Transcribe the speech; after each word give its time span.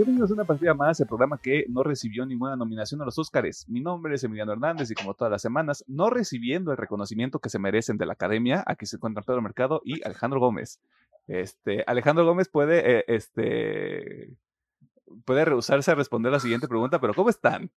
Bienvenidos 0.00 0.30
a 0.30 0.32
una 0.32 0.44
partida 0.44 0.72
más, 0.72 0.98
el 0.98 1.06
programa 1.06 1.36
que 1.36 1.66
no 1.68 1.82
recibió 1.82 2.24
ninguna 2.24 2.56
nominación 2.56 3.02
a 3.02 3.04
los 3.04 3.18
Óscares. 3.18 3.68
Mi 3.68 3.82
nombre 3.82 4.14
es 4.14 4.24
Emiliano 4.24 4.50
Hernández 4.50 4.90
y 4.90 4.94
como 4.94 5.12
todas 5.12 5.30
las 5.30 5.42
semanas, 5.42 5.84
no 5.88 6.08
recibiendo 6.08 6.70
el 6.70 6.78
reconocimiento 6.78 7.38
que 7.38 7.50
se 7.50 7.58
merecen 7.58 7.98
de 7.98 8.06
la 8.06 8.14
academia, 8.14 8.64
aquí 8.66 8.86
se 8.86 8.96
encuentra 8.96 9.22
Pedro 9.22 9.42
Mercado 9.42 9.82
y 9.84 10.02
Alejandro 10.02 10.40
Gómez. 10.40 10.80
Este, 11.28 11.84
Alejandro 11.86 12.24
Gómez 12.24 12.48
puede, 12.48 13.00
eh, 13.00 13.04
este, 13.08 14.30
puede 15.26 15.44
rehusarse 15.44 15.90
a 15.90 15.96
responder 15.96 16.32
la 16.32 16.40
siguiente 16.40 16.66
pregunta, 16.66 16.98
pero 16.98 17.12
¿cómo 17.12 17.28
están? 17.28 17.70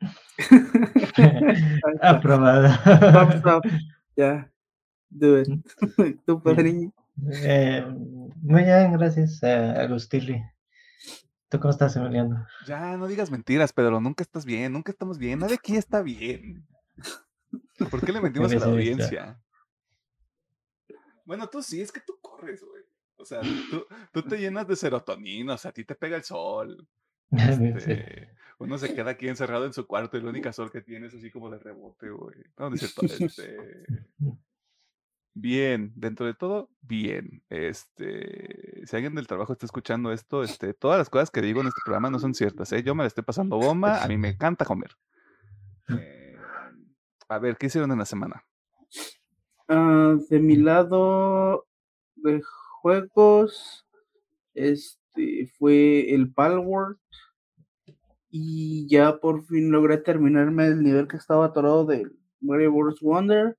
Aprobado. 2.02 2.70
Ya. 4.16 4.50
Do 5.10 5.40
it. 5.40 5.48
¿Tú, 6.26 6.42
padriño? 6.42 6.90
Eh, 7.44 7.86
muy 8.42 8.64
bien, 8.64 8.94
gracias, 8.94 9.40
eh, 9.44 9.74
Agustilli. 9.78 10.42
¿Tú 11.48 11.58
cómo 11.60 11.70
estás, 11.70 11.96
Emiliano? 11.96 12.46
Ya, 12.66 12.96
no 12.96 13.06
digas 13.06 13.30
mentiras, 13.30 13.72
Pedro. 13.72 14.00
Nunca 14.00 14.22
estás 14.22 14.44
bien, 14.44 14.72
nunca 14.72 14.92
estamos 14.92 15.16
bien. 15.18 15.38
Nadie 15.38 15.54
aquí 15.54 15.76
está 15.76 16.02
bien. 16.02 16.66
¿Por 17.90 18.04
qué 18.04 18.12
le 18.12 18.20
mentimos 18.20 18.52
a 18.52 18.56
la 18.56 18.66
audiencia? 18.66 19.40
Bueno, 21.24 21.48
tú 21.48 21.62
sí, 21.62 21.80
es 21.80 21.90
que 21.90 22.00
tú 22.00 22.18
corres, 22.20 22.62
güey. 22.62 22.82
O 23.16 23.24
sea, 23.24 23.40
tú, 23.70 23.86
tú 24.12 24.22
te 24.22 24.38
llenas 24.38 24.66
de 24.68 24.76
serotonina, 24.76 25.54
o 25.54 25.58
sea, 25.58 25.70
a 25.70 25.74
ti 25.74 25.84
te 25.84 25.94
pega 25.94 26.16
el 26.16 26.24
sol. 26.24 26.86
Este, 27.30 28.30
uno 28.58 28.78
se 28.78 28.94
queda 28.94 29.10
aquí 29.10 29.28
encerrado 29.28 29.66
en 29.66 29.74
su 29.74 29.86
cuarto 29.86 30.16
y 30.16 30.20
el 30.20 30.26
único 30.26 30.50
sol 30.50 30.72
que 30.72 30.80
tiene 30.80 31.08
es 31.08 31.14
así 31.14 31.30
como 31.30 31.50
de 31.50 31.58
rebote, 31.58 32.08
güey. 32.08 32.38
No, 32.56 32.70
dice 32.70 32.88
todo, 32.94 33.06
este... 33.06 33.84
Bien, 35.40 35.92
dentro 35.94 36.26
de 36.26 36.34
todo, 36.34 36.68
bien. 36.80 37.44
Este, 37.48 38.84
si 38.84 38.96
alguien 38.96 39.14
del 39.14 39.28
trabajo 39.28 39.52
está 39.52 39.66
escuchando 39.66 40.10
esto, 40.10 40.42
este, 40.42 40.74
todas 40.74 40.98
las 40.98 41.10
cosas 41.10 41.30
que 41.30 41.40
digo 41.40 41.60
en 41.60 41.68
este 41.68 41.80
programa 41.84 42.10
no 42.10 42.18
son 42.18 42.34
ciertas, 42.34 42.72
¿eh? 42.72 42.82
Yo 42.82 42.96
me 42.96 43.04
la 43.04 43.06
estoy 43.06 43.22
pasando 43.22 43.56
bomba, 43.56 44.02
a 44.02 44.08
mí 44.08 44.16
me 44.16 44.30
encanta 44.30 44.64
comer. 44.64 44.96
Eh, 45.90 46.36
a 47.28 47.38
ver, 47.38 47.56
¿qué 47.56 47.66
hicieron 47.66 47.92
en 47.92 47.98
la 47.98 48.04
semana? 48.04 48.44
Ah, 49.68 50.16
de 50.28 50.40
mi 50.40 50.56
lado 50.56 51.68
de 52.16 52.42
juegos, 52.82 53.86
este, 54.54 55.52
fue 55.56 56.12
el 56.12 56.32
Palworld 56.32 56.98
y 58.28 58.88
ya 58.88 59.18
por 59.18 59.44
fin 59.44 59.70
logré 59.70 59.98
terminarme 59.98 60.66
el 60.66 60.82
nivel 60.82 61.06
que 61.06 61.16
estaba 61.16 61.46
atorado 61.46 61.84
del 61.84 62.18
Mario 62.40 62.72
Bros. 62.72 63.00
Wonder 63.00 63.56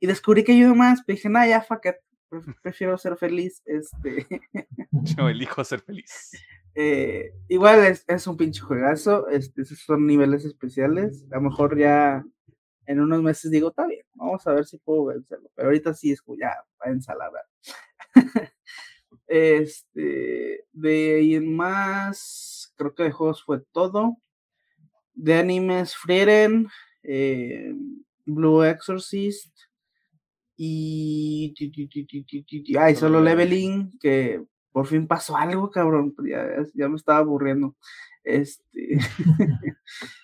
y 0.00 0.06
descubrí 0.06 0.42
que 0.42 0.58
yo 0.58 0.74
más, 0.74 1.04
dije, 1.06 1.28
nada, 1.28 1.46
ya, 1.46 1.62
fuck 1.62 1.86
it, 1.86 1.96
prefiero 2.62 2.96
ser 2.98 3.16
feliz, 3.16 3.62
este. 3.66 4.26
Yo 4.92 5.28
elijo 5.28 5.62
ser 5.62 5.80
feliz. 5.80 6.32
Eh, 6.74 7.32
igual 7.48 7.84
es, 7.84 8.04
es, 8.06 8.26
un 8.26 8.36
pinche 8.36 8.60
juegazo, 8.60 9.28
este, 9.28 9.62
esos 9.62 9.80
son 9.80 10.06
niveles 10.06 10.44
especiales, 10.44 11.26
a 11.30 11.36
lo 11.36 11.42
mejor 11.42 11.76
ya 11.76 12.24
en 12.86 13.00
unos 13.00 13.22
meses 13.22 13.50
digo, 13.50 13.68
está 13.68 13.86
bien, 13.86 14.04
vamos 14.14 14.46
a 14.46 14.52
ver 14.52 14.64
si 14.64 14.78
puedo 14.78 15.06
vencerlo, 15.06 15.50
pero 15.54 15.68
ahorita 15.68 15.94
sí 15.94 16.12
es 16.12 16.22
ya, 16.38 16.56
va 16.80 16.90
ensalada. 16.90 17.46
este, 19.26 20.64
de 20.72 21.14
ahí 21.16 21.34
en 21.34 21.54
más, 21.54 22.72
creo 22.76 22.94
que 22.94 23.04
de 23.04 23.12
juegos 23.12 23.44
fue 23.44 23.60
todo. 23.72 24.16
De 25.14 25.34
animes, 25.34 25.94
Frieren, 25.94 26.68
eh, 27.02 27.74
Blue 28.24 28.64
Exorcist, 28.64 29.56
y. 30.62 31.54
Ay, 32.78 32.94
solo 32.94 33.22
leveling, 33.22 33.98
que 33.98 34.44
por 34.72 34.86
fin 34.86 35.06
pasó 35.06 35.34
algo, 35.34 35.70
cabrón. 35.70 36.14
Pues 36.14 36.30
ya, 36.74 36.88
me 36.88 36.96
estaba 36.96 37.20
aburriendo. 37.20 37.74
Este. 38.22 38.98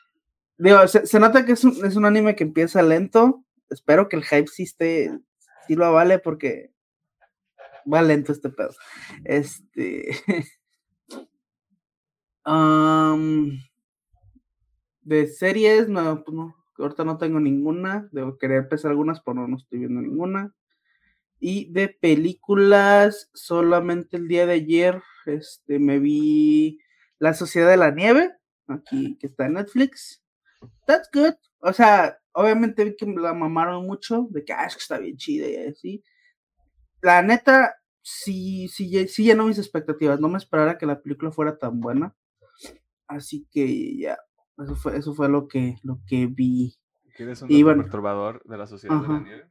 Digo, 0.58 0.86
se, 0.88 1.18
nota 1.18 1.46
que 1.46 1.52
es 1.52 1.64
un, 1.64 1.86
es 1.86 1.96
un, 1.96 2.04
anime 2.04 2.36
que 2.36 2.44
empieza 2.44 2.82
lento. 2.82 3.46
Espero 3.70 4.10
que 4.10 4.16
el 4.16 4.24
hype 4.24 4.48
sí 4.48 4.64
esté. 4.64 5.18
Sí 5.66 5.74
lo 5.74 5.90
vale 5.94 6.18
porque. 6.18 6.70
Va 7.90 8.02
lento 8.02 8.32
este 8.32 8.50
pedo. 8.50 8.74
Este. 9.24 10.10
de 15.00 15.26
series, 15.28 15.88
no, 15.88 16.22
pues 16.22 16.36
no 16.36 16.65
ahorita 16.78 17.04
no 17.04 17.18
tengo 17.18 17.40
ninguna, 17.40 18.08
debo 18.12 18.38
querer 18.38 18.58
empezar 18.58 18.90
algunas, 18.90 19.20
pero 19.22 19.46
no 19.48 19.56
estoy 19.56 19.80
viendo 19.80 20.00
ninguna. 20.00 20.54
Y 21.38 21.72
de 21.72 21.88
películas, 21.88 23.30
solamente 23.34 24.16
el 24.16 24.28
día 24.28 24.46
de 24.46 24.54
ayer 24.54 25.02
este, 25.26 25.78
me 25.78 25.98
vi 25.98 26.78
La 27.18 27.34
Sociedad 27.34 27.70
de 27.70 27.76
la 27.76 27.90
Nieve, 27.90 28.32
aquí 28.68 29.16
que 29.18 29.26
está 29.26 29.46
en 29.46 29.54
Netflix. 29.54 30.22
That's 30.86 31.08
good. 31.12 31.34
O 31.58 31.72
sea, 31.72 32.18
obviamente 32.32 32.84
vi 32.84 32.96
que 32.96 33.06
me 33.06 33.20
la 33.20 33.34
mamaron 33.34 33.86
mucho, 33.86 34.28
de 34.30 34.44
que, 34.44 34.52
ah, 34.52 34.66
es 34.66 34.74
que 34.74 34.80
está 34.80 34.98
bien 34.98 35.16
chida 35.16 35.48
y 35.48 35.56
así. 35.68 36.04
La 37.02 37.22
neta, 37.22 37.74
sí, 38.02 38.68
sí, 38.68 39.08
sí 39.08 39.24
llenó 39.24 39.46
mis 39.46 39.58
expectativas. 39.58 40.20
No 40.20 40.28
me 40.28 40.38
esperara 40.38 40.78
que 40.78 40.86
la 40.86 41.00
película 41.00 41.30
fuera 41.30 41.58
tan 41.58 41.80
buena. 41.80 42.14
Así 43.08 43.46
que 43.52 43.96
ya, 43.98 44.18
eso 44.58 44.74
fue, 44.74 44.96
eso 44.96 45.14
fue 45.14 45.28
lo 45.28 45.48
que, 45.48 45.76
lo 45.82 46.00
que 46.06 46.26
vi. 46.26 46.74
¿Quieres 47.16 47.42
un 47.42 47.48
bueno, 47.48 47.82
perturbador 47.82 48.42
de 48.44 48.58
la 48.58 48.66
Sociedad 48.66 49.00
de 49.00 49.08
la 49.08 49.20
Nieve? 49.20 49.50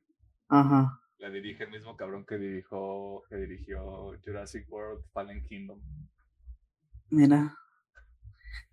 Ajá. 0.49 1.01
La 1.19 1.29
dirige 1.29 1.63
el 1.63 1.71
mismo 1.71 1.95
cabrón 1.95 2.25
que 2.25 2.37
dirigió, 2.37 3.23
que 3.29 3.37
dirigió 3.37 4.13
Jurassic 4.23 4.71
World 4.71 5.03
Fallen 5.13 5.43
Kingdom. 5.43 5.79
Mira. 7.09 7.55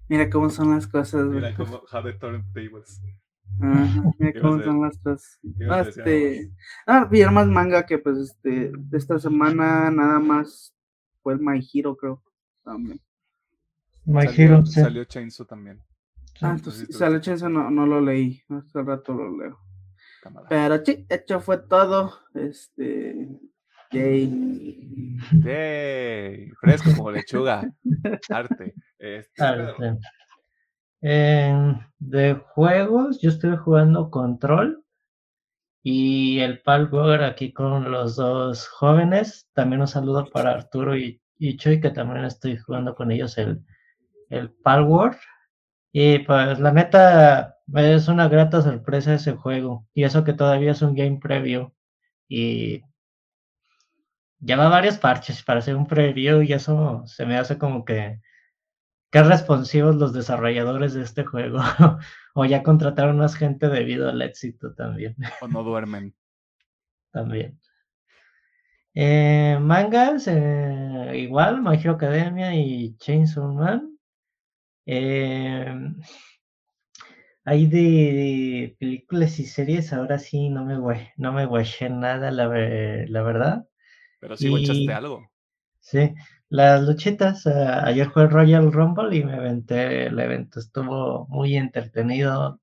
Mira 0.08 0.28
cómo 0.28 0.50
son 0.50 0.70
las 0.70 0.86
cosas. 0.86 1.26
Mira 1.26 1.54
cómo 1.54 1.82
How 1.90 2.02
the 2.02 2.12
Tables. 2.14 3.00
Ajá, 3.60 4.02
mira 4.18 4.32
cómo 4.42 4.62
son 4.62 4.82
las 4.82 4.98
cosas. 4.98 5.38
Ah, 5.70 5.80
este, 5.80 6.50
ah, 6.86 7.08
vi 7.10 7.24
más 7.24 7.46
manga 7.46 7.86
que 7.86 7.98
pues 7.98 8.18
este, 8.18 8.72
esta 8.92 9.18
semana 9.18 9.90
nada 9.90 10.18
más 10.18 10.74
fue 11.22 11.34
el 11.34 11.40
My 11.40 11.60
Hero, 11.72 11.96
creo. 11.96 12.22
También. 12.64 13.00
My 14.04 14.26
Hero. 14.26 14.66
Salió 14.66 15.04
Chainsaw 15.04 15.46
también. 15.46 15.80
Ah, 16.42 16.54
entonces, 16.56 17.42
no, 17.42 17.70
no 17.70 17.86
lo 17.86 18.00
leí. 18.00 18.42
Hace 18.48 18.82
rato 18.82 19.14
lo 19.14 19.36
leo. 19.36 19.58
Pero 20.48 20.84
sí, 20.84 21.06
hecho 21.08 21.40
fue 21.40 21.58
todo. 21.58 22.18
Este. 22.34 23.28
Yay. 23.90 25.18
Yay. 25.44 26.50
Fresco 26.60 26.90
como 26.96 27.10
lechuga. 27.10 27.62
Arte. 28.30 28.74
Este, 28.98 29.42
Arte. 29.42 29.98
de 31.00 32.34
juegos, 32.54 33.20
yo 33.20 33.30
estoy 33.30 33.56
jugando 33.56 34.10
Control 34.10 34.82
y 35.82 36.38
el 36.38 36.62
Palworld 36.62 37.24
aquí 37.24 37.52
con 37.52 37.90
los 37.90 38.16
dos 38.16 38.68
jóvenes. 38.68 39.48
También 39.52 39.80
un 39.80 39.88
saludo 39.88 40.26
para 40.30 40.52
Arturo 40.52 40.96
y, 40.96 41.20
y 41.38 41.56
Chuy, 41.56 41.80
que 41.80 41.90
también 41.90 42.24
estoy 42.24 42.56
jugando 42.56 42.94
con 42.94 43.10
ellos 43.10 43.36
el, 43.38 43.60
el 44.30 44.50
Palworld. 44.50 45.18
Y 45.92 46.20
pues 46.20 46.58
la 46.58 46.72
neta 46.72 47.58
es 47.74 48.08
una 48.08 48.28
grata 48.28 48.62
sorpresa 48.62 49.14
ese 49.14 49.32
juego. 49.32 49.86
Y 49.94 50.04
eso 50.04 50.24
que 50.24 50.32
todavía 50.32 50.72
es 50.72 50.82
un 50.82 50.94
game 50.94 51.18
preview. 51.20 51.72
Y 52.28 52.82
lleva 54.40 54.68
varios 54.68 54.98
parches 54.98 55.42
para 55.42 55.60
hacer 55.60 55.76
un 55.76 55.86
preview 55.86 56.42
y 56.42 56.52
eso 56.52 57.02
se 57.06 57.26
me 57.26 57.36
hace 57.36 57.58
como 57.58 57.84
que 57.84 58.20
qué 59.10 59.22
responsivos 59.22 59.96
los 59.96 60.12
desarrolladores 60.12 60.94
de 60.94 61.02
este 61.02 61.24
juego. 61.24 61.58
o 62.34 62.44
ya 62.46 62.62
contrataron 62.62 63.18
más 63.18 63.36
gente 63.36 63.68
debido 63.68 64.08
al 64.08 64.22
éxito 64.22 64.74
también. 64.74 65.16
o 65.42 65.48
no 65.48 65.62
duermen. 65.62 66.14
también. 67.12 67.60
Eh, 68.94 69.58
mangas, 69.60 70.26
eh, 70.28 71.12
igual, 71.16 71.62
Hero 71.74 71.92
Academia 71.92 72.54
y 72.54 72.96
Chainsaw 72.98 73.52
Man. 73.52 73.91
Eh, 74.86 75.74
hay 77.44 77.66
de 77.66 78.76
películas 78.78 79.38
y 79.40 79.46
series, 79.46 79.92
ahora 79.92 80.18
sí 80.18 80.48
no 80.48 80.64
me 80.64 80.76
no 81.16 81.32
me 81.32 81.46
guaché 81.46 81.90
nada, 81.90 82.30
la, 82.30 82.46
la 82.46 83.22
verdad. 83.22 83.66
Pero 84.20 84.36
sí 84.38 84.48
guachaste 84.48 84.92
algo. 84.94 85.30
Sí, 85.80 86.14
las 86.48 86.82
luchitas. 86.82 87.46
Ah, 87.46 87.84
ayer 87.86 88.10
fue 88.10 88.26
Royal 88.28 88.72
Rumble 88.72 89.16
y 89.16 89.24
me 89.24 89.34
aventé 89.34 90.06
el 90.06 90.18
evento. 90.18 90.60
Estuvo 90.60 91.26
muy 91.28 91.56
entretenido, 91.56 92.60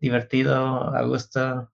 divertido, 0.00 0.94
a 0.94 1.02
gusto. 1.04 1.72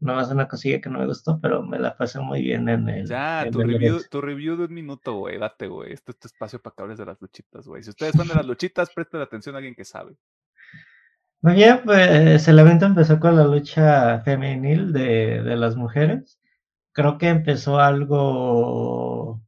No 0.00 0.14
más 0.14 0.30
una 0.30 0.48
cosilla 0.48 0.80
que 0.80 0.90
no 0.90 0.98
me 0.98 1.06
gustó, 1.06 1.40
pero 1.40 1.62
me 1.62 1.78
la 1.78 1.96
pasé 1.96 2.20
muy 2.20 2.42
bien 2.42 2.68
en 2.68 2.88
el. 2.88 3.06
Ya, 3.06 3.46
tu, 3.50 3.60
review, 3.60 4.00
tu 4.10 4.20
review 4.20 4.56
de 4.56 4.64
un 4.64 4.74
minuto, 4.74 5.14
güey. 5.14 5.38
Date, 5.38 5.66
güey. 5.66 5.92
Este 5.92 6.12
es 6.12 6.18
tu 6.18 6.28
espacio 6.28 6.60
para 6.60 6.74
que 6.74 6.82
hables 6.82 6.98
de 6.98 7.06
las 7.06 7.20
luchitas, 7.20 7.66
güey. 7.66 7.82
Si 7.82 7.90
ustedes 7.90 8.16
van 8.16 8.28
de 8.28 8.34
las 8.34 8.46
luchitas, 8.46 8.90
presten 8.92 9.20
atención 9.20 9.54
a 9.54 9.58
alguien 9.58 9.74
que 9.74 9.84
sabe. 9.84 10.16
Muy 11.40 11.54
bien, 11.54 11.80
pues 11.84 12.48
el 12.48 12.58
evento 12.58 12.86
empezó 12.86 13.20
con 13.20 13.36
la 13.36 13.44
lucha 13.44 14.20
femenil 14.20 14.92
de, 14.92 15.42
de 15.42 15.56
las 15.56 15.76
mujeres. 15.76 16.38
Creo 16.92 17.18
que 17.18 17.28
empezó 17.28 17.78
algo 17.78 19.44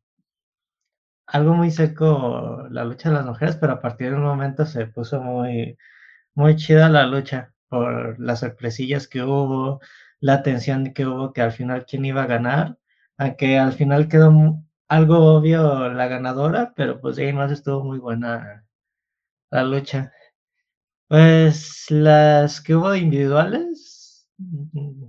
algo 1.27 1.55
muy 1.55 1.71
seco 1.71 2.67
la 2.71 2.85
lucha 2.85 3.11
de 3.11 3.17
las 3.17 3.27
mujeres, 3.27 3.57
pero 3.57 3.75
a 3.75 3.81
partir 3.81 4.11
de 4.11 4.17
un 4.17 4.23
momento 4.23 4.65
se 4.67 4.87
puso 4.87 5.21
muy, 5.21 5.77
muy 6.35 6.57
chida 6.57 6.89
la 6.89 7.07
lucha 7.07 7.53
por 7.69 8.19
las 8.21 8.41
sorpresillas 8.41 9.09
que 9.09 9.23
hubo, 9.23 9.81
la 10.21 10.43
tensión 10.43 10.93
que 10.95 11.07
hubo, 11.07 11.33
que 11.33 11.43
al 11.43 11.53
final 11.53 11.87
quién 11.87 12.05
iba 12.05 12.23
a 12.25 12.27
ganar, 12.27 12.79
aunque 13.19 13.59
al 13.59 13.73
final 13.73 14.09
quedó 14.09 14.33
algo 14.89 15.37
obvio 15.37 15.89
la 15.91 16.09
ganadora, 16.09 16.73
pero 16.77 17.01
pues 17.01 17.19
ahí 17.19 17.33
más 17.33 17.53
estuvo 17.53 17.85
muy 17.85 17.99
buena 17.99 18.65
la 19.51 19.65
lucha. 19.65 20.13
Pues 21.09 21.87
las 21.91 22.61
que 22.61 22.75
hubo 22.77 22.95
individuales, 22.95 24.29
mm, 24.39 25.05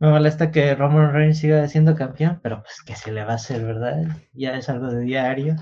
me 0.00 0.10
molesta 0.10 0.50
que 0.50 0.74
Roman 0.74 1.12
Reigns 1.12 1.38
siga 1.38 1.66
siendo 1.68 1.94
campeón, 1.96 2.40
pero 2.42 2.62
pues 2.62 2.82
que 2.84 2.96
se 2.96 3.12
le 3.12 3.24
va 3.24 3.32
a 3.32 3.36
hacer, 3.36 3.64
¿verdad? 3.64 4.04
Ya 4.32 4.56
es 4.56 4.68
algo 4.68 4.88
de 4.88 5.02
diario. 5.02 5.56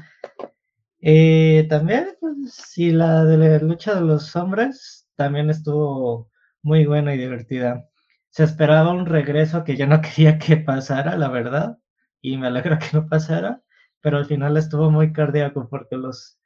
Eh, 1.02 1.66
también, 1.68 2.16
pues, 2.20 2.74
la 2.78 3.24
de 3.24 3.36
la 3.38 3.58
lucha 3.58 3.94
de 3.94 4.02
los 4.02 4.34
hombres 4.36 5.08
también 5.16 5.50
estuvo 5.50 6.30
muy 6.62 6.86
buena 6.86 7.14
y 7.14 7.18
divertida. 7.18 7.89
Se 8.30 8.42
esperaba 8.42 8.90
un 8.90 9.06
regreso 9.06 9.62
que 9.62 9.76
yo 9.76 9.86
no 9.86 10.00
quería 10.02 10.38
que 10.38 10.56
pasara, 10.56 11.16
la 11.16 11.28
verdad, 11.28 11.78
y 12.20 12.38
me 12.38 12.48
alegra 12.48 12.78
que 12.80 12.88
no 12.92 13.06
pasara, 13.08 13.62
pero 14.00 14.16
al 14.18 14.26
final 14.26 14.56
estuvo 14.56 14.90
muy 14.90 15.12
cardíaco 15.12 15.68
porque 15.68 15.96
los 15.96 16.38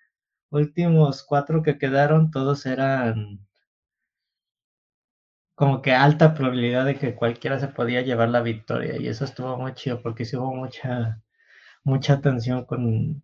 últimos 0.50 1.24
cuatro 1.24 1.62
que 1.62 1.78
quedaron 1.78 2.30
todos 2.30 2.66
eran 2.66 3.40
como 5.54 5.82
que 5.82 5.92
alta 5.92 6.34
probabilidad 6.34 6.84
de 6.84 6.96
que 6.96 7.14
cualquiera 7.14 7.58
se 7.60 7.68
podía 7.68 8.02
llevar 8.02 8.28
la 8.28 8.40
victoria 8.42 8.96
y 9.00 9.08
eso 9.08 9.24
estuvo 9.24 9.56
muy 9.56 9.74
chido 9.74 10.02
porque 10.02 10.24
sí 10.24 10.36
hubo 10.36 10.54
mucha 10.54 11.22
mucha 11.84 12.14
atención 12.14 12.64
con 12.66 13.22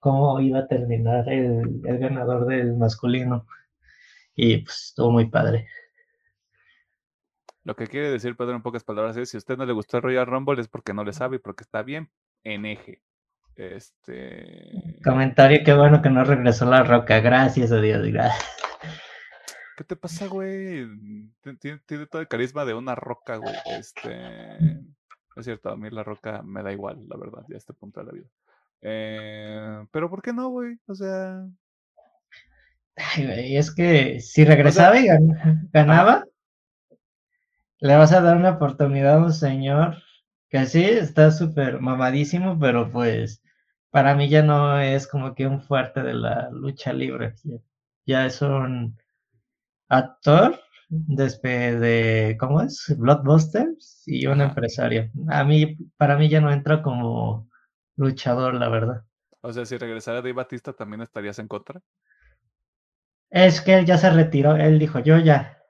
cómo 0.00 0.40
iba 0.40 0.60
a 0.60 0.68
terminar 0.68 1.28
el, 1.30 1.82
el 1.86 1.98
ganador 1.98 2.46
del 2.46 2.76
masculino 2.76 3.46
y 4.36 4.58
pues 4.58 4.86
estuvo 4.88 5.12
muy 5.12 5.28
padre. 5.30 5.68
Lo 7.70 7.76
que 7.76 7.86
quiere 7.86 8.10
decir 8.10 8.36
Pedro 8.36 8.56
en 8.56 8.62
pocas 8.62 8.82
palabras 8.82 9.16
es 9.16 9.30
si 9.30 9.36
a 9.36 9.38
usted 9.38 9.56
no 9.56 9.64
le 9.64 9.72
gustó 9.72 9.98
el 9.98 10.02
Royal 10.02 10.26
Rumble 10.26 10.60
es 10.60 10.66
porque 10.66 10.92
no 10.92 11.04
le 11.04 11.12
sabe 11.12 11.38
porque 11.38 11.62
está 11.62 11.84
bien 11.84 12.10
en 12.42 12.66
eje. 12.66 13.00
Este 13.54 14.98
comentario, 15.04 15.60
qué 15.64 15.72
bueno 15.72 16.02
que 16.02 16.10
no 16.10 16.24
regresó 16.24 16.68
la 16.68 16.82
roca, 16.82 17.20
gracias 17.20 17.70
a 17.70 17.80
Dios, 17.80 18.04
gracias. 18.08 18.44
¿Qué 19.76 19.84
te 19.84 19.94
pasa, 19.94 20.26
güey? 20.26 20.84
Tiene, 21.60 22.06
todo 22.10 22.20
el 22.20 22.26
carisma 22.26 22.64
de 22.64 22.74
una 22.74 22.96
roca, 22.96 23.36
güey. 23.36 23.54
Este. 23.66 24.18
Es 25.36 25.44
cierto, 25.44 25.70
a 25.70 25.76
mí 25.76 25.90
la 25.90 26.02
roca 26.02 26.42
me 26.42 26.64
da 26.64 26.72
igual, 26.72 27.06
la 27.08 27.16
verdad, 27.16 27.44
ya 27.48 27.54
a 27.54 27.58
este 27.58 27.72
punto 27.72 28.00
de 28.00 28.06
la 28.06 28.12
vida. 28.12 28.26
Eh, 28.82 29.86
pero 29.92 30.10
¿por 30.10 30.22
qué 30.22 30.32
no, 30.32 30.48
güey? 30.48 30.76
O 30.88 30.94
sea. 30.96 31.46
Ay, 32.96 33.26
güey, 33.26 33.56
es 33.56 33.72
que 33.72 34.18
si 34.18 34.44
regresaba 34.44 34.98
y 34.98 35.06
ganaba, 35.72 36.24
le 37.80 37.96
vas 37.96 38.12
a 38.12 38.20
dar 38.20 38.36
una 38.36 38.50
oportunidad 38.50 39.16
a 39.16 39.24
un 39.24 39.32
señor 39.32 39.96
que 40.48 40.66
sí 40.66 40.84
está 40.84 41.30
súper 41.30 41.80
mamadísimo, 41.80 42.58
pero 42.58 42.90
pues 42.90 43.42
para 43.90 44.14
mí 44.14 44.28
ya 44.28 44.42
no 44.42 44.78
es 44.80 45.06
como 45.06 45.34
que 45.34 45.46
un 45.46 45.60
fuerte 45.62 46.02
de 46.02 46.14
la 46.14 46.50
lucha 46.50 46.92
libre. 46.92 47.34
Ya 48.06 48.26
es 48.26 48.42
un 48.42 48.96
actor 49.88 50.60
después 50.88 51.80
de, 51.80 52.36
¿cómo 52.38 52.62
es? 52.62 52.94
Blockbusters 52.96 54.02
y 54.06 54.26
un 54.26 54.40
empresario. 54.40 55.10
A 55.28 55.44
mí, 55.44 55.76
para 55.96 56.16
mí 56.16 56.28
ya 56.28 56.40
no 56.40 56.52
entra 56.52 56.82
como 56.82 57.48
luchador, 57.96 58.54
la 58.54 58.68
verdad. 58.68 59.04
O 59.42 59.52
sea, 59.52 59.64
si 59.64 59.78
regresara 59.78 60.18
Dave 60.18 60.32
Batista, 60.32 60.72
¿también 60.72 61.00
estarías 61.02 61.38
en 61.38 61.48
contra? 61.48 61.80
Es 63.30 63.60
que 63.60 63.74
él 63.74 63.86
ya 63.86 63.96
se 63.96 64.10
retiró, 64.10 64.56
él 64.56 64.78
dijo, 64.78 64.98
yo 64.98 65.16
ya, 65.18 65.62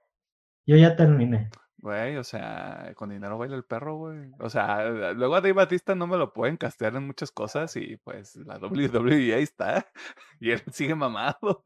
yo 0.67 0.77
ya 0.77 0.97
terminé. 0.97 1.51
Güey, 1.83 2.19
o 2.19 2.25
sea, 2.25 2.93
con 2.95 3.09
dinero 3.09 3.39
baila 3.39 3.57
el 3.57 3.65
perro, 3.65 3.97
güey. 3.97 4.31
O 4.39 4.51
sea, 4.51 4.91
luego 5.15 5.35
a 5.35 5.41
Dave 5.41 5.55
Batista 5.55 5.95
no 5.95 6.07
me 6.07 6.19
lo 6.19 6.35
pueden 6.35 6.59
castear 6.59 6.95
en 6.97 7.07
muchas 7.07 7.31
cosas 7.31 7.75
y 7.77 7.97
pues 7.97 8.37
la 8.37 8.59
WWE 8.59 9.35
ahí 9.35 9.43
está. 9.43 9.87
Y 10.41 10.51
él 10.51 10.63
sigue 10.73 10.95
mamado. 10.95 11.63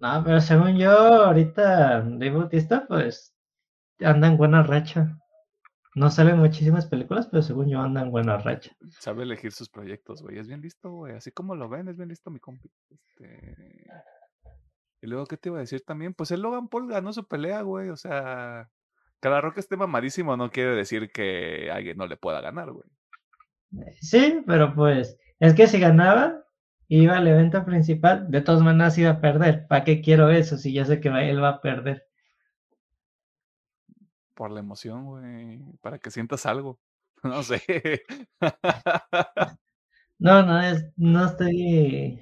No, 0.00 0.22
pero 0.24 0.40
según 0.40 0.76
yo, 0.76 0.90
ahorita 0.90 2.02
Dave 2.02 2.30
Bautista, 2.30 2.86
pues 2.86 3.34
anda 4.00 4.28
en 4.28 4.36
buena 4.36 4.62
racha. 4.62 5.18
No 5.96 6.10
salen 6.10 6.38
muchísimas 6.38 6.86
películas, 6.86 7.26
pero 7.28 7.42
según 7.42 7.68
yo 7.68 7.80
anda 7.80 8.02
en 8.02 8.12
buena 8.12 8.38
racha. 8.38 8.70
Sabe 9.00 9.24
elegir 9.24 9.50
sus 9.50 9.68
proyectos, 9.68 10.22
güey. 10.22 10.38
Es 10.38 10.46
bien 10.46 10.60
listo, 10.60 10.90
güey. 10.92 11.16
Así 11.16 11.32
como 11.32 11.56
lo 11.56 11.68
ven, 11.68 11.88
es 11.88 11.96
bien 11.96 12.08
listo 12.08 12.30
mi 12.30 12.38
compi. 12.38 12.70
Este... 12.90 13.56
Y 15.00 15.06
luego, 15.08 15.26
¿qué 15.26 15.36
te 15.36 15.48
iba 15.48 15.58
a 15.58 15.60
decir 15.60 15.82
también? 15.84 16.14
Pues 16.14 16.30
el 16.30 16.42
Logan 16.42 16.68
Paul 16.68 16.88
ganó 16.88 17.12
su 17.12 17.26
pelea, 17.26 17.62
güey. 17.62 17.88
O 17.88 17.96
sea, 17.96 18.70
que 19.20 19.28
la 19.28 19.40
roca 19.40 19.60
esté 19.60 19.76
mamadísimo 19.76 20.36
no 20.36 20.50
quiere 20.50 20.70
decir 20.70 21.10
que 21.10 21.70
alguien 21.70 21.96
no 21.96 22.06
le 22.06 22.16
pueda 22.16 22.40
ganar, 22.40 22.72
güey. 22.72 22.88
Sí, 24.00 24.42
pero 24.46 24.74
pues, 24.74 25.18
es 25.40 25.54
que 25.54 25.66
si 25.66 25.78
ganaba, 25.78 26.44
iba 26.88 27.16
al 27.16 27.28
evento 27.28 27.64
principal, 27.64 28.30
de 28.30 28.40
todas 28.40 28.62
maneras 28.62 28.96
iba 28.98 29.10
a 29.10 29.20
perder. 29.20 29.66
¿Para 29.68 29.84
qué 29.84 30.00
quiero 30.00 30.30
eso 30.30 30.56
si 30.56 30.72
ya 30.72 30.84
sé 30.84 31.00
que 31.00 31.08
él 31.08 31.42
va 31.42 31.50
a 31.50 31.60
perder? 31.60 32.06
Por 34.34 34.50
la 34.50 34.60
emoción, 34.60 35.04
güey. 35.04 35.60
Para 35.80 35.98
que 35.98 36.10
sientas 36.10 36.46
algo. 36.46 36.78
No 37.24 37.42
sé. 37.42 37.60
no, 40.20 40.42
no, 40.44 40.62
es, 40.62 40.86
no 40.96 41.26
estoy. 41.26 42.20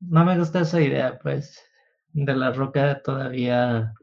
No 0.00 0.22
me 0.26 0.38
gusta 0.38 0.60
esa 0.60 0.82
idea, 0.82 1.18
pues. 1.18 1.64
De 2.12 2.34
la 2.34 2.52
roca 2.52 3.00
todavía. 3.02 3.94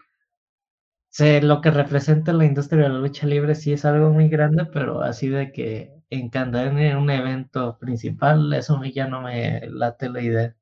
Sé 1.16 1.42
lo 1.42 1.62
que 1.62 1.72
representa 1.72 2.34
la 2.34 2.44
industria 2.44 2.84
de 2.84 2.90
la 2.90 3.00
lucha 3.00 3.26
libre, 3.26 3.56
sí 3.56 3.72
es 3.72 3.86
algo 3.86 4.10
muy 4.10 4.28
grande, 4.28 4.66
pero 4.66 5.02
así 5.02 5.30
de 5.30 5.54
que 5.54 5.94
encantar 6.10 6.78
en 6.78 6.98
un 6.98 7.10
evento 7.10 7.78
principal, 7.78 8.52
eso 8.52 8.84
ya 8.84 9.08
no 9.08 9.22
me 9.22 9.62
late 9.70 10.10
la 10.10 10.22
idea. 10.22 10.56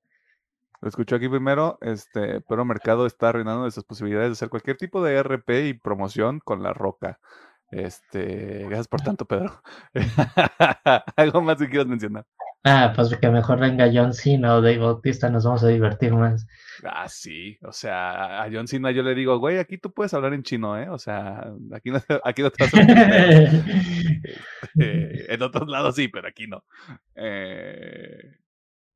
Lo 0.80 0.90
escucho 0.90 1.16
aquí 1.16 1.28
primero, 1.28 1.80
este, 1.82 2.42
pero 2.42 2.66
Mercado 2.66 3.08
está 3.08 3.30
arruinando 3.30 3.66
esas 3.66 3.84
posibilidades 3.84 4.30
de 4.30 4.34
hacer 4.34 4.50
cualquier 4.50 4.78
tipo 4.78 5.04
de 5.04 5.16
RP 5.16 5.70
y 5.70 5.74
promoción 5.74 6.40
con 6.40 6.62
la 6.62 6.72
roca. 6.72 7.20
Este, 7.72 8.60
gracias 8.68 8.88
por 8.88 9.02
tanto, 9.02 9.26
Pedro. 9.26 9.60
¿Algo 11.16 11.42
más 11.42 11.58
que 11.58 11.68
quieras 11.68 11.88
mencionar? 11.88 12.28
Ah, 12.66 12.94
pues 12.96 13.14
que 13.18 13.30
mejor 13.30 13.60
venga 13.60 13.92
John 13.94 14.14
Cena 14.14 14.56
o 14.56 14.62
Dave 14.62 14.78
Bautista, 14.78 15.30
nos 15.30 15.44
vamos 15.44 15.64
a 15.66 15.68
divertir 15.68 16.14
más. 16.14 16.48
Ah, 16.86 17.10
sí, 17.10 17.58
o 17.62 17.74
sea, 17.74 18.42
a 18.42 18.50
John 18.50 18.70
Cena 18.70 18.92
yo 18.92 19.04
le 19.04 19.14
digo, 19.16 19.38
güey, 19.38 19.58
aquí 19.58 19.78
tú 19.78 19.92
puedes 19.94 20.14
hablar 20.14 20.34
en 20.34 20.44
chino, 20.44 20.80
¿eh? 20.80 20.88
O 20.90 20.98
sea, 20.98 21.52
aquí 21.74 21.92
no, 21.92 22.02
aquí 22.24 22.42
no 22.42 22.52
te 22.52 22.64
vas 22.64 22.74
a 22.74 22.80
este, 24.64 25.34
En 25.34 25.42
otros 25.42 25.68
lados 25.68 25.96
sí, 25.96 26.08
pero 26.08 26.26
aquí 26.30 26.48
no. 26.48 26.64
Eh, 27.16 28.38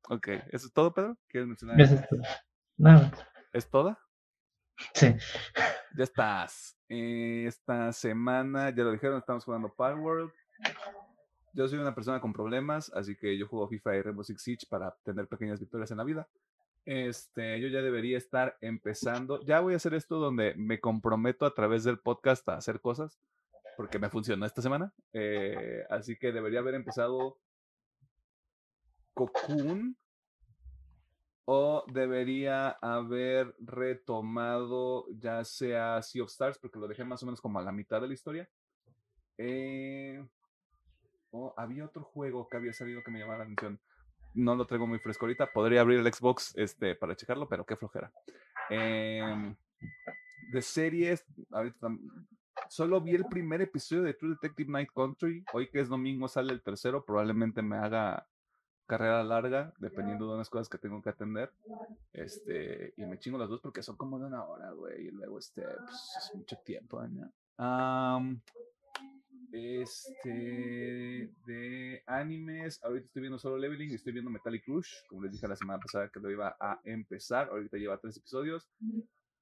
ok, 0.08 0.28
¿eso 0.50 0.66
es 0.66 0.72
todo, 0.72 0.94
Pedro? 0.94 1.18
¿Quieres 1.28 1.48
mencionar? 1.48 1.78
Eso 1.78 1.96
es 1.96 2.08
todo. 2.08 2.22
Nada. 2.78 3.12
¿Es 3.52 3.68
toda? 3.68 3.98
Sí. 4.94 5.14
Ya 5.94 6.04
estás. 6.04 6.78
Eh, 6.88 7.44
esta 7.46 7.92
semana, 7.92 8.70
ya 8.70 8.84
lo 8.84 8.92
dijeron, 8.92 9.18
estamos 9.18 9.44
jugando 9.44 9.74
Power 9.74 9.96
World 9.96 10.32
yo 11.58 11.66
soy 11.66 11.80
una 11.80 11.94
persona 11.94 12.20
con 12.20 12.32
problemas, 12.32 12.92
así 12.94 13.16
que 13.16 13.36
yo 13.36 13.48
juego 13.48 13.66
FIFA 13.66 13.96
y 13.96 14.02
Rainbow 14.02 14.22
Six 14.22 14.42
Siege 14.42 14.66
para 14.70 14.94
tener 15.02 15.26
pequeñas 15.26 15.58
victorias 15.58 15.90
en 15.90 15.96
la 15.96 16.04
vida. 16.04 16.28
Este, 16.84 17.60
yo 17.60 17.66
ya 17.66 17.82
debería 17.82 18.16
estar 18.16 18.56
empezando. 18.60 19.42
Ya 19.44 19.58
voy 19.58 19.72
a 19.72 19.76
hacer 19.76 19.92
esto 19.94 20.20
donde 20.20 20.54
me 20.54 20.78
comprometo 20.78 21.44
a 21.44 21.52
través 21.52 21.82
del 21.82 21.98
podcast 21.98 22.48
a 22.48 22.54
hacer 22.54 22.80
cosas, 22.80 23.18
porque 23.76 23.98
me 23.98 24.08
funcionó 24.08 24.46
esta 24.46 24.62
semana. 24.62 24.92
Eh, 25.12 25.84
así 25.90 26.16
que 26.16 26.30
debería 26.30 26.60
haber 26.60 26.76
empezado 26.76 27.38
Cocoon 29.12 29.96
o 31.44 31.84
debería 31.88 32.68
haber 32.70 33.52
retomado 33.58 35.06
ya 35.10 35.42
sea 35.42 36.00
Sea 36.02 36.22
of 36.22 36.30
Stars, 36.30 36.56
porque 36.60 36.78
lo 36.78 36.86
dejé 36.86 37.02
más 37.02 37.20
o 37.24 37.26
menos 37.26 37.40
como 37.40 37.58
a 37.58 37.64
la 37.64 37.72
mitad 37.72 38.00
de 38.00 38.06
la 38.06 38.14
historia. 38.14 38.48
Eh, 39.36 40.24
Había 41.56 41.84
otro 41.84 42.04
juego 42.04 42.48
que 42.48 42.56
había 42.56 42.72
salido 42.72 43.02
que 43.02 43.10
me 43.10 43.18
llamaba 43.18 43.38
la 43.38 43.44
atención. 43.44 43.80
No 44.34 44.54
lo 44.54 44.66
traigo 44.66 44.86
muy 44.86 44.98
fresco 44.98 45.24
ahorita. 45.24 45.52
Podría 45.52 45.80
abrir 45.80 45.98
el 45.98 46.12
Xbox 46.12 46.56
este, 46.56 46.94
para 46.94 47.16
checarlo, 47.16 47.48
pero 47.48 47.64
qué 47.64 47.76
flojera. 47.76 48.12
Em, 48.70 49.56
de 50.52 50.62
series, 50.62 51.24
solo 52.68 53.00
vi 53.00 53.14
el 53.14 53.26
primer 53.26 53.62
episodio 53.62 54.02
de 54.02 54.14
True 54.14 54.32
Detective 54.32 54.70
Night 54.70 54.90
Country. 54.94 55.44
Hoy 55.52 55.68
que 55.70 55.80
es 55.80 55.88
domingo 55.88 56.28
sale 56.28 56.52
el 56.52 56.62
tercero. 56.62 57.04
Probablemente 57.04 57.62
me 57.62 57.76
haga 57.76 58.26
carrera 58.86 59.22
larga, 59.22 59.72
dependiendo 59.78 60.26
de 60.26 60.34
unas 60.34 60.48
cosas 60.48 60.68
que 60.68 60.78
tengo 60.78 61.02
que 61.02 61.10
atender. 61.10 61.52
Este, 62.12 62.94
y 62.96 63.04
me 63.04 63.18
chingo 63.18 63.38
las 63.38 63.48
dos 63.48 63.60
porque 63.60 63.82
son 63.82 63.96
como 63.96 64.18
de 64.18 64.26
una 64.26 64.44
hora, 64.44 64.72
güey. 64.72 65.08
Y 65.08 65.10
luego, 65.10 65.38
este, 65.38 65.62
pues, 65.62 66.16
es 66.18 66.34
mucho 66.34 66.56
tiempo, 66.64 67.02
¿no? 67.06 67.30
Este, 69.50 71.30
de 71.46 72.02
animes, 72.06 72.82
ahorita 72.84 73.06
estoy 73.06 73.22
viendo 73.22 73.38
Solo 73.38 73.56
Leveling, 73.56 73.94
estoy 73.94 74.12
viendo 74.12 74.30
Metallic 74.30 74.66
Rush, 74.66 74.90
como 75.08 75.22
les 75.22 75.32
dije 75.32 75.48
la 75.48 75.56
semana 75.56 75.80
pasada 75.80 76.10
que 76.12 76.20
lo 76.20 76.30
iba 76.30 76.54
a 76.60 76.80
empezar, 76.84 77.48
ahorita 77.48 77.78
lleva 77.78 77.98
tres 77.98 78.18
episodios. 78.18 78.68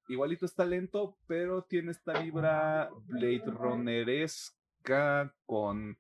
Igualito 0.09 0.47
está 0.47 0.65
lento, 0.65 1.19
pero 1.27 1.63
tiene 1.63 1.91
esta 1.91 2.21
vibra 2.21 2.89
Blade 3.09 3.43
Runneresca 3.47 5.35
con... 5.45 5.99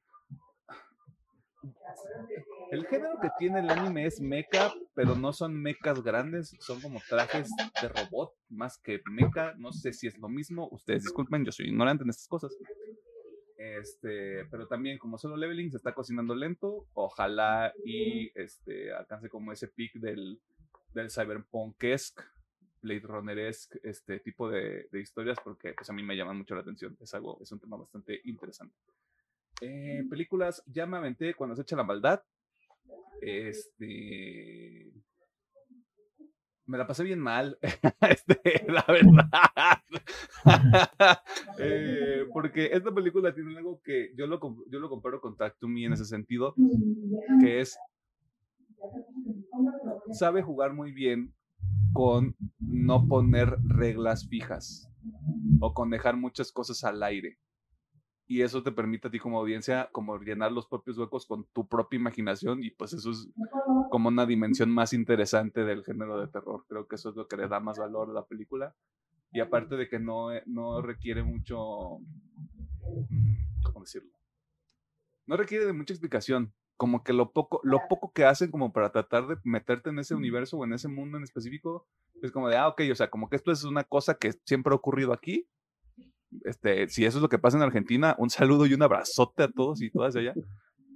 El 2.71 2.87
género 2.87 3.19
que 3.21 3.31
tiene 3.39 3.59
el 3.59 3.71
anime 3.71 4.07
es 4.07 4.21
mecha, 4.21 4.73
pero 4.95 5.17
no 5.17 5.33
son 5.33 5.61
mechas 5.61 6.03
grandes, 6.03 6.55
son 6.61 6.81
como 6.81 7.01
trajes 7.09 7.49
de 7.83 7.89
robot 7.89 8.33
más 8.51 8.79
que 8.79 9.01
mecha. 9.11 9.55
No 9.57 9.73
sé 9.73 9.93
si 9.93 10.07
es 10.07 10.17
lo 10.19 10.29
mismo. 10.29 10.69
Ustedes 10.71 11.03
disculpen, 11.03 11.45
yo 11.45 11.51
soy 11.51 11.67
ignorante 11.67 12.05
en 12.05 12.11
estas 12.11 12.29
cosas. 12.29 12.57
Este, 13.57 14.45
pero 14.51 14.67
también 14.67 14.99
como 14.99 15.17
solo 15.17 15.37
leveling 15.37 15.71
se 15.71 15.79
está 15.79 15.95
cocinando 15.95 16.35
lento, 16.35 16.87
ojalá 16.93 17.73
y 17.85 18.31
este 18.39 18.93
alcance 18.93 19.31
como 19.31 19.51
ese 19.51 19.69
pic 19.69 19.95
del, 19.95 20.41
del 20.93 21.11
cyberpunk-esque, 21.11 22.23
Blade 22.83 23.01
Runner-esque, 23.01 23.81
este 23.83 24.21
tipo 24.21 24.51
de, 24.51 24.89
de, 24.93 25.01
historias, 25.01 25.39
porque 25.43 25.73
pues 25.73 25.89
a 25.89 25.93
mí 25.95 26.03
me 26.03 26.17
llaman 26.17 26.37
mucho 26.37 26.55
la 26.55 26.61
atención, 26.61 26.97
es 27.01 27.15
algo, 27.15 27.39
es 27.41 27.51
un 27.51 27.61
tema 27.61 27.77
bastante 27.77 28.21
interesante. 28.25 28.77
Eh, 29.63 30.05
películas, 30.11 30.63
ya 30.67 30.87
me 30.87 30.99
aventé 30.99 31.35
cuando 31.35 31.57
se 31.57 31.63
echa 31.63 31.77
la 31.77 31.83
maldad, 31.83 32.23
este, 33.23 34.93
me 36.67 36.79
la 36.79 36.87
pasé 36.87 37.05
bien 37.05 37.21
mal, 37.21 37.59
este, 38.11 38.65
la 38.69 38.85
verdad. 38.89 39.81
Eh, 41.59 42.27
porque 42.33 42.67
esta 42.73 42.93
película 42.93 43.35
tiene 43.35 43.57
algo 43.57 43.81
que 43.83 44.13
yo 44.15 44.27
lo, 44.27 44.39
yo 44.69 44.79
lo 44.79 44.89
comparo 44.89 45.21
con 45.21 45.37
Talk 45.37 45.57
to 45.59 45.67
Me 45.67 45.85
en 45.85 45.95
ese 45.95 46.05
sentido, 46.05 46.55
que 47.41 47.61
es, 47.61 47.79
sabe 50.13 50.43
jugar 50.43 50.75
muy 50.75 50.93
bien 50.93 51.35
con 51.93 52.37
no 52.61 53.09
poner 53.09 53.57
reglas 53.65 54.29
fijas 54.29 54.89
o 55.61 55.73
con 55.73 55.91
dejar 55.91 56.17
muchas 56.17 56.53
cosas 56.53 56.85
al 56.85 57.03
aire 57.03 57.39
y 58.29 58.43
eso 58.43 58.63
te 58.63 58.73
permite 58.73 59.09
a 59.09 59.11
ti 59.11 59.19
como 59.19 59.39
audiencia 59.39 59.89
como 59.93 60.19
llenar 60.19 60.51
los 60.51 60.67
propios 60.67 60.99
huecos 60.99 61.27
con 61.27 61.45
tu 61.53 61.69
propia 61.69 61.97
imaginación 61.99 62.63
y 62.63 62.71
pues 62.71 62.93
eso 62.93 63.11
es 63.11 63.29
como 63.91 64.09
una 64.09 64.27
dimensión 64.27 64.71
más 64.71 64.93
interesante 64.93 65.65
del 65.65 65.85
género 65.85 66.19
de 66.21 66.27
terror. 66.27 66.65
Creo 66.69 66.89
que 66.89 66.97
eso 66.97 67.11
es 67.11 67.17
lo 67.17 67.29
que 67.29 67.37
le 67.37 67.49
da 67.49 67.61
más 67.61 67.79
valor 67.79 68.11
a 68.11 68.13
la 68.13 68.27
película 68.27 68.75
y 69.33 69.41
aparte 69.41 69.77
de 69.77 69.89
que 69.89 69.99
no, 69.99 70.33
eh, 70.33 70.43
no 70.47 70.83
requiere 70.83 71.23
mucho, 71.23 71.99
mm, 73.11 73.63
¿cómo 73.63 73.81
decirlo? 73.81 74.11
No 75.27 75.37
requiere 75.37 75.67
de 75.67 75.73
mucha 75.73 75.93
explicación, 75.93 76.53
como 76.77 77.05
que 77.05 77.13
lo 77.13 77.33
poco, 77.33 77.61
lo 77.63 77.81
poco 77.89 78.13
que 78.13 78.25
hacen 78.25 78.51
como 78.51 78.73
para 78.73 78.91
tratar 78.91 79.27
de 79.27 79.37
meterte 79.45 79.91
en 79.91 79.99
ese 79.99 80.15
universo 80.15 80.59
o 80.59 80.65
en 80.65 80.73
ese 80.73 80.89
mundo 80.89 81.17
en 81.17 81.25
específico, 81.25 81.87
es 82.23 82.33
como 82.33 82.49
de, 82.49 82.57
ah, 82.57 82.69
ok, 82.69 82.83
o 82.91 82.95
sea, 82.95 83.11
como 83.11 83.29
que 83.29 83.37
esto 83.37 83.53
es 83.53 83.65
una 83.65 83.85
cosa 83.85 84.15
que 84.15 84.33
siempre 84.45 84.73
ha 84.73 84.77
ocurrido 84.77 85.13
aquí, 85.13 85.49
este, 86.45 86.89
si 86.89 87.05
eso 87.05 87.19
es 87.19 87.23
lo 87.23 87.29
que 87.29 87.39
pasa 87.39 87.57
en 87.57 87.63
Argentina, 87.63 88.15
un 88.19 88.31
saludo 88.31 88.67
y 88.67 88.75
un 88.75 88.83
abrazote 88.83 89.43
a 89.45 89.49
todos 89.49 89.83
y 89.83 89.91
todas 89.91 90.17
allá. 90.17 90.35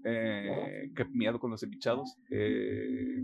Eh, 0.04 0.90
qué 0.94 1.04
miedo 1.06 1.38
con 1.38 1.50
los 1.50 1.62
embichados. 1.62 2.16
Eh, 2.30 3.22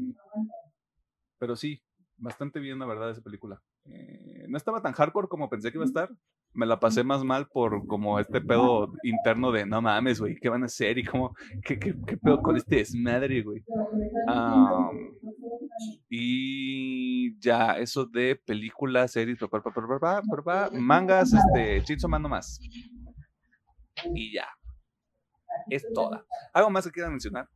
pero 1.39 1.57
sí, 1.57 1.83
bastante 2.17 2.61
bien, 2.61 2.79
la 2.79 2.87
verdad, 2.87 3.11
esa 3.11 3.23
película. 3.23 3.61
Eh, 3.85 4.47
no 4.49 4.57
estaba 4.57 4.83
tan 4.83 4.93
hardcore 4.93 5.29
como 5.29 5.49
pensé 5.49 5.71
que 5.71 5.79
iba 5.79 5.85
a 5.85 5.89
estar. 5.89 6.11
Me 6.53 6.65
la 6.65 6.81
pasé 6.81 7.05
más 7.05 7.23
mal 7.23 7.49
por 7.49 7.87
como 7.87 8.19
este 8.19 8.41
pedo 8.41 8.93
interno 9.03 9.53
de 9.53 9.67
no 9.67 9.83
mames, 9.83 10.21
güey, 10.21 10.37
¿qué 10.37 10.49
van 10.49 10.63
a 10.63 10.67
hacer? 10.67 10.97
Y 10.97 11.05
como, 11.05 11.35
¿qué, 11.63 11.79
qué, 11.79 11.95
qué 12.07 12.17
pedo 12.17 12.41
con 12.41 12.57
este 12.57 12.77
desmadre, 12.77 13.43
güey? 13.43 13.63
y 16.09 17.39
ya, 17.41 17.73
eso 17.79 18.07
de 18.07 18.37
películas, 18.37 19.13
series, 19.13 19.39
mangas, 20.73 21.33
este, 21.35 21.83
Chinso 21.85 22.09
mando 22.09 22.29
más. 22.29 22.59
Y 24.15 24.33
ya. 24.33 24.47
Es 25.69 25.87
toda. 25.93 26.25
¿Algo 26.53 26.71
más 26.71 26.85
que 26.85 26.93
quieran 26.93 27.13
mencionar? 27.13 27.49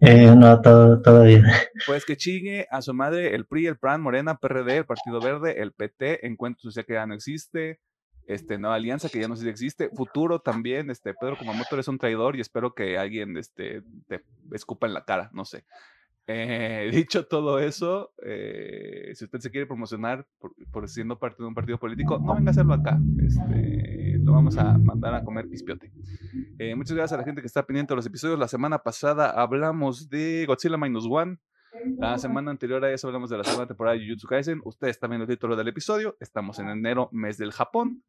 Eh, 0.00 0.34
no, 0.34 0.60
todo, 0.60 1.00
todo 1.02 1.24
bien. 1.24 1.44
Pues 1.86 2.04
que 2.04 2.16
chingue 2.16 2.66
a 2.70 2.80
su 2.80 2.94
madre 2.94 3.34
el 3.34 3.44
PRI, 3.46 3.66
el 3.66 3.78
PRAN, 3.78 4.00
Morena, 4.00 4.38
PRD, 4.38 4.78
el 4.78 4.86
Partido 4.86 5.20
Verde, 5.20 5.60
el 5.60 5.72
PT, 5.72 6.26
Encuentro 6.26 6.62
Social 6.62 6.86
que 6.86 6.94
ya 6.94 7.06
no 7.06 7.14
existe, 7.14 7.80
este, 8.26 8.58
Nueva 8.58 8.76
Alianza 8.76 9.08
que 9.08 9.20
ya 9.20 9.28
no 9.28 9.36
sé 9.36 9.44
si 9.44 9.48
existe, 9.50 9.90
Futuro 9.90 10.40
también, 10.40 10.90
este, 10.90 11.14
Pedro 11.14 11.36
Kumamoto 11.36 11.78
es 11.78 11.88
un 11.88 11.98
traidor 11.98 12.36
y 12.36 12.40
espero 12.40 12.74
que 12.74 12.96
alguien 12.96 13.36
este, 13.36 13.82
te 14.06 14.22
escupa 14.52 14.86
en 14.86 14.94
la 14.94 15.04
cara, 15.04 15.30
no 15.34 15.44
sé. 15.44 15.64
Eh, 16.26 16.90
dicho 16.94 17.26
todo 17.26 17.58
eso, 17.58 18.12
eh, 18.24 19.12
si 19.14 19.24
usted 19.24 19.40
se 19.40 19.50
quiere 19.50 19.66
promocionar 19.66 20.26
por, 20.70 20.88
siendo 20.88 21.18
parte 21.18 21.42
de 21.42 21.48
un 21.48 21.54
partido 21.54 21.78
político, 21.78 22.18
no 22.18 22.34
venga 22.34 22.50
a 22.50 22.52
hacerlo 22.52 22.74
acá. 22.74 22.98
Este, 23.18 24.19
lo 24.30 24.36
vamos 24.36 24.56
a 24.56 24.78
mandar 24.78 25.12
a 25.14 25.24
comer 25.24 25.48
pispiote. 25.48 25.90
Eh, 26.58 26.76
muchas 26.76 26.96
gracias 26.96 27.14
a 27.14 27.20
la 27.20 27.24
gente 27.24 27.40
que 27.40 27.48
está 27.48 27.66
pendiente 27.66 27.92
de 27.92 27.96
los 27.96 28.06
episodios. 28.06 28.38
La 28.38 28.46
semana 28.46 28.78
pasada 28.78 29.30
hablamos 29.30 30.08
de 30.08 30.44
Godzilla 30.46 30.76
Minus 30.76 31.06
One. 31.10 31.38
La 31.98 32.16
semana 32.16 32.52
anterior 32.52 32.84
a 32.84 32.92
eso 32.92 33.08
hablamos 33.08 33.28
de 33.30 33.38
la 33.38 33.44
segunda 33.44 33.66
temporada 33.66 33.96
de 33.96 34.04
Jujutsu 34.04 34.28
Kaisen. 34.28 34.60
Ustedes 34.64 35.00
también 35.00 35.20
el 35.22 35.26
título 35.26 35.56
del 35.56 35.66
episodio. 35.66 36.16
Estamos 36.20 36.60
en 36.60 36.68
enero, 36.68 37.08
mes 37.10 37.38
del 37.38 37.50
Japón. 37.50 38.04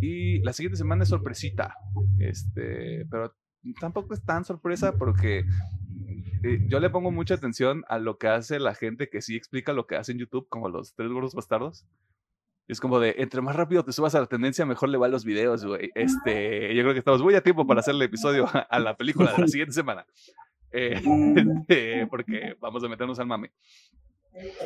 Y 0.00 0.38
la 0.44 0.52
siguiente 0.52 0.76
semana 0.76 1.02
es 1.02 1.08
sorpresita. 1.08 1.74
Este, 2.20 3.04
pero 3.10 3.34
tampoco 3.80 4.14
es 4.14 4.24
tan 4.24 4.44
sorpresa 4.44 4.96
porque 4.96 5.46
eh, 6.44 6.60
yo 6.68 6.78
le 6.78 6.90
pongo 6.90 7.10
mucha 7.10 7.34
atención 7.34 7.84
a 7.88 7.98
lo 7.98 8.18
que 8.18 8.28
hace 8.28 8.60
la 8.60 8.74
gente 8.74 9.08
que 9.08 9.20
sí 9.20 9.34
explica 9.34 9.72
lo 9.72 9.88
que 9.88 9.96
hace 9.96 10.12
en 10.12 10.18
YouTube, 10.18 10.48
como 10.48 10.68
los 10.68 10.94
tres 10.94 11.10
gordos 11.10 11.34
bastardos. 11.34 11.84
Es 12.68 12.80
como 12.80 12.98
de, 12.98 13.14
entre 13.18 13.40
más 13.40 13.54
rápido 13.54 13.84
te 13.84 13.92
subas 13.92 14.14
a 14.14 14.20
la 14.20 14.26
tendencia, 14.26 14.66
mejor 14.66 14.88
le 14.88 14.98
van 14.98 15.12
los 15.12 15.24
videos, 15.24 15.64
güey. 15.64 15.90
Este, 15.94 16.74
yo 16.74 16.82
creo 16.82 16.92
que 16.92 16.98
estamos 16.98 17.22
muy 17.22 17.34
a 17.34 17.40
tiempo 17.40 17.66
para 17.66 17.80
hacer 17.80 17.94
el 17.94 18.02
episodio 18.02 18.48
a 18.52 18.78
la 18.78 18.96
película 18.96 19.32
de 19.32 19.42
la 19.42 19.48
siguiente 19.48 19.72
semana. 19.72 20.04
Eh, 20.72 21.00
este, 21.36 22.06
porque 22.08 22.56
vamos 22.60 22.82
a 22.84 22.88
meternos 22.88 23.18
al 23.18 23.26
mame. 23.26 23.52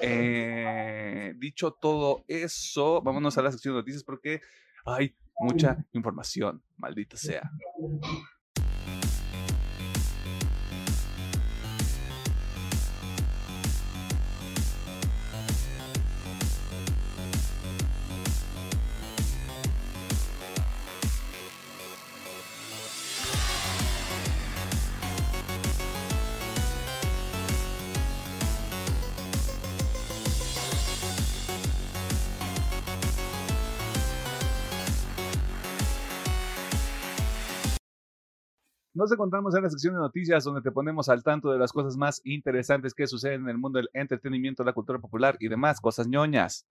Eh, 0.02 1.34
dicho 1.36 1.72
todo 1.72 2.24
eso, 2.26 3.00
vámonos 3.02 3.38
a 3.38 3.42
la 3.42 3.52
sección 3.52 3.74
de 3.74 3.80
noticias 3.80 4.02
porque 4.02 4.40
hay 4.84 5.14
mucha 5.38 5.84
información, 5.92 6.62
maldita 6.76 7.16
sea. 7.16 7.50
Nos 39.00 39.12
encontramos 39.12 39.54
en 39.54 39.62
la 39.62 39.70
sección 39.70 39.94
de 39.94 40.00
noticias 40.00 40.44
donde 40.44 40.60
te 40.60 40.70
ponemos 40.70 41.08
al 41.08 41.22
tanto 41.22 41.50
de 41.50 41.58
las 41.58 41.72
cosas 41.72 41.96
más 41.96 42.20
interesantes 42.22 42.92
que 42.92 43.06
suceden 43.06 43.44
en 43.44 43.48
el 43.48 43.56
mundo 43.56 43.78
del 43.78 43.88
entretenimiento, 43.94 44.62
la 44.62 44.74
cultura 44.74 44.98
popular 44.98 45.38
y 45.40 45.48
demás 45.48 45.80
cosas 45.80 46.06
ñoñas. 46.06 46.66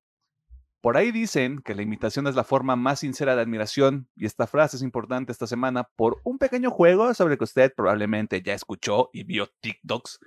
Por 0.79 0.95
ahí 0.95 1.11
dicen 1.11 1.59
que 1.65 1.73
la 1.73 1.81
imitación 1.81 2.27
es 2.27 2.35
la 2.35 2.43
forma 2.43 2.75
más 2.75 2.99
sincera 2.99 3.35
de 3.35 3.41
admiración 3.41 4.09
y 4.15 4.27
esta 4.27 4.45
frase 4.45 4.77
es 4.77 4.83
importante 4.83 5.31
esta 5.31 5.47
semana 5.47 5.89
por 5.95 6.21
un 6.23 6.37
pequeño 6.37 6.69
juego 6.69 7.11
sobre 7.15 7.33
el 7.33 7.39
que 7.39 7.45
usted 7.45 7.73
probablemente 7.75 8.43
ya 8.43 8.53
escuchó 8.53 9.09
y 9.11 9.23
vio 9.23 9.47
TikToks, 9.61 10.19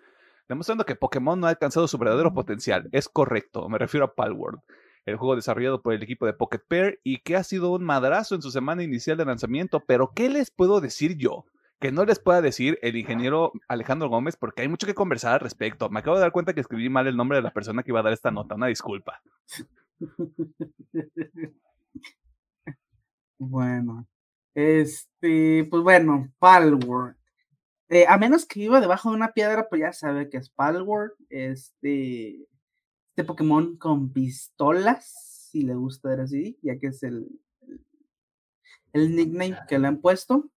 demostrando 0.48 0.84
que 0.84 0.96
Pokémon 0.96 1.38
no 1.38 1.46
ha 1.46 1.50
alcanzado 1.50 1.86
su 1.86 1.98
verdadero 1.98 2.34
potencial. 2.34 2.88
Es 2.90 3.08
correcto, 3.08 3.68
me 3.68 3.78
refiero 3.78 4.06
a 4.06 4.14
Palworld, 4.16 4.58
el 5.06 5.18
juego 5.18 5.36
desarrollado 5.36 5.82
por 5.82 5.94
el 5.94 6.02
equipo 6.02 6.26
de 6.26 6.32
Pocket 6.32 6.62
Pair 6.66 6.98
y 7.04 7.18
que 7.18 7.36
ha 7.36 7.44
sido 7.44 7.70
un 7.70 7.84
madrazo 7.84 8.34
en 8.34 8.42
su 8.42 8.50
semana 8.50 8.82
inicial 8.82 9.16
de 9.18 9.24
lanzamiento, 9.24 9.84
pero 9.86 10.10
¿qué 10.16 10.28
les 10.28 10.50
puedo 10.50 10.80
decir 10.80 11.16
yo? 11.16 11.44
Que 11.82 11.90
no 11.90 12.04
les 12.04 12.20
pueda 12.20 12.40
decir 12.40 12.78
el 12.80 12.96
ingeniero 12.96 13.52
Alejandro 13.66 14.08
Gómez 14.08 14.36
porque 14.36 14.62
hay 14.62 14.68
mucho 14.68 14.86
que 14.86 14.94
conversar 14.94 15.34
al 15.34 15.40
respecto. 15.40 15.90
Me 15.90 15.98
acabo 15.98 16.16
de 16.16 16.22
dar 16.22 16.30
cuenta 16.30 16.54
que 16.54 16.60
escribí 16.60 16.88
mal 16.88 17.08
el 17.08 17.16
nombre 17.16 17.38
de 17.38 17.42
la 17.42 17.52
persona 17.52 17.82
que 17.82 17.90
iba 17.90 17.98
a 17.98 18.04
dar 18.04 18.12
esta 18.12 18.30
nota. 18.30 18.54
Una 18.54 18.68
disculpa. 18.68 19.20
Bueno, 23.44 24.06
este, 24.54 25.66
pues 25.68 25.82
bueno, 25.82 26.32
Palworld. 26.38 27.16
Eh, 27.88 28.06
a 28.06 28.16
menos 28.16 28.46
que 28.46 28.60
viva 28.60 28.80
debajo 28.80 29.10
de 29.10 29.16
una 29.16 29.32
piedra, 29.32 29.68
pues 29.68 29.80
ya 29.80 29.92
sabe 29.92 30.30
que 30.30 30.36
es 30.36 30.48
Palworld. 30.48 31.14
Este, 31.28 32.46
este 33.08 33.24
Pokémon 33.26 33.76
con 33.78 34.12
pistolas, 34.12 35.48
si 35.50 35.62
le 35.62 35.74
gusta 35.74 36.10
ver 36.10 36.20
así, 36.20 36.56
ya 36.62 36.78
que 36.78 36.86
es 36.86 37.02
el, 37.02 37.26
el 38.92 39.16
nickname 39.16 39.58
que 39.66 39.80
le 39.80 39.88
han 39.88 40.00
puesto. 40.00 40.48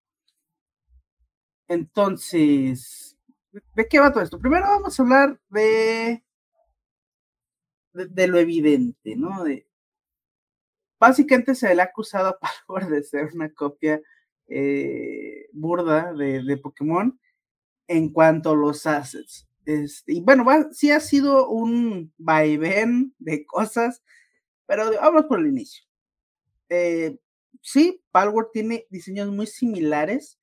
Entonces, 1.67 3.17
¿de 3.75 3.87
qué 3.87 3.99
va 3.99 4.11
todo 4.11 4.23
esto? 4.23 4.39
Primero 4.39 4.65
vamos 4.65 4.99
a 4.99 5.03
hablar 5.03 5.39
de, 5.49 6.23
de, 7.93 8.27
lo 8.27 8.37
evidente, 8.39 9.15
¿no? 9.15 9.43
De, 9.43 9.67
básicamente 10.99 11.55
se 11.55 11.73
le 11.73 11.81
ha 11.81 11.85
acusado 11.85 12.27
a 12.29 12.39
Palworld 12.39 12.89
de 12.89 13.03
ser 13.03 13.29
una 13.33 13.51
copia 13.53 14.01
eh, 14.47 15.47
burda 15.53 16.13
de, 16.13 16.43
de, 16.43 16.57
Pokémon 16.57 17.19
en 17.87 18.11
cuanto 18.11 18.51
a 18.51 18.55
los 18.55 18.85
assets. 18.85 19.47
Este, 19.65 20.13
y 20.13 20.21
bueno, 20.21 20.45
sí 20.71 20.91
ha 20.91 20.99
sido 20.99 21.49
un 21.49 22.13
vaivén 22.17 23.15
de 23.17 23.45
cosas, 23.45 24.03
pero 24.67 24.91
vamos 24.91 25.25
por 25.25 25.39
el 25.39 25.47
inicio. 25.47 25.83
Eh, 26.69 27.17
sí, 27.61 28.03
Palworld 28.11 28.51
tiene 28.51 28.85
diseños 28.89 29.29
muy 29.31 29.47
similares, 29.47 30.39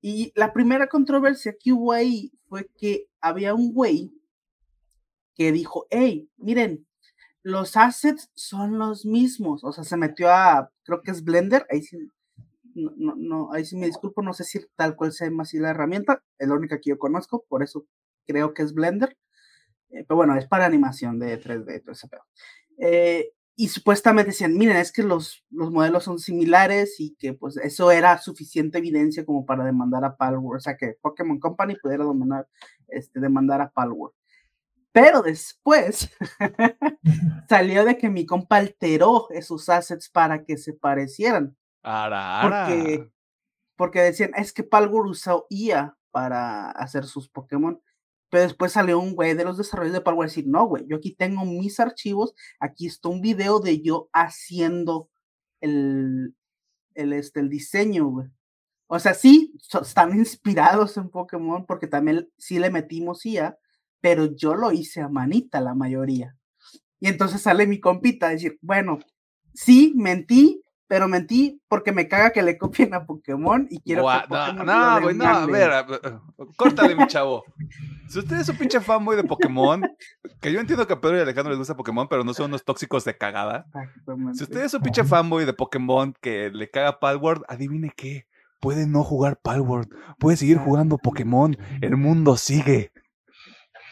y 0.00 0.32
la 0.34 0.52
primera 0.52 0.86
controversia 0.88 1.54
que 1.58 1.72
hubo 1.72 1.92
ahí 1.92 2.32
fue 2.48 2.68
que 2.78 3.08
había 3.20 3.54
un 3.54 3.72
güey 3.72 4.12
que 5.34 5.52
dijo, 5.52 5.86
hey, 5.90 6.28
miren, 6.36 6.86
los 7.42 7.76
assets 7.76 8.30
son 8.34 8.78
los 8.78 9.04
mismos. 9.04 9.64
O 9.64 9.72
sea, 9.72 9.84
se 9.84 9.96
metió 9.96 10.30
a, 10.30 10.70
creo 10.82 11.02
que 11.02 11.10
es 11.10 11.24
Blender, 11.24 11.66
ahí 11.70 11.82
sí, 11.82 11.98
no, 12.74 13.14
no, 13.16 13.52
ahí 13.52 13.64
sí 13.64 13.76
me 13.76 13.86
disculpo, 13.86 14.22
no 14.22 14.32
sé 14.32 14.44
si 14.44 14.60
tal 14.76 14.96
cual 14.96 15.12
se 15.12 15.26
llama 15.26 15.42
así 15.42 15.58
la 15.58 15.70
herramienta, 15.70 16.22
es 16.38 16.48
la 16.48 16.54
única 16.54 16.80
que 16.80 16.90
yo 16.90 16.98
conozco, 16.98 17.44
por 17.48 17.62
eso 17.62 17.86
creo 18.26 18.54
que 18.54 18.62
es 18.62 18.74
Blender. 18.74 19.16
Eh, 19.90 20.04
pero 20.06 20.16
bueno, 20.16 20.36
es 20.36 20.46
para 20.46 20.66
animación 20.66 21.18
de 21.18 21.40
3D, 21.40 21.82
todo 21.82 21.92
ese 21.92 22.08
pedo. 22.08 22.22
Eh, 22.78 23.32
y 23.60 23.68
supuestamente 23.68 24.30
decían, 24.30 24.56
miren, 24.56 24.78
es 24.78 24.90
que 24.90 25.02
los, 25.02 25.44
los 25.50 25.70
modelos 25.70 26.04
son 26.04 26.18
similares 26.18 26.98
y 26.98 27.14
que 27.16 27.34
pues 27.34 27.58
eso 27.58 27.90
era 27.90 28.16
suficiente 28.16 28.78
evidencia 28.78 29.26
como 29.26 29.44
para 29.44 29.66
demandar 29.66 30.02
a 30.02 30.16
Palworld, 30.16 30.56
o 30.56 30.60
sea 30.60 30.78
que 30.78 30.96
Pokémon 31.02 31.38
Company 31.38 31.76
pudiera 31.76 32.04
dominar, 32.04 32.48
este, 32.88 33.20
demandar 33.20 33.60
a 33.60 33.68
Palworld. 33.68 34.14
Pero 34.92 35.20
después 35.20 36.08
salió 37.50 37.84
de 37.84 37.98
que 37.98 38.08
mi 38.08 38.24
compa 38.24 38.56
alteró 38.56 39.28
esos 39.28 39.68
assets 39.68 40.08
para 40.08 40.42
que 40.42 40.56
se 40.56 40.72
parecieran. 40.72 41.54
Porque, 42.42 43.10
porque 43.76 44.00
decían, 44.00 44.30
es 44.36 44.54
que 44.54 44.64
Palworld 44.64 45.10
usó 45.10 45.44
IA 45.50 45.98
para 46.10 46.70
hacer 46.70 47.04
sus 47.04 47.28
Pokémon. 47.28 47.78
Pero 48.30 48.44
después 48.44 48.72
salió 48.72 49.00
un 49.00 49.14
güey 49.14 49.34
de 49.34 49.44
los 49.44 49.58
desarrollos 49.58 49.92
de 49.92 50.00
Power 50.00 50.28
decir, 50.28 50.46
no, 50.46 50.66
güey, 50.66 50.86
yo 50.88 50.96
aquí 50.96 51.14
tengo 51.14 51.44
mis 51.44 51.80
archivos, 51.80 52.34
aquí 52.60 52.86
está 52.86 53.08
un 53.08 53.20
video 53.20 53.60
de 53.60 53.82
yo 53.82 54.08
haciendo 54.12 55.10
el, 55.60 56.34
el, 56.94 57.12
este, 57.12 57.40
el 57.40 57.50
diseño, 57.50 58.06
güey. 58.06 58.28
O 58.86 58.98
sea, 58.98 59.14
sí, 59.14 59.54
están 59.80 60.16
inspirados 60.18 60.96
en 60.96 61.10
Pokémon 61.10 61.64
porque 61.66 61.86
también 61.86 62.28
sí 62.38 62.58
le 62.58 62.70
metimos 62.70 63.24
IA, 63.24 63.56
pero 64.00 64.34
yo 64.34 64.54
lo 64.54 64.72
hice 64.72 65.00
a 65.00 65.08
manita 65.08 65.60
la 65.60 65.74
mayoría. 65.74 66.36
Y 66.98 67.08
entonces 67.08 67.40
sale 67.40 67.66
mi 67.66 67.80
compita 67.80 68.26
a 68.26 68.30
decir, 68.30 68.58
bueno, 68.60 68.98
sí, 69.54 69.92
mentí, 69.96 70.62
pero 70.90 71.06
mentí 71.06 71.62
porque 71.68 71.92
me 71.92 72.08
caga 72.08 72.32
que 72.32 72.42
le 72.42 72.58
copien 72.58 72.94
a 72.94 73.06
Pokémon 73.06 73.64
y 73.70 73.78
quiero 73.78 74.02
que 74.08 74.26
Pokémon 74.28 74.66
No, 74.66 75.00
güey, 75.00 75.14
no, 75.14 75.24
a 75.24 75.46
ver, 75.46 75.70
córtale, 76.56 76.96
mi 76.96 77.06
chavo. 77.06 77.44
Si 78.08 78.18
usted 78.18 78.40
es 78.40 78.48
un 78.48 78.56
pinche 78.56 78.80
fanboy 78.80 79.14
de 79.14 79.22
Pokémon, 79.22 79.82
que 80.40 80.52
yo 80.52 80.58
entiendo 80.58 80.88
que 80.88 80.94
a 80.94 81.00
Pedro 81.00 81.18
y 81.18 81.20
Alejandro 81.20 81.52
les 81.52 81.58
gusta 81.58 81.76
Pokémon, 81.76 82.08
pero 82.08 82.24
no 82.24 82.34
son 82.34 82.46
unos 82.46 82.64
tóxicos 82.64 83.04
de 83.04 83.16
cagada. 83.16 83.66
Si 84.32 84.42
usted 84.42 84.64
es 84.64 84.74
un 84.74 84.82
pinche 84.82 85.04
fanboy 85.04 85.44
de 85.44 85.52
Pokémon 85.52 86.12
que 86.20 86.50
le 86.50 86.68
caga 86.68 86.98
Palworld, 86.98 87.44
adivine 87.46 87.92
qué. 87.96 88.26
Puede 88.58 88.88
no 88.88 89.04
jugar 89.04 89.38
Palworld, 89.40 89.94
puede 90.18 90.38
seguir 90.38 90.58
jugando 90.58 90.98
Pokémon, 90.98 91.56
el 91.82 91.96
mundo 91.98 92.36
sigue. 92.36 92.90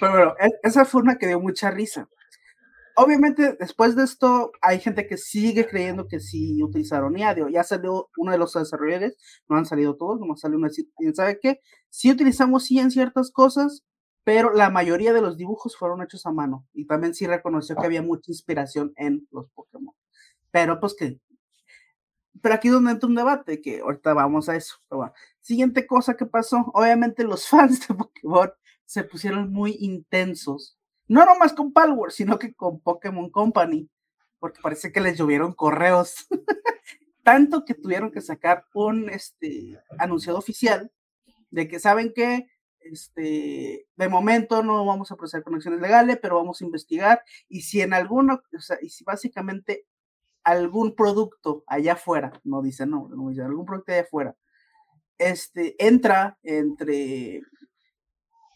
Pero 0.01 0.13
bueno, 0.13 0.35
e, 0.41 0.49
esa 0.65 0.85
fue 0.85 1.03
una 1.03 1.17
que 1.17 1.29
dio 1.29 1.39
mucha 1.39 1.71
risa 1.71 2.09
obviamente, 2.99 3.57
después 3.59 3.97
de 3.97 4.05
esto, 4.05 4.53
hay 4.61 4.81
gente 4.81 5.07
que 5.07 5.17
sigue 5.17 5.67
creyendo 5.67 6.09
que 6.09 6.21
sí 6.21 6.63
utilizaron 6.63 7.17
IADIO. 7.17 7.49
Ya 7.49 7.65
salió 7.65 8.11
uno 8.17 8.33
de 8.33 8.39
los 8.39 8.53
desarrolladores, 8.53 9.17
no 9.49 9.57
han 9.57 9.67
salido 9.67 9.97
todos, 9.97 10.21
nomás 10.21 10.41
salió 10.41 10.59
una. 10.59 10.69
¿Sabe 11.15 11.39
qué? 11.41 11.61
Sí 11.89 12.11
utilizamos 12.11 12.65
sí 12.65 12.79
en 12.79 12.91
ciertas 12.91 13.31
cosas, 13.31 13.85
pero 14.25 14.53
la 14.53 14.71
mayoría 14.71 15.13
de 15.13 15.23
los 15.23 15.37
dibujos 15.37 15.77
fueron 15.77 16.03
hechos 16.03 16.27
a 16.27 16.33
mano. 16.33 16.67
Y 16.75 16.87
también 16.87 17.15
sí 17.15 17.27
reconoció 17.27 17.77
que 17.77 17.87
había 17.87 18.03
mucha 18.03 18.31
inspiración 18.33 18.93
en 18.97 19.27
los 19.31 19.49
Pokémon. 19.51 19.95
Pero 20.51 20.81
pues 20.81 20.95
que. 20.95 21.21
Pero 22.43 22.55
aquí 22.55 22.69
es 22.69 22.75
donde 22.75 22.93
entra 22.93 23.09
un 23.09 23.17
debate, 23.17 23.61
que 23.61 23.81
ahorita 23.81 24.15
vamos 24.15 24.49
a 24.49 24.57
eso. 24.57 24.77
Siguiente 25.41 25.87
cosa 25.87 26.17
que 26.17 26.27
pasó, 26.27 26.71
obviamente 26.75 27.25
los 27.25 27.47
fans 27.49 27.87
de 27.89 27.95
Pokémon 27.95 28.51
se 28.85 29.05
pusieron 29.05 29.53
muy 29.53 29.77
intensos 29.81 30.78
no 31.09 31.25
nomás 31.25 31.53
con 31.53 31.73
Palworld, 31.73 32.13
sino 32.13 32.39
que 32.39 32.55
con 32.55 32.81
Pokémon 32.81 33.31
Company, 33.31 33.89
porque 34.39 34.61
parece 34.63 34.93
que 34.93 35.01
les 35.01 35.19
llovieron 35.19 35.55
correos. 35.55 36.27
Tanto 37.23 37.65
que 37.65 37.75
tuvieron 37.75 38.11
que 38.11 38.21
sacar 38.21 38.65
un 38.75 39.11
este, 39.11 39.79
anunciado 39.99 40.39
oficial 40.39 40.91
de 41.51 41.69
que 41.69 41.79
saben 41.79 42.13
que 42.15 42.47
este, 42.81 43.87
de 43.97 44.09
momento 44.09 44.63
no 44.63 44.85
vamos 44.85 45.11
a 45.11 45.17
proceder 45.17 45.45
conexiones 45.45 45.81
legales, 45.81 46.19
pero 46.23 46.37
vamos 46.37 46.61
a 46.61 46.65
investigar 46.65 47.23
y 47.49 47.63
si 47.63 47.81
en 47.83 47.93
alguno, 47.93 48.41
o 48.57 48.61
sea, 48.61 48.79
y 48.81 48.89
si 48.89 49.05
básicamente 49.05 49.87
algún 50.43 50.95
producto 50.95 51.65
allá 51.67 51.95
afuera, 51.95 52.33
no 52.45 52.63
dice 52.63 52.87
no, 52.87 53.09
no 53.09 53.29
algún 53.45 53.67
producto 53.67 53.93
allá 53.93 54.03
afuera, 54.03 54.37
este, 55.19 55.75
entra 55.85 56.39
entre 56.43 57.43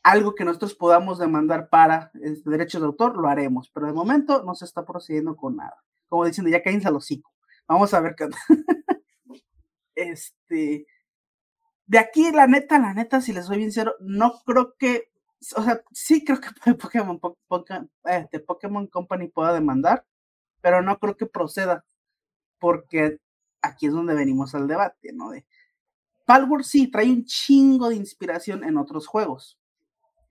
algo 0.03 0.35
que 0.35 0.45
nosotros 0.45 0.75
podamos 0.75 1.19
demandar 1.19 1.69
para 1.69 2.11
este, 2.21 2.51
derechos 2.51 2.81
de 2.81 2.87
autor, 2.87 3.17
lo 3.17 3.29
haremos, 3.29 3.71
pero 3.71 3.87
de 3.87 3.93
momento 3.93 4.43
no 4.43 4.55
se 4.55 4.65
está 4.65 4.85
procediendo 4.85 5.37
con 5.37 5.57
nada. 5.57 5.83
Como 6.09 6.25
diciendo, 6.25 6.51
ya 6.51 6.63
cállense 6.63 6.89
al 6.89 6.97
hocico. 6.97 7.33
Vamos 7.69 7.95
a 7.95 8.01
ver 8.01 8.15
qué 8.17 8.29
este, 9.95 10.87
de 11.87 11.99
aquí, 11.99 12.33
la 12.33 12.47
neta, 12.47 12.79
la 12.79 12.95
neta, 12.95 13.21
si 13.21 13.33
les 13.33 13.47
soy 13.47 13.59
bien 13.59 13.71
sincero, 13.71 13.95
no 14.01 14.41
creo 14.45 14.75
que, 14.77 15.13
o 15.57 15.63
sea, 15.63 15.83
sí 15.93 16.25
creo 16.25 16.41
que 16.41 16.75
Pokémon, 16.75 17.21
eh, 18.07 18.29
Pokémon 18.47 18.87
Company 18.89 19.29
pueda 19.29 19.53
demandar, 19.53 20.05
pero 20.61 20.83
no 20.83 20.99
creo 20.99 21.17
que 21.17 21.27
proceda, 21.27 21.85
porque 22.59 23.19
aquí 23.63 23.87
es 23.87 23.93
donde 23.93 24.15
venimos 24.15 24.55
al 24.55 24.67
debate, 24.67 25.13
¿no? 25.13 25.31
De, 25.31 25.47
Palworld 26.25 26.65
sí 26.65 26.89
trae 26.89 27.11
un 27.11 27.25
chingo 27.25 27.89
de 27.89 27.97
inspiración 27.97 28.65
en 28.65 28.77
otros 28.77 29.07
juegos 29.07 29.59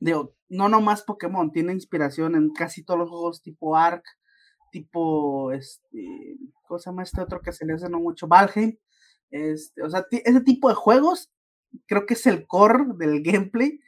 digo, 0.02 0.36
no 0.50 0.68
nomás 0.68 1.04
Pokémon, 1.04 1.52
tiene 1.52 1.72
inspiración 1.72 2.36
en 2.36 2.50
casi 2.52 2.84
todos 2.84 3.00
los 3.00 3.10
juegos 3.10 3.42
tipo 3.42 3.78
Ark, 3.78 4.04
tipo, 4.72 5.52
este, 5.52 6.38
¿cómo 6.68 6.80
se 6.80 6.90
llama 6.90 7.04
este 7.04 7.22
otro 7.22 7.40
que 7.42 7.54
se 7.54 7.66
le 7.66 7.74
hace 7.74 7.88
no 7.88 8.00
mucho? 8.00 8.28
Valheim. 8.28 8.78
Este, 9.30 9.82
o 9.84 9.90
sea, 9.90 10.06
ese 10.12 10.42
tipo 10.42 10.68
de 10.70 10.76
juegos 10.76 11.32
creo 11.86 12.06
que 12.06 12.16
es 12.16 12.26
el 12.26 12.48
core 12.48 12.86
del 12.98 13.22
gameplay 13.22 13.80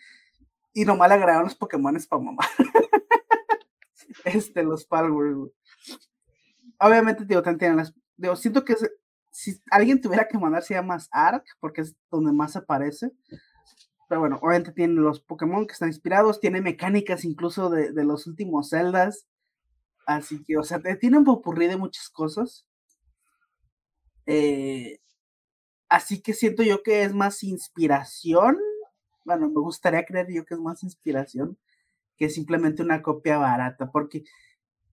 y 0.74 0.86
nomás 0.86 1.10
le 1.10 1.16
agregaron 1.16 1.46
los 1.46 1.56
Pokémones 1.56 2.08
para 2.08 2.22
mamá. 2.22 2.44
este, 4.26 4.64
los 4.64 4.86
Palworld. 4.86 5.52
Obviamente, 6.80 7.26
digo, 7.26 7.42
tienen 7.42 7.78
las. 7.78 7.94
Digo, 8.16 8.36
siento 8.36 8.64
que 8.64 8.76
si 9.32 9.60
alguien 9.72 10.00
tuviera 10.00 10.28
que 10.28 10.38
mandar 10.38 10.64
se 10.64 10.76
llama 10.76 10.98
Ark, 11.12 11.44
porque 11.60 11.82
es 11.82 11.96
donde 12.12 12.32
más 12.32 12.54
se 12.54 12.60
aparece. 12.60 13.12
Pero 14.10 14.22
bueno, 14.22 14.40
obviamente 14.42 14.72
tiene 14.72 14.96
los 14.96 15.22
Pokémon 15.22 15.66
que 15.66 15.74
están 15.74 15.90
inspirados, 15.90 16.40
tiene 16.40 16.62
mecánicas 16.62 17.26
incluso 17.26 17.70
de, 17.70 17.92
los 18.04 18.28
últimos 18.28 18.70
Zeldas. 18.70 19.28
Así 20.06 20.44
que, 20.44 20.58
o 20.58 20.64
sea, 20.64 20.82
tiene 21.00 21.18
un 21.18 21.24
popurrí 21.24 21.68
de 21.68 21.78
muchas 21.78 22.10
cosas. 22.10 22.68
Eh, 24.26 25.00
así 25.90 26.22
que 26.22 26.34
siento 26.34 26.64
yo 26.64 26.84
que 26.84 27.04
es 27.04 27.14
más 27.14 27.44
inspiración. 27.44 28.58
Bueno, 29.26 29.48
me 29.48 29.62
gustaría 29.62 30.06
creer 30.06 30.28
yo 30.32 30.46
que 30.46 30.56
es 30.56 30.60
más 30.60 30.84
inspiración 30.84 31.58
que 32.18 32.30
simplemente 32.30 32.84
una 32.84 33.02
copia 33.02 33.38
barata, 33.38 33.92
porque 33.92 34.24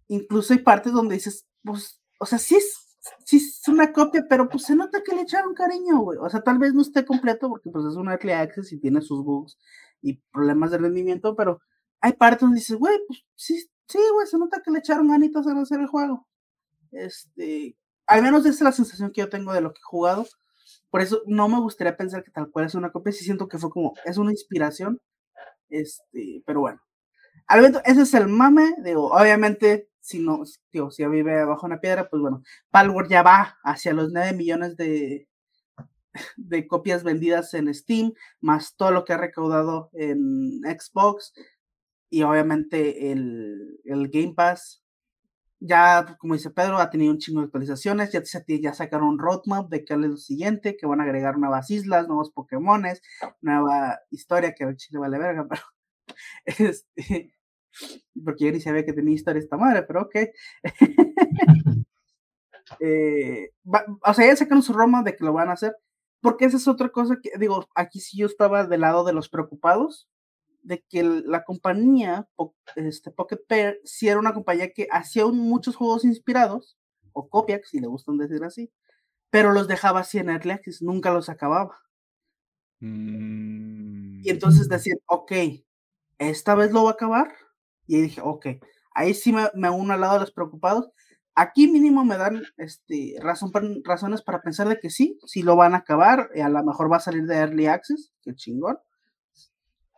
incluso 0.09 0.53
hay 0.53 0.61
partes 0.61 0.93
donde 0.93 1.17
dices, 1.17 1.47
pues, 1.63 2.03
o 2.19 2.27
sea, 2.27 2.39
sí 2.39 2.57
es 2.57 2.90
sí 3.25 3.37
es 3.37 3.67
una 3.69 3.93
copia, 3.93 4.25
pero 4.29 4.49
pues 4.49 4.65
se 4.65 4.77
nota 4.77 5.03
que 5.03 5.15
le 5.15 5.23
echaron 5.23 5.55
cariño, 5.55 5.99
güey. 6.01 6.19
O 6.21 6.29
sea, 6.29 6.43
tal 6.43 6.59
vez 6.59 6.75
no 6.75 6.83
esté 6.83 7.05
completo 7.05 7.49
porque 7.49 7.71
pues 7.71 7.85
es 7.87 7.97
un 7.97 8.09
early 8.09 8.33
access 8.33 8.73
y 8.73 8.81
tiene 8.81 9.01
sus 9.01 9.25
bugs 9.25 9.59
y 10.03 10.15
problemas 10.33 10.71
de 10.71 10.79
rendimiento, 10.79 11.37
pero 11.37 11.61
hay 12.01 12.13
partes 12.15 12.43
donde 12.43 12.59
dices, 12.59 12.77
güey, 12.77 12.99
pues 13.07 13.25
sí, 13.37 13.59
sí, 13.87 13.99
güey, 14.15 14.27
se 14.27 14.39
nota 14.39 14.63
que 14.65 14.71
le 14.71 14.79
echaron 14.79 15.09
ganitas 15.09 15.47
a 15.47 15.61
hacer 15.61 15.81
el 15.81 15.87
juego. 15.87 16.27
Este, 16.93 17.77
al 18.07 18.23
menos 18.23 18.41
esa 18.41 18.51
es 18.51 18.61
la 18.63 18.73
sensación 18.73 19.13
que 19.13 19.21
yo 19.21 19.29
tengo 19.29 19.53
de 19.53 19.61
lo 19.61 19.73
que 19.73 19.79
he 19.79 19.85
jugado. 19.85 20.27
Por 20.91 21.01
eso 21.01 21.23
no 21.27 21.49
me 21.49 21.61
gustaría 21.61 21.97
pensar 21.97 22.25
que 22.25 22.31
tal 22.31 22.51
cual 22.51 22.67
es 22.67 22.75
una 22.75 22.91
copia, 22.91 23.13
sí 23.13 23.25
siento 23.25 23.49
que 23.49 23.59
fue 23.59 23.71
como, 23.71 23.95
es 24.05 24.19
una 24.19 24.33
inspiración. 24.33 25.01
Este, 25.69 26.43
pero 26.47 26.61
bueno. 26.61 26.81
Al 27.51 27.63
menos 27.63 27.83
ese 27.85 28.03
es 28.03 28.15
el 28.15 28.29
mame, 28.29 28.77
digo, 28.85 29.11
obviamente 29.13 29.89
si 30.01 30.21
no, 30.21 30.45
tío, 30.71 30.91
si 30.93 31.05
vive 31.07 31.45
bajo 31.45 31.67
una 31.67 31.81
piedra, 31.81 32.09
pues 32.09 32.23
bueno, 32.23 32.45
Palworld 32.71 33.11
ya 33.11 33.25
va 33.25 33.59
hacia 33.65 33.93
los 33.93 34.13
9 34.13 34.35
millones 34.35 34.77
de, 34.77 35.29
de 36.37 36.69
copias 36.69 37.03
vendidas 37.03 37.53
en 37.55 37.75
Steam, 37.75 38.13
más 38.41 38.77
todo 38.77 38.93
lo 38.93 39.05
que 39.05 39.15
ha 39.15 39.19
recaudado 39.19 39.91
en 39.95 40.61
Xbox 40.63 41.33
y 42.09 42.23
obviamente 42.23 43.11
el, 43.11 43.81
el 43.85 44.09
Game 44.11 44.35
Pass. 44.35 44.85
Ya, 45.59 46.17
como 46.21 46.35
dice 46.35 46.51
Pedro, 46.51 46.79
ha 46.79 46.89
tenido 46.89 47.13
un 47.13 47.19
chingo 47.19 47.41
de 47.41 47.47
actualizaciones, 47.47 48.13
ya, 48.13 48.23
ya 48.47 48.75
sacaron 48.75 49.09
un 49.09 49.19
roadmap 49.19 49.69
de 49.69 49.85
qué 49.85 49.95
es 49.95 50.01
lo 50.01 50.17
siguiente, 50.17 50.77
que 50.77 50.87
van 50.87 51.01
a 51.01 51.05
agregar 51.05 51.37
nuevas 51.37 51.69
islas, 51.69 52.07
nuevos 52.07 52.31
Pokémones, 52.31 53.03
nueva 53.41 53.99
historia, 54.11 54.55
que 54.55 54.65
el 54.65 54.77
chile 54.77 55.01
vale 55.01 55.19
verga, 55.19 55.47
pero 55.49 55.63
este, 56.47 57.35
porque 58.25 58.47
yo 58.47 58.53
ni 58.53 58.61
sabía 58.61 58.85
que 58.85 58.93
tenía 58.93 59.15
historia 59.15 59.41
esta 59.41 59.57
madre, 59.57 59.83
pero 59.83 60.03
ok. 60.03 60.15
eh, 62.81 63.51
o 64.03 64.15
sea, 64.15 64.27
ya 64.27 64.37
sacaron 64.37 64.63
su 64.63 64.73
Roma 64.73 65.03
de 65.03 65.17
que 65.17 65.25
lo 65.25 65.33
van 65.33 65.49
a 65.49 65.55
hacer, 65.55 65.75
porque 66.21 66.45
esa 66.45 66.57
es 66.57 66.69
otra 66.69 66.91
cosa 66.91 67.19
que, 67.23 67.31
digo, 67.39 67.67
aquí 67.75 68.01
sí 68.01 68.19
yo 68.19 68.27
estaba 68.27 68.67
del 68.67 68.83
lado 68.83 69.05
de 69.05 69.13
los 69.13 69.29
preocupados, 69.29 70.09
de 70.63 70.85
que 70.89 71.03
la 71.03 71.45
compañía, 71.45 72.29
este, 72.77 73.11
Pocket 73.11 73.41
Pair, 73.49 73.81
sí 73.85 74.09
era 74.09 74.21
una 74.21 74.35
compañía 74.35 74.73
que 74.73 74.89
hacía 74.91 75.27
muchos 75.27 75.77
juegos 75.77 76.05
inspirados, 76.05 76.77
o 77.13 77.29
copias, 77.29 77.63
si 77.65 77.81
le 77.81 77.87
gustan 77.87 78.19
decir 78.19 78.45
así, 78.45 78.71
pero 79.31 79.53
los 79.53 79.69
dejaba 79.69 80.01
así 80.01 80.19
en 80.19 80.31
Early 80.31 80.53
Access, 80.53 80.83
nunca 80.83 81.13
los 81.13 81.29
acababa. 81.29 81.81
Y 82.81 84.31
entonces 84.31 84.67
mm. 84.67 84.71
decir, 84.71 85.03
ok, 85.07 85.33
esta 86.19 86.55
vez 86.55 86.73
lo 86.73 86.85
va 86.85 86.91
a 86.91 86.93
acabar. 86.95 87.33
Y 87.91 88.03
dije, 88.03 88.21
ok, 88.23 88.47
ahí 88.95 89.15
sí 89.15 89.33
me, 89.33 89.49
me 89.55 89.71
uno 89.71 89.93
al 89.95 90.01
lado 90.01 90.15
de 90.15 90.21
los 90.21 90.33
preocupados, 90.33 90.91
Aquí 91.35 91.69
mínimo 91.69 92.05
me 92.05 92.19
dan 92.19 92.43
este, 92.57 93.17
razón, 93.21 93.51
razones 93.85 94.21
para 94.21 94.43
pensar 94.43 94.69
de 94.69 94.79
que 94.79 94.91
sí, 94.91 95.19
sí 95.25 95.43
lo 95.43 95.57
van 95.57 95.75
a 95.75 95.79
acabar, 95.79 96.29
y 96.35 96.41
a 96.41 96.49
lo 96.49 96.63
mejor 96.65 96.93
va 96.93 96.97
a 96.97 97.01
salir 97.01 97.25
de 97.25 97.37
Early 97.37 97.67
Access, 97.67 98.13
que 98.23 98.35
chingón. 98.35 98.79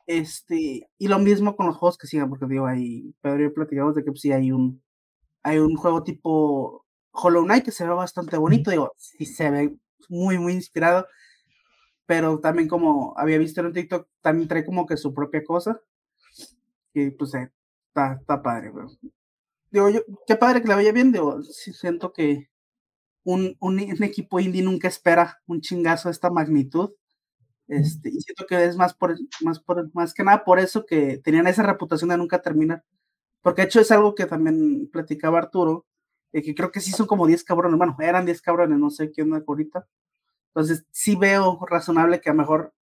Este, 0.07 0.89
y 0.99 1.09
lo 1.09 1.19
mismo 1.19 1.57
con 1.57 1.67
los 1.67 1.77
juegos 1.77 1.99
que 1.99 2.07
sigan, 2.07 2.29
porque 2.29 2.47
digo, 2.47 2.67
ahí 2.67 3.15
Pedro 3.23 3.45
y 3.45 3.51
platicamos 3.51 3.95
de 3.95 4.05
que 4.05 4.11
pues, 4.13 4.21
sí 4.21 4.31
hay 4.31 4.53
un, 4.53 4.83
hay 5.43 5.59
un 5.59 5.75
juego 5.77 6.05
tipo 6.05 6.87
Hollow 7.13 7.45
Knight 7.45 7.65
que 7.65 7.73
se 7.73 7.85
ve 7.87 7.95
bastante 7.95 8.37
bonito, 8.37 8.71
digo, 8.71 8.93
sí 8.97 9.27
se 9.27 9.51
ve 9.51 9.77
muy, 10.09 10.39
muy 10.39 10.53
inspirado, 10.53 11.07
pero 12.07 12.41
también 12.41 12.69
como 12.69 13.15
había 13.17 13.39
visto 13.39 13.61
en 13.61 13.67
un 13.69 13.73
TikTok, 13.73 14.09
también 14.21 14.49
trae 14.49 14.65
como 14.65 14.87
que 14.87 14.97
su 14.97 15.15
propia 15.15 15.43
cosa, 15.45 15.81
y 16.95 17.11
pues 17.11 17.35
eh, 17.35 17.51
está, 17.93 18.15
está 18.15 18.43
padre, 18.43 18.71
bro 18.71 18.89
digo, 19.73 19.89
yo, 19.89 20.01
qué 20.27 20.37
padre 20.37 20.63
que 20.63 20.69
le 20.69 20.75
vaya 20.75 20.93
bien, 20.93 21.13
digo, 21.13 21.43
siento 21.43 22.13
que 22.13 22.51
un, 23.25 23.57
un, 23.61 23.81
equipo 23.81 24.41
indie 24.41 24.63
nunca 24.63 24.89
espera 24.89 25.41
un 25.47 25.61
chingazo 25.61 26.09
de 26.09 26.13
esta 26.13 26.31
magnitud. 26.31 26.91
Este, 27.69 28.11
y 28.11 28.21
siento 28.21 28.47
que 28.47 28.65
es 28.65 28.77
más 28.77 28.95
por, 28.95 29.17
más 29.43 29.61
por, 29.61 29.95
más 29.95 30.13
que 30.15 30.25
nada 30.25 30.45
por 30.45 30.59
eso 30.59 30.85
que 30.85 31.19
tenían 31.19 31.47
esa 31.47 31.63
reputación 31.63 32.11
de 32.11 32.19
nunca 32.19 32.43
terminar. 32.43 32.85
Porque 33.43 33.63
de 33.63 33.69
hecho 33.69 33.81
es 33.81 33.91
algo 33.91 34.15
que 34.15 34.27
también 34.27 34.89
platicaba 34.93 35.39
Arturo, 35.39 35.87
de 36.33 36.43
que 36.43 36.55
creo 36.55 36.71
que 36.73 36.81
sí 36.81 36.93
son 36.93 37.07
como 37.07 37.27
10 37.27 37.45
cabrones, 37.45 37.79
bueno, 37.79 37.97
eran 38.01 38.27
10 38.27 38.43
cabrones, 38.43 38.79
no 38.79 38.91
sé 38.91 39.11
quién 39.11 39.35
es 39.35 39.43
ahorita. 39.47 39.87
Entonces 40.49 40.85
sí 40.93 41.17
veo 41.17 41.59
razonable 41.69 42.21
que 42.21 42.31
a 42.31 42.35
lo 42.35 42.41
mejor 42.41 42.75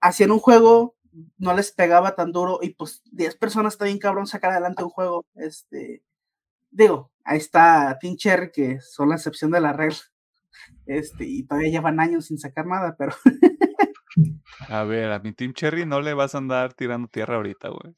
hacían 0.00 0.32
un 0.32 0.38
juego, 0.40 0.96
no 1.38 1.54
les 1.54 1.72
pegaba 1.72 2.14
tan 2.14 2.32
duro 2.32 2.58
y 2.62 2.70
pues 2.70 3.02
10 3.12 3.36
personas 3.36 3.74
está 3.74 3.84
bien 3.84 3.98
cabrón 3.98 4.26
sacar 4.26 4.52
adelante 4.52 4.82
un 4.82 4.90
juego, 4.90 5.24
este, 5.34 6.02
digo, 6.70 7.12
ahí 7.24 7.38
está 7.38 7.98
Team 8.00 8.16
Cherry, 8.16 8.50
que 8.50 8.80
son 8.80 9.10
la 9.10 9.16
excepción 9.16 9.50
de 9.50 9.60
la 9.60 9.72
regla. 9.72 9.98
Este, 10.86 11.24
y 11.24 11.44
todavía 11.44 11.70
llevan 11.70 12.00
años 12.00 12.26
sin 12.26 12.38
sacar 12.38 12.66
nada, 12.66 12.96
pero. 12.98 13.12
a 14.68 14.82
ver, 14.84 15.10
a 15.12 15.18
mi 15.20 15.32
Team 15.32 15.52
Cherry 15.52 15.86
no 15.86 16.00
le 16.00 16.14
vas 16.14 16.34
a 16.34 16.38
andar 16.38 16.74
tirando 16.74 17.08
tierra 17.08 17.36
ahorita, 17.36 17.68
güey. 17.68 17.94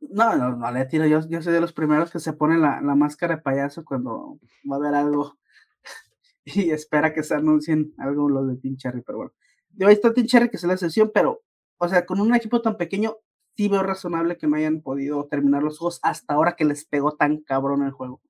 No, 0.00 0.36
no, 0.36 0.56
no 0.56 0.70
le 0.70 0.86
tiro. 0.86 1.06
Yo, 1.06 1.20
yo 1.28 1.42
soy 1.42 1.52
de 1.52 1.60
los 1.60 1.72
primeros 1.72 2.10
que 2.10 2.20
se 2.20 2.32
ponen 2.32 2.62
la, 2.62 2.80
la 2.80 2.94
máscara 2.94 3.36
de 3.36 3.42
payaso 3.42 3.84
cuando 3.84 4.38
va 4.70 4.76
a 4.76 4.78
haber 4.78 4.94
algo 4.94 5.38
y 6.44 6.70
espera 6.70 7.12
que 7.12 7.22
se 7.22 7.34
anuncien 7.34 7.94
algo 7.98 8.28
los 8.28 8.48
de 8.48 8.56
Team 8.56 8.76
Cherry, 8.76 9.02
pero 9.02 9.18
bueno. 9.18 9.32
Digo, 9.70 9.88
ahí 9.88 9.94
está 9.94 10.12
Team 10.12 10.26
Cherry, 10.26 10.48
que 10.48 10.56
es 10.56 10.64
la 10.64 10.74
excepción, 10.74 11.10
pero, 11.12 11.42
o 11.80 11.88
sea, 11.88 12.04
con 12.04 12.20
un 12.20 12.34
equipo 12.34 12.60
tan 12.60 12.76
pequeño, 12.76 13.16
sí 13.56 13.68
veo 13.68 13.82
razonable 13.82 14.36
que 14.36 14.46
no 14.46 14.56
hayan 14.56 14.82
podido 14.82 15.26
terminar 15.26 15.62
los 15.62 15.78
juegos 15.78 15.98
hasta 16.02 16.34
ahora 16.34 16.54
que 16.54 16.66
les 16.66 16.84
pegó 16.84 17.16
tan 17.16 17.38
cabrón 17.38 17.82
el 17.82 17.92
juego. 17.92 18.20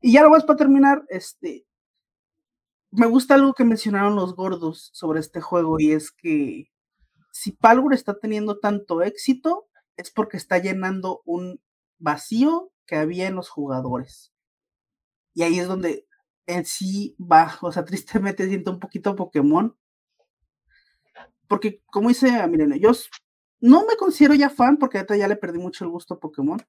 Y 0.00 0.12
ya 0.12 0.22
lo 0.22 0.30
vas 0.30 0.44
para 0.44 0.56
terminar, 0.56 1.04
este, 1.10 1.66
me 2.90 3.06
gusta 3.06 3.34
algo 3.34 3.52
que 3.52 3.64
mencionaron 3.64 4.16
los 4.16 4.34
gordos 4.34 4.90
sobre 4.94 5.20
este 5.20 5.42
juego 5.42 5.78
y 5.78 5.92
es 5.92 6.10
que 6.10 6.70
si 7.30 7.52
Palgur 7.52 7.92
está 7.92 8.18
teniendo 8.18 8.58
tanto 8.58 9.02
éxito 9.02 9.68
es 9.98 10.10
porque 10.10 10.38
está 10.38 10.56
llenando 10.56 11.20
un 11.26 11.60
vacío 11.98 12.72
que 12.86 12.96
había 12.96 13.26
en 13.26 13.34
los 13.34 13.50
jugadores. 13.50 14.32
Y 15.34 15.42
ahí 15.42 15.58
es 15.58 15.68
donde 15.68 16.06
en 16.46 16.64
sí 16.64 17.14
va, 17.20 17.58
o 17.60 17.70
sea, 17.72 17.84
tristemente 17.84 18.48
siento 18.48 18.70
un 18.70 18.80
poquito 18.80 19.14
Pokémon. 19.14 19.76
Porque 21.48 21.82
como 21.86 22.08
dice, 22.08 22.46
miren, 22.48 22.72
ellos 22.72 23.10
no 23.60 23.84
me 23.86 23.96
considero 23.96 24.34
ya 24.34 24.50
fan 24.50 24.76
porque 24.78 24.98
ahorita 24.98 25.16
ya 25.16 25.28
le 25.28 25.36
perdí 25.36 25.58
mucho 25.58 25.84
el 25.84 25.90
gusto 25.90 26.14
a 26.14 26.20
Pokémon. 26.20 26.60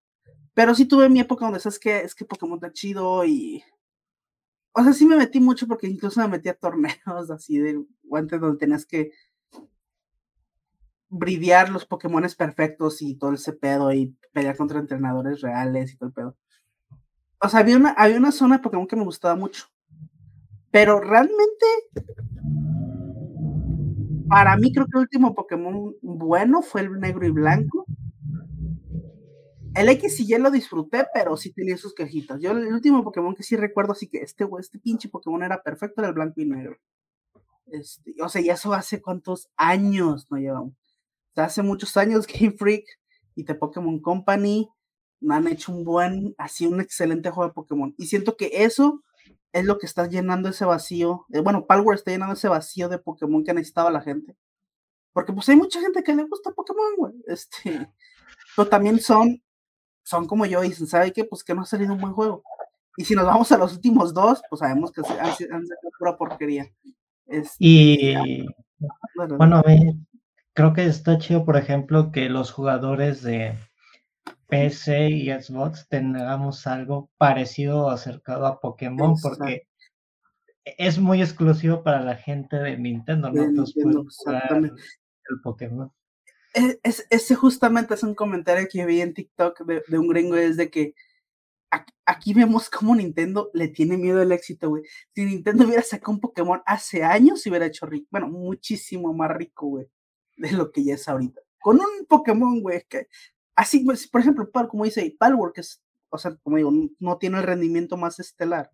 Pero 0.54 0.74
sí 0.74 0.86
tuve 0.86 1.10
mi 1.10 1.20
época 1.20 1.46
donde 1.46 1.60
sabes 1.60 1.80
que 1.80 2.00
es 2.00 2.16
que 2.16 2.26
Pokémon 2.26 2.58
está 2.58 2.72
chido 2.72 3.26
y. 3.26 3.64
O 4.74 4.84
sea, 4.84 4.94
sí 4.94 5.06
me 5.06 5.18
metí 5.18 5.40
mucho 5.40 5.68
porque 5.68 5.88
incluso 5.88 6.22
me 6.22 6.28
metí 6.28 6.50
a 6.50 6.54
torneos 6.54 6.98
así 7.32 7.58
de 7.58 7.84
guantes 8.04 8.40
donde 8.40 8.60
tenías 8.60 8.86
que 8.86 9.12
bridear 11.10 11.70
los 11.70 11.86
Pokémones 11.86 12.36
perfectos 12.36 13.02
y 13.02 13.16
todo 13.16 13.34
ese 13.34 13.54
pedo 13.54 13.94
y 13.94 14.16
pelear 14.34 14.58
contra 14.58 14.80
entrenadores 14.80 15.42
reales 15.42 15.94
y 15.94 15.98
todo 15.98 16.08
el 16.10 16.14
pedo. 16.14 16.38
O 17.40 17.50
sea, 17.50 17.60
había 17.60 17.78
una, 17.78 17.92
había 17.92 18.18
una 18.18 18.32
zona 18.32 18.58
de 18.58 18.64
Pokémon 18.64 18.88
que 18.88 18.96
me 18.96 19.04
gustaba 19.04 19.36
mucho. 19.36 19.66
Pero 20.72 21.00
realmente 21.00 21.66
para 24.30 24.58
mí 24.58 24.72
creo 24.72 24.86
que 24.86 24.98
el 24.98 25.02
último 25.02 25.36
Pokémon 25.36 25.96
bueno 26.02 26.62
fue 26.62 26.82
el 26.82 27.00
negro 27.00 27.26
y 27.26 27.32
blanco. 27.32 27.86
El 29.76 29.90
X 29.90 30.18
sí 30.18 30.28
ya 30.28 30.40
lo 30.40 30.50
disfruté, 30.50 31.06
pero 31.14 31.38
sí 31.38 31.54
tenía 31.54 31.78
sus 31.78 31.94
quejitas. 31.94 32.42
Yo 32.42 32.52
el 32.52 32.74
último 32.74 33.04
Pokémon 33.04 33.36
que 33.36 33.44
sí 33.44 33.56
recuerdo 33.56 33.92
así 33.92 34.08
que 34.08 34.20
este, 34.20 34.46
este 34.60 34.80
pinche 34.80 35.10
Pokémon 35.10 35.44
era 35.44 35.62
perfecto 35.62 36.02
era 36.02 36.10
el 36.10 36.16
blanco 36.16 36.42
y 36.42 36.46
negro. 36.46 36.78
Este, 37.68 38.16
o 38.22 38.30
sea, 38.30 38.42
y 38.42 38.50
eso 38.50 38.74
hace 38.74 39.02
cuántos 39.02 39.50
años 39.56 40.28
no 40.30 40.38
llevamos. 40.38 40.74
O 40.74 41.34
sea, 41.36 41.46
hace 41.46 41.62
muchos 41.62 41.96
años 41.98 42.26
Game 42.34 42.56
Freak 42.58 42.86
y 43.36 43.44
The 43.44 43.56
Pokémon 43.56 44.00
Company 44.00 44.70
me 45.20 45.36
han 45.36 45.48
hecho 45.48 45.72
un 45.72 45.84
buen, 45.84 46.36
así 46.38 46.66
un 46.66 46.82
excelente 46.82 47.30
juego 47.30 47.50
de 47.50 47.54
Pokémon. 47.54 47.94
Y 47.98 48.08
siento 48.08 48.36
que 48.36 48.50
eso 48.54 49.04
es 49.54 49.66
lo 49.66 49.78
que 49.78 49.86
está 49.86 50.08
llenando 50.08 50.50
ese 50.50 50.66
vacío. 50.66 51.26
Eh, 51.32 51.40
bueno, 51.40 51.66
Palworld 51.66 52.00
está 52.00 52.12
llenando 52.12 52.34
ese 52.34 52.48
vacío 52.48 52.90
de 52.90 53.00
Pokémon 53.00 53.44
que 53.44 53.54
necesitaba 53.54 53.92
la 53.92 54.02
gente. 54.02 54.36
Porque 55.14 55.34
pues 55.34 55.50
hay 55.50 55.56
mucha 55.56 55.82
gente 55.82 56.04
que 56.04 56.16
le 56.16 56.24
gusta 56.24 56.52
Pokémon, 56.52 56.96
güey. 56.98 57.14
Este, 57.28 57.90
pero 58.56 58.70
también 58.70 59.00
son, 59.00 59.42
son 60.04 60.28
como 60.28 60.46
yo, 60.46 60.64
y 60.64 60.70
dicen, 60.70 60.88
¿sabe 60.88 61.12
qué? 61.12 61.26
Pues 61.26 61.44
que 61.44 61.54
no 61.54 61.62
ha 61.62 61.66
salido 61.66 61.94
un 61.94 62.02
buen 62.02 62.14
juego. 62.14 62.44
Y 62.98 63.06
si 63.06 63.16
nos 63.16 63.26
vamos 63.26 63.52
a 63.52 63.58
los 63.58 63.74
últimos 63.74 64.14
dos, 64.14 64.42
pues 64.50 64.60
sabemos 64.60 64.92
que 64.92 65.02
han, 65.02 65.36
sido 65.36 65.50
pura 66.00 66.18
porquería. 66.18 66.66
Este, 67.28 67.56
y 67.60 68.46
bueno, 69.38 69.62
creo 70.54 70.74
que 70.74 70.86
está 70.86 71.18
chido, 71.20 71.46
por 71.46 71.58
ejemplo, 71.58 72.12
que 72.12 72.30
los 72.30 72.52
jugadores 72.52 73.22
de, 73.22 73.56
PC 74.48 75.10
y 75.10 75.30
Xbox 75.30 75.88
tengamos 75.90 76.66
algo 76.68 77.10
parecido 77.18 77.86
o 77.86 77.90
acercado 77.90 78.46
a 78.46 78.60
Pokémon, 78.60 79.16
porque 79.22 79.68
es 80.64 81.00
muy 81.00 81.22
exclusivo 81.22 81.84
para 81.84 82.02
la 82.02 82.16
gente 82.16 82.58
de 82.58 82.78
Nintendo, 82.78 83.32
¿no? 83.32 83.44
el 83.44 85.42
Pokémon. 85.44 85.92
E, 86.54 86.80
es, 86.84 87.06
ese 87.10 87.36
justamente 87.36 87.94
es 87.94 88.04
un 88.04 88.16
comentario 88.16 88.68
que 88.72 88.86
vi 88.86 89.02
en 89.02 89.14
TikTok 89.14 89.66
de, 89.66 89.98
un 89.98 90.08
gringo, 90.08 90.36
es 90.36 90.58
de 90.58 90.70
que 90.70 90.94
aquí, 92.06 92.34
vemos 92.34 92.70
cómo 92.70 92.96
Nintendo 92.96 93.52
le 93.54 93.68
tiene 93.68 93.98
miedo 93.98 94.22
al 94.22 94.32
éxito, 94.32 94.70
güey. 94.70 94.84
Si 95.14 95.26
Nintendo 95.26 95.66
hubiera 95.66 95.84
sacado 95.84 96.14
un 96.14 96.22
Pokémon 96.22 96.62
hace 96.66 97.04
años, 97.04 97.42
se 97.42 97.50
hubiera 97.50 97.66
hecho 97.66 97.86
rico, 97.86 98.08
bueno, 98.12 98.30
muchísimo 98.30 99.14
más 99.14 99.32
rico, 99.32 99.68
güey, 99.68 99.88
de 100.38 100.52
lo 100.54 100.72
que 100.72 100.86
ya 100.86 100.96
es 100.96 101.08
ahorita. 101.08 101.42
Con 101.60 101.78
un 101.78 102.06
Pokémon, 102.08 102.62
güey, 102.62 102.86
que 102.88 103.08
Así, 103.58 103.80
pues, 103.80 104.08
por 104.08 104.22
ejemplo, 104.22 104.48
como 104.70 104.86
dice 104.86 105.16
Palworld, 105.18 105.56
que 105.56 105.62
es, 105.62 105.82
o 106.10 106.20
sea, 106.20 106.36
como 106.44 106.58
digo, 106.58 106.72
no 107.00 107.18
tiene 107.18 107.40
el 107.40 107.44
rendimiento 107.44 107.98
más 107.98 108.20
estelar. 108.20 108.72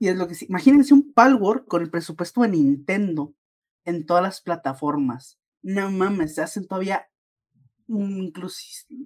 Y 0.00 0.08
es 0.08 0.16
lo 0.16 0.26
que 0.26 0.34
sí. 0.34 0.46
Imagínense 0.48 0.92
un 0.92 1.12
Palworld 1.12 1.66
con 1.68 1.82
el 1.82 1.90
presupuesto 1.90 2.42
de 2.42 2.48
Nintendo 2.48 3.32
en 3.84 4.06
todas 4.06 4.24
las 4.24 4.40
plataformas. 4.40 5.38
No 5.62 5.88
mames, 5.88 6.34
se 6.34 6.42
hacen 6.42 6.66
todavía 6.66 7.06
incluso 7.86 8.58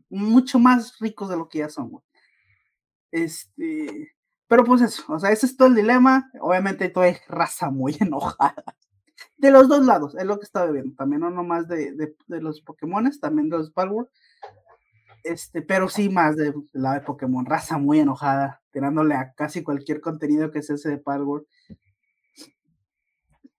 mucho 0.09 0.59
más 0.59 0.99
ricos 0.99 1.29
de 1.29 1.37
lo 1.37 1.51
que 1.51 1.59
ya 1.59 1.69
son, 1.69 2.03
Este, 3.11 4.15
pero 4.49 4.65
pues 4.65 4.81
eso, 4.81 5.05
o 5.13 5.19
sea, 5.19 5.31
ese 5.31 5.45
es 5.45 5.59
todo 5.59 5.69
el 5.69 5.75
dilema. 5.75 6.31
Obviamente 6.41 6.89
toda 6.89 7.15
raza 7.29 7.69
muy 7.71 7.97
enojada. 8.01 8.65
De 9.37 9.51
los 9.51 9.69
dos 9.69 9.85
lados, 9.85 10.15
es 10.17 10.25
lo 10.25 10.39
que 10.39 10.45
estaba 10.45 10.71
viendo. 10.71 10.95
También 10.97 11.21
no 11.21 11.31
nomás 11.31 11.69
de, 11.69 11.93
de, 11.93 12.41
los 12.41 12.61
Pokémones, 12.61 13.21
también 13.21 13.49
de 13.49 13.59
los 13.59 13.71
Palworld. 13.71 14.09
Este, 15.23 15.63
pero 15.63 15.89
sí 15.89 16.09
más 16.09 16.37
de 16.37 16.55
la 16.73 16.95
de 16.95 17.01
Pokémon, 17.01 17.45
raza 17.45 17.79
muy 17.79 18.01
enojada, 18.01 18.63
tirándole 18.73 19.15
a 19.15 19.33
casi 19.35 19.63
cualquier 19.63 20.01
contenido 20.01 20.51
que 20.51 20.61
es 20.61 20.71
ese 20.71 20.89
de 20.91 20.99
Palworld. 20.99 21.47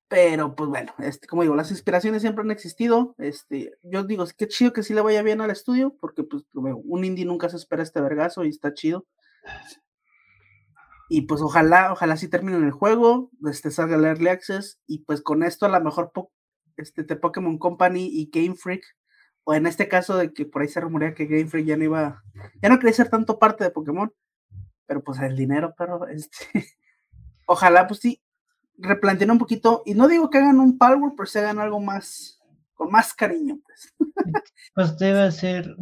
Pero 0.07 0.55
pues 0.55 0.69
bueno, 0.69 0.93
este, 0.99 1.25
como 1.25 1.43
digo, 1.43 1.55
las 1.55 1.71
inspiraciones 1.71 2.21
siempre 2.21 2.43
han 2.43 2.51
existido. 2.51 3.15
Este, 3.17 3.77
yo 3.81 4.03
digo, 4.03 4.23
es 4.23 4.33
que 4.33 4.47
chido 4.47 4.73
que 4.73 4.83
sí 4.83 4.93
le 4.93 5.01
vaya 5.01 5.21
bien 5.21 5.39
al 5.39 5.51
estudio, 5.51 5.95
porque 6.01 6.23
pues 6.23 6.43
un 6.53 7.05
indie 7.05 7.25
nunca 7.25 7.47
se 7.47 7.55
espera 7.55 7.81
este 7.81 8.01
vergazo 8.01 8.43
y 8.43 8.49
está 8.49 8.73
chido. 8.73 9.05
Y 11.13 11.23
pues 11.23 11.41
ojalá, 11.41 11.91
ojalá 11.91 12.15
sí 12.15 12.29
terminen 12.29 12.63
el 12.63 12.71
juego, 12.71 13.31
este 13.45 13.69
salga 13.69 13.97
el 13.97 14.05
Early 14.05 14.29
Access, 14.29 14.79
y 14.87 14.99
pues 14.99 15.21
con 15.21 15.43
esto 15.43 15.65
a 15.65 15.69
lo 15.69 15.81
mejor 15.81 16.13
este, 16.77 17.03
de 17.03 17.17
Pokémon 17.17 17.57
Company 17.57 18.07
y 18.09 18.29
Game 18.31 18.55
Freak, 18.55 18.81
o 19.43 19.53
en 19.53 19.67
este 19.67 19.89
caso 19.89 20.15
de 20.15 20.31
que 20.31 20.45
por 20.45 20.61
ahí 20.61 20.69
se 20.69 20.79
rumorea 20.79 21.13
que 21.13 21.25
Game 21.25 21.47
Freak 21.47 21.65
ya 21.65 21.75
no 21.75 21.83
iba, 21.83 22.23
ya 22.61 22.69
no 22.69 22.79
quería 22.79 22.93
ser 22.93 23.09
tanto 23.09 23.39
parte 23.39 23.65
de 23.65 23.71
Pokémon, 23.71 24.09
pero 24.85 25.03
pues 25.03 25.19
el 25.19 25.35
dinero, 25.35 25.75
pero 25.77 26.07
este, 26.07 26.65
ojalá 27.45 27.87
pues 27.87 27.99
sí, 27.99 28.23
replanteen 28.77 29.31
un 29.31 29.37
poquito, 29.37 29.83
y 29.85 29.95
no 29.95 30.07
digo 30.07 30.29
que 30.29 30.37
hagan 30.37 30.61
un 30.61 30.77
Palworld, 30.77 31.17
pero 31.17 31.27
se 31.27 31.39
hagan 31.39 31.59
algo 31.59 31.81
más, 31.81 32.39
con 32.73 32.89
más 32.89 33.13
cariño, 33.13 33.59
pues. 33.65 33.93
Pues 34.75 34.97
debe 34.97 35.29
ser, 35.33 35.75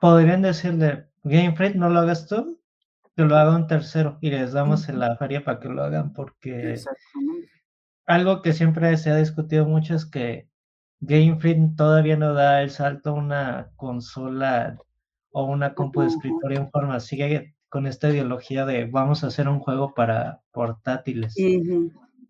podrían 0.00 0.40
decirle, 0.40 1.10
Game 1.24 1.54
Freak, 1.54 1.74
no 1.74 1.90
lo 1.90 2.00
hagas 2.00 2.26
tú, 2.26 2.58
que 3.16 3.24
lo 3.24 3.36
haga 3.36 3.56
un 3.56 3.66
tercero, 3.66 4.18
y 4.20 4.30
les 4.30 4.52
damos 4.52 4.88
en 4.88 5.00
la 5.00 5.16
feria 5.16 5.42
para 5.42 5.58
que 5.58 5.68
lo 5.68 5.82
hagan, 5.82 6.12
porque 6.12 6.78
algo 8.06 8.42
que 8.42 8.52
siempre 8.52 8.96
se 8.98 9.10
ha 9.10 9.16
discutido 9.16 9.66
mucho 9.66 9.94
es 9.94 10.04
que 10.04 10.48
Game 11.00 11.38
Freak 11.40 11.76
todavía 11.76 12.16
no 12.16 12.34
da 12.34 12.62
el 12.62 12.70
salto 12.70 13.10
a 13.10 13.14
una 13.14 13.70
consola 13.76 14.78
o 15.30 15.44
una 15.44 15.74
compu 15.74 16.02
de 16.02 16.08
escritorio 16.08 16.60
en 16.60 16.70
forma, 16.70 17.00
sigue 17.00 17.54
con 17.68 17.86
esta 17.86 18.10
ideología 18.10 18.64
de 18.66 18.84
vamos 18.86 19.24
a 19.24 19.28
hacer 19.28 19.48
un 19.48 19.60
juego 19.60 19.94
para 19.94 20.40
portátiles. 20.52 21.34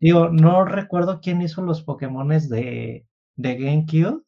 Digo, 0.00 0.28
no 0.28 0.64
recuerdo 0.64 1.20
quién 1.20 1.42
hizo 1.42 1.62
los 1.62 1.82
Pokémones 1.82 2.48
de, 2.48 3.06
de 3.34 3.56
GameCube, 3.56 4.22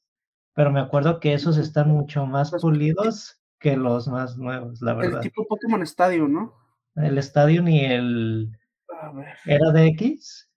pero 0.54 0.72
me 0.72 0.80
acuerdo 0.80 1.20
que 1.20 1.34
esos 1.34 1.56
están 1.56 1.88
mucho 1.88 2.26
más 2.26 2.50
pulidos 2.50 3.40
que 3.58 3.76
los 3.76 4.08
más 4.08 4.36
nuevos, 4.36 4.80
la 4.80 4.94
verdad. 4.94 5.16
El 5.16 5.30
tipo 5.30 5.46
Pokémon 5.46 5.82
Stadium, 5.82 6.32
¿no? 6.32 6.54
El 6.94 7.18
Stadium 7.18 7.68
y 7.68 7.84
el... 7.84 8.52
¿Era 9.44 9.70
de 9.70 9.86
X? 9.88 10.50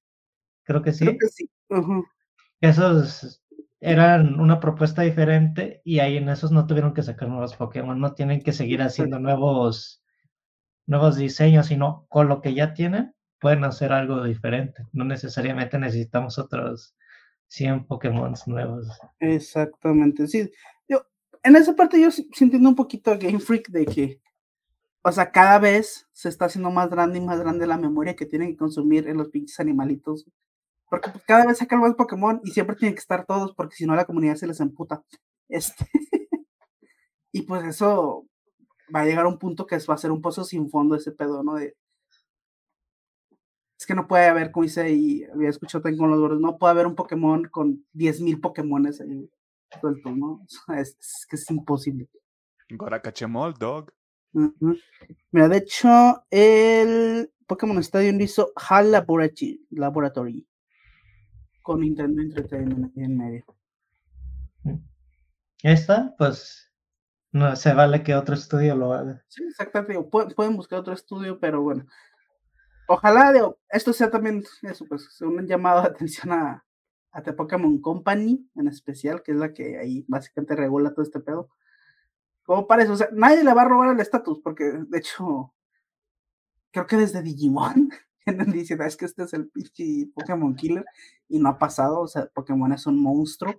Creo 0.63 0.81
que 0.81 0.91
sí. 0.91 1.05
Creo 1.05 1.17
que 1.17 1.27
sí. 1.27 1.49
Esos 2.61 3.43
eran 3.79 4.39
una 4.39 4.59
propuesta 4.59 5.01
diferente 5.01 5.81
y 5.83 5.99
ahí 5.99 6.17
en 6.17 6.29
esos 6.29 6.51
no 6.51 6.67
tuvieron 6.67 6.93
que 6.93 7.01
sacar 7.01 7.27
nuevos 7.27 7.55
Pokémon, 7.55 7.99
no 7.99 8.13
tienen 8.13 8.41
que 8.41 8.53
seguir 8.53 8.81
haciendo 8.81 9.19
nuevos, 9.19 10.03
nuevos 10.85 11.17
diseños, 11.17 11.67
sino 11.67 12.05
con 12.09 12.27
lo 12.27 12.41
que 12.41 12.53
ya 12.53 12.73
tienen 12.73 13.15
pueden 13.39 13.63
hacer 13.63 13.91
algo 13.91 14.23
diferente. 14.23 14.83
No 14.93 15.03
necesariamente 15.03 15.79
necesitamos 15.79 16.37
otros 16.37 16.95
100 17.47 17.87
Pokémon 17.87 18.33
nuevos. 18.45 18.87
Exactamente, 19.19 20.27
sí. 20.27 20.49
En 21.43 21.55
esa 21.55 21.75
parte 21.75 21.99
yo 21.99 22.11
sintiendo 22.11 22.69
un 22.69 22.75
poquito 22.75 23.17
Game 23.17 23.39
Freak 23.39 23.69
de 23.69 23.85
que, 23.85 24.21
o 25.03 25.11
sea, 25.11 25.31
cada 25.31 25.57
vez 25.59 26.07
se 26.13 26.29
está 26.29 26.45
haciendo 26.45 26.69
más 26.69 26.89
grande 26.89 27.17
y 27.17 27.21
más 27.21 27.39
grande 27.39 27.65
la 27.65 27.77
memoria 27.77 28.15
que 28.15 28.27
tienen 28.27 28.49
que 28.49 28.57
consumir 28.57 29.07
en 29.07 29.17
los 29.17 29.29
pinches 29.29 29.59
animalitos. 29.59 30.25
Porque 30.89 31.09
pues, 31.09 31.23
cada 31.25 31.47
vez 31.47 31.57
sacan 31.57 31.79
más 31.79 31.95
Pokémon 31.95 32.41
y 32.43 32.51
siempre 32.51 32.75
tienen 32.75 32.95
que 32.95 32.99
estar 32.99 33.25
todos 33.25 33.55
porque 33.55 33.75
si 33.75 33.85
no 33.85 33.95
la 33.95 34.05
comunidad 34.05 34.35
se 34.35 34.47
les 34.47 34.59
emputa. 34.59 35.03
Este. 35.53 35.85
y 37.33 37.41
pues 37.41 37.65
eso 37.65 38.25
va 38.95 39.01
a 39.01 39.05
llegar 39.05 39.25
a 39.25 39.27
un 39.27 39.37
punto 39.37 39.67
que 39.67 39.77
va 39.79 39.95
a 39.95 39.97
ser 39.97 40.11
un 40.11 40.21
pozo 40.21 40.45
sin 40.45 40.69
fondo 40.69 40.95
ese 40.95 41.11
pedo, 41.11 41.43
¿no? 41.43 41.57
Es 41.57 41.75
que 43.85 43.93
no 43.93 44.07
puede 44.07 44.27
haber, 44.27 44.51
como 44.51 44.63
dice, 44.63 44.89
y 44.93 45.25
había 45.25 45.49
escuchado 45.49 45.81
también 45.81 45.99
con 45.99 46.09
los 46.09 46.21
gordos, 46.21 46.39
no 46.39 46.57
puede 46.57 46.71
haber 46.71 46.87
un 46.87 46.95
Pokémon 46.95 47.49
con 47.49 47.85
10.000 47.93 48.39
Pokémones 48.39 49.01
ahí 49.01 49.29
sueltos, 49.79 50.15
¿no? 50.15 50.45
Es, 50.77 51.25
que 51.29 51.35
es 51.35 51.49
imposible. 51.49 52.09
Goracachemol, 52.69 53.53
dog. 53.53 53.91
Mira, 55.31 55.49
de 55.49 55.57
hecho, 55.57 56.23
el 56.29 57.31
Pokémon 57.47 57.77
Stadium 57.79 58.21
hizo 58.21 58.53
HAL 58.55 58.91
Laboratory, 58.91 59.67
Laboratory 59.71 60.47
con 61.61 61.81
Nintendo 61.81 62.21
Entertainment 62.21 62.95
en 62.97 63.17
medio. 63.17 63.45
Esta, 65.63 66.15
pues, 66.17 66.71
no 67.31 67.55
se 67.55 67.73
vale 67.73 68.03
que 68.03 68.15
otro 68.15 68.35
estudio 68.35 68.75
lo 68.75 68.93
haga. 68.93 69.23
Sí, 69.27 69.43
exactamente. 69.43 70.01
pueden 70.01 70.55
buscar 70.55 70.79
otro 70.79 70.93
estudio, 70.93 71.39
pero 71.39 71.61
bueno, 71.61 71.85
ojalá 72.87 73.33
esto 73.69 73.93
sea 73.93 74.09
también 74.09 74.43
eso, 74.63 74.85
pues, 74.85 75.21
un 75.21 75.45
llamado 75.47 75.81
de 75.81 75.89
atención 75.89 76.31
a, 76.33 76.65
a 77.11 77.21
The 77.21 77.33
Pokémon 77.33 77.79
Company 77.81 78.49
en 78.55 78.67
especial, 78.67 79.21
que 79.23 79.31
es 79.31 79.37
la 79.37 79.53
que 79.53 79.77
ahí 79.77 80.05
básicamente 80.07 80.55
regula 80.55 80.93
todo 80.93 81.03
este 81.03 81.19
pedo. 81.19 81.49
Como 82.43 82.67
parece, 82.67 82.91
o 82.91 82.97
sea, 82.97 83.09
nadie 83.11 83.43
le 83.43 83.53
va 83.53 83.63
a 83.63 83.67
robar 83.67 83.93
el 83.93 83.99
estatus, 83.99 84.39
porque 84.39 84.63
de 84.65 84.97
hecho, 84.97 85.53
creo 86.71 86.87
que 86.87 86.97
desde 86.97 87.21
Digimon 87.21 87.89
dice, 88.47 88.77
es 88.85 88.97
que 88.97 89.05
este 89.05 89.23
es 89.23 89.33
el 89.33 89.49
pinche 89.49 90.09
Pokémon 90.13 90.55
Killer, 90.55 90.85
y 91.27 91.39
no 91.39 91.49
ha 91.49 91.57
pasado, 91.57 92.01
o 92.01 92.07
sea, 92.07 92.27
Pokémon 92.27 92.71
es 92.73 92.85
un 92.85 93.01
monstruo. 93.01 93.55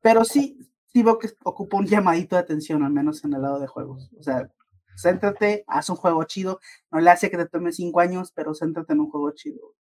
Pero 0.00 0.24
sí, 0.24 0.58
sí 0.86 1.02
veo 1.02 1.18
que 1.18 1.30
ocupa 1.44 1.76
un 1.76 1.86
llamadito 1.86 2.36
de 2.36 2.42
atención, 2.42 2.82
al 2.82 2.92
menos 2.92 3.24
en 3.24 3.34
el 3.34 3.42
lado 3.42 3.60
de 3.60 3.66
juegos. 3.66 4.10
O 4.18 4.22
sea, 4.22 4.50
céntrate, 4.96 5.64
haz 5.66 5.90
un 5.90 5.96
juego 5.96 6.24
chido. 6.24 6.60
No 6.90 7.00
le 7.00 7.10
hace 7.10 7.30
que 7.30 7.36
te 7.36 7.46
tome 7.46 7.72
cinco 7.72 8.00
años, 8.00 8.32
pero 8.32 8.54
céntrate 8.54 8.92
en 8.92 9.00
un 9.00 9.10
juego 9.10 9.30
chido. 9.32 9.74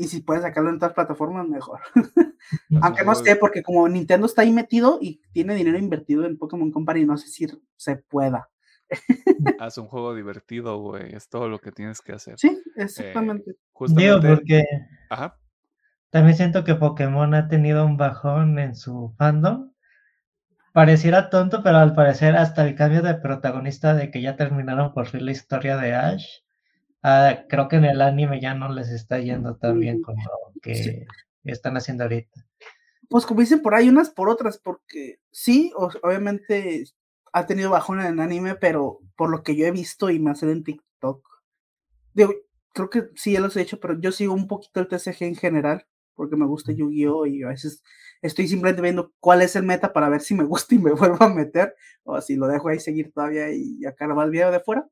Y 0.00 0.06
si 0.06 0.20
puedes 0.20 0.44
sacarlo 0.44 0.70
en 0.70 0.76
otras 0.76 0.92
plataformas, 0.92 1.48
mejor. 1.48 1.80
Aunque 2.82 3.04
no 3.04 3.16
sé, 3.16 3.34
porque 3.34 3.64
como 3.64 3.88
Nintendo 3.88 4.26
está 4.26 4.42
ahí 4.42 4.52
metido 4.52 5.00
y 5.02 5.20
tiene 5.32 5.56
dinero 5.56 5.76
invertido 5.76 6.24
en 6.24 6.38
Pokémon 6.38 6.70
Company, 6.70 7.04
no 7.04 7.16
sé 7.16 7.26
si 7.26 7.48
se 7.76 7.96
pueda. 7.96 8.48
Haz 9.60 9.76
un 9.76 9.88
juego 9.88 10.14
divertido, 10.14 10.78
güey. 10.78 11.12
Es 11.16 11.28
todo 11.28 11.48
lo 11.48 11.58
que 11.58 11.72
tienes 11.72 12.00
que 12.00 12.12
hacer. 12.12 12.38
Sí, 12.38 12.62
exactamente. 12.76 13.56
Digo, 13.88 14.20
porque 14.20 14.62
también 16.10 16.36
siento 16.36 16.62
que 16.62 16.76
Pokémon 16.76 17.34
ha 17.34 17.48
tenido 17.48 17.84
un 17.84 17.96
bajón 17.96 18.60
en 18.60 18.76
su 18.76 19.12
fandom 19.18 19.72
Pareciera 20.78 21.28
tonto, 21.28 21.64
pero 21.64 21.78
al 21.78 21.92
parecer 21.92 22.36
hasta 22.36 22.64
el 22.64 22.76
cambio 22.76 23.02
de 23.02 23.14
protagonista 23.14 23.94
de 23.94 24.12
que 24.12 24.22
ya 24.22 24.36
terminaron 24.36 24.94
por 24.94 25.08
fin 25.08 25.24
la 25.24 25.32
historia 25.32 25.76
de 25.76 25.92
Ash, 25.92 26.24
ah, 27.02 27.44
creo 27.48 27.68
que 27.68 27.76
en 27.76 27.84
el 27.84 28.00
anime 28.00 28.40
ya 28.40 28.54
no 28.54 28.72
les 28.72 28.88
está 28.90 29.18
yendo 29.18 29.56
tan 29.56 29.80
bien 29.80 30.02
como 30.02 30.22
lo 30.22 30.60
que 30.60 31.06
están 31.44 31.76
haciendo 31.76 32.04
ahorita. 32.04 32.46
Pues 33.08 33.24
como 33.24 33.40
dicen 33.40 33.62
por 33.62 33.74
ahí, 33.74 33.88
unas 33.88 34.10
por 34.10 34.28
otras, 34.28 34.58
porque 34.58 35.20
sí, 35.30 35.72
obviamente 35.76 36.84
ha 37.32 37.46
tenido 37.46 37.70
bajón 37.70 38.00
en 38.00 38.06
el 38.06 38.20
anime, 38.20 38.54
pero 38.54 39.00
por 39.16 39.30
lo 39.30 39.42
que 39.42 39.56
yo 39.56 39.66
he 39.66 39.70
visto 39.70 40.10
y 40.10 40.18
más 40.18 40.42
en 40.42 40.64
TikTok, 40.64 41.26
digo, 42.14 42.34
creo 42.74 42.90
que 42.90 43.08
sí, 43.16 43.32
ya 43.32 43.40
los 43.40 43.56
he 43.56 43.62
hecho, 43.62 43.80
pero 43.80 43.98
yo 43.98 44.12
sigo 44.12 44.34
un 44.34 44.46
poquito 44.46 44.80
el 44.80 44.88
TCG 44.88 45.22
en 45.22 45.36
general, 45.36 45.86
porque 46.14 46.36
me 46.36 46.46
gusta 46.46 46.72
Yu-Gi-Oh! 46.72 47.26
y 47.26 47.42
a 47.44 47.48
veces 47.48 47.82
estoy 48.22 48.48
simplemente 48.48 48.82
viendo 48.82 49.12
cuál 49.20 49.42
es 49.42 49.56
el 49.56 49.62
meta 49.62 49.92
para 49.92 50.08
ver 50.08 50.20
si 50.20 50.34
me 50.34 50.44
gusta 50.44 50.74
y 50.74 50.78
me 50.78 50.92
vuelvo 50.92 51.24
a 51.24 51.28
meter, 51.28 51.74
o 52.04 52.20
si 52.20 52.36
lo 52.36 52.46
dejo 52.48 52.68
ahí 52.68 52.80
seguir 52.80 53.12
todavía 53.12 53.50
y 53.52 53.84
acá 53.86 54.06
va 54.08 54.24
el 54.24 54.30
video 54.30 54.50
de 54.50 54.60
fuera. 54.60 54.86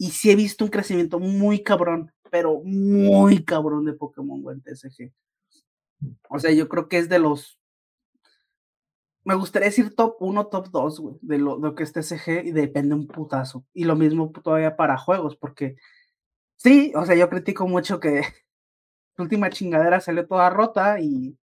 Y 0.00 0.12
sí 0.12 0.30
he 0.30 0.34
visto 0.34 0.64
un 0.64 0.70
crecimiento 0.70 1.20
muy 1.20 1.62
cabrón, 1.62 2.10
pero 2.30 2.62
muy 2.64 3.44
cabrón 3.44 3.84
de 3.84 3.92
Pokémon 3.92 4.40
Go 4.40 4.50
en 4.50 4.62
TSG. 4.62 5.12
O 6.30 6.38
sea, 6.38 6.52
yo 6.52 6.70
creo 6.70 6.88
que 6.88 6.96
es 6.96 7.10
de 7.10 7.18
los. 7.18 7.60
Me 9.24 9.34
gustaría 9.34 9.66
decir 9.68 9.94
top 9.94 10.16
1, 10.20 10.46
top 10.46 10.70
2, 10.70 11.00
güey, 11.00 11.16
de 11.20 11.36
lo, 11.36 11.56
de 11.56 11.68
lo 11.68 11.74
que 11.74 11.82
es 11.82 11.92
TSG 11.92 12.46
y 12.46 12.52
depende 12.52 12.94
un 12.94 13.06
putazo. 13.08 13.66
Y 13.74 13.84
lo 13.84 13.94
mismo 13.94 14.32
todavía 14.42 14.74
para 14.74 14.96
juegos, 14.96 15.36
porque 15.36 15.76
sí, 16.56 16.92
o 16.96 17.04
sea, 17.04 17.14
yo 17.14 17.28
critico 17.28 17.68
mucho 17.68 18.00
que 18.00 18.22
la 19.18 19.22
última 19.24 19.50
chingadera 19.50 20.00
salió 20.00 20.26
toda 20.26 20.48
rota 20.48 20.98
y 20.98 21.38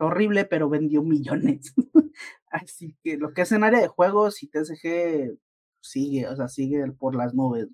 horrible, 0.00 0.46
pero 0.46 0.68
vendió 0.68 1.04
millones. 1.04 1.74
Así 2.50 2.96
que 3.04 3.16
lo 3.18 3.32
que 3.34 3.42
es 3.42 3.52
en 3.52 3.62
área 3.62 3.80
de 3.80 3.86
juegos 3.86 4.42
y 4.42 4.48
TSG 4.48 5.38
sigue, 5.80 6.26
o 6.26 6.34
sea, 6.34 6.48
sigue 6.48 6.90
por 6.90 7.14
las 7.14 7.34
nubes. 7.34 7.68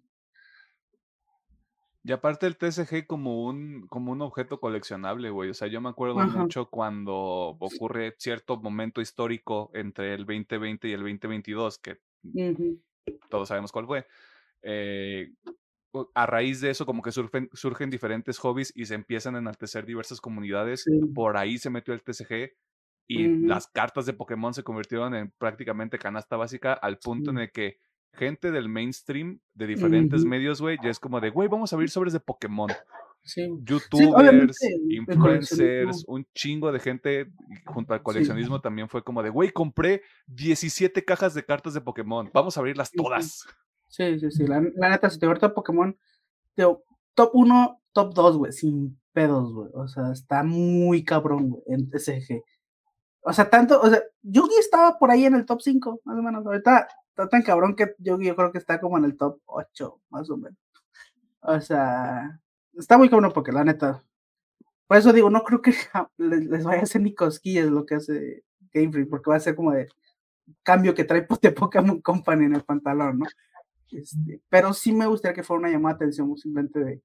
Y 2.07 2.12
aparte 2.12 2.47
el 2.47 2.57
TSG 2.57 3.05
como 3.09 3.45
un, 3.47 3.88
como 3.88 4.12
un 4.12 4.23
objeto 4.23 4.61
coleccionable, 4.61 5.29
güey. 5.31 5.51
O 5.51 5.55
sea, 5.55 5.66
yo 5.66 5.81
me 5.81 5.88
acuerdo 5.88 6.14
mucho 6.14 6.71
cuando 6.71 7.16
ocurre 7.59 8.14
cierto 8.16 8.57
momento 8.59 9.01
histórico 9.01 9.73
entre 9.75 10.14
el 10.14 10.25
2020 10.25 10.87
y 10.87 10.92
el 10.92 11.01
2022, 11.01 11.79
que 11.79 11.99
todos 13.29 13.49
sabemos 13.49 13.73
cuál 13.73 13.87
fue. 13.87 14.07
Eh, 14.62 15.33
a 16.14 16.27
raíz 16.27 16.61
de 16.61 16.71
eso 16.71 16.87
como 16.87 17.03
que 17.03 17.11
surgen, 17.11 17.51
surgen 17.53 17.90
diferentes 17.90 18.38
hobbies 18.38 18.73
y 18.77 18.85
se 18.85 18.95
empiezan 18.95 19.35
a 19.35 19.38
enaltecer 19.38 19.85
diversas 19.85 20.21
comunidades. 20.21 20.85
Por 21.12 21.37
ahí 21.37 21.59
se 21.59 21.71
metió 21.71 21.92
el 21.92 22.05
TCG 22.05 22.53
y 23.09 23.27
las 23.49 23.66
cartas 23.66 24.07
de 24.07 24.12
Pokémon 24.12 24.55
se 24.55 24.62
convirtieron 24.62 25.12
en 25.16 25.33
prácticamente 25.38 25.99
canasta 25.99 26.37
básica 26.37 26.73
al 26.73 26.99
punto 26.99 27.33
en 27.33 27.38
el 27.38 27.51
que 27.51 27.81
gente 28.16 28.50
del 28.50 28.68
mainstream 28.68 29.40
de 29.55 29.66
diferentes 29.66 30.24
medios, 30.24 30.61
güey, 30.61 30.79
ya 30.83 30.90
es 30.90 30.98
como 30.98 31.20
de, 31.20 31.31
güey, 31.31 31.48
vamos 31.48 31.72
a 31.72 31.76
abrir 31.76 31.90
sobres 31.90 32.12
de 32.12 32.20
Pokémon. 32.20 32.70
Youtubers, 33.35 34.57
influencers, 34.88 36.05
un 36.07 36.26
chingo 36.33 36.70
de 36.70 36.79
gente 36.79 37.33
junto 37.66 37.92
al 37.92 38.02
coleccionismo 38.02 38.61
también 38.61 38.88
fue 38.88 39.02
como 39.02 39.22
de, 39.22 39.31
güey, 39.31 39.50
compré 39.50 40.02
17 40.29 41.05
cajas 41.05 41.35
de 41.35 41.44
cartas 41.44 41.74
de 41.74 41.81
Pokémon, 41.81 42.31
vamos 42.33 42.57
a 42.57 42.61
abrirlas 42.61 42.92
todas. 42.92 43.44
Sí, 43.88 44.18
sí, 44.20 44.31
sí, 44.31 44.46
la, 44.46 44.61
neta, 44.61 45.11
si 45.11 45.18
te 45.18 45.26
gusta 45.26 45.55
Pokémon, 45.55 45.96
top 46.55 47.31
1, 47.33 47.83
top 47.92 48.14
2, 48.14 48.37
güey, 48.38 48.52
sin 48.52 48.98
pedos, 49.12 49.52
güey, 49.52 49.70
o 49.74 49.88
sea, 49.88 50.12
está 50.12 50.42
muy 50.42 51.05
cabrón, 51.05 51.50
güey, 51.50 51.62
en 51.66 51.90
TCG. 51.90 52.42
O 53.22 53.33
sea, 53.33 53.50
tanto, 53.50 53.81
o 53.81 53.88
sea, 53.88 54.00
Yugi 54.22 54.55
estaba 54.61 54.98
por 54.98 55.11
ahí 55.11 55.24
en 55.24 55.35
el 55.35 55.46
top 55.46 55.61
5, 55.61 56.00
más 56.05 56.18
o 56.18 56.22
menos, 56.22 56.46
ahorita 56.46 56.87
está 57.16 57.29
tan 57.31 57.42
cabrón 57.42 57.74
que 57.74 57.94
Yugi 57.98 58.26
yo 58.26 58.37
creo 58.37 58.52
que 58.52 58.59
está 58.59 58.79
como 58.79 58.98
en 58.98 59.05
el 59.05 59.16
top 59.16 59.40
8, 59.46 60.00
más 60.11 60.29
o 60.29 60.37
menos. 60.37 60.59
O 61.40 61.59
sea, 61.61 62.38
está 62.74 62.98
muy 62.98 63.09
cabrón 63.09 63.33
porque 63.33 63.52
la 63.52 63.64
neta. 63.64 64.05
Por 64.87 64.98
eso 64.98 65.12
digo, 65.12 65.31
no 65.31 65.42
creo 65.42 65.62
que 65.62 65.72
les, 66.18 66.64
vaya 66.64 66.81
a 66.81 66.83
hacer 66.83 67.00
ni 67.00 67.14
cosquillas 67.14 67.66
lo 67.66 67.87
que 67.87 67.94
hace 67.96 68.44
Game 68.72 68.92
Freak, 68.92 69.09
porque 69.09 69.31
va 69.31 69.37
a 69.37 69.40
ser 69.40 69.57
como 69.57 69.72
de 69.72 69.88
cambio 70.62 70.94
que 70.94 71.05
trae 71.05 71.26
de 71.40 71.52
Pokémon 71.52 72.00
Company 72.02 72.44
en 72.44 72.55
el 72.55 72.64
pantalón, 72.64 73.20
¿no? 73.20 73.26
Este, 73.90 74.42
pero 74.48 74.74
sí 74.74 74.92
me 74.92 75.07
gustaría 75.07 75.35
que 75.35 75.42
fuera 75.42 75.61
una 75.61 75.70
llamada 75.70 75.94
de 75.94 76.05
atención 76.05 76.37
simplemente 76.37 76.81
de, 76.81 77.02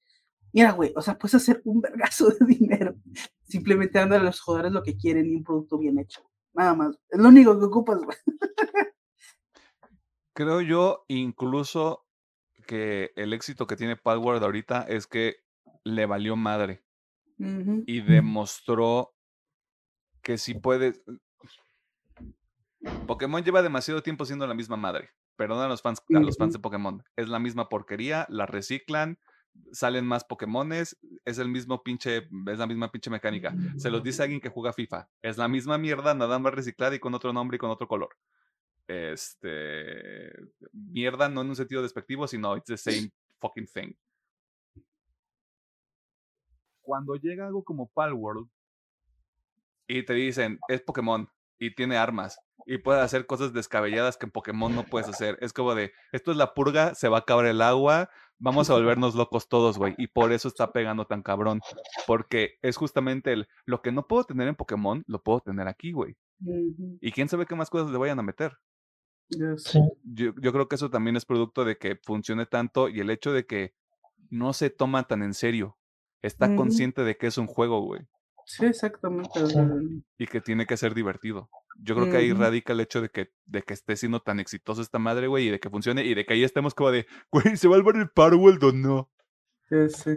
mira, 0.52 0.72
güey, 0.74 0.92
o 0.96 1.02
sea, 1.02 1.18
puedes 1.18 1.36
hacer 1.36 1.62
un 1.64 1.80
vergazo 1.80 2.30
de 2.32 2.46
dinero 2.46 2.96
simplemente 3.44 4.00
dándole 4.00 4.22
a 4.22 4.26
los 4.26 4.42
jugadores 4.42 4.74
lo 4.74 4.84
que 4.84 4.98
quieren 4.98 5.32
y 5.32 5.36
un 5.36 5.44
producto 5.44 5.78
bien 5.78 6.00
hecho. 6.00 6.22
Nada 6.54 6.74
más. 6.76 6.98
Es 7.10 7.20
lo 7.20 7.30
único 7.30 7.58
que 7.58 7.66
ocupas, 7.66 8.00
güey. 8.04 8.18
Creo 10.34 10.62
yo 10.62 11.06
incluso 11.08 12.06
que 12.66 13.12
el 13.16 13.34
éxito 13.34 13.68
que 13.68 13.76
tiene 13.76 13.98
Palworld 13.98 14.44
ahorita 14.44 14.84
es 14.84 15.08
que 15.08 15.38
le 15.84 16.06
valió 16.06 16.36
madre 16.36 16.84
y 17.38 18.02
demostró 18.02 19.14
que 20.22 20.38
si 20.38 20.54
puede. 20.54 20.94
Pokémon 23.08 23.44
lleva 23.44 23.62
demasiado 23.62 24.04
tiempo 24.04 24.26
siendo 24.26 24.46
la 24.48 24.54
misma 24.54 24.78
madre. 24.78 25.10
Perdón 25.36 25.60
a 25.60 25.68
los 25.68 25.82
fans, 25.82 26.04
a 26.14 26.20
los 26.20 26.38
fans 26.38 26.54
de 26.54 26.60
Pokémon. 26.60 27.04
Es 27.16 27.28
la 27.28 27.40
misma 27.40 27.68
porquería, 27.68 28.28
la 28.30 28.46
reciclan, 28.46 29.18
salen 29.72 30.06
más 30.06 30.24
Pokémones, 30.24 31.00
es 31.26 31.40
el 31.40 31.50
mismo 31.50 31.82
pinche, 31.84 32.28
es 32.48 32.60
la 32.60 32.68
misma 32.68 32.92
pinche 32.92 33.10
mecánica. 33.10 33.56
Se 33.78 33.90
los 33.90 34.04
dice 34.04 34.22
alguien 34.22 34.40
que 34.40 34.50
juega 34.50 34.74
FIFA. 34.74 35.10
Es 35.22 35.38
la 35.38 35.48
misma 35.48 35.78
mierda, 35.78 36.14
nada 36.14 36.38
más 36.38 36.54
reciclada 36.54 36.96
y 36.96 37.00
con 37.00 37.14
otro 37.16 37.34
nombre 37.34 37.56
y 37.56 37.60
con 37.60 37.72
otro 37.72 37.88
color. 37.88 38.10
Este. 38.88 40.32
Mierda, 40.72 41.30
no 41.30 41.42
en 41.42 41.50
un 41.50 41.56
sentido 41.56 41.82
despectivo, 41.82 42.28
sino 42.28 42.56
it's 42.58 42.68
the 42.68 42.78
same 42.78 43.12
fucking 43.40 43.68
thing 43.68 43.94
cuando 46.82 47.16
llega 47.16 47.48
algo 47.48 47.64
como 47.64 47.88
Palworld 47.88 48.50
y 49.88 50.04
te 50.04 50.14
dicen, 50.14 50.60
es 50.68 50.82
Pokémon 50.82 51.30
y 51.60 51.74
tiene 51.74 51.98
armas 51.98 52.40
y 52.66 52.78
puede 52.78 53.02
hacer 53.02 53.26
cosas 53.26 53.54
descabelladas 53.54 54.18
que 54.18 54.26
en 54.26 54.32
Pokémon 54.32 54.76
no 54.76 54.84
puedes 54.84 55.08
hacer. 55.08 55.38
Es 55.42 55.54
como 55.54 55.74
de, 55.74 55.94
esto 56.12 56.32
es 56.32 56.38
la 56.38 56.54
purga, 56.54 56.94
se 56.96 57.08
va 57.08 57.18
a 57.18 57.20
acabar 57.22 57.46
el 57.46 57.62
agua, 57.62 58.10
vamos 58.40 58.70
a 58.70 58.74
volvernos 58.74 59.16
locos 59.16 59.48
todos, 59.48 59.78
güey. 59.78 59.96
Y 59.98 60.08
por 60.08 60.32
eso 60.32 60.48
está 60.48 60.72
pegando 60.72 61.06
tan 61.06 61.24
cabrón. 61.24 61.62
Porque 62.08 62.60
es 62.62 62.78
justamente 62.78 63.34
el, 63.34 63.48
lo 63.66 63.82
que 63.82 63.92
no 63.92 64.08
puedo 64.08 64.24
tener 64.26 64.48
en 64.48 64.56
Pokémon, 64.56 65.04
lo 65.08 65.24
puedo 65.24 65.40
tener 65.40 65.68
aquí, 65.68 65.92
güey. 65.92 66.16
Y 67.02 67.12
quién 67.12 67.30
sabe 67.30 67.46
qué 67.46 67.56
más 67.56 67.70
cosas 67.70 67.92
le 67.92 67.98
vayan 67.98 68.20
a 68.20 68.24
meter. 68.24 68.58
Yo, 70.04 70.34
yo 70.36 70.52
creo 70.52 70.68
que 70.68 70.76
eso 70.76 70.90
también 70.90 71.16
es 71.16 71.26
producto 71.26 71.66
de 71.66 71.78
que 71.78 71.98
funcione 72.04 72.46
tanto 72.46 72.90
y 72.90 73.00
el 73.00 73.10
hecho 73.10 73.32
de 73.32 73.46
que 73.46 73.74
no 74.30 74.54
se 74.54 74.70
toma 74.70 75.04
tan 75.04 75.24
en 75.24 75.34
serio 75.34 75.78
está 76.22 76.56
consciente 76.56 77.04
de 77.04 77.18
que 77.18 77.28
es 77.28 77.38
un 77.38 77.48
juego, 77.48 77.82
güey. 77.82 78.02
Sí, 78.46 78.66
exactamente. 78.66 79.30
Y 80.18 80.28
que 80.28 80.42
tiene 80.42 80.66
que 80.66 80.78
ser 80.78 80.94
divertido. 80.94 81.50
Yo 81.80 81.96
creo 81.96 82.10
que 82.10 82.18
ahí 82.18 82.34
radica 82.34 82.74
el 82.74 82.82
hecho 82.82 83.02
de 83.02 83.10
que, 83.10 83.32
de 83.46 83.62
que 83.64 83.74
esté 83.74 83.96
siendo 83.96 84.20
tan 84.20 84.40
exitoso 84.40 84.82
esta 84.82 85.00
madre, 85.00 85.28
güey, 85.28 85.48
y 85.48 85.52
de 85.52 85.60
que 85.60 85.70
funcione, 85.70 86.04
y 86.04 86.14
de 86.14 86.26
que 86.26 86.34
ahí 86.34 86.44
estemos 86.44 86.76
como 86.76 86.92
de, 86.92 87.08
güey, 87.32 87.58
¿se 87.58 87.68
va 87.68 87.76
a 87.76 87.82
volver 87.82 88.02
el 88.02 88.10
Parworld 88.10 88.64
o 88.64 88.72
no? 88.72 89.10
Sí, 89.70 89.90
sí. 89.90 90.12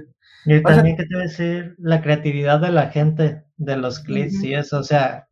Y 0.46 0.62
también 0.62 0.96
que 0.96 1.06
te 1.06 1.16
decir 1.16 1.74
la 1.78 2.02
creatividad 2.02 2.60
de 2.60 2.72
la 2.72 2.90
gente, 2.90 3.44
de 3.56 3.76
los 3.76 4.00
clips 4.00 4.42
y 4.42 4.54
eso, 4.54 4.78
o 4.80 4.82
sea, 4.82 5.28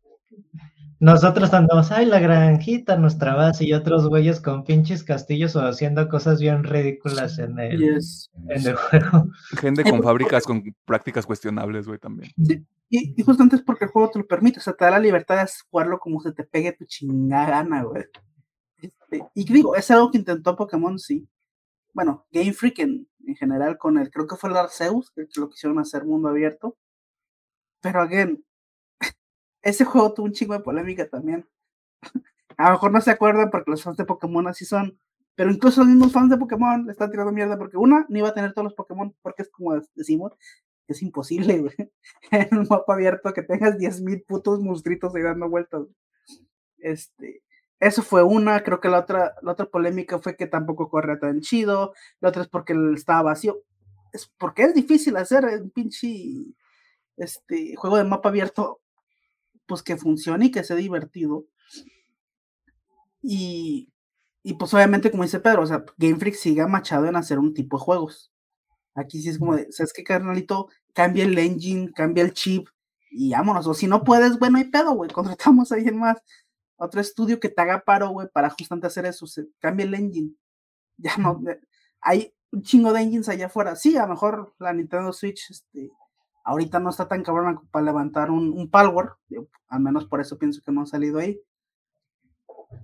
nosotros 1.03 1.53
andamos, 1.53 1.91
ay, 1.91 2.05
la 2.05 2.17
granjita, 2.17 2.95
nuestra 2.95 3.35
base, 3.35 3.65
y 3.65 3.73
otros 3.73 4.07
güeyes 4.07 4.39
con 4.39 4.63
pinches 4.63 5.03
castillos 5.03 5.53
o 5.57 5.59
haciendo 5.59 6.07
cosas 6.07 6.39
bien 6.39 6.63
ridículas 6.63 7.39
en 7.39 7.59
el, 7.59 7.83
en 7.83 8.67
el 8.67 8.75
juego. 8.75 9.27
Gente 9.59 9.81
eh, 9.81 9.83
con 9.83 9.99
pues, 9.99 10.03
fábricas 10.03 10.45
con 10.45 10.63
prácticas 10.85 11.25
cuestionables, 11.25 11.87
güey, 11.87 11.99
también. 11.99 12.31
Sí, 12.37 12.65
y, 12.89 13.19
y, 13.19 13.23
justamente 13.23 13.57
es 13.57 13.63
porque 13.63 13.83
el 13.83 13.91
juego 13.91 14.11
te 14.11 14.19
lo 14.19 14.25
permite, 14.25 14.59
o 14.59 14.61
sea, 14.61 14.71
te 14.71 14.85
da 14.85 14.91
la 14.91 14.99
libertad 14.99 15.43
de 15.43 15.51
jugarlo 15.69 15.99
como 15.99 16.21
se 16.21 16.31
te 16.31 16.45
pegue 16.45 16.71
tu 16.71 16.85
chingada 16.85 17.49
gana, 17.49 17.83
güey. 17.83 18.05
Este, 18.77 19.25
y 19.35 19.43
digo, 19.51 19.75
es 19.75 19.91
algo 19.91 20.09
que 20.09 20.19
intentó 20.19 20.55
Pokémon, 20.55 20.97
sí. 20.97 21.27
Bueno, 21.91 22.25
Game 22.31 22.53
Freak 22.53 22.79
en, 22.79 23.07
general 23.37 23.77
con 23.77 23.97
el, 23.97 24.09
creo 24.09 24.25
que 24.25 24.37
fue 24.37 24.51
el 24.51 24.55
Arceus, 24.55 25.11
que 25.11 25.27
lo 25.35 25.49
quisieron 25.49 25.79
hacer 25.79 26.05
mundo 26.05 26.29
abierto. 26.29 26.77
Pero, 27.81 28.01
again, 28.01 28.41
ese 29.63 29.85
juego 29.85 30.13
tuvo 30.13 30.27
un 30.27 30.33
chingo 30.33 30.53
de 30.53 30.59
polémica 30.59 31.07
también. 31.07 31.47
A 32.57 32.65
lo 32.65 32.71
mejor 32.73 32.91
no 32.91 33.01
se 33.01 33.11
acuerdan 33.11 33.49
porque 33.49 33.71
los 33.71 33.81
fans 33.81 33.97
de 33.97 34.05
Pokémon 34.05 34.47
así 34.47 34.65
son. 34.65 34.99
Pero 35.35 35.51
incluso 35.51 35.81
los 35.81 35.89
mismos 35.89 36.11
fans 36.11 36.29
de 36.29 36.37
Pokémon 36.37 36.85
le 36.85 36.91
están 36.91 37.09
tirando 37.09 37.31
mierda 37.31 37.57
porque 37.57 37.77
una, 37.77 38.05
no 38.07 38.17
iba 38.19 38.29
a 38.29 38.33
tener 38.33 38.53
todos 38.53 38.65
los 38.65 38.75
Pokémon 38.75 39.15
porque 39.23 39.41
es 39.41 39.49
como 39.49 39.73
decimos, 39.95 40.33
es 40.87 41.01
imposible, 41.01 41.59
güey. 41.59 41.73
En 42.31 42.57
un 42.59 42.67
mapa 42.69 42.93
abierto 42.93 43.33
que 43.33 43.41
tengas 43.41 43.77
10.000 43.77 44.25
putos 44.27 44.59
monstruitos 44.59 45.15
ahí 45.15 45.23
dando 45.23 45.49
vueltas. 45.49 45.83
Este, 46.77 47.41
eso 47.79 48.03
fue 48.03 48.21
una, 48.21 48.63
creo 48.63 48.79
que 48.79 48.89
la 48.89 48.99
otra, 48.99 49.33
la 49.41 49.53
otra 49.53 49.65
polémica 49.65 50.19
fue 50.19 50.35
que 50.35 50.45
tampoco 50.47 50.89
corre 50.89 51.17
tan 51.17 51.41
chido, 51.41 51.93
la 52.19 52.29
otra 52.29 52.43
es 52.43 52.49
porque 52.49 52.75
estaba 52.93 53.23
vacío. 53.23 53.63
Es 54.11 54.31
porque 54.37 54.63
es 54.63 54.75
difícil 54.75 55.17
hacer 55.17 55.45
un 55.45 55.71
pinche 55.71 56.07
este, 57.17 57.75
juego 57.75 57.97
de 57.97 58.03
mapa 58.03 58.29
abierto 58.29 58.82
pues 59.65 59.83
que 59.83 59.97
funcione 59.97 60.45
y 60.45 60.51
que 60.51 60.63
sea 60.63 60.75
divertido. 60.75 61.45
Y, 63.21 63.91
y 64.43 64.53
pues 64.55 64.73
obviamente, 64.73 65.09
como 65.09 65.23
dice 65.23 65.39
Pedro, 65.39 65.63
o 65.63 65.65
sea, 65.65 65.85
Game 65.97 66.17
Freak 66.17 66.35
sigue 66.35 66.65
machado 66.67 67.05
en 67.05 67.15
hacer 67.15 67.39
un 67.39 67.53
tipo 67.53 67.77
de 67.77 67.83
juegos. 67.83 68.31
Aquí 68.95 69.21
sí 69.21 69.29
es 69.29 69.39
como 69.39 69.55
de, 69.55 69.71
¿sabes 69.71 69.93
qué, 69.93 70.03
carnalito? 70.03 70.67
Cambia 70.93 71.23
el 71.25 71.37
engine, 71.37 71.91
cambia 71.93 72.23
el 72.23 72.33
chip 72.33 72.67
y 73.09 73.31
vámonos. 73.31 73.65
O 73.67 73.73
si 73.73 73.87
no 73.87 74.03
puedes, 74.03 74.37
bueno, 74.39 74.57
hay 74.57 74.65
pedo, 74.65 74.93
güey. 74.93 75.09
Contratamos 75.13 75.71
a 75.71 75.75
alguien 75.75 75.97
más, 75.97 76.17
otro 76.75 77.01
estudio 77.01 77.39
que 77.39 77.49
te 77.49 77.61
haga 77.61 77.83
paro, 77.85 78.09
güey, 78.09 78.27
para 78.33 78.49
justamente 78.49 78.87
hacer 78.87 79.05
eso. 79.05 79.25
Se, 79.27 79.47
cambia 79.59 79.85
el 79.85 79.93
engine. 79.93 80.33
Ya 80.97 81.17
no, 81.17 81.41
hay 82.01 82.33
un 82.51 82.61
chingo 82.61 82.93
de 82.93 83.01
engines 83.01 83.29
allá 83.29 83.47
afuera. 83.47 83.75
Sí, 83.75 83.97
a 83.97 84.03
lo 84.03 84.09
mejor 84.09 84.53
la 84.59 84.73
Nintendo 84.73 85.11
Switch, 85.11 85.49
este, 85.49 85.91
Ahorita 86.43 86.79
no 86.79 86.89
está 86.89 87.07
tan 87.07 87.23
cabrona 87.23 87.61
para 87.71 87.85
levantar 87.85 88.29
un, 88.29 88.51
un 88.51 88.69
al 89.67 89.79
menos 89.79 90.05
por 90.05 90.19
eso 90.19 90.37
pienso 90.37 90.61
que 90.61 90.71
no 90.71 90.81
ha 90.81 90.85
salido 90.85 91.19
ahí. 91.19 91.39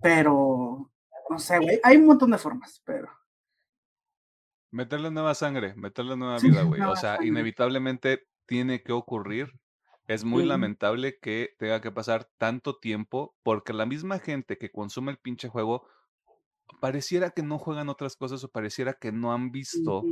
Pero, 0.01 0.91
no 1.30 1.39
sé, 1.39 1.60
güey, 1.60 1.80
hay 1.84 1.97
un 1.97 2.05
montón 2.07 2.32
de 2.32 2.38
formas, 2.38 2.82
pero. 2.86 3.10
Meterle 4.72 5.12
nueva 5.12 5.34
sangre, 5.36 5.74
meterle 5.76 6.16
nueva 6.16 6.38
vida, 6.39 6.64
güey. 6.64 6.82
o 6.82 6.95
sea, 6.95 7.18
inevitablemente 7.24 8.28
tiene 8.45 8.82
que 8.84 8.91
ocurrir. 8.91 9.51
Es 10.07 10.24
muy 10.24 10.43
lamentable 10.43 11.20
que 11.20 11.55
tenga 11.60 11.82
que 11.82 11.91
pasar 11.91 12.28
tanto 12.39 12.80
tiempo 12.80 13.36
porque 13.43 13.74
la 13.74 13.86
misma 13.86 14.18
gente 14.18 14.57
que 14.57 14.72
consume 14.72 15.12
el 15.12 15.20
pinche 15.20 15.49
juego 15.49 15.88
pareciera 16.80 17.30
que 17.30 17.43
no 17.43 17.60
juegan 17.60 17.89
otras 17.89 18.16
cosas 18.16 18.43
o 18.43 18.49
pareciera 18.49 18.93
que 18.93 19.12
no 19.12 19.34
han 19.34 19.51
visto 19.51 20.03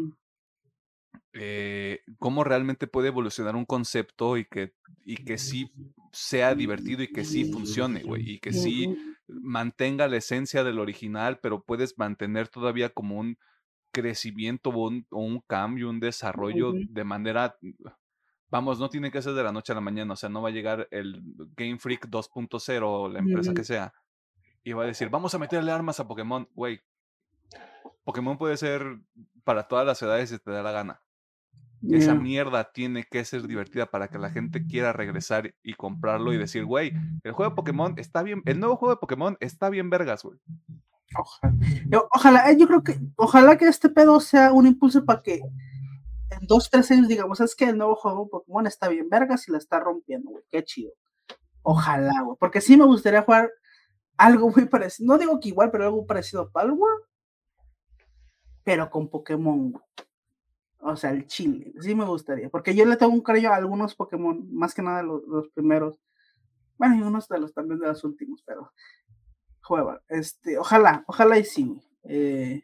eh, 1.40 2.02
cómo 2.20 2.44
realmente 2.44 2.88
puede 2.88 3.10
evolucionar 3.10 3.56
un 3.56 3.66
concepto 3.66 4.38
y 4.38 4.46
que, 4.46 4.74
y 5.06 5.18
que 5.18 5.38
sí 5.38 5.72
sea 6.12 6.56
divertido 6.56 7.04
y 7.04 7.08
que 7.08 7.24
sí 7.26 7.52
funcione, 7.52 8.04
güey, 8.04 8.32
y 8.32 8.40
que 8.40 8.54
sí 8.54 8.96
mantenga 9.28 10.08
la 10.08 10.18
esencia 10.18 10.64
del 10.64 10.80
original, 10.80 11.40
pero 11.40 11.64
puedes 11.64 11.98
mantener 11.98 12.48
todavía 12.48 12.90
como 12.90 13.20
un 13.20 13.38
crecimiento 13.92 14.70
o 14.70 14.88
un, 14.88 15.42
cambio, 15.48 15.90
un 15.90 16.00
desarrollo 16.00 16.74
de 16.74 17.04
manera, 17.04 17.58
vamos, 18.50 18.80
no 18.80 18.90
tiene 18.90 19.12
que 19.12 19.22
ser 19.22 19.34
de 19.34 19.44
la 19.44 19.52
noche 19.52 19.72
a 19.72 19.76
la 19.76 19.82
mañana, 19.82 20.14
o 20.14 20.18
sea, 20.18 20.30
no 20.30 20.42
va 20.42 20.50
a 20.50 20.54
llegar 20.54 20.88
el 20.92 21.22
Game 21.56 21.80
Freak 21.80 22.08
2.0 22.08 23.12
la 23.12 23.20
empresa 23.20 23.54
que 23.54 23.64
sea 23.64 23.94
y 24.68 24.74
va 24.74 24.84
a 24.84 24.88
decir, 24.88 25.10
vamos 25.10 25.34
a 25.34 25.40
meterle 25.40 25.72
armas 25.72 26.02
a 26.02 26.08
Pokémon, 26.10 26.46
güey. 26.54 26.82
Pokémon 28.04 28.38
puede 28.38 28.58
ser 28.58 29.00
para 29.46 29.66
todas 29.66 29.86
las 29.86 30.02
edades 30.02 30.30
si 30.30 30.40
te 30.40 30.52
da 30.52 30.62
la 30.62 30.74
gana. 30.74 31.02
Esa 31.90 32.16
mierda 32.16 32.72
tiene 32.72 33.04
que 33.04 33.24
ser 33.24 33.48
divertida 33.48 33.86
para 33.86 34.08
que 34.08 34.18
la 34.18 34.32
gente 34.32 34.66
quiera 34.66 34.94
regresar 34.94 35.54
y 35.62 35.74
comprarlo 35.76 36.34
y 36.34 36.38
decir, 36.38 36.66
güey, 36.66 36.94
el 37.24 37.32
juego 37.34 37.52
de 37.52 37.56
Pokémon 37.56 37.94
está 37.98 38.24
bien, 38.24 38.42
el 38.46 38.60
nuevo 38.60 38.78
juego 38.78 38.96
de 38.96 39.00
Pokémon 39.00 39.38
está 39.40 39.70
bien 39.70 39.90
vergas, 39.90 40.24
güey. 40.24 40.40
Ojalá, 41.16 41.56
yo, 41.88 42.08
ojalá, 42.12 42.52
eh, 42.52 42.58
yo 42.58 42.68
creo 42.68 42.84
que, 42.84 43.00
ojalá 43.16 43.58
que 43.58 43.66
este 43.66 43.90
pedo 43.90 44.20
sea 44.20 44.52
un 44.52 44.68
impulso 44.68 45.06
para 45.06 45.22
que 45.22 45.36
en 46.30 46.48
dos, 46.48 46.70
tres 46.70 46.92
años 46.92 47.08
digamos, 47.08 47.40
es 47.40 47.56
que 47.56 47.66
el 47.66 47.78
nuevo 47.78 47.96
juego 47.96 48.26
de 48.26 48.30
Pokémon 48.32 48.68
está 48.68 48.90
bien 48.90 49.10
vergas 49.10 49.48
y 49.48 49.52
la 49.52 49.60
está 49.60 49.80
rompiendo, 49.80 50.32
güey, 50.32 50.44
qué 50.50 50.64
chido. 50.64 50.92
Ojalá, 51.62 52.22
güey, 52.24 52.38
porque 52.40 52.60
sí 52.60 52.76
me 52.76 52.86
gustaría 52.86 53.22
jugar 53.22 53.52
algo 54.18 54.50
muy 54.50 54.66
parecido, 54.66 55.14
no 55.14 55.20
digo 55.20 55.40
que 55.40 55.50
igual, 55.50 55.70
pero 55.72 55.86
algo 55.86 56.06
parecido 56.06 56.42
a 56.42 56.50
Palworld, 56.50 57.04
pero 58.64 58.90
con 58.90 59.10
Pokémon, 59.10 59.72
güey. 59.72 59.84
O 60.80 60.96
sea, 60.96 61.12
el 61.12 61.26
chile, 61.26 61.74
sí 61.82 61.96
me 61.96 62.06
gustaría, 62.06 62.50
porque 62.50 62.76
yo 62.76 62.86
le 62.86 62.98
tengo 62.98 63.14
un 63.14 63.22
cariño 63.22 63.52
a 63.52 63.56
algunos 63.56 63.96
Pokémon, 63.96 64.48
más 64.54 64.74
que 64.74 64.84
nada 64.84 65.02
los, 65.02 65.24
los 65.28 65.50
primeros, 65.50 66.00
bueno, 66.78 66.96
y 66.96 67.02
unos 67.02 67.28
de 67.28 67.40
los 67.40 67.54
también 67.54 67.80
de 67.80 67.88
los 67.88 68.04
últimos, 68.04 68.44
pero 68.46 68.72
juega, 69.62 70.02
este, 70.08 70.58
ojalá, 70.58 71.04
ojalá 71.08 71.40
y 71.40 71.46
sí, 71.46 71.82
eh, 72.04 72.62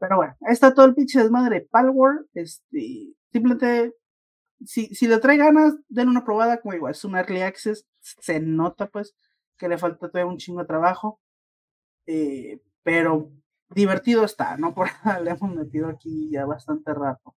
pero 0.00 0.16
bueno, 0.16 0.36
ahí 0.46 0.52
está 0.52 0.72
todo 0.72 0.86
el 0.86 0.94
pinche 0.94 1.20
desmadre 1.20 1.60
de 1.60 1.66
Palworld, 1.66 2.26
este, 2.34 3.14
simplemente, 3.32 3.94
si, 4.64 4.86
si 4.94 5.06
le 5.06 5.18
trae 5.18 5.36
ganas, 5.36 5.74
den 5.88 6.08
una 6.08 6.24
probada, 6.24 6.60
como 6.60 6.74
igual, 6.74 6.92
es 6.92 7.04
un 7.04 7.16
early 7.16 7.42
access, 7.42 7.86
se 8.00 8.40
nota 8.40 8.88
pues 8.88 9.14
que 9.58 9.68
le 9.68 9.78
falta 9.78 10.08
todavía 10.08 10.30
un 10.30 10.38
chingo 10.38 10.60
de 10.60 10.66
trabajo, 10.66 11.20
eh, 12.06 12.60
pero 12.82 13.30
divertido 13.70 14.24
está, 14.24 14.56
¿no? 14.56 14.74
Por 14.74 14.88
nada 15.04 15.20
le 15.20 15.30
hemos 15.30 15.54
metido 15.54 15.88
aquí 15.88 16.30
ya 16.30 16.44
bastante 16.44 16.92
rato. 16.94 17.34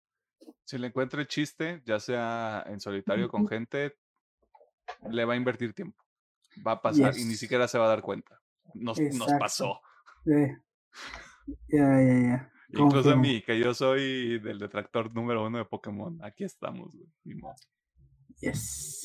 Si 0.65 0.79
le 0.79 0.89
encuentra 0.89 1.21
el 1.21 1.27
chiste, 1.27 1.83
ya 1.85 1.99
sea 1.99 2.63
en 2.67 2.81
solitario 2.81 3.29
con 3.29 3.49
gente, 3.49 3.97
le 5.11 5.25
va 5.25 5.35
a 5.35 5.37
invertir 5.37 5.75
tiempo. 5.75 6.05
Va 6.67 6.73
a 6.73 6.83
pasar 6.83 7.17
y 7.17 7.25
ni 7.25 7.35
siquiera 7.35 7.67
se 7.67 7.79
va 7.79 7.87
a 7.87 7.89
dar 7.89 8.03
cuenta. 8.03 8.41
Nos, 8.75 9.01
nos 9.01 9.33
pasó. 9.35 9.81
Ya, 10.25 10.57
ya, 11.69 12.21
ya. 12.23 12.53
Incluso 12.69 13.11
a 13.11 13.17
mí, 13.17 13.43
que 13.43 13.59
yo 13.59 13.75
soy 13.75 14.39
del 14.39 14.59
detractor 14.59 15.13
número 15.13 15.45
uno 15.45 15.59
de 15.59 15.65
Pokémon. 15.65 16.23
Aquí 16.23 16.45
estamos, 16.45 16.93
güey. 16.95 17.41
Yes. 18.41 19.01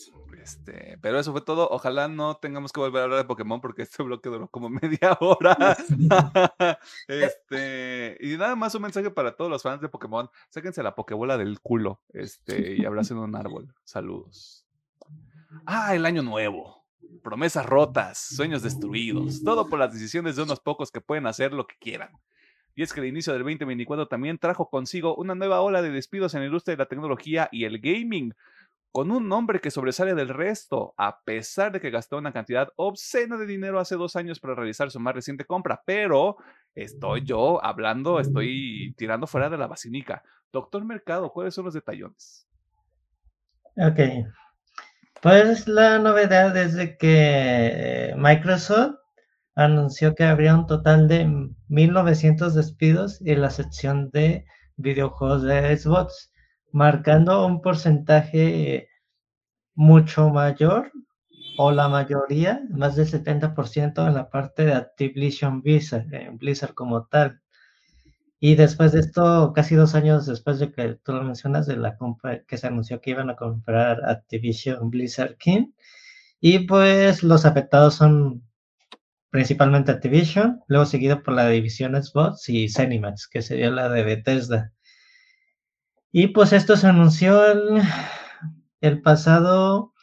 Este, 0.46 1.00
pero 1.02 1.20
eso 1.20 1.32
fue 1.32 1.42
todo. 1.42 1.68
Ojalá 1.72 2.08
no 2.08 2.38
tengamos 2.38 2.72
que 2.72 2.80
volver 2.80 3.02
a 3.02 3.04
hablar 3.06 3.18
de 3.18 3.26
Pokémon 3.26 3.60
porque 3.62 3.82
este 3.82 4.04
bloque 4.04 4.30
duró 4.30 4.48
como 4.48 4.70
media 4.70 5.18
hora. 5.20 5.76
este, 7.08 8.18
y 8.20 8.38
nada 8.38 8.56
más 8.56 8.76
un 8.76 8.84
mensaje 8.84 9.10
para 9.10 9.36
todos 9.36 9.50
los 9.50 9.64
fans 9.64 9.82
de 9.82 9.90
Pokémon. 9.90 10.30
Sáquense 10.50 10.84
la 10.84 10.94
Pokébola 10.94 11.38
del 11.40 11.60
culo. 11.62 12.00
Este, 12.10 12.76
y 12.76 12.86
abracen 12.86 13.18
un 13.18 13.36
árbol. 13.36 13.74
Saludos. 13.84 14.68
Ah, 15.66 15.96
el 15.96 16.06
año 16.06 16.22
nuevo. 16.22 16.86
Promesas 17.24 17.66
rotas, 17.66 18.20
sueños 18.20 18.62
destruidos. 18.62 19.44
Todo 19.44 19.68
por 19.68 19.80
las 19.80 19.94
decisiones 19.94 20.36
de 20.36 20.44
unos 20.44 20.60
pocos 20.60 20.92
que 20.92 21.02
pueden 21.02 21.26
hacer 21.26 21.54
lo 21.54 21.66
que 21.66 21.76
quieran. 21.80 22.12
Y 22.76 22.84
es 22.84 22.94
que 22.94 23.00
el 23.00 23.08
inicio 23.08 23.34
del 23.34 23.42
2024 23.42 24.08
también 24.08 24.38
trajo 24.38 24.70
consigo 24.70 25.16
una 25.16 25.34
nueva 25.34 25.62
ola 25.62 25.82
de 25.82 25.90
despidos 25.90 26.36
en 26.36 26.42
la 26.42 26.48
industria 26.48 26.76
de 26.76 26.84
la 26.84 26.90
tecnología 26.90 27.50
y 27.52 27.64
el 27.64 27.80
gaming 27.80 28.36
con 28.96 29.12
un 29.12 29.28
nombre 29.28 29.60
que 29.60 29.72
sobresale 29.72 30.16
del 30.16 30.30
resto, 30.30 30.94
a 30.96 31.20
pesar 31.26 31.74
de 31.74 31.82
que 31.82 31.90
gastó 31.90 32.18
una 32.18 32.32
cantidad 32.32 32.70
obscena 32.78 33.36
de 33.36 33.46
dinero 33.46 33.78
hace 33.78 33.98
dos 33.98 34.16
años 34.16 34.40
para 34.40 34.56
realizar 34.56 34.90
su 34.90 35.02
más 35.02 35.14
reciente 35.14 35.44
compra. 35.44 35.84
Pero 35.86 36.38
estoy 36.74 37.26
yo 37.26 37.62
hablando, 37.62 38.22
estoy 38.22 38.94
tirando 38.96 39.28
fuera 39.28 39.50
de 39.50 39.58
la 39.58 39.68
basinica. 39.68 40.24
Doctor 40.54 40.86
Mercado, 40.86 41.34
¿cuáles 41.34 41.54
son 41.54 41.66
los 41.66 41.74
detallones? 41.74 42.48
Ok. 43.76 44.00
Pues 45.22 45.68
la 45.68 46.00
novedad 46.00 46.56
es 46.56 46.76
de 46.76 46.96
que 46.96 48.14
Microsoft 48.16 48.96
anunció 49.56 50.16
que 50.16 50.24
habría 50.24 50.56
un 50.56 50.68
total 50.68 51.10
de 51.10 51.26
1.900 51.26 52.52
despidos 52.52 53.22
en 53.26 53.42
la 53.42 53.50
sección 53.50 54.10
de 54.12 54.46
videojuegos 54.78 55.44
de 55.44 55.76
Xbox, 55.76 56.32
marcando 56.76 57.46
un 57.46 57.62
porcentaje 57.62 58.90
mucho 59.76 60.30
mayor 60.30 60.92
o 61.58 61.72
la 61.72 61.88
mayoría, 61.88 62.64
más 62.70 62.98
del 62.98 63.08
70% 63.08 64.06
en 64.06 64.14
la 64.14 64.30
parte 64.30 64.66
de 64.66 64.74
Activision 64.74 65.62
Blizzard, 65.62 66.14
eh, 66.14 66.30
Blizzard 66.34 66.74
como 66.74 67.06
tal. 67.06 67.42
Y 68.42 68.56
después 68.56 68.92
de 68.92 69.00
esto, 69.00 69.54
casi 69.56 69.76
dos 69.76 69.96
años 69.96 70.26
después 70.26 70.60
de 70.60 70.74
que 70.74 70.96
tú 70.96 71.14
lo 71.14 71.24
mencionas, 71.24 71.66
de 71.66 71.78
la 71.78 71.96
compra 71.96 72.44
que 72.44 72.58
se 72.58 72.68
anunció 72.68 73.00
que 73.00 73.12
iban 73.12 73.30
a 73.30 73.38
comprar 73.38 74.04
Activision 74.04 74.90
Blizzard 74.90 75.38
King, 75.38 75.72
y 76.42 76.60
pues 76.68 77.24
los 77.24 77.46
afectados 77.46 77.96
son 77.96 78.44
principalmente 79.30 79.94
Activision, 79.94 80.60
luego 80.68 80.86
seguido 80.86 81.24
por 81.24 81.36
la 81.36 81.48
división 81.48 81.96
Xbox 81.96 82.50
y 82.50 82.68
Zenimax, 82.68 83.30
que 83.30 83.42
sería 83.42 83.70
la 83.72 83.88
de 83.88 84.04
Bethesda. 84.04 84.75
Y 86.18 86.28
pues 86.28 86.54
esto 86.54 86.78
se 86.78 86.88
anunció 86.88 87.44
el, 88.80 89.02
pasado 89.02 89.94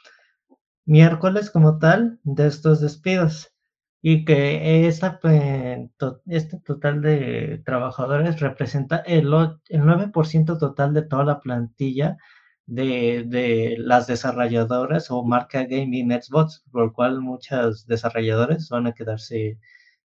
miércoles 0.84 1.48
como 1.50 1.78
tal 1.78 2.20
de 2.22 2.48
estos 2.48 2.82
despidos. 2.82 3.54
Y 4.02 4.26
que 4.26 4.86
esta, 4.86 5.18
eh, 5.24 5.88
este 6.26 6.60
total 6.60 7.00
de 7.00 7.62
trabajadores 7.64 8.40
representa 8.40 8.98
el, 8.98 9.32
el 9.70 9.80
9% 9.80 10.58
total 10.58 10.92
de 10.92 11.00
toda 11.00 11.24
la 11.24 11.40
plantilla 11.40 12.18
de, 12.66 13.24
de, 13.26 13.76
las 13.78 14.06
desarrolladoras 14.06 15.10
o 15.10 15.24
marca 15.24 15.64
gaming 15.64 16.10
Xbox, 16.10 16.62
por 16.70 16.88
lo 16.88 16.92
cual 16.92 17.22
muchos 17.22 17.86
desarrolladores 17.86 18.68
van 18.68 18.86
a 18.86 18.92
quedarse 18.92 19.58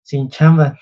sin 0.04 0.30
chamba, 0.30 0.80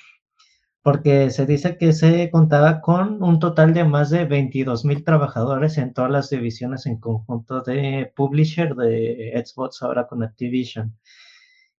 porque 0.86 1.32
se 1.32 1.48
dice 1.48 1.80
que 1.80 1.94
se 1.94 2.30
contaba 2.30 2.80
con 2.80 3.24
un 3.24 3.40
total 3.40 3.74
de 3.74 3.86
más 3.86 4.12
de 4.12 4.26
22 4.26 4.86
mil 4.86 5.04
trabajadores 5.04 5.80
en 5.80 5.94
todas 5.94 6.12
las 6.12 6.30
divisiones 6.30 6.86
en 6.86 7.00
conjunto 7.00 7.62
de 7.62 8.14
publisher 8.16 8.76
de 8.76 9.34
Xbox 9.44 9.82
ahora 9.82 10.06
con 10.08 10.22
Activision. 10.22 10.96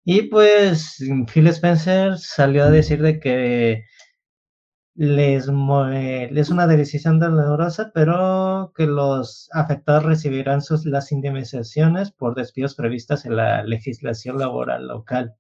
Y 0.04 0.24
pues 0.24 0.98
Phil 1.32 1.48
Spencer 1.48 2.18
salió 2.18 2.64
a 2.64 2.72
decir 2.72 3.04
de 3.04 3.20
que 3.20 3.84
les 4.96 5.44
es 5.44 6.50
una 6.50 6.66
decisión 6.68 7.20
dolorosa, 7.20 7.92
pero 7.94 8.74
que 8.76 8.88
los 8.88 9.50
afectados 9.54 10.04
recibirán 10.06 10.64
sus, 10.64 10.84
las 10.88 11.12
indemnizaciones 11.12 12.12
por 12.12 12.34
despidos 12.34 12.74
previstas 12.74 13.26
en 13.26 13.36
la 13.36 13.64
legislación 13.64 14.40
laboral 14.40 14.88
local. 14.88 15.36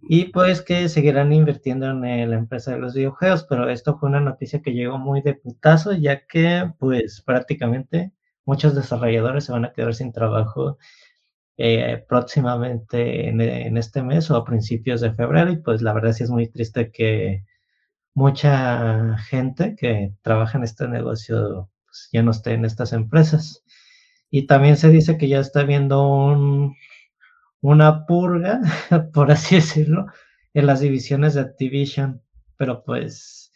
Y 0.00 0.26
pues 0.26 0.62
que 0.62 0.88
seguirán 0.88 1.32
invirtiendo 1.32 1.90
en 1.90 2.30
la 2.30 2.36
empresa 2.36 2.72
de 2.72 2.78
los 2.78 2.94
videojuegos, 2.94 3.44
pero 3.48 3.68
esto 3.68 3.98
fue 3.98 4.08
una 4.08 4.20
noticia 4.20 4.62
que 4.62 4.72
llegó 4.72 4.98
muy 4.98 5.20
de 5.22 5.34
putazo, 5.34 5.92
ya 5.92 6.26
que 6.26 6.72
pues 6.78 7.20
prácticamente 7.22 8.12
muchos 8.44 8.74
desarrolladores 8.74 9.44
se 9.44 9.52
van 9.52 9.64
a 9.64 9.72
quedar 9.72 9.94
sin 9.94 10.12
trabajo 10.12 10.78
eh, 11.58 12.04
próximamente 12.08 13.28
en, 13.28 13.76
este 13.76 14.02
mes 14.02 14.30
o 14.30 14.36
a 14.36 14.44
principios 14.44 15.00
de 15.00 15.12
febrero 15.12 15.52
y 15.52 15.58
pues 15.58 15.82
la 15.82 15.92
verdad 15.92 16.12
sí 16.12 16.24
es 16.24 16.30
muy 16.30 16.48
triste 16.48 16.90
que 16.90 17.44
mucha 18.14 19.18
gente 19.18 19.76
que 19.76 20.14
trabaja 20.22 20.58
en 20.58 20.64
este 20.64 20.88
negocio 20.88 21.70
pues, 21.86 22.08
ya 22.12 22.22
no 22.22 22.30
esté 22.32 22.54
en 22.54 22.64
estas 22.64 22.92
empresas. 22.92 23.64
Y 24.30 24.46
también 24.46 24.76
se 24.76 24.88
dice 24.88 25.18
que 25.18 25.28
ya 25.28 25.40
está 25.40 25.60
habiendo 25.60 26.08
un, 26.08 26.76
una 27.62 28.06
purga, 28.06 28.60
por 29.14 29.30
así 29.30 29.54
decirlo, 29.54 30.06
en 30.52 30.66
las 30.66 30.80
divisiones 30.80 31.34
de 31.34 31.40
Activision, 31.40 32.20
pero 32.58 32.84
pues 32.84 33.52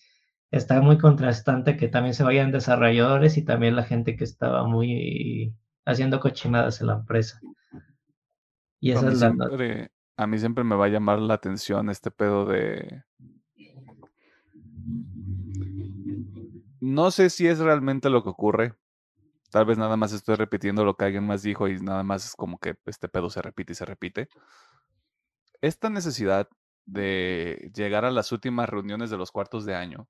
está 0.50 0.80
muy 0.80 0.96
contrastante 0.96 1.76
que 1.76 1.88
también 1.88 2.14
se 2.14 2.24
vayan 2.24 2.52
desarrolladores 2.52 3.36
y 3.36 3.44
también 3.44 3.76
la 3.76 3.82
gente 3.82 4.16
que 4.16 4.24
estaba 4.24 4.66
muy 4.66 5.54
haciendo 5.84 6.20
cochinadas 6.20 6.80
en 6.80 6.86
la 6.86 6.94
empresa. 6.94 7.40
Y 8.80 8.92
esa 8.92 9.09
es 9.09 9.20
la... 9.20 9.32
siempre, 9.32 9.90
a 10.16 10.26
mí 10.26 10.38
siempre 10.38 10.64
me 10.64 10.76
va 10.76 10.86
a 10.86 10.88
llamar 10.88 11.18
la 11.18 11.34
atención 11.34 11.90
este 11.90 12.11
pedo 12.11 12.46
de... 12.46 13.02
No 16.80 17.11
sé 17.11 17.30
si 17.30 17.48
es 17.48 17.59
realmente 17.59 18.09
lo 18.09 18.22
que 18.22 18.28
ocurre. 18.28 18.74
Tal 19.57 19.64
vez 19.64 19.78
nada 19.78 19.96
más 19.96 20.12
estoy 20.12 20.34
repitiendo 20.34 20.84
lo 20.84 20.98
que 20.98 21.07
alguien 21.07 21.26
más 21.26 21.40
dijo 21.42 21.66
y 21.66 21.78
nada 21.80 22.02
más 22.02 22.26
es 22.26 22.36
como 22.36 22.59
que 22.59 22.76
este 22.84 23.09
pedo 23.09 23.30
se 23.30 23.40
repite 23.40 23.72
y 23.72 23.74
se 23.74 23.86
repite. 23.86 24.28
Esta 25.62 25.88
necesidad 25.88 26.46
de 26.84 27.70
llegar 27.74 28.04
a 28.04 28.11
las 28.11 28.32
últimas 28.32 28.68
reuniones 28.68 29.09
de 29.09 29.16
los 29.16 29.32
cuartos 29.32 29.64
de 29.64 29.74
año 29.74 30.09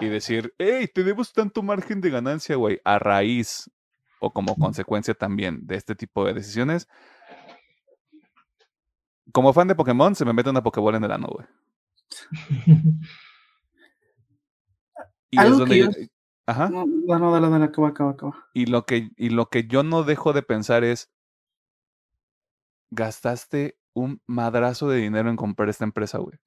y 0.00 0.06
decir, 0.06 0.52
hey, 0.58 0.90
tenemos 0.92 1.32
tanto 1.32 1.62
margen 1.62 2.00
de 2.00 2.10
ganancia, 2.10 2.56
güey, 2.56 2.80
a 2.82 2.98
raíz 2.98 3.70
o 4.18 4.32
como 4.32 4.56
consecuencia 4.56 5.14
también 5.14 5.64
de 5.64 5.76
este 5.76 5.94
tipo 5.94 6.26
de 6.26 6.34
decisiones. 6.34 6.88
Como 9.30 9.52
fan 9.52 9.68
de 9.68 9.76
Pokémon, 9.76 10.16
se 10.16 10.24
me 10.24 10.32
mete 10.32 10.50
una 10.50 10.64
Pokébola 10.64 10.96
en 10.96 11.04
el 11.04 11.12
ano, 11.12 11.28
güey. 11.28 11.46
Y 15.30 15.38
es 15.38 15.58
donde 15.58 15.78
yo- 15.78 15.90
Ajá. 16.48 16.70
No, 16.70 16.86
no, 16.86 17.30
dale, 17.30 17.50
dale, 17.50 17.66
acaba, 17.66 17.88
acaba, 17.88 18.12
acaba. 18.12 18.48
Y 18.54 18.64
lo 18.64 18.86
que, 18.86 19.10
y 19.18 19.28
lo 19.28 19.50
que 19.50 19.66
yo 19.66 19.82
no 19.82 20.02
dejo 20.02 20.32
de 20.32 20.42
pensar 20.42 20.82
es, 20.82 21.12
gastaste 22.90 23.78
un 23.92 24.22
madrazo 24.26 24.88
de 24.88 24.96
dinero 24.96 25.28
en 25.28 25.36
comprar 25.36 25.68
esta 25.68 25.84
empresa, 25.84 26.16
güey. 26.16 26.38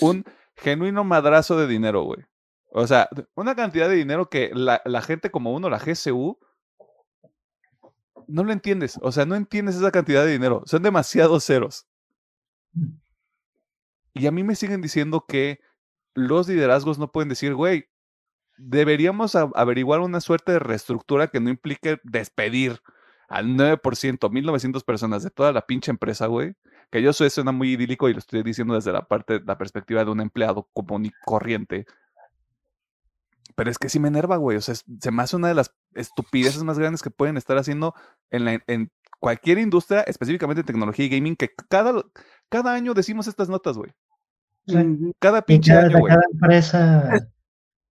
Un 0.00 0.24
genuino 0.56 1.04
madrazo 1.04 1.56
de 1.56 1.68
dinero, 1.68 2.02
güey. 2.02 2.24
O 2.72 2.88
sea, 2.88 3.08
una 3.36 3.54
cantidad 3.54 3.88
de 3.88 3.94
dinero 3.94 4.28
que 4.28 4.50
la, 4.52 4.82
la 4.84 5.02
gente 5.02 5.30
como 5.30 5.54
uno, 5.54 5.70
la 5.70 5.78
GSU, 5.78 6.40
no 8.26 8.42
lo 8.42 8.52
entiendes. 8.52 8.98
O 9.02 9.12
sea, 9.12 9.24
no 9.24 9.36
entiendes 9.36 9.76
esa 9.76 9.92
cantidad 9.92 10.24
de 10.24 10.32
dinero. 10.32 10.64
Son 10.66 10.82
demasiados 10.82 11.44
ceros. 11.44 11.86
Y 14.14 14.26
a 14.26 14.32
mí 14.32 14.42
me 14.42 14.56
siguen 14.56 14.80
diciendo 14.80 15.26
que 15.28 15.60
los 16.12 16.48
liderazgos 16.48 16.98
no 16.98 17.12
pueden 17.12 17.28
decir, 17.28 17.54
güey, 17.54 17.88
deberíamos 18.58 19.34
averiguar 19.36 20.00
una 20.00 20.20
suerte 20.20 20.52
de 20.52 20.58
reestructura 20.58 21.28
que 21.28 21.40
no 21.40 21.50
implique 21.50 21.98
despedir 22.04 22.80
al 23.28 23.46
9%, 23.56 24.30
1900 24.30 24.84
personas 24.84 25.22
de 25.22 25.30
toda 25.30 25.52
la 25.52 25.62
pinche 25.66 25.90
empresa, 25.90 26.26
güey. 26.26 26.54
Que 26.90 27.02
yo 27.02 27.12
soy 27.12 27.30
suena 27.30 27.50
muy 27.52 27.72
idílico 27.72 28.08
y 28.08 28.12
lo 28.12 28.18
estoy 28.20 28.42
diciendo 28.44 28.74
desde 28.74 28.92
la 28.92 29.02
parte, 29.08 29.40
la 29.44 29.58
perspectiva 29.58 30.04
de 30.04 30.10
un 30.12 30.20
empleado 30.20 30.68
común 30.72 31.06
y 31.06 31.10
corriente. 31.24 31.86
Pero 33.56 33.70
es 33.70 33.78
que 33.78 33.88
sí 33.88 33.98
me 33.98 34.08
enerva, 34.08 34.36
güey. 34.36 34.56
O 34.58 34.60
sea, 34.60 34.72
es- 34.74 34.84
se 35.00 35.10
me 35.10 35.22
hace 35.22 35.34
una 35.36 35.48
de 35.48 35.54
las 35.54 35.74
estupideces 35.94 36.62
más 36.62 36.78
grandes 36.78 37.02
que 37.02 37.10
pueden 37.10 37.36
estar 37.36 37.56
haciendo 37.58 37.94
en, 38.30 38.44
la- 38.44 38.62
en 38.66 38.90
cualquier 39.18 39.58
industria, 39.58 40.02
específicamente 40.02 40.60
en 40.60 40.66
tecnología 40.66 41.06
y 41.06 41.08
gaming, 41.08 41.36
que 41.36 41.50
cada, 41.68 42.04
cada 42.48 42.74
año 42.74 42.94
decimos 42.94 43.26
estas 43.26 43.48
notas, 43.48 43.76
güey. 43.76 43.92
Cada 45.18 45.42
pinche 45.42 45.72
año, 45.86 45.98
cada 46.08 46.22
empresa, 46.32 47.28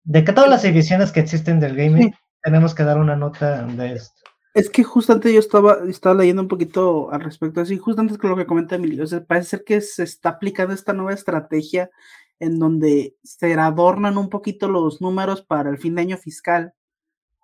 de 0.07 0.23
que 0.23 0.31
todas 0.31 0.49
las 0.49 0.63
divisiones 0.63 1.11
que 1.11 1.19
existen 1.19 1.59
del 1.59 1.75
gaming, 1.75 2.15
tenemos 2.41 2.73
que 2.73 2.83
dar 2.83 2.97
una 2.97 3.17
nota 3.17 3.63
de 3.63 3.93
esto. 3.93 4.21
Es 4.53 4.69
que 4.69 4.81
justo 4.81 5.11
antes 5.11 5.33
yo 5.33 5.39
estaba, 5.39 5.79
estaba 5.87 6.15
leyendo 6.15 6.41
un 6.41 6.47
poquito 6.47 7.11
al 7.11 7.21
respecto 7.21 7.61
y 7.61 7.77
justo 7.77 8.01
antes 8.01 8.17
con 8.17 8.29
lo 8.29 8.37
que 8.37 8.45
comenta 8.45 8.75
Emilio, 8.75 9.03
o 9.03 9.07
sea, 9.07 9.23
parece 9.23 9.49
ser 9.49 9.63
que 9.65 9.81
se 9.81 10.03
está 10.03 10.29
aplicando 10.29 10.73
esta 10.73 10.93
nueva 10.93 11.13
estrategia 11.13 11.91
en 12.39 12.57
donde 12.57 13.17
se 13.21 13.53
adornan 13.53 14.17
un 14.17 14.29
poquito 14.29 14.69
los 14.69 15.01
números 15.01 15.41
para 15.41 15.69
el 15.69 15.77
fin 15.77 15.95
de 15.95 16.01
año 16.03 16.17
fiscal. 16.17 16.73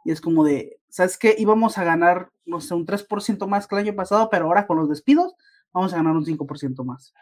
Y 0.06 0.12
es 0.12 0.22
como 0.22 0.46
de, 0.46 0.80
¿sabes 0.88 1.18
qué? 1.18 1.36
Íbamos 1.38 1.78
a 1.78 1.84
ganar, 1.84 2.30
no 2.46 2.62
sé, 2.62 2.76
un 2.76 2.86
3% 2.86 3.46
más 3.46 3.68
que 3.68 3.76
el 3.76 3.82
año 3.82 3.96
pasado, 3.96 4.30
pero 4.30 4.46
ahora 4.46 4.68
con 4.68 4.78
los 4.78 4.88
despidos 4.88 5.36
vamos 5.74 5.92
a 5.94 5.98
ganar 5.98 6.16
un 6.16 6.26
5% 6.26 6.86
más. 6.86 7.14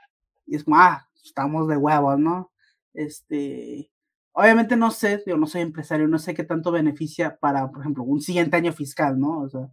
Y 0.45 0.55
es 0.55 0.63
como, 0.63 0.77
ah, 0.77 1.07
estamos 1.23 1.67
de 1.67 1.77
huevos, 1.77 2.19
¿no? 2.19 2.51
Este, 2.93 3.89
obviamente 4.33 4.75
no 4.75 4.91
sé, 4.91 5.23
yo 5.25 5.37
no 5.37 5.47
soy 5.47 5.61
empresario, 5.61 6.07
no 6.07 6.19
sé 6.19 6.33
qué 6.33 6.43
tanto 6.43 6.71
beneficia 6.71 7.37
para, 7.37 7.69
por 7.69 7.81
ejemplo, 7.81 8.03
un 8.03 8.21
siguiente 8.21 8.57
año 8.57 8.73
fiscal, 8.73 9.19
¿no? 9.19 9.41
O 9.41 9.49
sea, 9.49 9.69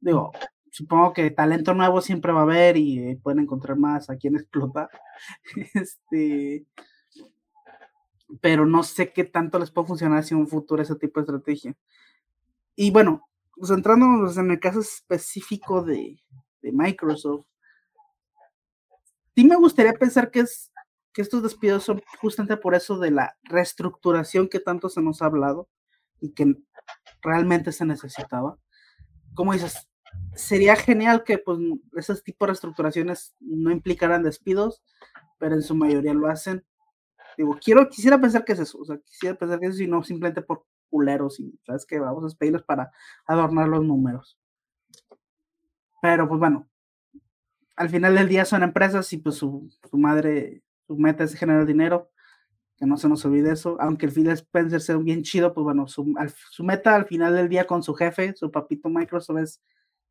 digo, 0.00 0.32
supongo 0.70 1.12
que 1.12 1.30
talento 1.30 1.74
nuevo 1.74 2.00
siempre 2.00 2.32
va 2.32 2.40
a 2.40 2.44
haber 2.44 2.76
y 2.76 3.16
pueden 3.16 3.40
encontrar 3.40 3.76
más 3.76 4.10
a 4.10 4.16
quien 4.16 4.36
explotar. 4.36 4.90
Este, 5.74 6.66
pero 8.40 8.66
no 8.66 8.82
sé 8.82 9.12
qué 9.12 9.24
tanto 9.24 9.58
les 9.58 9.70
puede 9.70 9.88
funcionar 9.88 10.18
hacia 10.18 10.36
un 10.36 10.48
futuro 10.48 10.82
ese 10.82 10.96
tipo 10.96 11.20
de 11.20 11.24
estrategia. 11.24 11.74
Y 12.74 12.90
bueno, 12.90 13.28
centrándonos 13.62 14.38
en 14.38 14.50
el 14.50 14.60
caso 14.60 14.80
específico 14.80 15.82
de, 15.82 16.22
de 16.62 16.72
Microsoft, 16.72 17.46
sí 19.34 19.44
me 19.44 19.56
gustaría 19.56 19.92
pensar 19.92 20.30
que 20.30 20.40
es 20.40 20.71
que 21.12 21.22
estos 21.22 21.42
despidos 21.42 21.84
son 21.84 22.02
justamente 22.20 22.56
por 22.56 22.74
eso 22.74 22.98
de 22.98 23.10
la 23.10 23.36
reestructuración 23.44 24.48
que 24.48 24.60
tanto 24.60 24.88
se 24.88 25.02
nos 25.02 25.22
ha 25.22 25.26
hablado 25.26 25.68
y 26.20 26.32
que 26.32 26.56
realmente 27.22 27.72
se 27.72 27.84
necesitaba. 27.84 28.58
Como 29.34 29.52
dices, 29.52 29.88
sería 30.34 30.76
genial 30.76 31.24
que 31.24 31.38
pues 31.38 31.58
esos 31.96 32.22
tipos 32.22 32.46
de 32.46 32.50
reestructuraciones 32.52 33.34
no 33.40 33.70
implicaran 33.70 34.22
despidos, 34.22 34.82
pero 35.38 35.54
en 35.54 35.62
su 35.62 35.74
mayoría 35.74 36.14
lo 36.14 36.28
hacen. 36.28 36.64
Digo, 37.36 37.58
quiero, 37.62 37.88
quisiera 37.88 38.20
pensar 38.20 38.44
que 38.44 38.52
es 38.52 38.60
eso, 38.60 38.78
o 38.78 38.84
sea, 38.84 38.98
quisiera 38.98 39.36
pensar 39.36 39.58
que 39.58 39.66
es 39.66 39.74
eso 39.74 39.84
y 39.84 39.88
no 39.88 40.02
simplemente 40.02 40.42
por 40.42 40.64
culeros 40.90 41.40
y 41.40 41.58
sabes 41.64 41.86
que 41.86 41.98
vamos 41.98 42.22
a 42.22 42.26
despedirlos 42.26 42.62
para 42.62 42.90
adornar 43.26 43.68
los 43.68 43.82
números. 43.82 44.38
Pero 46.02 46.28
pues 46.28 46.38
bueno, 46.38 46.68
al 47.76 47.88
final 47.88 48.14
del 48.14 48.28
día 48.28 48.44
son 48.44 48.62
empresas 48.62 49.12
y 49.12 49.18
pues 49.18 49.36
su, 49.36 49.70
su 49.90 49.96
madre, 49.96 50.62
su 50.86 50.96
meta 50.96 51.24
es 51.24 51.34
generar 51.34 51.66
dinero, 51.66 52.10
que 52.78 52.86
no 52.86 52.96
se 52.96 53.08
nos 53.08 53.24
olvide 53.24 53.52
eso, 53.52 53.76
aunque 53.80 54.06
el 54.06 54.12
Phil 54.12 54.28
Spencer 54.30 54.80
sea 54.80 54.98
un 54.98 55.04
bien 55.04 55.22
chido, 55.22 55.54
pues 55.54 55.64
bueno, 55.64 55.86
su, 55.88 56.12
al- 56.18 56.30
su 56.50 56.64
meta 56.64 56.94
al 56.96 57.06
final 57.06 57.34
del 57.34 57.48
día 57.48 57.66
con 57.66 57.82
su 57.82 57.94
jefe, 57.94 58.34
su 58.36 58.50
papito 58.50 58.88
Microsoft 58.90 59.38
es, 59.38 59.62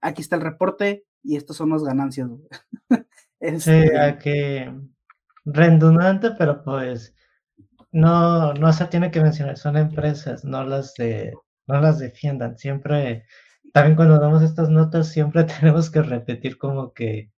aquí 0.01 0.22
está 0.22 0.36
el 0.38 0.43
reporte 0.43 1.05
y 1.24 1.38
estas 1.38 1.57
son 1.57 1.69
las 1.72 1.84
ganancias. 1.84 2.28
güey". 2.30 2.43
Sí, 3.55 3.72
Este, 3.72 3.97
hay 3.97 4.17
que 4.17 4.74
redundante, 5.45 6.32
pero 6.38 6.63
pues 6.63 7.15
no, 7.91 8.53
no 8.53 8.74
se 8.74 8.86
tiene 8.88 9.11
que 9.11 9.22
mencionar, 9.22 9.57
son 9.57 9.78
empresas, 9.78 10.45
no 10.45 10.63
las 10.65 10.93
de, 10.95 11.34
no 11.67 11.82
las 11.82 11.99
defiendan. 11.99 12.57
Siempre, 12.57 13.26
también 13.74 13.95
cuando 13.95 14.19
damos 14.19 14.43
estas 14.43 14.69
notas, 14.69 15.09
siempre 15.09 15.45
tenemos 15.61 15.89
que 15.91 16.01
repetir 16.03 16.57
como 16.57 16.93
que 16.93 17.32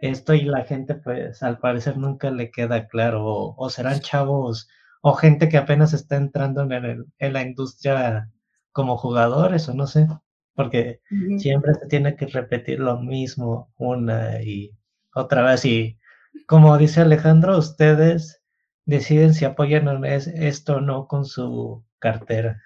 esto 0.00 0.34
y 0.34 0.42
la 0.42 0.64
gente, 0.64 0.94
pues 0.94 1.42
al 1.42 1.58
parecer 1.58 1.96
nunca 1.98 2.30
le 2.30 2.50
queda 2.50 2.86
claro, 2.88 3.24
o, 3.24 3.54
o 3.56 3.70
serán 3.70 4.00
chavos, 4.00 4.68
o 5.02 5.14
gente 5.14 5.48
que 5.48 5.56
apenas 5.58 5.92
está 5.92 6.16
entrando 6.16 6.62
en, 6.62 6.72
el- 6.72 7.06
en 7.18 7.32
la 7.32 7.42
industria 7.42 8.30
como 8.72 8.96
jugadores, 8.96 9.68
o 9.68 9.74
no 9.74 9.86
sé, 9.86 10.06
porque 10.54 11.00
siempre 11.38 11.74
se 11.74 11.86
tiene 11.88 12.16
que 12.16 12.26
repetir 12.26 12.80
lo 12.80 12.98
mismo 13.00 13.72
una 13.76 14.42
y 14.42 14.72
otra 15.14 15.42
vez. 15.42 15.64
Y 15.64 15.98
como 16.46 16.76
dice 16.78 17.00
Alejandro, 17.02 17.58
ustedes 17.58 18.42
deciden 18.84 19.34
si 19.34 19.44
apoyan 19.44 19.88
o 19.88 19.98
no 19.98 20.06
es- 20.06 20.26
esto 20.28 20.76
o 20.76 20.80
no 20.80 21.06
con 21.08 21.24
su 21.26 21.84
cartera. 21.98 22.62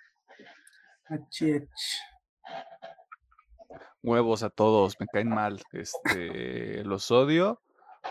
Huevos 4.03 4.43
a 4.43 4.51
todos, 4.51 4.97
me 4.99 5.07
caen 5.07 5.29
mal. 5.29 5.61
Este, 5.73 6.85
los 6.85 7.11
odio. 7.11 7.61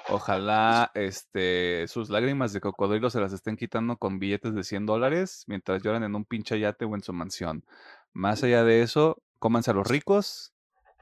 Ojalá 0.10 0.92
este, 0.94 1.88
sus 1.88 2.10
lágrimas 2.10 2.54
de 2.54 2.62
cocodrilo 2.62 3.10
se 3.10 3.20
las 3.20 3.34
estén 3.34 3.58
quitando 3.58 3.98
con 3.98 4.20
billetes 4.20 4.54
de 4.54 4.64
100 4.64 4.86
dólares 4.86 5.46
mientras 5.48 5.82
lloran 5.82 6.04
en 6.04 6.16
un 6.16 6.26
pinche 6.26 6.60
yate 6.60 6.86
o 6.86 6.96
en 6.96 7.02
su 7.02 7.12
mansión. 7.12 7.66
Más 8.14 8.44
allá 8.44 8.64
de 8.64 8.84
eso, 8.84 9.22
cómanse 9.40 9.72
a 9.72 9.74
los 9.74 9.88
ricos, 9.88 10.54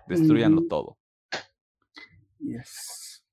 destruyanlo 0.07 0.67
todo. 0.67 0.97
Yes. 2.39 3.25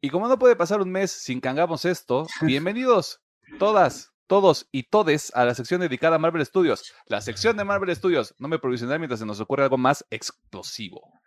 Y 0.00 0.10
como 0.10 0.28
no 0.28 0.38
puede 0.38 0.56
pasar 0.56 0.80
un 0.80 0.90
mes 0.90 1.10
sin 1.10 1.40
que 1.40 1.48
hagamos 1.48 1.84
esto, 1.84 2.26
bienvenidos 2.42 3.20
todas, 3.58 4.09
todos 4.30 4.68
y 4.70 4.84
todes 4.84 5.34
a 5.34 5.44
la 5.44 5.56
sección 5.56 5.80
dedicada 5.80 6.14
a 6.14 6.18
Marvel 6.20 6.46
Studios. 6.46 6.94
La 7.06 7.20
sección 7.20 7.56
de 7.56 7.64
Marvel 7.64 7.92
Studios, 7.96 8.32
no 8.38 8.46
me 8.46 8.60
provisionar 8.60 9.00
mientras 9.00 9.18
se 9.18 9.26
nos 9.26 9.40
ocurre 9.40 9.64
algo 9.64 9.76
más 9.76 10.06
explosivo. 10.08 11.20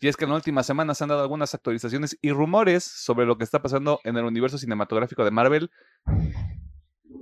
Y 0.00 0.08
es 0.08 0.16
que 0.16 0.24
en 0.24 0.30
las 0.30 0.38
últimas 0.38 0.64
semanas 0.64 0.96
se 0.96 1.04
han 1.04 1.08
dado 1.08 1.20
algunas 1.20 1.52
actualizaciones 1.52 2.18
y 2.22 2.32
rumores 2.32 2.82
sobre 2.82 3.26
lo 3.26 3.36
que 3.36 3.44
está 3.44 3.60
pasando 3.60 4.00
en 4.04 4.16
el 4.16 4.24
universo 4.24 4.56
cinematográfico 4.56 5.22
de 5.22 5.30
Marvel, 5.32 5.70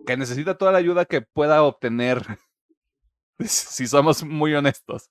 que 0.07 0.17
necesita 0.17 0.57
toda 0.57 0.71
la 0.71 0.79
ayuda 0.79 1.05
que 1.05 1.21
pueda 1.21 1.65
obtener, 1.65 2.25
si 3.41 3.89
somos 3.89 4.23
muy 4.23 4.55
honestos, 4.55 5.11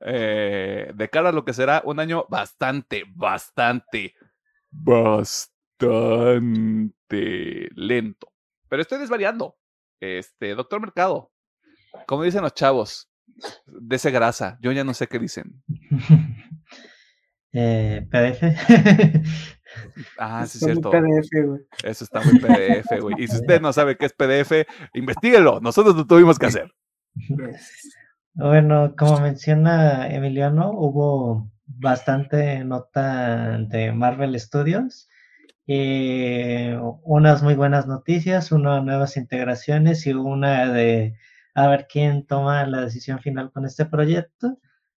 eh, 0.00 0.90
de 0.94 1.10
cara 1.10 1.28
a 1.28 1.32
lo 1.32 1.44
que 1.44 1.52
será 1.52 1.82
un 1.84 2.00
año 2.00 2.24
bastante, 2.30 3.04
bastante, 3.14 4.14
bastante 4.70 5.50
lento. 7.74 8.33
Pero 8.74 8.82
estoy 8.82 8.98
desvariando. 8.98 9.56
Este, 10.00 10.52
doctor 10.56 10.80
Mercado, 10.80 11.30
como 12.08 12.24
dicen 12.24 12.42
los 12.42 12.54
chavos, 12.54 13.08
de 13.66 13.94
ese 13.94 14.10
grasa, 14.10 14.58
yo 14.60 14.72
ya 14.72 14.82
no 14.82 14.94
sé 14.94 15.06
qué 15.06 15.20
dicen. 15.20 15.62
Eh, 17.56 18.04
PDF. 18.10 18.42
Ah, 20.18 20.44
sí, 20.44 20.58
es 20.58 20.64
cierto. 20.64 20.90
PDF, 20.90 21.46
güey. 21.46 21.60
Eso 21.84 22.02
está 22.02 22.20
muy 22.20 22.40
PDF, 22.40 23.00
güey. 23.00 23.14
Y 23.18 23.28
si 23.28 23.36
usted 23.36 23.60
no 23.60 23.72
sabe 23.72 23.96
qué 23.96 24.06
es 24.06 24.12
PDF, 24.12 24.66
investíguelo. 24.92 25.60
Nosotros 25.60 25.94
lo 25.94 26.04
tuvimos 26.04 26.36
que 26.36 26.46
hacer. 26.46 26.74
Bueno, 28.34 28.96
como 28.98 29.20
menciona 29.20 30.08
Emiliano, 30.08 30.72
hubo 30.72 31.48
bastante 31.66 32.64
nota 32.64 33.58
de 33.58 33.92
Marvel 33.92 34.38
Studios. 34.40 35.08
Eh, 35.66 36.78
unas 37.02 37.42
muy 37.42 37.54
buenas 37.54 37.86
noticias, 37.86 38.52
unas 38.52 38.84
nuevas 38.84 39.16
integraciones 39.16 40.06
y 40.06 40.12
una 40.12 40.70
de 40.72 41.16
a 41.54 41.68
ver 41.68 41.86
quién 41.88 42.26
toma 42.26 42.66
la 42.66 42.82
decisión 42.82 43.20
final 43.20 43.50
con 43.52 43.64
este 43.64 43.86
proyecto. 43.86 44.58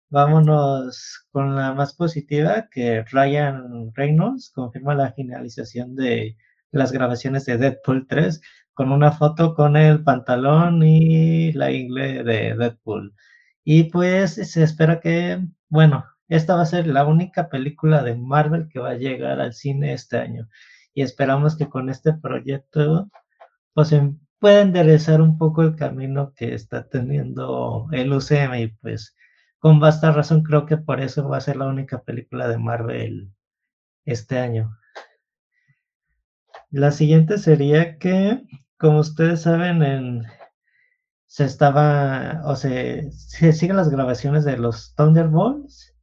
Vámonos 0.10 1.28
con 1.32 1.56
la 1.56 1.74
más 1.74 1.94
positiva, 1.94 2.70
que 2.72 3.04
Ryan 3.12 3.92
Reynolds 3.94 4.52
confirma 4.52 4.96
la 4.96 5.12
finalización 5.14 5.96
de 5.96 6.38
las 6.72 6.92
grabaciones 6.92 7.46
de 7.46 7.58
Deadpool 7.58 8.08
3 8.08 8.42
con 8.74 8.92
una 8.92 9.12
foto 9.12 9.56
con 9.56 9.78
el 9.78 10.04
pantalón 10.04 10.84
y 10.84 11.52
la 11.54 11.72
ingle 11.72 12.24
de 12.24 12.56
Deadpool. 12.56 13.14
Y 13.64 13.86
pues 13.86 14.36
se 14.36 14.64
espera 14.64 15.00
que, 15.00 15.40
bueno, 15.70 16.06
esta 16.28 16.56
va 16.56 16.64
a 16.64 16.66
ser 16.66 16.88
la 16.88 17.06
única 17.06 17.50
película 17.50 18.04
de 18.04 18.16
Marvel 18.16 18.68
que 18.70 18.80
va 18.80 18.92
a 18.92 18.96
llegar 18.96 19.40
al 19.40 19.54
cine 19.54 19.94
este 19.94 20.18
año. 20.18 20.50
Y 20.94 21.02
esperamos 21.02 21.56
que 21.58 21.70
con 21.70 21.90
este 21.90 22.14
proyecto 22.14 23.10
pues 23.74 23.92
em, 23.92 24.20
pueda 24.40 24.62
enderezar 24.62 25.22
un 25.22 25.38
poco 25.38 25.62
el 25.64 25.76
camino 25.76 26.34
que 26.36 26.54
está 26.54 26.88
teniendo 26.90 27.88
el 27.92 28.14
UCM 28.14 28.56
y 28.56 28.68
pues 28.68 29.16
con 29.60 29.80
basta 29.80 30.12
razón 30.12 30.44
creo 30.44 30.66
que 30.66 30.78
por 30.78 31.02
eso 31.02 31.28
va 31.28 31.38
a 31.38 31.42
ser 31.42 31.58
la 31.58 31.68
única 31.68 32.04
película 32.04 32.48
de 32.48 32.58
Marvel 32.58 33.32
este 34.06 34.40
año. 34.40 34.78
La 36.72 36.92
siguiente 36.92 37.38
sería 37.38 37.98
que, 37.98 38.44
como 38.78 39.00
ustedes 39.00 39.42
saben, 39.42 39.82
en, 39.84 40.24
se 41.26 41.46
estaba, 41.46 42.42
o 42.46 42.56
se, 42.56 43.12
se 43.12 43.54
siguen 43.54 43.78
las 43.78 43.90
grabaciones 43.90 44.46
de 44.46 44.58
los 44.58 44.94
Thunderbolts 44.96 45.95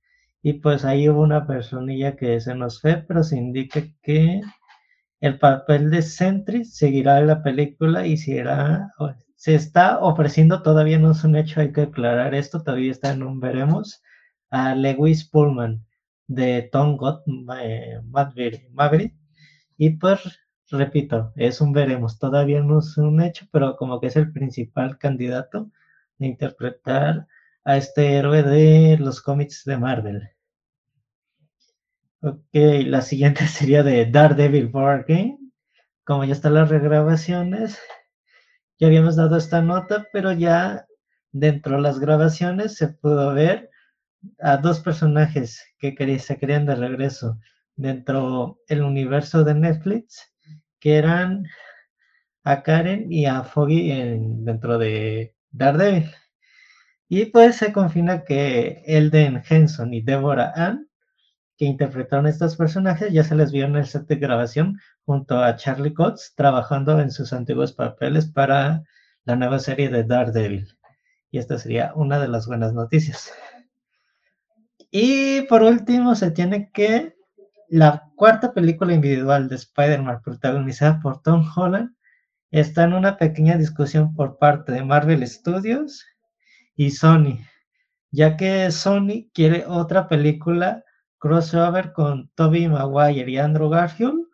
y 0.43 0.55
pues 0.55 0.85
ahí 0.85 1.09
hubo 1.09 1.23
una 1.23 1.47
personilla 1.47 2.17
que 2.17 2.41
se 2.41 2.55
nos 2.55 2.81
fue, 2.81 2.97
pero 3.07 3.23
se 3.23 3.37
indica 3.39 3.83
que 4.03 4.41
el 5.21 5.39
papel 5.39 5.91
de 5.91 6.03
Sentry 6.03 6.65
seguirá 6.65 7.21
en 7.21 7.29
la 7.29 7.43
película 7.45 8.07
y 8.07 8.17
será, 8.17 8.91
se 9.37 9.55
está 9.55 10.01
ofreciendo, 10.01 10.63
todavía 10.63 10.99
no 10.99 11.13
es 11.13 11.23
un 11.25 11.37
hecho, 11.37 11.61
hay 11.61 11.73
que 11.73 11.83
aclarar 11.83 12.35
esto, 12.35 12.63
todavía 12.63 12.91
está 12.91 13.13
en 13.13 13.23
un 13.23 13.39
veremos, 13.41 14.03
a 14.51 14.75
Lewis 14.75 15.29
Pullman 15.29 15.87
de 16.27 16.69
Tom 16.73 16.97
Gott 16.97 17.23
eh, 17.61 18.01
Maverick. 18.05 19.15
Y 19.77 19.91
pues, 19.91 20.21
repito, 20.71 21.33
es 21.37 21.61
un 21.61 21.73
veremos, 21.73 22.19
todavía 22.19 22.61
no 22.63 22.81
es 22.81 22.97
un 22.99 23.23
hecho, 23.23 23.47
pero 23.53 23.77
como 23.77 24.01
que 24.01 24.09
es 24.09 24.17
el 24.17 24.33
principal 24.33 24.99
candidato 24.99 25.71
de 26.19 26.27
interpretar 26.27 27.29
a 27.65 27.77
este 27.77 28.15
héroe 28.17 28.43
de 28.43 28.97
los 28.99 29.21
cómics 29.21 29.65
de 29.65 29.79
Marvel. 29.79 30.32
Ok, 32.25 32.55
la 32.87 33.03
siguiente 33.03 33.47
sería 33.49 33.83
de 33.83 34.07
Daredevil 34.07 34.69
Board. 34.69 35.07
Como 36.05 36.25
ya 36.25 36.33
están 36.33 36.55
las 36.55 36.69
regrabaciones, 36.69 37.81
ya 38.79 38.87
habíamos 38.87 39.17
dado 39.17 39.37
esta 39.37 39.61
nota, 39.61 40.07
pero 40.13 40.31
ya 40.33 40.87
dentro 41.33 41.77
de 41.77 41.83
las 41.83 41.99
grabaciones 41.99 42.77
se 42.77 42.89
pudo 42.89 43.35
ver 43.35 43.71
a 44.39 44.57
dos 44.57 44.79
personajes 44.79 45.65
que 45.81 46.19
se 46.21 46.39
querían 46.39 46.65
de 46.65 46.77
regreso 46.77 47.41
dentro 47.75 48.61
del 48.69 48.83
universo 48.83 49.43
de 49.43 49.55
Netflix, 49.55 50.33
que 50.79 50.99
eran 50.99 51.45
a 52.45 52.63
Karen 52.63 53.13
y 53.13 53.27
a 53.27 53.43
Foggy 53.43 53.89
dentro 54.45 54.79
de 54.79 55.35
Daredevil. 55.51 56.09
Y 57.09 57.27
pues 57.27 57.57
se 57.57 57.73
confina 57.73 58.23
que 58.23 58.83
Elden 58.87 59.43
Henson 59.49 59.93
y 59.93 60.03
Deborah 60.03 60.53
Ann 60.55 60.89
interpretaron 61.67 62.27
estos 62.27 62.57
personajes 62.57 63.13
ya 63.13 63.25
se 63.25 63.35
les 63.35 63.53
vio 63.53 63.67
en 63.67 63.77
el 63.77 63.87
set 63.87 64.07
de 64.07 64.17
grabación 64.17 64.81
junto 65.05 65.43
a 65.43 65.57
Charlie 65.57 65.95
Cox 65.95 66.35
trabajando 66.35 67.01
en 67.01 67.11
sus 67.11 67.33
antiguos 67.33 67.73
papeles 67.73 68.27
para 68.27 68.83
la 69.25 69.37
nueva 69.37 69.59
serie 69.59 69.89
de 69.89 70.05
Daredevil. 70.05 70.77
Y 71.31 71.39
esta 71.39 71.59
sería 71.59 71.93
una 71.95 72.19
de 72.19 72.29
las 72.29 72.47
buenas 72.47 72.73
noticias. 72.73 73.33
Y 74.91 75.43
por 75.43 75.63
último 75.63 76.15
se 76.15 76.31
tiene 76.31 76.71
que 76.73 77.15
la 77.69 78.11
cuarta 78.17 78.53
película 78.53 78.93
individual 78.93 79.49
de 79.49 79.57
Spider-Man 79.57 80.21
protagonizada 80.23 81.01
por 81.01 81.23
Tom 81.23 81.51
Holland 81.57 81.95
está 82.51 82.85
en 82.85 82.93
una 82.93 83.17
pequeña 83.17 83.57
discusión 83.57 84.15
por 84.15 84.37
parte 84.39 84.73
de 84.73 84.85
Marvel 84.85 85.27
Studios 85.27 86.05
y 86.77 86.91
Sony, 86.91 87.39
ya 88.11 88.37
que 88.37 88.71
Sony 88.71 89.31
quiere 89.33 89.65
otra 89.67 90.07
película 90.07 90.85
crossover 91.23 91.93
con 91.93 92.29
Toby 92.35 92.67
Maguire 92.67 93.31
y 93.31 93.39
Andrew 93.39 93.69
Garfield, 93.71 94.27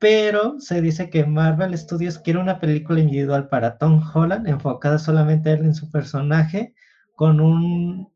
pero 0.00 0.58
se 0.58 0.82
dice 0.82 1.08
que 1.08 1.24
Marvel 1.24 1.78
Studios 1.78 2.18
quiere 2.18 2.40
una 2.40 2.58
película 2.58 2.98
individual 2.98 3.48
para 3.48 3.78
Tom 3.78 4.02
Holland, 4.12 4.48
enfocada 4.48 4.98
solamente 4.98 5.52
en 5.52 5.72
su 5.72 5.88
personaje, 5.92 6.74
con 7.14 7.40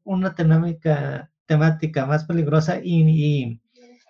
una 0.03 0.35
temática, 0.35 1.31
temática 1.47 2.05
más 2.05 2.25
peligrosa 2.25 2.81
y, 2.83 3.63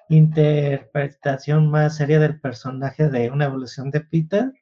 interpretación 0.09 1.69
más 1.69 1.97
seria 1.97 2.21
del 2.21 2.41
personaje 2.41 3.11
de 3.11 3.31
una 3.31 3.47
evolución 3.47 3.91
de 3.91 4.01
Peter, 4.01 4.53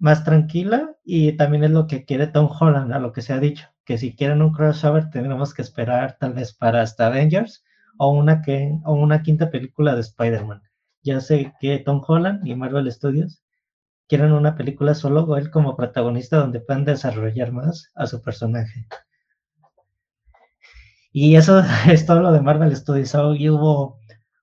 más 0.00 0.24
tranquila, 0.24 0.96
y 1.04 1.36
también 1.36 1.62
es 1.62 1.70
lo 1.70 1.86
que 1.86 2.04
quiere 2.04 2.26
Tom 2.26 2.48
Holland, 2.58 2.92
a 2.92 2.98
lo 2.98 3.12
que 3.12 3.22
se 3.22 3.34
ha 3.34 3.38
dicho 3.38 3.69
que 3.84 3.98
si 3.98 4.14
quieren 4.14 4.42
un 4.42 4.52
crossover 4.52 5.10
tendremos 5.10 5.54
que 5.54 5.62
esperar 5.62 6.16
tal 6.18 6.34
vez 6.34 6.52
para 6.52 6.82
hasta 6.82 7.06
Avengers 7.06 7.64
o 7.98 8.10
una, 8.10 8.42
que, 8.42 8.78
o 8.84 8.94
una 8.94 9.22
quinta 9.22 9.50
película 9.50 9.94
de 9.94 10.00
Spider-Man. 10.00 10.62
Ya 11.02 11.20
sé 11.20 11.52
que 11.60 11.78
Tom 11.78 12.02
Holland 12.06 12.46
y 12.46 12.54
Marvel 12.54 12.90
Studios 12.90 13.42
quieren 14.08 14.32
una 14.32 14.56
película 14.56 14.94
solo 14.94 15.24
o 15.24 15.36
él 15.36 15.50
como 15.50 15.76
protagonista 15.76 16.38
donde 16.38 16.60
puedan 16.60 16.84
desarrollar 16.84 17.52
más 17.52 17.90
a 17.94 18.06
su 18.06 18.22
personaje. 18.22 18.86
Y 21.12 21.36
eso 21.36 21.62
es 21.88 22.06
todo 22.06 22.20
lo 22.20 22.32
de 22.32 22.40
Marvel 22.40 22.74
Studios. 22.76 23.14
Hoy 23.14 23.48
hubo 23.48 23.98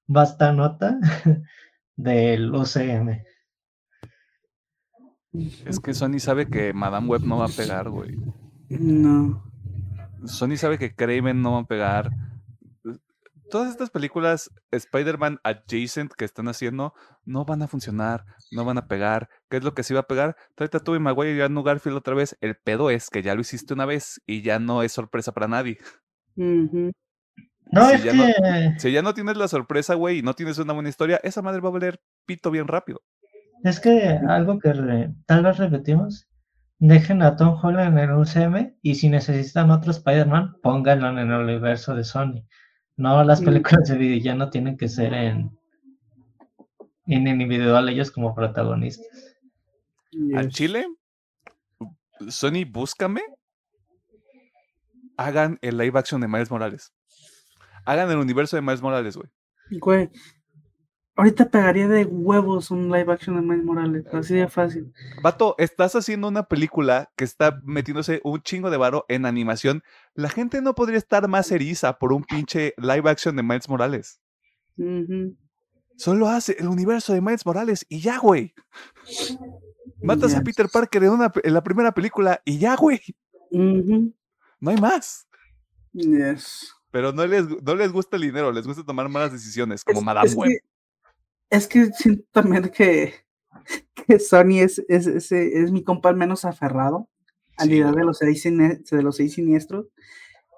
basta 0.06 0.52
nota 0.54 1.00
del 1.96 2.54
UCM. 2.54 3.24
Es 5.66 5.80
que 5.80 5.94
Sony 5.94 6.20
sabe 6.20 6.48
que 6.48 6.74
Madame 6.74 7.08
Web 7.08 7.22
no 7.24 7.38
va 7.38 7.46
a 7.46 7.50
pegar, 7.50 7.90
güey. 7.90 8.18
No. 8.70 9.44
Sony 10.26 10.58
sabe 10.58 10.78
que 10.78 10.94
Kraven 10.94 11.42
no 11.42 11.54
va 11.54 11.60
a 11.60 11.68
pegar. 11.68 12.12
Todas 13.50 13.70
estas 13.70 13.90
películas 13.90 14.52
Spider-Man 14.72 15.40
adjacent 15.44 16.12
que 16.12 16.26
están 16.26 16.50
haciendo 16.50 16.94
no 17.24 17.46
van 17.46 17.62
a 17.62 17.68
funcionar, 17.68 18.26
no 18.52 18.66
van 18.66 18.78
a 18.78 18.88
pegar. 18.88 19.30
¿Qué 19.50 19.58
es 19.58 19.64
lo 19.64 19.74
que 19.74 19.84
sí 19.84 19.94
va 19.94 20.02
a 20.02 20.08
pegar? 20.08 20.36
Tráete 20.56 20.78
a 20.78 20.80
Tobey 20.82 21.00
Maguire 21.00 21.38
y 21.38 21.42
a 21.42 21.48
Garfield 21.48 21.98
otra 21.98 22.14
vez. 22.14 22.38
El 22.42 22.58
pedo 22.58 22.90
es 22.90 23.10
que 23.10 23.22
ya 23.22 23.36
lo 23.36 23.42
hiciste 23.42 23.74
una 23.74 23.86
vez 23.86 24.22
y 24.26 24.42
ya 24.42 24.60
no 24.60 24.84
es 24.84 24.92
sorpresa 24.92 25.32
para 25.32 25.48
nadie. 25.48 25.78
No, 26.36 27.90
es 27.90 28.02
que... 28.02 28.76
si 28.80 28.92
ya 28.92 29.02
no 29.02 29.14
tienes 29.14 29.38
la 29.38 29.48
sorpresa, 29.48 29.96
güey, 29.96 30.20
y 30.20 30.22
no 30.22 30.34
tienes 30.34 30.58
una 30.58 30.74
buena 30.74 30.90
historia, 30.90 31.20
esa 31.24 31.42
madre 31.42 31.62
va 31.62 31.70
a 31.70 31.74
valer 31.74 32.02
pito 32.26 32.52
bien 32.52 32.68
rápido. 32.68 33.02
Es 33.64 33.80
que 33.80 34.20
algo 34.28 34.60
que 34.60 34.74
tal 35.26 35.44
vez 35.44 35.58
repetimos 35.58 36.28
Dejen 36.80 37.24
a 37.24 37.36
Tom 37.36 37.58
Holland 37.62 37.98
en 37.98 38.10
el 38.10 38.16
UCM 38.16 38.76
y 38.82 38.96
si 38.96 39.10
necesitan 39.10 39.72
otro 39.72 39.92
Spider-Man, 39.92 40.58
pónganlo 40.62 41.10
en 41.10 41.18
el 41.18 41.32
universo 41.32 41.96
de 41.96 42.04
Sony. 42.04 42.44
No, 42.96 43.24
las 43.24 43.42
películas 43.42 43.90
de 43.90 44.22
ya 44.22 44.36
no 44.36 44.50
tienen 44.50 44.78
que 44.78 44.88
ser 44.88 45.14
en, 45.14 45.58
en 47.06 47.28
individual 47.28 47.90
ellos 47.90 48.12
como 48.12 48.34
protagonistas. 48.36 49.08
Al 50.36 50.50
Chile, 50.50 50.88
Sony, 52.30 52.66
búscame. 52.68 53.22
Hagan 55.16 55.58
el 55.62 55.78
live 55.78 55.98
action 55.98 56.22
de 56.22 56.28
Miles 56.28 56.52
Morales. 56.52 56.94
Hagan 57.86 58.12
el 58.12 58.18
universo 58.18 58.56
de 58.56 58.62
Miles 58.62 58.82
Morales, 58.82 59.16
güey. 59.16 59.30
Güey, 59.80 60.10
Ahorita 61.18 61.50
pegaría 61.50 61.88
de 61.88 62.06
huevos 62.06 62.70
un 62.70 62.92
live 62.92 63.12
action 63.12 63.36
de 63.36 63.42
Miles 63.42 63.66
Morales, 63.66 64.06
así 64.14 64.36
de 64.36 64.48
fácil. 64.48 64.94
Vato, 65.24 65.56
estás 65.58 65.96
haciendo 65.96 66.28
una 66.28 66.44
película 66.44 67.12
que 67.16 67.24
está 67.24 67.60
metiéndose 67.64 68.22
un 68.24 68.40
chingo 68.44 68.70
de 68.70 68.78
varo 68.78 69.04
en 69.10 69.26
animación. 69.26 69.82
La 70.14 70.30
gente 70.30 70.62
no 70.62 70.76
podría 70.76 71.00
estar 71.00 71.28
más 71.28 71.52
eriza 71.52 71.98
por 71.98 72.14
un 72.14 72.24
pinche 72.24 72.76
live 72.78 73.10
action 73.10 73.36
de 73.36 73.42
Miles 73.42 73.68
Morales. 73.68 74.22
Solo 75.96 76.28
hace 76.28 76.56
el 76.60 76.68
universo 76.68 77.14
de 77.14 77.22
Miles 77.22 77.48
Morales 77.48 77.84
y 77.90 78.00
ya, 78.00 78.20
güey. 78.20 78.54
Matas 80.04 80.36
a 80.36 80.42
Peter 80.42 80.70
Parker 80.72 81.04
en, 81.04 81.10
una, 81.10 81.34
en, 81.44 81.54
la 81.54 81.64
primera 81.64 81.92
película 81.94 82.44
y 82.46 82.60
ya, 82.60 82.76
güey. 82.76 83.02
No 83.50 84.70
hay 84.70 84.78
más. 84.78 85.28
Yes. 85.94 86.76
Pero 86.92 87.12
no 87.12 87.26
les, 87.26 87.48
no 87.64 87.74
les 87.74 87.92
gusta 87.92 88.18
el 88.18 88.22
dinero, 88.22 88.52
les 88.52 88.68
gusta 88.68 88.84
tomar 88.84 89.10
malas 89.10 89.32
decisiones, 89.32 89.84
como 89.84 90.02
Madame 90.02 90.32
Web. 90.36 90.62
Es 91.50 91.68
que 91.68 91.86
siento 91.94 92.26
también 92.32 92.70
que, 92.70 93.14
que 94.08 94.20
Sony 94.20 94.60
es, 94.60 94.84
es, 94.90 95.08
es, 95.08 95.32
es, 95.32 95.72
mi 95.72 95.84
compa 95.84 96.14
menos 96.14 96.46
aferrado 96.46 97.10
a 97.58 97.66
la 97.66 97.74
idea 97.74 97.92
de 97.92 98.04
los, 98.04 98.18
seis, 98.20 98.44
de 98.44 99.04
los 99.04 99.16
seis 99.16 99.34
siniestros. 99.34 99.88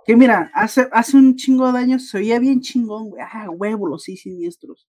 Que 0.06 0.16
mira, 0.16 0.52
hace, 0.54 0.90
hace 0.92 1.18
un 1.18 1.36
chingo 1.36 1.72
de 1.72 1.80
años 1.80 2.10
se 2.10 2.18
oía 2.18 2.40
bien 2.40 2.62
chingón, 2.62 3.10
güey. 3.10 3.24
Ah, 3.32 3.50
huevo, 3.50 3.88
los 3.88 4.04
seis 4.04 4.22
siniestros. 4.22 4.88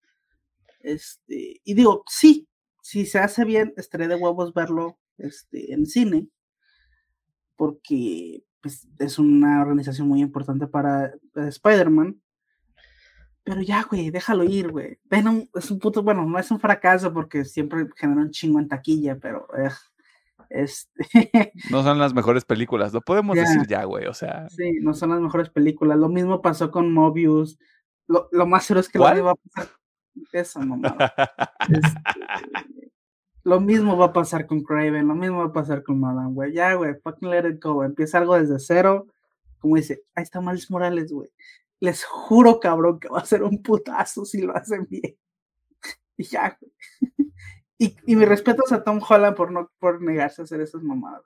Este, 0.81 1.61
y 1.63 1.75
digo, 1.75 2.05
sí, 2.09 2.49
si 2.83 3.05
se 3.07 3.19
hace 3.19 3.45
bien, 3.45 3.75
estaré 3.77 4.09
de 4.09 4.17
huevos 4.17 4.55
verlo 4.55 4.99
este, 5.19 5.75
en 5.75 5.87
cine, 5.87 6.29
porque 7.57 8.43
pues, 8.63 8.89
es 8.99 9.19
una 9.19 9.61
organización 9.61 10.09
muy 10.09 10.23
importante 10.23 10.67
para 10.67 11.13
Spider-Man 11.35 12.21
Pero 13.45 13.63
ya, 13.63 13.85
güey, 13.89 14.11
déjalo 14.11 14.45
ir, 14.45 14.71
güey. 14.71 14.99
Venom 15.05 15.47
es 15.55 15.71
un 15.71 15.79
puto, 15.79 16.03
bueno, 16.03 16.25
no 16.27 16.39
es 16.39 16.51
un 16.51 16.61
fracaso 16.61 17.13
porque 17.13 17.45
siempre 17.45 17.87
genera 17.97 18.21
un 18.21 18.31
chingo 18.31 18.61
en 18.61 18.69
taquilla, 18.69 19.17
pero 19.19 19.47
eh, 19.57 19.71
este, 20.51 20.91
No 21.71 21.83
son 21.83 21.99
las 21.99 22.13
mejores 22.13 22.45
películas, 22.45 22.93
lo 22.93 23.01
podemos 23.01 23.37
decir 23.37 23.67
ya, 23.69 23.85
güey, 23.85 24.07
o 24.07 24.15
sea. 24.15 24.49
sí, 24.51 24.79
no 24.83 24.95
son 24.95 25.11
las 25.11 25.21
mejores 25.21 25.49
películas. 25.49 25.99
Lo 25.99 26.09
mismo 26.09 26.43
pasó 26.43 26.71
con 26.71 26.93
Mobius. 26.93 27.59
Lo, 28.07 28.29
lo 28.33 28.47
más 28.47 28.65
seguro 28.65 28.81
es 28.81 28.89
que 28.89 28.99
lo 28.99 29.05
va 29.05 29.31
a 29.31 29.35
pasar. 29.35 29.71
Eso, 30.33 30.61
mamá. 30.61 30.97
Este, 31.69 32.91
lo 33.43 33.61
mismo 33.61 33.97
va 33.97 34.07
a 34.07 34.13
pasar 34.13 34.47
con 34.47 34.63
Craven, 34.63 35.09
lo 35.09 35.15
mismo 35.15 35.39
va 35.39 35.47
a 35.47 35.53
pasar 35.53 35.83
con 35.83 35.99
Madame, 35.99 36.33
güey. 36.33 36.53
Ya, 36.53 36.75
güey, 36.75 36.95
fucking 37.03 37.31
let 37.31 37.49
it 37.49 37.63
go. 37.63 37.85
Empieza 37.85 38.19
algo 38.19 38.39
desde 38.39 38.59
cero. 38.59 39.07
Como 39.61 39.77
dice, 39.77 40.03
ahí 40.15 40.25
está 40.25 40.41
Miles 40.41 40.71
Morales, 40.71 41.13
güey. 41.13 41.31
Les 41.81 42.05
juro, 42.05 42.61
cabrón, 42.61 43.01
que 43.01 43.09
va 43.09 43.21
a 43.21 43.25
ser 43.25 43.43
un 43.43 43.63
putazo 43.63 44.25
si 44.25 44.43
lo 44.43 44.55
hacen 44.55 44.87
bien. 44.89 45.17
Y 46.17 46.25
ya. 46.25 46.59
Y, 47.83 47.97
y 48.05 48.15
mis 48.15 48.29
respetos 48.29 48.71
a 48.73 48.85
Tom 48.85 49.01
Holland 49.01 49.35
por 49.35 49.51
no 49.51 49.73
por 49.79 50.03
negarse 50.03 50.43
a 50.43 50.45
hacer 50.45 50.61
esas 50.61 50.83
mamadas. 50.83 51.23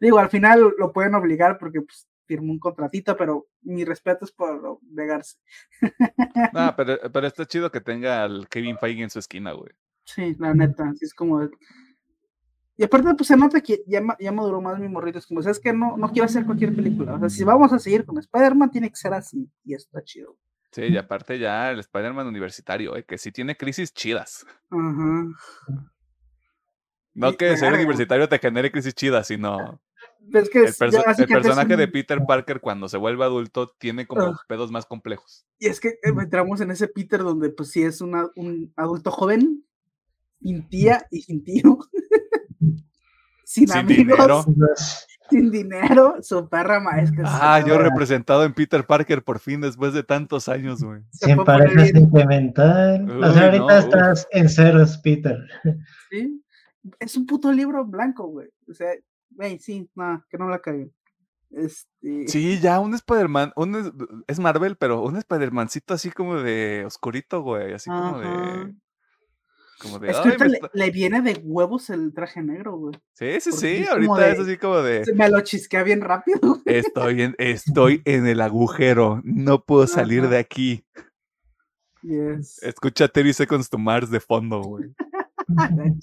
Digo, 0.00 0.18
al 0.18 0.30
final 0.30 0.74
lo 0.76 0.92
pueden 0.92 1.14
obligar 1.14 1.58
porque 1.58 1.80
pues, 1.80 2.08
firmó 2.26 2.52
un 2.52 2.58
contratito, 2.58 3.16
pero 3.16 3.46
mis 3.62 3.86
respetos 3.86 4.32
por 4.32 4.80
negarse. 4.90 5.38
No, 6.52 6.74
pero, 6.76 6.98
pero 7.12 7.26
está 7.26 7.46
chido 7.46 7.70
que 7.70 7.80
tenga 7.80 8.24
al 8.24 8.48
Kevin 8.48 8.78
Feige 8.78 9.02
en 9.02 9.10
su 9.10 9.18
esquina, 9.18 9.52
güey. 9.52 9.70
Sí, 10.04 10.34
la 10.38 10.54
neta, 10.54 10.88
así 10.88 11.04
es 11.04 11.14
como. 11.14 11.48
Y 12.76 12.84
aparte, 12.84 13.14
pues 13.14 13.26
se 13.28 13.36
nota 13.36 13.60
que 13.60 13.82
ya, 13.86 14.00
ya 14.18 14.32
maduró 14.32 14.60
más 14.60 14.78
mi 14.78 14.88
morrito. 14.88 15.18
Es 15.18 15.26
como, 15.26 15.42
¿sabes 15.42 15.60
que 15.60 15.72
No, 15.72 15.96
no 15.96 16.10
quiero 16.10 16.24
hacer 16.26 16.44
cualquier 16.46 16.74
película. 16.74 17.14
O 17.14 17.18
sea, 17.20 17.28
si 17.28 17.44
vamos 17.44 17.72
a 17.72 17.78
seguir 17.78 18.04
con 18.06 18.18
Spider-Man, 18.18 18.70
tiene 18.70 18.88
que 18.88 18.96
ser 18.96 19.12
así. 19.12 19.48
Y 19.64 19.74
está 19.74 20.02
chido. 20.02 20.36
Sí, 20.70 20.82
y 20.84 20.96
aparte 20.96 21.38
ya 21.38 21.70
el 21.70 21.80
Spider-Man 21.80 22.26
universitario, 22.26 22.96
eh, 22.96 23.04
que 23.04 23.18
sí 23.18 23.30
tiene 23.30 23.56
crisis 23.58 23.92
chidas. 23.92 24.46
Ajá. 24.70 25.26
No 27.14 27.36
que 27.36 27.56
ser 27.58 27.74
universitario 27.74 28.26
te 28.28 28.38
genere 28.38 28.72
crisis 28.72 28.94
chidas, 28.94 29.26
sino 29.26 29.80
es 30.32 30.48
que 30.48 30.60
el, 30.60 30.72
perso- 30.72 31.04
personaje 31.28 31.76
de 31.76 31.88
Peter 31.88 32.18
Parker 32.26 32.60
cuando 32.60 32.88
se 32.88 32.96
vuelve 32.96 33.22
adulto 33.24 33.68
tiene 33.78 34.06
como 34.06 34.22
Ah. 34.22 34.40
pedos 34.48 34.70
más 34.70 34.86
complejos. 34.86 35.44
Y 35.58 35.66
es 35.66 35.78
que 35.78 35.88
eh, 35.88 35.98
entramos 36.04 36.62
en 36.62 36.70
ese 36.70 36.88
Peter 36.88 37.20
donde, 37.20 37.50
pues 37.50 37.70
sí, 37.70 37.82
es 37.82 38.00
una- 38.00 38.30
un 38.34 38.72
adulto 38.76 39.10
joven, 39.10 39.62
sin 40.40 40.66
tía 40.70 41.06
y 41.10 41.20
sin 41.20 41.44
tío. 41.44 41.78
Sin, 43.52 43.68
Sin 43.68 43.76
amigos, 43.76 43.96
dinero. 43.96 44.44
Sin 45.30 45.50
dinero, 45.50 46.16
su 46.20 46.46
perra 46.48 46.78
maestra. 46.80 47.24
Ah, 47.26 47.64
yo 47.66 47.78
representado 47.78 48.44
en 48.44 48.52
Peter 48.52 48.84
Parker 48.84 49.22
por 49.22 49.38
fin 49.38 49.62
después 49.62 49.94
de 49.94 50.02
tantos 50.02 50.46
años, 50.48 50.82
güey. 50.82 51.00
Sin 51.10 51.42
pareja 51.42 51.86
sentimental. 51.86 53.10
O 53.10 53.26
Uy, 53.26 53.32
sea, 53.32 53.44
ahorita 53.44 53.64
no, 53.64 53.78
estás 53.78 54.28
en 54.30 54.48
ceros, 54.50 54.98
Peter. 54.98 55.38
¿sí? 56.10 56.44
Es 56.98 57.16
un 57.16 57.24
puto 57.24 57.50
libro 57.50 57.84
blanco, 57.86 58.26
güey. 58.26 58.48
O 58.68 58.74
sea, 58.74 58.90
güey, 59.30 59.58
sí, 59.58 59.88
nada, 59.94 60.26
que 60.28 60.36
no 60.36 60.48
la 60.48 60.58
caguen. 60.58 60.92
Este, 61.50 62.28
Sí, 62.28 62.58
ya 62.60 62.80
un 62.80 62.94
Spider-Man, 62.94 63.52
un 63.56 64.24
es, 64.26 64.38
Marvel, 64.38 64.76
pero 64.76 65.02
un 65.02 65.16
Spider-Mancito 65.16 65.94
así 65.94 66.10
como 66.10 66.36
de 66.36 66.84
oscurito, 66.86 67.40
güey, 67.42 67.72
así 67.72 67.88
como 67.88 68.18
de 68.18 68.74
como 69.82 69.98
de 69.98 70.10
Es 70.10 70.16
que 70.18 70.22
"Ay, 70.22 70.24
ahorita 70.24 70.44
me 70.44 70.50
le, 70.50 70.56
está-". 70.56 70.70
le 70.72 70.90
viene 70.90 71.22
de 71.22 71.40
huevos 71.44 71.90
el 71.90 72.14
traje 72.14 72.42
negro, 72.42 72.76
güey. 72.76 72.94
Sí, 73.14 73.40
sí, 73.40 73.50
porque 73.50 73.66
sí, 73.66 73.76
es 73.82 73.88
ahorita 73.88 74.30
es 74.30 74.38
así 74.38 74.56
como 74.56 74.76
de 74.82 75.04
Se 75.04 75.14
me 75.14 75.28
lo 75.28 75.40
chisquea 75.40 75.82
bien 75.82 76.00
rápido. 76.00 76.38
güey. 76.64 76.76
estoy 76.76 77.22
en 77.22 77.34
estoy 77.38 78.02
en 78.04 78.26
el 78.26 78.40
agujero, 78.40 79.20
no 79.24 79.64
puedo 79.64 79.86
salir 79.86 80.20
Ajá. 80.20 80.30
de 80.30 80.38
aquí. 80.38 80.84
Yes. 82.02 82.62
Escucha 82.62 83.08
30 83.08 83.32
Seconds 83.34 83.68
to 83.70 83.78
Mars 83.78 84.10
de 84.10 84.20
fondo, 84.20 84.60
güey. 84.62 84.94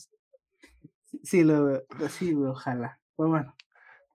Sí, 1.24 1.44
lo 1.44 1.66
veo, 1.66 1.84
sí, 2.10 2.34
güey, 2.34 2.52
ojalá. 2.52 3.00
Pues 3.16 3.30
bueno, 3.30 3.56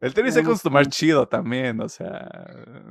El 0.00 0.12
30 0.12 0.22
Veamos 0.22 0.34
Seconds 0.34 0.62
to 0.62 0.70
Mars 0.70 0.88
chido 0.88 1.26
también, 1.28 1.80
o 1.80 1.88
sea, 1.88 2.28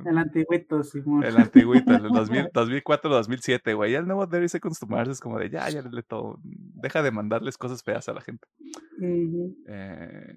el 0.04 0.18
antiguito, 0.18 0.82
Simón. 0.82 1.22
el 1.22 1.36
antiguito, 1.36 1.94
el 1.94 2.08
2000, 2.08 2.48
2004, 2.52 3.10
2007, 3.10 3.74
güey. 3.74 3.92
Ya 3.92 3.98
el 3.98 4.06
nuevo 4.06 4.26
30 4.28 4.48
Seconds 4.48 4.80
to 4.80 4.86
Mars 4.86 5.08
es 5.10 5.20
como 5.20 5.38
de 5.38 5.48
ya, 5.50 5.68
ya 5.70 5.82
le 5.82 6.02
todo, 6.02 6.40
deja 6.42 7.02
de 7.02 7.10
mandarles 7.12 7.56
cosas 7.56 7.82
feas 7.84 8.08
a 8.08 8.14
la 8.14 8.20
gente. 8.20 8.48
Eh, 9.00 10.34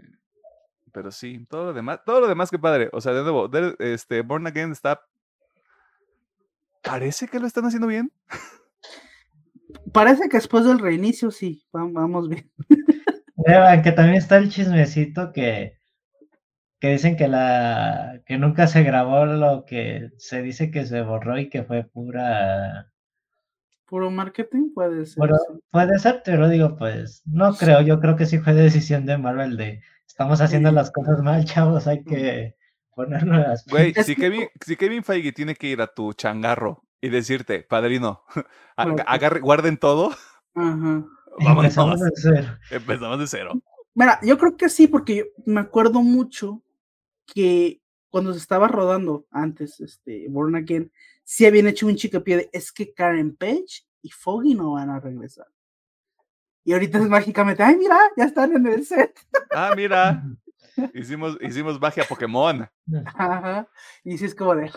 pero 0.91 1.09
sí, 1.11 1.45
todo 1.49 1.65
lo 1.65 1.74
demás, 1.74 2.01
todo 2.05 2.20
lo 2.22 2.28
demás 2.28 2.51
que 2.51 2.59
padre. 2.59 2.89
O 2.91 3.01
sea, 3.01 3.13
de 3.13 3.24
nuevo, 3.24 3.47
de- 3.47 3.76
este 3.80 4.22
Born 4.22 4.45
Again 4.47 4.72
está. 4.72 5.01
Parece 6.84 7.28
que 7.28 7.39
lo 7.39 7.47
están 7.47 7.65
haciendo 7.65 7.88
bien. 7.88 8.11
Parece 9.93 10.30
que 10.30 10.38
después 10.38 10.63
del 10.65 10.80
reinicio, 10.80 11.32
sí, 11.32 11.65
va- 11.76 11.88
vamos 11.91 12.30
bien. 12.30 12.51
Vean 13.36 13.82
que 13.82 13.91
también 13.91 14.15
está 14.18 14.38
el 14.38 14.49
chismecito 14.49 15.32
que, 15.34 15.77
que 16.80 16.90
dicen 16.92 17.16
que 17.18 17.28
la 17.28 18.22
que 18.26 18.38
nunca 18.38 18.68
se 18.68 18.84
grabó 18.84 19.26
lo 19.26 19.66
que 19.66 20.10
se 20.18 20.42
dice 20.42 20.70
que 20.72 20.86
se 20.86 21.02
borró 21.02 21.38
y 21.40 21.50
que 21.50 21.64
fue 21.64 21.84
pura 21.84 22.92
Puro 23.86 24.12
marketing 24.12 24.74
puede 24.74 25.06
ser. 25.06 25.30
Puede 25.72 25.98
ser, 26.00 26.22
pero 26.26 26.50
digo, 26.50 26.76
pues 26.76 27.22
no 27.26 27.54
creo, 27.56 27.80
yo 27.82 28.02
creo 28.02 28.18
que 28.18 28.26
sí 28.26 28.38
fue 28.38 28.54
decisión 28.54 29.06
de 29.06 29.18
Marvel 29.18 29.56
de 29.56 29.82
estamos 30.06 30.42
haciendo 30.42 30.70
Sí. 30.70 30.76
las 30.76 30.92
cosas 30.92 31.22
mal, 31.24 31.46
chavos, 31.46 31.88
hay 31.88 32.04
que 32.04 32.56
ponernos 32.94 33.38
las 33.40 33.66
Güey, 33.66 33.94
si 33.94 34.16
que- 34.16 34.22
Kevin, 34.24 34.48
si 34.66 34.76
Kevin 34.76 35.04
Feige 35.06 35.32
tiene 35.32 35.56
que 35.56 35.68
ir 35.68 35.82
a 35.82 35.88
tu 35.88 36.12
changarro 36.14 36.84
y 37.00 37.08
decirte, 37.10 37.64
padrino, 37.64 38.24
agarre- 38.76 39.40
guarden 39.40 39.78
todo, 39.78 40.10
Ajá. 40.54 41.06
vámonos. 41.40 41.64
Empezamos 41.64 42.02
de 42.02 42.12
cero. 42.16 42.48
Empezamos 42.72 43.20
de 43.20 43.28
cero. 43.28 43.52
Mira, 43.96 44.20
yo 44.22 44.38
creo 44.38 44.58
que 44.58 44.68
sí, 44.68 44.88
porque 44.88 45.16
yo 45.16 45.24
me 45.46 45.62
acuerdo 45.62 46.02
mucho 46.02 46.62
que 47.34 47.82
cuando 48.10 48.34
se 48.34 48.40
estaba 48.40 48.68
rodando 48.68 49.28
antes, 49.32 49.80
este, 49.80 50.28
Born 50.30 50.56
Again, 50.56 50.92
sí 51.24 51.46
habían 51.46 51.68
hecho 51.68 51.86
un 51.88 51.96
chicapié 51.96 52.38
de, 52.38 52.50
es 52.54 52.72
que 52.72 52.94
Karen 52.94 53.36
Page 53.36 53.84
y 54.02 54.10
Foggy 54.10 54.56
no 54.56 54.72
van 54.72 54.90
a 54.90 55.00
regresar. 55.00 55.48
Y 56.64 56.74
ahorita 56.74 56.98
es 56.98 57.08
mágicamente, 57.08 57.64
ay, 57.64 57.78
mira, 57.78 57.98
ya 58.16 58.26
están 58.26 58.54
en 58.56 58.66
el 58.68 58.86
set. 58.86 59.14
Ah, 59.52 59.74
mira, 59.76 60.24
hicimos, 60.94 61.38
hicimos 61.42 61.80
magia 61.80 62.04
Pokémon. 62.08 62.68
Ajá. 63.06 63.68
Y 64.04 64.18
sí 64.18 64.26
es 64.26 64.36
como 64.36 64.56
de, 64.56 64.72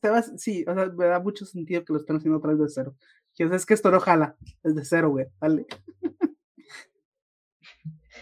te 0.00 0.08
vas- 0.08 0.32
sí, 0.36 0.64
o 0.66 0.74
sea, 0.74 0.86
me 0.86 1.06
da 1.06 1.20
mucho 1.20 1.44
sentido 1.44 1.84
que 1.84 1.92
lo 1.92 1.98
están 1.98 2.16
haciendo 2.16 2.38
otra 2.38 2.50
vez 2.52 2.60
de 2.60 2.68
cero. 2.68 2.94
Que 3.34 3.44
es 3.44 3.66
que 3.66 3.74
esto 3.74 3.90
no 3.90 4.00
jala, 4.00 4.36
es 4.62 4.74
de 4.74 4.84
cero, 4.84 5.10
güey, 5.10 5.26
dale. 5.40 5.66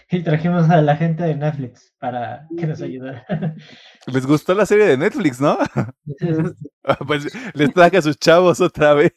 Y 0.08 0.22
trajimos 0.22 0.70
a 0.70 0.80
la 0.82 0.96
gente 0.96 1.24
de 1.24 1.34
Netflix 1.34 1.92
para 1.98 2.46
que 2.56 2.66
nos 2.66 2.80
ayudara. 2.80 3.24
Les 4.06 4.24
gustó 4.26 4.54
la 4.54 4.64
serie 4.64 4.86
de 4.86 4.96
Netflix, 4.96 5.40
¿no? 5.40 5.58
Pues 7.06 7.26
les 7.54 7.74
traje 7.74 7.96
a 7.96 8.02
sus 8.02 8.16
chavos 8.16 8.60
otra 8.60 8.94
vez. 8.94 9.12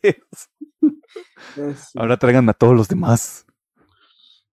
Ahora 1.95 2.17
traigan 2.17 2.49
a 2.49 2.53
todos 2.53 2.75
los 2.75 2.87
demás. 2.87 3.45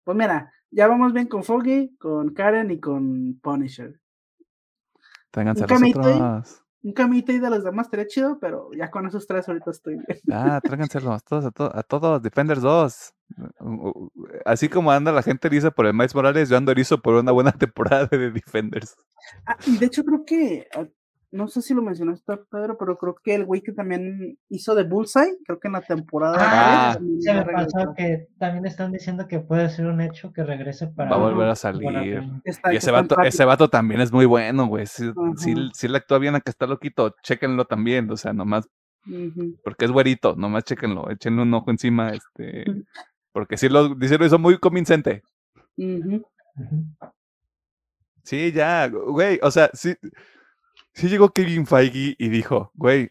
Pues 0.04 0.16
mira, 0.16 0.50
ya 0.70 0.86
vamos 0.88 1.12
bien 1.12 1.26
con 1.26 1.44
Foggy, 1.44 1.94
con 1.98 2.32
Karen 2.32 2.70
y 2.70 2.80
con 2.80 3.38
Punisher. 3.40 4.00
Tráiganse 5.30 5.64
a 5.64 5.66
Un 5.66 5.82
los 5.82 5.96
otros. 5.96 6.58
Un 6.84 6.92
camito 6.94 7.30
ahí 7.30 7.38
de 7.38 7.50
los 7.50 7.62
demás 7.62 7.86
estaría 7.86 8.06
chido, 8.08 8.38
pero 8.40 8.70
ya 8.76 8.90
con 8.90 9.06
esos 9.06 9.26
tres 9.26 9.46
ahorita 9.48 9.70
estoy 9.70 9.94
bien. 9.94 10.18
Ah, 10.32 10.60
tráiganselos 10.62 11.22
todos, 11.24 11.44
a, 11.44 11.50
to- 11.50 11.70
a 11.76 11.82
todos, 11.82 12.22
Defenders 12.22 12.62
2. 12.62 13.14
Así 14.44 14.68
como 14.68 14.90
anda 14.90 15.12
la 15.12 15.22
gente 15.22 15.48
eriza 15.48 15.70
por 15.70 15.86
el 15.86 15.94
Miles 15.94 16.14
Morales, 16.14 16.48
yo 16.48 16.56
ando 16.56 16.72
erizo 16.72 17.00
por 17.00 17.14
una 17.14 17.32
buena 17.32 17.52
temporada 17.72 18.06
de 18.06 18.30
Defenders. 18.30 18.96
Ah, 19.46 19.56
y 19.66 19.78
de 19.78 19.86
hecho 19.86 20.04
creo 20.04 20.24
que, 20.24 20.66
ah, 20.74 20.86
no 21.32 21.48
sé 21.48 21.62
si 21.62 21.72
lo 21.72 21.80
mencionaste, 21.80 22.36
Pedro, 22.50 22.76
pero 22.78 22.98
creo 22.98 23.16
que 23.22 23.34
el 23.34 23.46
güey 23.46 23.62
que 23.62 23.72
también 23.72 24.38
hizo 24.50 24.74
de 24.74 24.84
Bullseye, 24.84 25.38
creo 25.46 25.58
que 25.58 25.68
en 25.68 25.72
la 25.72 25.80
temporada 25.80 26.36
Ah, 26.38 26.98
Se 27.20 27.34
me 27.34 27.44
pasó 27.44 27.94
que 27.96 28.28
también 28.38 28.66
están 28.66 28.92
diciendo 28.92 29.26
que 29.26 29.40
puede 29.40 29.70
ser 29.70 29.86
un 29.86 30.02
hecho 30.02 30.30
que 30.32 30.44
regrese 30.44 30.88
para. 30.88 31.10
Va 31.10 31.16
a 31.16 31.30
volver 31.30 31.48
a 31.48 31.56
salir. 31.56 32.22
Y 32.44 32.76
ese 32.76 32.90
vato, 32.90 33.16
ese 33.22 33.44
vato 33.46 33.68
también 33.70 34.02
es 34.02 34.12
muy 34.12 34.26
bueno, 34.26 34.66
güey. 34.66 34.84
Ajá. 34.84 35.12
sí 35.36 35.88
le 35.88 35.96
actúa 35.96 36.18
bien 36.18 36.34
a 36.34 36.40
que 36.40 36.50
está 36.50 36.66
loquito. 36.66 37.14
Chéquenlo 37.22 37.64
también, 37.64 38.10
o 38.10 38.16
sea, 38.18 38.34
nomás, 38.34 38.68
porque 39.64 39.86
es 39.86 39.90
güerito, 39.90 40.36
nomás 40.36 40.64
chéquenlo, 40.64 41.10
échenle 41.10 41.42
un 41.42 41.54
ojo 41.54 41.70
encima, 41.70 42.10
este. 42.10 42.64
Porque 43.32 43.56
sí 43.56 43.68
lo, 43.68 43.88
sí 44.00 44.16
lo 44.18 44.26
hizo 44.26 44.38
muy 44.38 44.58
convincente. 44.58 45.22
Sí, 48.24 48.52
ya, 48.52 48.86
güey, 48.88 49.38
o 49.42 49.50
sea, 49.50 49.70
sí, 49.74 49.94
sí 50.94 51.08
llegó 51.08 51.30
Kevin 51.30 51.66
Feige 51.66 52.14
y 52.18 52.28
dijo, 52.28 52.70
güey, 52.74 53.10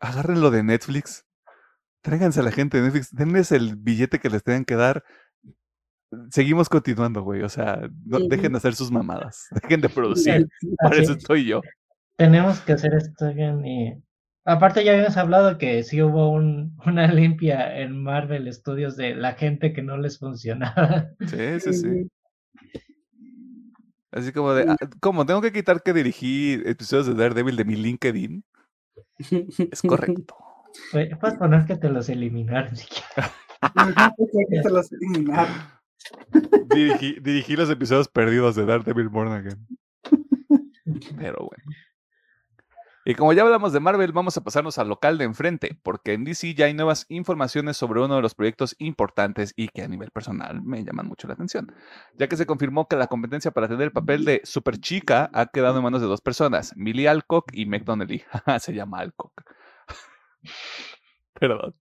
agárrenlo 0.00 0.50
de 0.50 0.64
Netflix, 0.64 1.24
tráiganse 2.02 2.40
a 2.40 2.42
la 2.42 2.50
gente 2.50 2.78
de 2.78 2.84
Netflix, 2.84 3.14
denles 3.14 3.52
el 3.52 3.76
billete 3.76 4.18
que 4.18 4.28
les 4.30 4.42
tengan 4.42 4.64
que 4.64 4.74
dar. 4.74 5.04
Seguimos 6.30 6.68
continuando, 6.68 7.22
güey, 7.22 7.42
o 7.42 7.48
sea, 7.48 7.80
no- 8.04 8.18
dejen 8.18 8.52
de 8.52 8.58
hacer 8.58 8.74
sus 8.74 8.90
mamadas, 8.90 9.46
dejen 9.62 9.80
de 9.80 9.88
producir, 10.28 10.48
Así 10.48 10.74
para 10.82 10.96
eso 10.96 11.12
es. 11.12 11.18
estoy 11.18 11.44
yo. 11.44 11.60
Tenemos 12.16 12.60
que 12.60 12.72
hacer 12.72 12.94
esto 12.94 13.32
bien 13.32 13.64
y 13.64 14.02
Aparte 14.44 14.84
ya 14.84 14.92
habíamos 14.92 15.16
hablado 15.16 15.58
que 15.58 15.82
sí 15.82 16.02
hubo 16.02 16.30
un, 16.30 16.76
una 16.86 17.06
limpia 17.12 17.78
en 17.78 18.02
Marvel 18.02 18.52
Studios 18.52 18.96
de 18.96 19.14
la 19.14 19.34
gente 19.34 19.72
que 19.72 19.82
no 19.82 19.96
les 19.96 20.18
funcionaba. 20.18 21.10
Sí, 21.26 21.60
sí, 21.60 21.72
sí. 21.72 22.10
Así 24.12 24.32
como 24.32 24.52
de, 24.54 24.68
ah, 24.68 24.76
¿cómo? 25.00 25.24
¿Tengo 25.24 25.40
que 25.40 25.52
quitar 25.52 25.82
que 25.82 25.92
dirigí 25.92 26.60
episodios 26.64 27.06
de 27.06 27.14
Daredevil 27.14 27.56
de 27.56 27.64
mi 27.64 27.76
LinkedIn? 27.76 28.44
Es 29.70 29.82
correcto. 29.82 30.36
Puedes 30.92 31.38
poner 31.38 31.64
que 31.66 31.76
te 31.76 31.88
los 31.88 32.08
eliminaron 32.08 32.74
si 32.74 32.86
quieres. 32.88 33.32
que 34.50 34.60
te 34.62 34.70
los 34.70 34.90
eliminaron. 34.92 35.54
Dirigí, 36.74 37.20
dirigí 37.20 37.56
los 37.56 37.70
episodios 37.70 38.08
perdidos 38.08 38.56
de 38.56 38.64
Daredevil 38.66 39.08
Born 39.08 39.32
Again. 39.32 39.66
Pero 41.18 41.48
bueno. 41.48 41.89
Y 43.10 43.16
como 43.16 43.32
ya 43.32 43.42
hablamos 43.42 43.72
de 43.72 43.80
Marvel, 43.80 44.12
vamos 44.12 44.36
a 44.36 44.44
pasarnos 44.44 44.78
al 44.78 44.86
local 44.86 45.18
de 45.18 45.24
enfrente, 45.24 45.76
porque 45.82 46.12
en 46.12 46.22
DC 46.22 46.54
ya 46.54 46.66
hay 46.66 46.74
nuevas 46.74 47.06
informaciones 47.08 47.76
sobre 47.76 48.00
uno 48.00 48.14
de 48.14 48.22
los 48.22 48.36
proyectos 48.36 48.76
importantes 48.78 49.52
y 49.56 49.66
que 49.66 49.82
a 49.82 49.88
nivel 49.88 50.12
personal 50.12 50.62
me 50.62 50.84
llaman 50.84 51.08
mucho 51.08 51.26
la 51.26 51.34
atención, 51.34 51.74
ya 52.14 52.28
que 52.28 52.36
se 52.36 52.46
confirmó 52.46 52.86
que 52.86 52.94
la 52.94 53.08
competencia 53.08 53.50
para 53.50 53.66
tener 53.66 53.82
el 53.82 53.90
papel 53.90 54.24
de 54.24 54.42
Super 54.44 54.78
Chica 54.78 55.28
ha 55.34 55.46
quedado 55.46 55.78
en 55.78 55.82
manos 55.82 56.02
de 56.02 56.06
dos 56.06 56.20
personas, 56.20 56.72
Millie 56.76 57.08
Alcock 57.08 57.50
y 57.52 57.66
Meg 57.66 57.84
Donnelly. 57.84 58.22
se 58.60 58.74
llama 58.74 59.00
Alcock. 59.00 59.42
Perdón. 61.34 61.74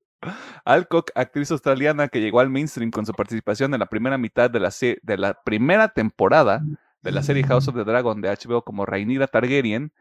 Alcock, 0.65 1.11
actriz 1.13 1.51
australiana 1.51 2.07
que 2.07 2.21
llegó 2.21 2.39
al 2.39 2.49
mainstream 2.49 2.89
con 2.89 3.05
su 3.05 3.13
participación 3.13 3.71
en 3.75 3.82
la 3.82 3.86
primera 3.86 4.17
mitad 4.17 4.49
de 4.49 4.61
la, 4.61 4.71
de 4.71 5.17
la 5.17 5.39
primera 5.43 5.89
temporada 5.89 6.63
de 7.03 7.11
la 7.11 7.21
serie 7.21 7.43
House 7.43 7.67
of 7.67 7.75
the 7.75 7.84
Dragon 7.84 8.19
de 8.19 8.30
HBO 8.30 8.63
como 8.63 8.88
Rhaenyra 8.88 9.27
Targaryen, 9.27 9.93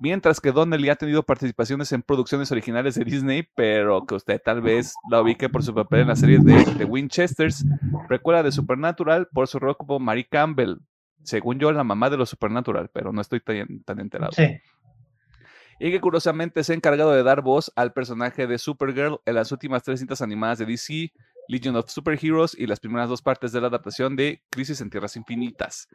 Mientras 0.00 0.40
que 0.40 0.50
Donnelly 0.50 0.88
ha 0.88 0.96
tenido 0.96 1.22
participaciones 1.22 1.92
en 1.92 2.02
producciones 2.02 2.50
originales 2.50 2.96
de 2.96 3.04
Disney, 3.04 3.48
pero 3.54 4.04
que 4.04 4.16
usted 4.16 4.40
tal 4.44 4.60
vez 4.60 4.94
la 5.10 5.22
ubique 5.22 5.48
por 5.48 5.62
su 5.62 5.74
papel 5.74 6.00
en 6.00 6.08
la 6.08 6.16
serie 6.16 6.38
de, 6.40 6.64
The 6.76 6.84
Winchesters, 6.84 7.64
recuerda 8.08 8.42
de 8.42 8.50
Supernatural 8.50 9.28
por 9.32 9.46
su 9.46 9.58
rol 9.58 9.76
como 9.76 10.00
Mary 10.00 10.24
Campbell. 10.24 10.78
Según 11.22 11.60
yo, 11.60 11.70
la 11.70 11.84
mamá 11.84 12.10
de 12.10 12.16
los 12.16 12.30
Supernatural, 12.30 12.90
pero 12.92 13.12
no 13.12 13.20
estoy 13.20 13.40
tan, 13.40 13.82
tan 13.84 14.00
enterado. 14.00 14.32
Sí. 14.32 14.58
Y 15.78 15.90
que 15.90 16.00
curiosamente 16.00 16.62
se 16.64 16.72
ha 16.72 16.76
encargado 16.76 17.12
de 17.12 17.22
dar 17.22 17.42
voz 17.42 17.72
al 17.76 17.92
personaje 17.92 18.46
de 18.46 18.58
Supergirl 18.58 19.20
en 19.24 19.34
las 19.34 19.52
últimas 19.52 19.82
tres 19.82 20.00
cintas 20.00 20.22
animadas 20.22 20.58
de 20.58 20.66
DC, 20.66 21.12
Legion 21.48 21.76
of 21.76 21.90
Superheroes 21.90 22.56
y 22.58 22.66
las 22.66 22.80
primeras 22.80 23.08
dos 23.08 23.22
partes 23.22 23.52
de 23.52 23.60
la 23.60 23.66
adaptación 23.68 24.16
de 24.16 24.42
Crisis 24.50 24.80
en 24.80 24.90
Tierras 24.90 25.16
Infinitas. 25.16 25.88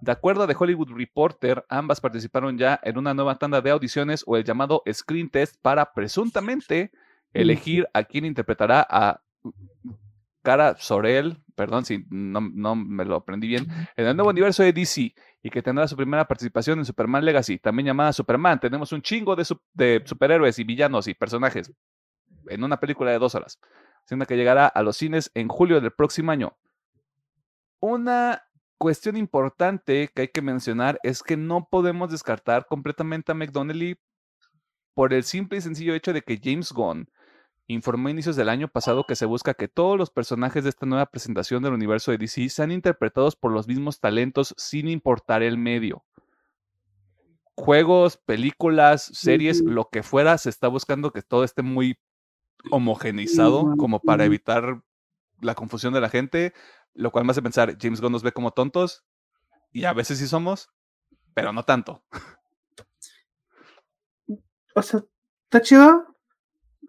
De 0.00 0.12
acuerdo 0.12 0.42
a 0.42 0.46
The 0.46 0.56
Hollywood 0.58 0.92
Reporter, 0.92 1.64
ambas 1.68 2.00
participaron 2.00 2.56
ya 2.56 2.80
en 2.82 2.96
una 2.98 3.14
nueva 3.14 3.36
tanda 3.36 3.60
de 3.60 3.70
audiciones 3.70 4.24
o 4.26 4.36
el 4.36 4.44
llamado 4.44 4.82
Screen 4.90 5.28
Test 5.28 5.56
para 5.60 5.92
presuntamente 5.92 6.90
elegir 7.32 7.88
a 7.92 8.04
quien 8.04 8.24
interpretará 8.24 8.86
a 8.88 9.20
Cara 10.42 10.76
Sorel, 10.78 11.36
perdón 11.54 11.84
si 11.84 12.06
no, 12.08 12.74
me 12.74 13.04
lo 13.04 13.16
aprendí 13.16 13.46
bien, 13.46 13.66
en 13.94 14.06
el 14.06 14.16
nuevo 14.16 14.30
universo 14.30 14.62
de 14.62 14.72
DC 14.72 15.14
y 15.42 15.50
que 15.50 15.62
tendrá 15.62 15.86
su 15.86 15.96
primera 15.96 16.26
participación 16.26 16.78
en 16.78 16.86
Superman 16.86 17.24
Legacy, 17.24 17.58
también 17.58 17.86
llamada 17.86 18.12
Superman. 18.12 18.58
Tenemos 18.58 18.92
un 18.92 19.02
chingo 19.02 19.36
de, 19.36 19.46
de 19.74 20.02
superhéroes 20.04 20.58
y 20.58 20.64
villanos 20.64 21.08
y 21.08 21.14
personajes 21.14 21.72
en 22.48 22.64
una 22.64 22.80
película 22.80 23.10
de 23.10 23.18
dos 23.18 23.34
horas, 23.34 23.60
siendo 24.06 24.24
que 24.24 24.36
llegará 24.36 24.66
a 24.66 24.82
los 24.82 24.96
cines 24.96 25.30
en 25.34 25.48
julio 25.48 25.80
del 25.80 25.92
próximo 25.92 26.32
año. 26.32 26.56
Una 27.80 28.42
cuestión 28.80 29.18
importante 29.18 30.08
que 30.14 30.22
hay 30.22 30.28
que 30.28 30.40
mencionar 30.40 30.98
es 31.02 31.22
que 31.22 31.36
no 31.36 31.68
podemos 31.70 32.10
descartar 32.10 32.66
completamente 32.66 33.30
a 33.30 33.34
McDonnelly 33.34 34.00
por 34.94 35.12
el 35.12 35.22
simple 35.22 35.58
y 35.58 35.60
sencillo 35.60 35.94
hecho 35.94 36.14
de 36.14 36.22
que 36.22 36.40
James 36.42 36.72
Gunn 36.72 37.10
informó 37.66 38.08
a 38.08 38.12
inicios 38.12 38.36
del 38.36 38.48
año 38.48 38.68
pasado 38.68 39.04
que 39.04 39.16
se 39.16 39.26
busca 39.26 39.52
que 39.52 39.68
todos 39.68 39.98
los 39.98 40.08
personajes 40.08 40.64
de 40.64 40.70
esta 40.70 40.86
nueva 40.86 41.04
presentación 41.04 41.62
del 41.62 41.74
universo 41.74 42.10
de 42.10 42.16
DC 42.16 42.48
sean 42.48 42.72
interpretados 42.72 43.36
por 43.36 43.52
los 43.52 43.68
mismos 43.68 44.00
talentos 44.00 44.54
sin 44.56 44.88
importar 44.88 45.42
el 45.42 45.58
medio. 45.58 46.02
Juegos, 47.56 48.16
películas, 48.16 49.10
series, 49.12 49.60
lo 49.60 49.90
que 49.90 50.02
fuera, 50.02 50.38
se 50.38 50.48
está 50.48 50.68
buscando 50.68 51.12
que 51.12 51.20
todo 51.20 51.44
esté 51.44 51.60
muy 51.60 51.98
homogeneizado 52.70 53.76
como 53.76 54.00
para 54.00 54.24
evitar 54.24 54.80
la 55.42 55.54
confusión 55.54 55.92
de 55.92 56.00
la 56.00 56.08
gente, 56.08 56.54
lo 56.94 57.10
cual 57.10 57.24
me 57.24 57.32
hace 57.32 57.42
pensar, 57.42 57.76
James 57.80 58.00
Gunn 58.00 58.12
nos 58.12 58.22
ve 58.22 58.32
como 58.32 58.52
tontos, 58.52 59.04
y 59.72 59.84
a 59.84 59.92
veces 59.92 60.18
sí 60.18 60.26
somos, 60.26 60.70
pero 61.34 61.52
no 61.52 61.64
tanto. 61.64 62.04
O 64.74 64.82
sea, 64.82 65.02
está 65.44 65.60
chido, 65.60 66.16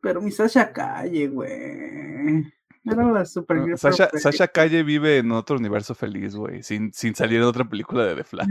pero 0.01 0.21
mi 0.21 0.31
Sasha 0.31 0.71
Calle, 0.71 1.27
güey. 1.27 2.51
Era 2.83 3.11
la 3.11 3.25
super 3.25 3.77
Sasha, 3.77 4.09
Sasha, 4.17 4.47
Calle 4.47 4.81
vive 4.83 5.19
en 5.19 5.31
otro 5.31 5.57
universo 5.57 5.93
feliz, 5.93 6.35
güey, 6.35 6.63
sin, 6.63 6.91
sin 6.93 7.13
salir 7.13 7.39
de 7.39 7.45
otra 7.45 7.67
película 7.69 8.05
de 8.05 8.15
The 8.15 8.23
Flash. 8.23 8.47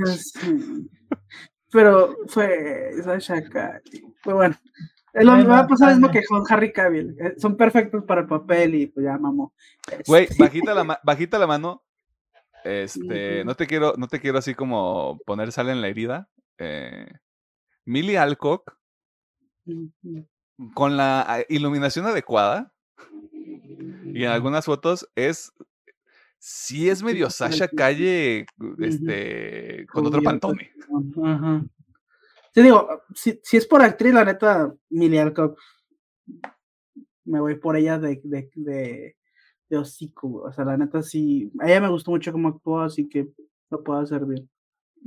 Pero 1.72 2.16
fue 2.28 2.92
Sasha 3.03 3.42
Calle. 3.48 4.03
Pues 4.22 4.36
bueno, 4.36 4.57
lo 5.15 5.49
va 5.49 5.61
a 5.61 5.67
pasar 5.67 5.89
lo 5.91 5.95
mismo 5.97 6.11
que 6.11 6.25
con 6.25 6.45
Harry 6.49 6.73
Cavill. 6.73 7.17
Eh, 7.19 7.35
son 7.39 7.57
perfectos 7.57 8.05
para 8.05 8.23
el 8.23 8.27
papel 8.27 8.75
y 8.75 8.87
pues 8.87 9.05
ya, 9.05 9.19
mamó. 9.19 9.53
Güey, 10.07 10.25
este, 10.25 10.43
bajita 10.43 10.75
la, 10.75 11.01
bajita 11.05 11.39
la 11.39 11.47
mano. 11.47 11.83
Este, 12.65 13.45
no 13.45 13.55
te 13.55 13.67
quiero, 13.67 13.95
no 13.97 14.07
te 14.07 14.21
quiero 14.21 14.39
así 14.39 14.55
como 14.55 15.19
poner 15.25 15.51
sal 15.53 15.71
en 15.71 15.81
la 15.81 15.89
herida. 15.89 16.29
Eh, 16.59 17.11
Millie 17.87 18.19
Alcock, 18.19 18.77
con 20.75 20.97
la 20.97 21.25
ah, 21.27 21.41
iluminación 21.49 22.07
adecuada, 22.07 22.75
y 24.05 24.25
en 24.25 24.31
algunas 24.31 24.67
fotos 24.67 25.09
es 25.15 25.53
sí 26.39 26.89
es 26.89 27.03
medio 27.03 27.31
Sasha 27.31 27.69
Calle 27.69 28.47
este, 28.79 29.87
con 29.87 30.07
otro 30.07 30.23
pantone. 30.23 30.71
Ajá. 31.25 31.65
Te 32.53 32.62
digo, 32.62 33.03
si, 33.14 33.40
si 33.42 33.57
es 33.57 33.66
por 33.66 33.82
actriz, 33.82 34.12
la 34.12 34.24
neta, 34.24 34.74
Millie 34.88 35.20
Alcock, 35.20 35.59
me 37.24 37.40
voy 37.40 37.57
por 37.57 37.76
ella 37.76 37.98
de, 37.98 38.20
de, 38.24 38.51
de, 38.55 39.16
de 39.68 39.78
hocico, 39.78 40.42
O 40.42 40.53
sea, 40.53 40.64
la 40.64 40.76
neta, 40.76 41.03
sí, 41.03 41.53
a 41.61 41.68
ella 41.68 41.80
me 41.80 41.88
gustó 41.88 42.11
mucho 42.11 42.32
cómo 42.32 42.48
actuó, 42.48 42.80
así 42.80 43.09
que 43.09 43.28
lo 43.70 43.84
puedo 43.84 44.01
hacer 44.01 44.24
bien. 44.26 44.48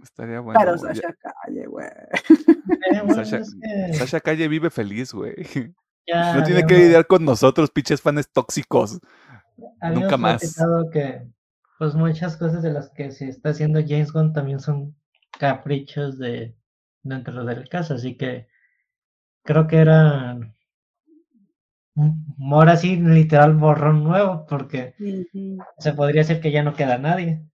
Estaría 0.01 0.39
bueno. 0.39 0.59
Pero 0.59 0.77
Sasha 0.77 1.13
Calle, 1.13 1.65
güey. 1.67 1.87
Sasha, 3.93 4.19
Calle 4.21 4.47
vive 4.47 4.69
feliz, 4.69 5.13
güey. 5.13 5.35
no 6.07 6.43
tiene 6.43 6.65
que 6.65 6.77
lidiar 6.77 7.05
con 7.05 7.23
nosotros, 7.25 7.69
pinches 7.69 8.01
fans 8.01 8.29
tóxicos. 8.31 8.99
Nunca 9.93 10.17
más. 10.17 10.55
que 10.91 11.27
pues 11.77 11.95
muchas 11.95 12.37
cosas 12.37 12.63
de 12.63 12.71
las 12.71 12.89
que 12.91 13.11
se 13.11 13.27
está 13.27 13.49
haciendo 13.49 13.81
James 13.81 14.11
Gunn 14.11 14.33
también 14.33 14.59
son 14.59 14.95
caprichos 15.37 16.17
de 16.17 16.55
dentro 17.03 17.45
del 17.45 17.69
caso, 17.69 17.95
así 17.95 18.17
que 18.17 18.47
creo 19.43 19.67
que 19.67 19.77
era 19.77 20.37
ahora 22.51 22.75
sí 22.77 22.95
literal 22.95 23.55
borrón 23.55 24.03
nuevo, 24.03 24.45
porque 24.47 24.95
se 25.77 25.93
podría 25.93 26.21
decir 26.21 26.41
que 26.41 26.51
ya 26.51 26.63
no 26.63 26.73
queda 26.73 26.97
nadie. 26.97 27.45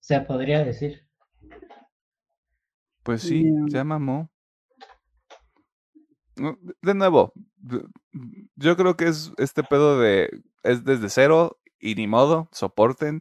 Se 0.00 0.20
podría 0.20 0.64
decir. 0.64 1.06
Pues 3.04 3.22
sí, 3.22 3.44
se 3.68 3.84
mamó. 3.84 4.30
De 6.80 6.94
nuevo, 6.94 7.32
yo 8.56 8.76
creo 8.76 8.96
que 8.96 9.06
es 9.06 9.32
este 9.36 9.62
pedo 9.62 10.00
de 10.00 10.30
es 10.62 10.84
desde 10.84 11.08
cero 11.08 11.58
y 11.78 11.94
ni 11.94 12.06
modo, 12.06 12.48
soporten. 12.52 13.20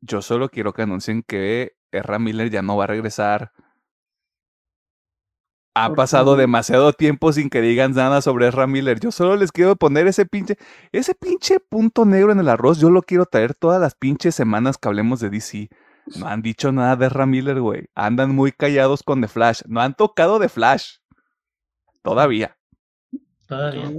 Yo 0.00 0.22
solo 0.22 0.48
quiero 0.48 0.72
que 0.72 0.82
anuncien 0.82 1.22
que 1.22 1.76
Erra 1.90 2.18
Miller 2.18 2.50
ya 2.50 2.62
no 2.62 2.76
va 2.76 2.84
a 2.84 2.88
regresar 2.88 3.52
ha 5.84 5.94
pasado 5.94 6.36
demasiado 6.36 6.92
tiempo 6.92 7.32
sin 7.32 7.50
que 7.50 7.60
digan 7.60 7.92
nada 7.92 8.20
sobre 8.20 8.48
Ezra 8.48 8.66
Miller. 8.66 8.98
Yo 9.00 9.12
solo 9.12 9.36
les 9.36 9.52
quiero 9.52 9.76
poner 9.76 10.06
ese 10.06 10.26
pinche, 10.26 10.56
ese 10.92 11.14
pinche 11.14 11.60
punto 11.60 12.04
negro 12.04 12.32
en 12.32 12.40
el 12.40 12.48
arroz. 12.48 12.80
Yo 12.80 12.90
lo 12.90 13.02
quiero 13.02 13.26
traer 13.26 13.54
todas 13.54 13.80
las 13.80 13.94
pinches 13.94 14.34
semanas 14.34 14.76
que 14.76 14.88
hablemos 14.88 15.20
de 15.20 15.30
DC. 15.30 15.68
No 16.16 16.26
han 16.26 16.42
dicho 16.42 16.72
nada 16.72 16.96
de 16.96 17.06
Ezra 17.06 17.26
Miller, 17.26 17.60
güey. 17.60 17.86
Andan 17.94 18.34
muy 18.34 18.50
callados 18.52 19.02
con 19.02 19.20
The 19.20 19.28
Flash. 19.28 19.62
No 19.66 19.80
han 19.80 19.94
tocado 19.94 20.40
The 20.40 20.48
Flash. 20.48 20.96
Todavía. 22.02 22.56
Todavía. 23.46 23.90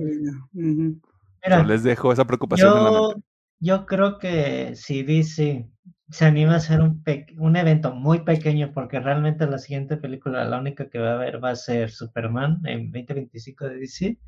yo 0.53 1.63
les 1.65 1.83
dejo 1.83 2.11
esa 2.11 2.25
preocupación 2.25 2.77
en 2.77 2.83
la 2.83 2.91
mente. 2.91 3.23
Yo 3.61 3.85
creo 3.85 4.17
que 4.17 4.75
si 4.75 5.03
DC 5.03 5.69
se 6.09 6.25
anima 6.25 6.53
a 6.53 6.57
hacer 6.57 6.81
un, 6.81 7.03
un 7.37 7.55
evento 7.55 7.93
muy 7.93 8.21
pequeño 8.21 8.71
porque 8.73 8.99
realmente 8.99 9.45
la 9.45 9.59
siguiente 9.59 9.97
película, 9.97 10.43
la 10.45 10.59
única 10.59 10.89
que 10.89 10.99
va 10.99 11.11
a 11.11 11.13
haber 11.15 11.43
va 11.43 11.51
a 11.51 11.55
ser 11.55 11.91
Superman 11.91 12.61
en 12.65 12.91
2025 12.91 13.65
de 13.65 13.75
DC. 13.75 14.19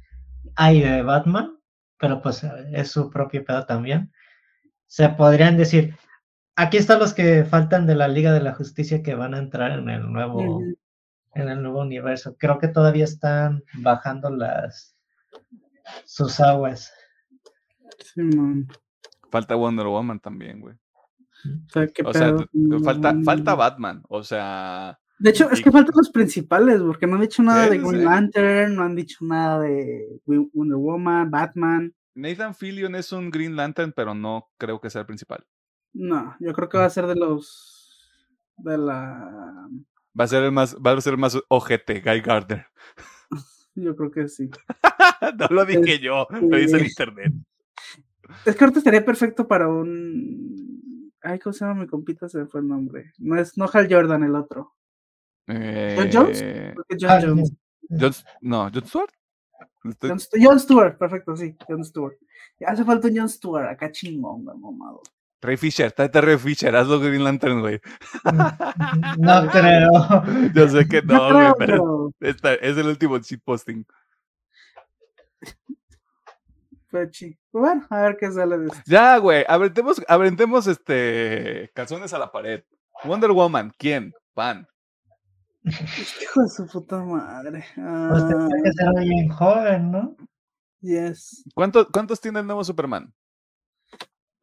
Hay 0.55 0.81
de 0.81 1.01
Batman, 1.01 1.57
pero 1.97 2.21
pues 2.21 2.43
es 2.71 2.91
su 2.91 3.09
propio 3.09 3.43
pedo 3.43 3.65
también. 3.65 4.11
Se 4.85 5.09
podrían 5.09 5.57
decir, 5.57 5.95
aquí 6.55 6.77
están 6.77 6.99
los 6.99 7.13
que 7.13 7.45
faltan 7.45 7.87
de 7.87 7.95
la 7.95 8.07
Liga 8.07 8.31
de 8.31 8.41
la 8.41 8.53
Justicia 8.53 9.01
que 9.01 9.15
van 9.15 9.33
a 9.33 9.39
entrar 9.39 9.79
en 9.79 9.89
el 9.89 10.11
nuevo, 10.11 10.61
en 11.33 11.49
el 11.49 11.63
nuevo 11.63 11.81
universo. 11.81 12.35
Creo 12.37 12.59
que 12.59 12.67
todavía 12.67 13.05
están 13.05 13.63
bajando 13.73 14.29
las 14.29 14.95
sus 16.05 16.39
aguas. 16.39 16.93
Sí, 17.99 18.21
man. 18.21 18.67
Falta 19.31 19.55
Wonder 19.55 19.87
Woman 19.87 20.19
también, 20.19 20.59
güey. 20.59 20.75
O 21.45 21.69
sea, 21.69 21.87
qué 21.87 22.03
O 22.03 22.13
sea, 22.13 22.27
pedo. 22.35 22.45
t- 22.45 22.83
falta, 22.83 23.15
falta 23.23 23.55
Batman. 23.55 24.03
O 24.09 24.23
sea, 24.23 24.99
De 25.19 25.29
hecho, 25.31 25.49
es 25.51 25.61
que 25.61 25.71
faltan 25.71 25.93
los 25.95 26.09
principales, 26.09 26.81
porque 26.81 27.07
no 27.07 27.15
han 27.15 27.21
dicho 27.21 27.41
nada 27.43 27.69
de 27.69 27.77
Green 27.79 27.99
sí. 27.99 28.05
Lantern, 28.05 28.75
no 28.75 28.83
han 28.83 28.95
dicho 28.95 29.17
nada 29.25 29.59
de 29.61 30.19
Wonder 30.25 30.77
Woman, 30.77 31.29
Batman. 31.31 31.93
Nathan 32.13 32.53
Fillion 32.55 32.95
es 32.95 33.11
un 33.11 33.29
Green 33.31 33.55
Lantern, 33.55 33.93
pero 33.95 34.13
no 34.13 34.49
creo 34.57 34.81
que 34.81 34.89
sea 34.89 35.01
el 35.01 35.07
principal. 35.07 35.45
No, 35.93 36.35
yo 36.39 36.53
creo 36.53 36.69
que 36.69 36.77
va 36.77 36.85
a 36.85 36.89
ser 36.89 37.07
de 37.07 37.15
los. 37.15 38.09
de 38.57 38.77
la. 38.77 39.67
Va 40.19 40.23
a 40.25 40.27
ser 40.27 40.43
el 40.43 40.51
más, 40.51 40.75
va 40.75 40.91
a 40.91 41.01
ser 41.01 41.13
el 41.13 41.19
más 41.19 41.37
ojete, 41.47 42.01
Guy 42.01 42.21
Gardner. 42.21 42.65
Yo 43.75 43.95
creo 43.95 44.11
que 44.11 44.27
sí. 44.27 44.49
no 45.39 45.47
lo 45.49 45.63
dije 45.65 45.99
yo, 45.99 46.27
lo 46.29 46.57
dice 46.57 46.75
el 46.75 46.81
Este, 46.83 46.87
internet. 47.03 47.33
Es 48.45 48.55
que 48.57 48.63
ahorita 48.65 48.79
estaría 48.79 49.05
perfecto 49.05 49.47
para 49.47 49.69
un. 49.69 50.70
Ay, 51.23 51.39
¿cómo 51.39 51.53
se 51.53 51.65
llama 51.65 51.81
mi 51.81 51.87
compita? 51.87 52.27
Se 52.27 52.39
me 52.39 52.47
fue 52.47 52.61
el 52.61 52.67
nombre. 52.67 53.11
No 53.19 53.35
es 53.39 53.57
no 53.57 53.69
Hal 53.71 53.87
Jordan, 53.89 54.23
el 54.23 54.35
otro. 54.35 54.73
Jones? 55.47 56.39
Eh, 56.41 56.71
Creo 56.73 56.85
que 56.87 56.97
John 56.99 57.09
Ah, 57.11 57.21
Jones. 57.21 57.53
John- 57.89 58.25
no, 58.41 58.69
John 58.73 58.85
Stewart. 58.87 59.11
Estoy- 59.83 60.09
John, 60.09 60.19
Jon 60.43 60.59
Stewart, 60.59 60.97
perfecto, 60.97 61.35
sí, 61.35 61.55
John 61.67 61.83
Stewart. 61.83 62.15
Ya 62.59 62.69
hace 62.69 62.83
falta 62.83 63.07
un 63.07 63.17
John 63.17 63.29
Stewart, 63.29 63.67
acá 63.67 63.91
chingón, 63.91 64.45
mamado. 64.45 65.01
Ray 65.43 65.57
Fisher, 65.57 65.91
tráete 65.91 66.21
Ray 66.21 66.37
Fisher, 66.37 66.75
hazlo 66.75 66.99
Green 66.99 67.23
Lantern, 67.23 67.61
güey. 67.61 67.81
No 69.17 69.47
creo. 69.51 69.89
Yo 70.55 70.69
sé 70.69 70.87
que 70.87 71.01
No 71.01 71.29
no, 71.31 71.33
güey, 71.33 71.53
pero 71.57 72.11
pero 72.19 72.31
esta- 72.31 72.53
es 72.55 72.77
el 72.77 72.87
último 72.87 73.17
shitposting. 73.17 73.85
Chi- 77.11 77.37
Bueno, 77.51 77.85
a 77.89 78.01
ver 78.01 78.17
qué 78.17 78.31
sale 78.31 78.57
de 78.57 78.67
esto. 78.67 78.79
Ya, 78.85 79.17
güey, 79.17 79.43
aventemos, 79.47 80.01
aventemos 80.07 80.67
este 80.67 81.71
calzones 81.73 82.13
a 82.13 82.19
la 82.19 82.31
pared. 82.31 82.63
Wonder 83.03 83.31
Woman, 83.31 83.71
¿quién? 83.77 84.13
Pan. 84.33 84.67
Hijo 85.63 86.41
de 86.41 86.49
su 86.49 86.67
puta 86.67 86.97
madre. 87.03 87.63
Pues 87.75 88.23
Ah, 88.23 88.27
tendría 88.27 88.63
que 88.63 88.71
ser 88.73 88.87
alguien 88.87 89.29
joven, 89.29 89.91
¿no? 89.91 90.15
yes. 90.81 91.43
¿Cuánto- 91.53 91.87
¿Cuántos 91.91 92.19
tiene 92.19 92.39
el 92.39 92.45
nuevo 92.47 92.63
Superman? 92.63 93.13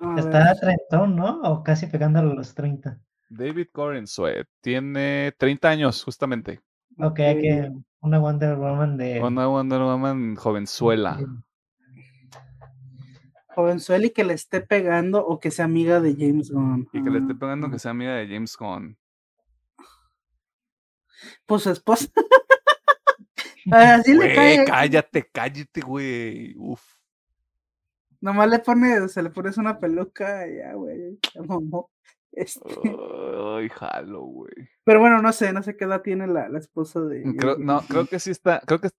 A 0.00 0.14
Está 0.18 0.44
ver. 0.44 0.56
trentón, 0.60 1.16
¿no? 1.16 1.40
O 1.42 1.64
casi 1.64 1.86
pegándole 1.88 2.30
a 2.30 2.34
los 2.34 2.54
30. 2.54 3.00
David 3.30 3.66
Corenswet 3.72 4.46
tiene 4.60 5.32
30 5.38 5.68
años, 5.68 6.04
justamente. 6.04 6.60
Ok, 7.00 7.16
que 7.16 7.72
una 8.00 8.18
Wonder 8.20 8.56
Woman 8.56 8.96
de... 8.96 9.20
Una 9.20 9.48
Wonder 9.48 9.80
Woman 9.82 10.36
jovenzuela. 10.36 11.18
Jovenzuela 13.58 14.06
y 14.06 14.10
que 14.10 14.22
le 14.24 14.34
esté 14.34 14.60
pegando 14.60 15.26
o 15.26 15.40
que 15.40 15.50
sea 15.50 15.64
amiga 15.64 16.00
de 16.00 16.14
James 16.16 16.50
Gunn. 16.50 16.88
Y 16.92 17.02
que 17.02 17.10
le 17.10 17.18
esté 17.18 17.32
Ah, 17.32 17.38
pegando 17.40 17.70
que 17.70 17.78
sea 17.80 17.90
amiga 17.90 18.14
de 18.14 18.28
James 18.28 18.56
Gunn. 18.56 18.96
Pues 21.46 21.62
su 21.62 21.70
esposa. 21.70 22.06
Así 23.72 24.12
le 24.12 24.18
Güey, 24.18 24.34
cae. 24.36 24.64
cállate, 24.64 25.28
cállate, 25.32 25.80
güey. 25.80 26.54
Uf. 26.56 26.82
Nomás 28.20 28.48
le 28.48 28.58
pone, 28.60 29.08
se 29.08 29.22
le 29.22 29.30
pones 29.30 29.58
una 29.58 29.78
peluca 29.78 30.46
ya, 30.48 30.74
güey. 30.74 31.18
ya 31.34 31.42
mamó. 31.42 31.90
Este, 32.30 32.60
Ay, 33.56 33.68
jalo, 33.70 34.20
güey. 34.22 34.52
Pero 34.84 35.00
bueno, 35.00 35.20
no 35.20 35.32
sé, 35.32 35.52
no 35.52 35.62
sé 35.62 35.76
qué 35.76 35.84
edad 35.84 36.02
tiene 36.02 36.26
la, 36.26 36.48
la 36.48 36.58
esposa 36.58 37.00
de. 37.00 37.24
Creo, 37.36 37.56
no, 37.58 37.80
creo 37.88 38.06
que 38.06 38.20
sí 38.20 38.30
está. 38.30 38.60
Creo 38.66 38.80
que 38.80 38.90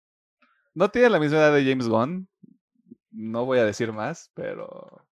no 0.75 0.89
tiene 0.89 1.09
la 1.09 1.19
misma 1.19 1.37
edad 1.37 1.53
de 1.53 1.63
James 1.63 1.87
Gunn. 1.87 2.27
No 3.11 3.45
voy 3.45 3.59
a 3.59 3.65
decir 3.65 3.91
más, 3.91 4.31
pero. 4.33 5.05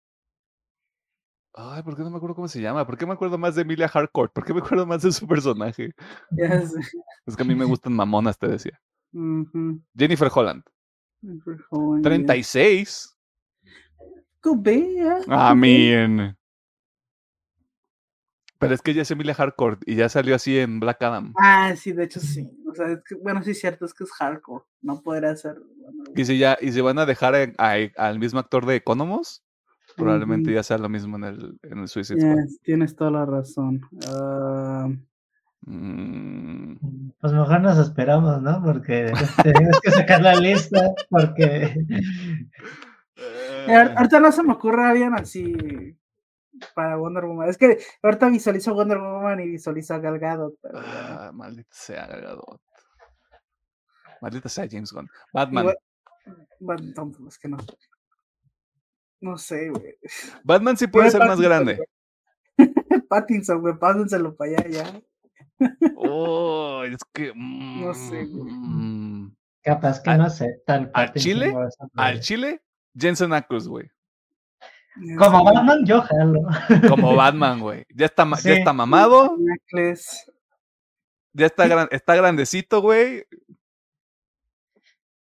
Ay, 1.53 1.83
¿por 1.83 1.95
qué 1.95 2.03
no 2.03 2.09
me 2.09 2.17
acuerdo 2.17 2.35
cómo 2.35 2.49
se 2.49 2.61
llama? 2.61 2.85
¿Por 2.85 2.97
qué 2.97 3.05
me 3.05 3.13
acuerdo 3.13 3.37
más 3.37 3.55
de 3.55 3.61
Emilia 3.61 3.89
Harcourt? 3.93 4.33
¿Por 4.33 4.43
qué 4.43 4.53
me 4.53 4.59
acuerdo 4.59 4.85
más 4.85 5.01
de 5.01 5.11
su 5.11 5.25
personaje? 5.25 5.93
Es 7.25 7.35
que 7.35 7.43
a 7.43 7.45
mí 7.45 7.55
me 7.55 7.65
gustan 7.65 7.93
mamonas, 7.93 8.37
te 8.37 8.47
decía. 8.47 8.79
Jennifer 9.97 10.29
Holland, 10.33 10.63
joven, 11.69 12.03
ya. 12.03 12.09
36. 12.09 13.17
Go 14.43 14.55
Bea. 14.57 15.19
I 15.27 15.55
mean. 15.55 16.37
Pero 18.59 18.73
es 18.73 18.81
que 18.81 18.91
ella 18.91 19.03
es 19.03 19.11
Emilia 19.11 19.35
Harcourt 19.37 19.81
y 19.85 19.95
ya 19.95 20.09
salió 20.09 20.35
así 20.35 20.59
en 20.59 20.79
Black 20.79 21.01
Adam. 21.01 21.33
Ah, 21.37 21.73
sí, 21.75 21.93
de 21.93 22.03
hecho 22.03 22.19
sí. 22.19 22.51
O 22.75 22.77
sea, 22.83 22.91
es 22.93 23.03
que, 23.07 23.15
bueno, 23.15 23.41
sí 23.41 23.51
es 23.51 23.59
cierto, 23.59 23.85
es 23.85 23.93
que 23.93 24.03
es 24.03 24.11
hardcore. 24.11 24.65
No 24.81 25.01
podrá 25.01 25.35
ser. 25.35 25.55
bueno, 25.81 26.03
Y 26.15 26.25
si 26.25 26.37
ya, 26.37 26.57
y 26.61 26.71
si 26.71 26.81
van 26.81 26.99
a 26.99 27.05
dejar 27.05 27.35
en- 27.35 27.55
a- 27.57 27.75
al 27.97 28.19
mismo 28.19 28.39
actor 28.39 28.65
de 28.65 28.75
Economos, 28.75 29.43
probablemente 29.95 30.51
ya 30.53 30.61
sea 30.63 30.77
lo 30.77 30.89
mismo 30.89 31.15
en 31.17 31.23
el, 31.23 31.59
en 31.63 31.79
el 31.79 31.87
Suicide 31.87 32.19
Squad. 32.19 32.35
yes, 32.35 32.59
tienes 32.61 32.95
toda 32.95 33.11
la 33.11 33.25
razón. 33.25 33.81
Ah, 34.09 34.89
Mm, 35.67 36.75
Pues 37.19 37.33
mejor 37.33 37.59
nos 37.61 37.79
esperamos, 37.79 38.39
¿no? 38.39 38.61
Porque 38.63 39.11
tenemos 39.43 39.79
que 39.81 39.89
sacar 39.89 40.21
la 40.21 40.35
lista, 40.35 40.93
porque... 41.09 41.73
eh, 43.17 43.67
ahor- 43.67 43.93
ahorita 43.97 44.19
no 44.19 44.31
se 44.31 44.43
me 44.43 44.53
ocurre 44.53 44.83
alguien 44.85 45.13
así 45.15 45.97
para 46.73 46.95
Wonder 46.97 47.25
Woman. 47.25 47.49
Es 47.49 47.57
que 47.57 47.77
ahorita 48.03 48.29
visualizo 48.29 48.73
Wonder 48.73 48.97
Woman 48.97 49.39
y 49.41 49.47
visualizo 49.49 49.93
a 49.93 49.99
Gal 49.99 50.19
Gadot, 50.19 50.53
pero. 50.61 50.79
Ah, 50.81 51.31
maldita 51.33 51.69
sea 51.71 52.07
Gal 52.07 52.21
Gadot. 52.21 52.61
Maldita 54.21 54.49
sea 54.49 54.67
James 54.69 54.91
Gunn. 54.91 55.09
Batman. 55.33 55.73
Tampoco, 56.95 57.27
es 57.27 57.37
que 57.37 57.47
no. 57.47 57.57
No 59.21 59.37
sé, 59.37 59.69
güey. 59.69 59.95
Batman 60.43 60.77
sí 60.77 60.87
puede 60.87 61.11
ser 61.11 61.19
más 61.25 61.39
grande. 61.39 61.75
güey. 61.77 61.87
Pattinson, 63.09 63.61
güey, 63.61 63.77
pásenselo 63.77 64.35
para 64.35 64.51
allá 64.51 64.67
ya. 64.69 65.01
Oh, 65.95 66.83
es 66.83 66.97
que. 67.13 67.33
No 67.35 67.93
sé, 67.93 68.25
güey. 68.25 68.51
mm, 68.53 69.35
Capaz 69.61 69.99
que 70.01 70.09
¿Al- 70.11 70.17
no 70.19 70.29
sé, 70.29 70.61
tal 70.65 70.91
al 70.93 71.11
chile? 71.13 71.53
Al. 71.95 72.19
Chile, 72.19 72.61
Jensen 72.95 73.33
Ackles, 73.33 73.67
güey. 73.67 73.89
Como 75.17 75.43
Batman, 75.43 75.85
yo 75.85 76.01
jalo. 76.01 76.41
Como 76.89 77.15
Batman, 77.15 77.59
güey. 77.59 77.85
Ya 77.93 78.05
está, 78.05 78.27
ya 78.43 78.53
está 78.53 78.73
mamado, 78.73 79.37
ya 81.33 81.45
está, 81.45 81.67
gran- 81.67 81.89
está 81.91 82.15
grandecito, 82.15 82.81
güey. 82.81 83.25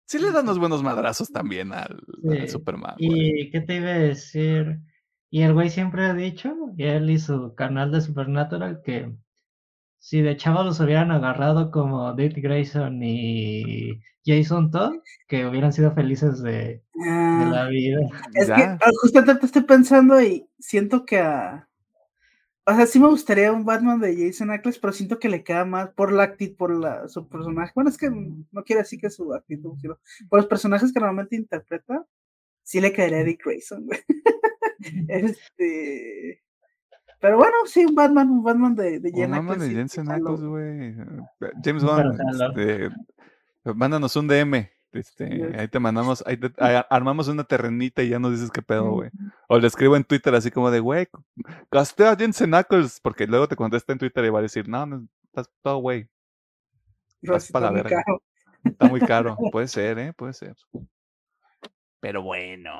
Sí 0.07 0.19
le 0.19 0.33
dan 0.33 0.45
unos 0.45 0.59
buenos 0.59 0.83
madrazos 0.83 1.31
también 1.31 1.73
al, 1.73 2.01
Superman, 2.49 2.95
güey. 2.99 3.43
¿Y 3.43 3.51
qué 3.51 3.61
te 3.61 3.77
iba 3.77 3.91
a 3.91 3.99
decir? 3.99 4.79
Y 5.31 5.43
el 5.43 5.53
güey 5.53 5.69
siempre 5.69 6.07
ha 6.07 6.15
dicho, 6.15 6.55
y 6.79 6.85
él 6.85 7.11
y 7.11 7.19
su 7.19 7.55
canal 7.55 7.93
de 7.93 8.01
Supernatural, 8.01 8.81
que 8.83 9.13
si 9.99 10.23
de 10.23 10.37
chavos 10.37 10.65
los 10.67 10.81
hubieran 10.81 11.11
agarrado 11.11 11.71
como 11.71 12.15
Dick 12.15 12.37
Grayson 12.43 13.01
y 13.03 14.01
Jason 14.25 14.71
Todd, 14.71 14.97
que 15.29 15.47
hubieran 15.47 15.73
sido 15.73 15.93
felices 15.95 16.43
de, 16.43 16.53
de 16.53 16.83
Ah, 17.07 17.49
la 17.53 17.69
vida. 17.69 18.01
Es 18.35 18.51
que 18.51 18.63
Ya. 18.63 18.79
ah, 18.83 18.91
justamente 19.03 19.47
estoy 19.47 19.63
pensando 19.63 20.21
y 20.23 20.49
siento 20.59 21.05
que 21.07 21.19
a. 21.19 21.69
O 22.67 22.75
sea, 22.75 22.87
sí 22.87 23.01
me 23.01 23.09
gustaría 23.09 23.51
un 23.53 23.65
Batman 23.65 23.99
de 24.01 24.15
Jason 24.15 24.51
Ackles, 24.51 24.79
pero 24.79 24.93
siento 24.93 25.19
que 25.19 25.31
le 25.31 25.43
queda 25.43 25.65
más 25.65 25.89
por 25.95 26.13
la 26.13 26.25
actitud, 26.25 26.57
por 26.57 26.75
la, 26.79 27.09
su 27.09 27.27
personaje. 27.29 27.73
Bueno, 27.75 27.89
es 27.91 27.97
que 27.97 28.11
no 28.11 28.63
quiero 28.65 28.83
decir 28.83 29.01
que 29.01 29.09
su 29.11 29.33
actitud, 29.33 29.79
sino 29.81 29.99
por 30.29 30.39
los 30.41 30.47
personajes 30.49 30.93
que 30.93 31.01
normalmente 31.01 31.37
interpreta, 31.37 32.05
sí 32.63 32.81
le 32.83 32.93
quedaría 32.93 33.21
a 33.21 33.25
Dick 33.25 33.43
Grayson, 33.45 33.87
güey. 33.87 34.01
este. 35.09 36.43
Pero 37.21 37.37
bueno, 37.37 37.55
sí, 37.67 37.85
un 37.85 37.95
Batman, 37.95 38.31
un 38.31 38.43
Batman 38.45 38.75
de, 38.75 39.01
de 39.01 39.09
Un 39.11 39.15
Jen 39.15 39.31
Batman 39.31 39.59
de 39.59 39.71
Jensen 39.71 40.07
güey. 40.07 40.95
James 41.65 41.83
jalo. 41.85 42.13
este, 42.13 42.91
mándanos 43.75 44.15
un 44.17 44.29
DM. 44.29 44.71
Este, 44.91 45.53
ahí 45.59 45.69
te 45.69 45.79
mandamos, 45.81 46.25
ahí 46.27 46.37
te- 46.39 46.53
ahí 46.59 46.83
armamos 46.89 47.29
una 47.29 47.45
terrenita 47.45 48.03
y 48.03 48.09
ya 48.09 48.19
nos 48.19 48.33
dices 48.33 48.51
qué 48.51 48.63
pedo, 48.63 48.91
güey. 48.93 49.11
O 49.49 49.59
le 49.59 49.67
escribo 49.67 49.97
en 49.97 50.05
Twitter 50.05 50.35
así 50.35 50.51
como 50.51 50.71
de, 50.71 50.81
güey, 50.81 51.09
gasté 51.71 52.07
a 52.07 52.17
Jensen 52.17 52.55
Ackles, 52.55 53.01
porque 53.01 53.27
luego 53.27 53.49
te 53.49 53.57
contesta 53.57 53.93
en 53.93 53.99
Twitter 53.99 54.25
y 54.25 54.31
va 54.31 54.39
a 54.39 54.43
decir, 54.43 54.67
no, 54.69 54.87
no, 54.87 55.07
estás 55.25 55.51
todo, 55.63 55.79
güey, 55.79 56.09
Pero 57.21 57.35
vas 57.35 57.45
sí 57.45 57.53
pa' 57.53 57.61
la 57.61 57.67
está 57.69 57.73
muy 57.75 57.83
verga. 57.83 58.03
caro. 58.05 58.23
está 58.65 58.87
muy 58.89 59.01
caro. 59.01 59.37
Puede 59.53 59.69
ser, 59.69 59.99
¿eh? 59.99 60.13
Puede 60.15 60.33
ser. 60.33 60.57
Pero 62.01 62.23
bueno. 62.23 62.73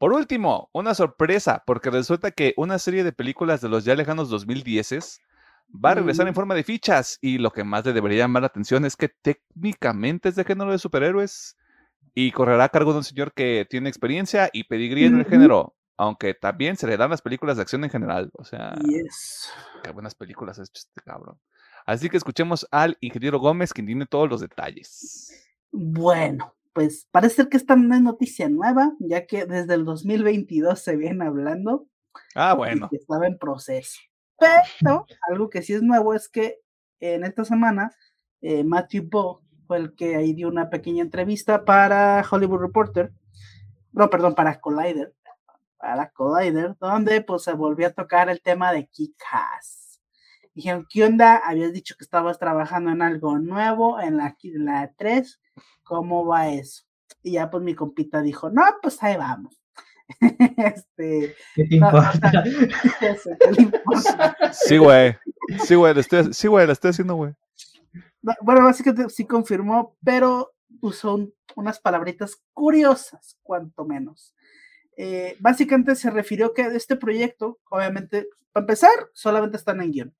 Por 0.00 0.14
último, 0.14 0.70
una 0.72 0.94
sorpresa, 0.94 1.62
porque 1.66 1.90
resulta 1.90 2.30
que 2.30 2.54
una 2.56 2.78
serie 2.78 3.04
de 3.04 3.12
películas 3.12 3.60
de 3.60 3.68
los 3.68 3.84
ya 3.84 3.94
lejanos 3.94 4.30
2010 4.30 5.20
va 5.72 5.90
a 5.90 5.94
regresar 5.96 6.26
en 6.26 6.32
Mm. 6.32 6.36
forma 6.36 6.54
de 6.54 6.64
fichas 6.64 7.18
y 7.20 7.36
lo 7.36 7.50
que 7.50 7.64
más 7.64 7.84
le 7.84 7.92
debería 7.92 8.20
llamar 8.20 8.40
la 8.40 8.46
atención 8.46 8.86
es 8.86 8.96
que 8.96 9.10
técnicamente 9.10 10.30
es 10.30 10.36
de 10.36 10.44
género 10.44 10.72
de 10.72 10.78
superhéroes 10.78 11.54
y 12.14 12.32
correrá 12.32 12.64
a 12.64 12.68
cargo 12.70 12.92
de 12.92 12.98
un 12.98 13.04
señor 13.04 13.34
que 13.34 13.66
tiene 13.68 13.90
experiencia 13.90 14.48
y 14.54 14.64
pedigrí 14.64 15.04
en 15.04 15.18
el 15.18 15.26
género, 15.26 15.76
aunque 15.98 16.32
también 16.32 16.78
se 16.78 16.86
le 16.86 16.96
dan 16.96 17.10
las 17.10 17.20
películas 17.20 17.56
de 17.56 17.62
acción 17.62 17.84
en 17.84 17.90
general. 17.90 18.30
O 18.38 18.44
sea, 18.44 18.74
Yes. 18.82 19.50
qué 19.84 19.90
buenas 19.90 20.14
películas 20.14 20.58
es 20.58 20.70
este 20.74 21.02
cabrón. 21.04 21.38
Así 21.84 22.08
que 22.08 22.16
escuchemos 22.16 22.66
al 22.70 22.96
ingeniero 23.02 23.38
Gómez, 23.38 23.74
quien 23.74 23.86
tiene 23.86 24.06
todos 24.06 24.30
los 24.30 24.40
detalles. 24.40 25.30
Bueno, 25.70 26.54
pues 26.72 27.08
parece 27.10 27.36
ser 27.36 27.48
que 27.48 27.56
esta 27.56 27.76
no 27.76 27.94
es 27.94 28.02
noticia 28.02 28.48
nueva, 28.48 28.92
ya 28.98 29.26
que 29.26 29.44
desde 29.46 29.74
el 29.74 29.84
2022 29.84 30.78
se 30.78 30.96
viene 30.96 31.26
hablando. 31.26 31.86
Ah, 32.34 32.54
bueno. 32.54 32.88
Que 32.88 32.96
estaba 32.96 33.26
en 33.26 33.38
proceso. 33.38 34.00
Pero 34.38 35.06
algo 35.28 35.50
que 35.50 35.62
sí 35.62 35.74
es 35.74 35.82
nuevo 35.82 36.14
es 36.14 36.28
que 36.28 36.60
en 37.00 37.24
esta 37.24 37.44
semana 37.44 37.92
eh, 38.40 38.64
Matthew 38.64 39.08
Bo 39.10 39.42
fue 39.66 39.78
el 39.78 39.94
que 39.94 40.16
ahí 40.16 40.32
dio 40.32 40.48
una 40.48 40.70
pequeña 40.70 41.02
entrevista 41.02 41.64
para 41.64 42.24
Hollywood 42.28 42.60
Reporter, 42.60 43.12
no, 43.92 44.08
perdón, 44.08 44.34
para 44.34 44.60
Collider, 44.60 45.14
para 45.78 46.10
Collider, 46.10 46.76
donde 46.78 47.20
pues 47.22 47.42
se 47.42 47.52
volvió 47.52 47.88
a 47.88 47.92
tocar 47.92 48.28
el 48.28 48.40
tema 48.40 48.72
de 48.72 48.88
Kick-Ass. 48.88 50.00
Dijeron, 50.54 50.86
¿qué 50.90 51.04
onda? 51.04 51.36
Habías 51.36 51.72
dicho 51.72 51.94
que 51.96 52.04
estabas 52.04 52.38
trabajando 52.38 52.90
en 52.90 53.02
algo 53.02 53.38
nuevo 53.38 54.00
en 54.00 54.16
la, 54.16 54.36
en 54.42 54.64
la 54.64 54.92
3, 54.96 55.40
¿cómo 55.82 56.26
va 56.26 56.48
eso? 56.48 56.84
Y 57.22 57.32
ya 57.32 57.50
pues 57.50 57.62
mi 57.62 57.74
compita 57.74 58.22
dijo, 58.22 58.50
no, 58.50 58.62
pues 58.82 59.02
ahí 59.02 59.16
vamos. 59.16 59.60
este, 60.56 61.34
¿Qué 61.54 61.64
te 61.64 61.74
importa? 61.76 62.32
No, 62.32 62.42
¿qué 63.00 63.52
le 63.52 63.62
importa? 63.62 64.36
Sí, 64.52 64.78
güey. 64.78 65.16
Sí, 65.64 65.74
güey, 65.74 65.94
lo 65.94 66.00
estoy, 66.00 66.32
sí, 66.32 66.48
güey, 66.48 66.66
lo 66.66 66.72
estoy 66.72 66.90
haciendo, 66.90 67.14
güey. 67.14 67.34
Bueno, 68.42 68.64
básicamente 68.64 69.08
sí 69.08 69.26
confirmó, 69.26 69.96
pero 70.04 70.52
usó 70.80 71.14
un, 71.14 71.34
unas 71.56 71.80
palabritas 71.80 72.42
curiosas, 72.52 73.38
cuanto 73.42 73.84
menos. 73.84 74.34
Eh, 74.96 75.36
básicamente 75.40 75.94
se 75.96 76.10
refirió 76.10 76.52
que 76.52 76.62
este 76.62 76.96
proyecto, 76.96 77.58
obviamente, 77.70 78.28
para 78.52 78.64
empezar, 78.64 78.90
solamente 79.12 79.56
están 79.56 79.80
en 79.80 79.92
guion. 79.92 80.14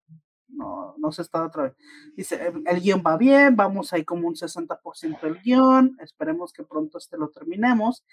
No, 0.52 0.94
no 0.98 1.12
se 1.12 1.22
está 1.22 1.44
otra 1.44 1.64
vez. 1.64 1.76
Dice, 2.16 2.52
el, 2.66 2.80
guion 2.80 3.02
va 3.06 3.16
bien, 3.16 3.56
vamos 3.56 3.92
ahí 3.92 4.04
como 4.04 4.28
un 4.28 4.34
60% 4.34 5.20
del 5.20 5.40
guion, 5.40 5.96
esperemos 6.00 6.52
que 6.52 6.64
pronto 6.64 6.98
este 6.98 7.16
lo 7.16 7.30
terminemos. 7.30 8.04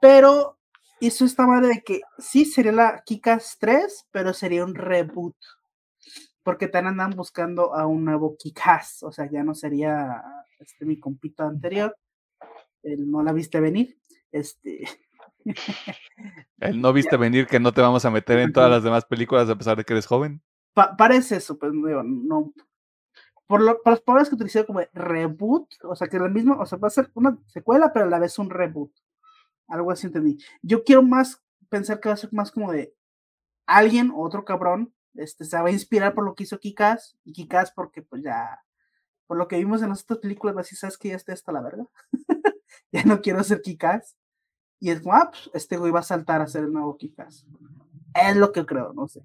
Pero 0.00 0.58
hizo 1.00 1.24
esta 1.24 1.46
madre 1.46 1.68
de 1.68 1.82
que 1.82 2.00
sí 2.18 2.44
sería 2.44 2.72
la 2.72 3.02
Kikas 3.04 3.56
3, 3.58 4.08
pero 4.10 4.32
sería 4.32 4.64
un 4.64 4.74
reboot. 4.74 5.36
Porque 6.42 6.68
también 6.68 6.92
andan 6.92 7.16
buscando 7.16 7.74
a 7.74 7.86
un 7.86 8.04
nuevo 8.04 8.36
Kikas, 8.36 9.02
o 9.02 9.12
sea, 9.12 9.30
ya 9.30 9.42
no 9.42 9.54
sería 9.54 10.22
este 10.58 10.84
mi 10.84 10.98
compito 10.98 11.44
anterior. 11.44 11.96
Él 12.82 13.10
no 13.10 13.22
la 13.22 13.32
viste 13.32 13.60
venir. 13.60 13.98
Este. 14.32 14.84
El 16.58 16.80
no 16.80 16.92
viste 16.92 17.16
venir 17.16 17.46
que 17.46 17.60
no 17.60 17.72
te 17.72 17.80
vamos 17.80 18.04
a 18.04 18.10
meter 18.10 18.38
en 18.38 18.52
todas 18.52 18.70
las 18.70 18.82
demás 18.82 19.04
películas 19.04 19.48
a 19.48 19.56
pesar 19.56 19.76
de 19.76 19.84
que 19.84 19.92
eres 19.92 20.06
joven. 20.06 20.42
Pa 20.74 20.96
parece 20.96 21.36
eso, 21.36 21.58
pues 21.58 21.72
digo, 21.72 22.02
no. 22.02 22.52
Por, 23.46 23.62
lo, 23.62 23.80
las 23.84 24.00
palabras 24.00 24.28
que 24.28 24.36
utilicé 24.36 24.64
como 24.64 24.80
reboot, 24.92 25.68
o 25.82 25.96
sea, 25.96 26.08
que 26.08 26.18
la 26.18 26.28
misma, 26.28 26.60
o 26.60 26.66
sea, 26.66 26.78
va 26.78 26.88
a 26.88 26.90
ser 26.90 27.10
una 27.14 27.36
secuela, 27.46 27.92
pero 27.92 28.06
a 28.06 28.08
la 28.08 28.18
vez 28.18 28.38
un 28.38 28.50
reboot. 28.50 28.92
Algo 29.66 29.90
así 29.90 30.06
entendí. 30.06 30.38
Yo 30.62 30.84
quiero 30.84 31.02
más 31.02 31.42
pensar 31.68 32.00
que 32.00 32.08
va 32.08 32.14
a 32.14 32.18
ser 32.18 32.32
más 32.32 32.52
como 32.52 32.72
de 32.72 32.94
alguien, 33.66 34.12
otro 34.14 34.44
cabrón, 34.44 34.94
este, 35.14 35.44
se 35.44 35.60
va 35.60 35.68
a 35.68 35.72
inspirar 35.72 36.14
por 36.14 36.24
lo 36.24 36.34
que 36.34 36.44
hizo 36.44 36.58
Kikas, 36.58 37.16
y 37.24 37.32
Kikas 37.32 37.72
porque 37.72 38.02
pues 38.02 38.22
ya, 38.22 38.60
por 39.26 39.36
lo 39.38 39.48
que 39.48 39.58
vimos 39.58 39.82
en 39.82 39.90
las 39.90 40.02
otras 40.02 40.18
películas, 40.18 40.56
así 40.56 40.76
sabes 40.76 40.98
que 40.98 41.08
ya 41.10 41.16
está 41.16 41.32
hasta 41.32 41.52
la 41.52 41.60
verga. 41.60 41.86
ya 42.92 43.04
no 43.04 43.20
quiero 43.20 43.42
ser 43.44 43.62
Kikas. 43.62 44.16
Y 44.80 44.90
es 44.90 45.00
como, 45.02 45.14
ah, 45.14 45.30
pues, 45.30 45.50
este 45.54 45.76
güey 45.76 45.92
va 45.92 46.00
a 46.00 46.02
saltar 46.02 46.40
a 46.40 46.48
ser 46.48 46.64
el 46.64 46.72
nuevo 46.72 46.96
Kikas. 46.96 47.46
Es 48.14 48.36
lo 48.36 48.50
que 48.50 48.66
creo, 48.66 48.92
no 48.92 49.06
sé. 49.06 49.20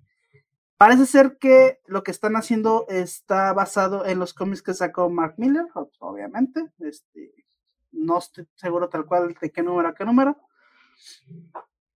Parece 0.78 1.06
ser 1.06 1.38
que 1.38 1.80
lo 1.86 2.04
que 2.04 2.12
están 2.12 2.36
haciendo 2.36 2.86
está 2.90 3.54
basado 3.54 4.06
en 4.06 4.20
los 4.20 4.34
cómics 4.34 4.62
que 4.62 4.74
sacó 4.74 5.10
Mark 5.10 5.36
Miller, 5.38 5.66
obviamente. 6.00 6.70
Este, 6.80 7.34
no 7.92 8.18
estoy 8.18 8.48
seguro 8.56 8.90
tal 8.90 9.06
cual 9.06 9.36
de 9.40 9.52
qué 9.52 9.64
número 9.64 9.88
a 9.88 9.96
qué 9.96 10.04
número. 10.04 10.38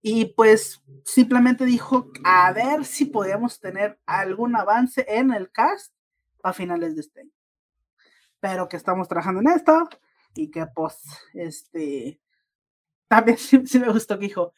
Y 0.01 0.33
pues 0.33 0.81
simplemente 1.03 1.65
dijo 1.65 2.09
a 2.23 2.53
ver 2.53 2.85
si 2.85 3.05
podíamos 3.05 3.59
tener 3.59 3.99
algún 4.05 4.55
avance 4.55 5.05
en 5.09 5.33
el 5.33 5.51
cast 5.51 5.93
a 6.41 6.53
finales 6.53 6.95
de 6.95 7.01
este 7.01 7.21
año. 7.21 7.31
Pero 8.39 8.69
que 8.69 8.77
estamos 8.77 9.09
trabajando 9.09 9.41
en 9.41 9.49
esto 9.49 9.89
y 10.35 10.49
que 10.49 10.65
pues 10.67 11.01
este 11.33 12.21
también 13.09 13.37
sí, 13.37 13.61
sí 13.65 13.79
me 13.79 13.91
gustó 13.91 14.17
que 14.17 14.27
dijo 14.27 14.53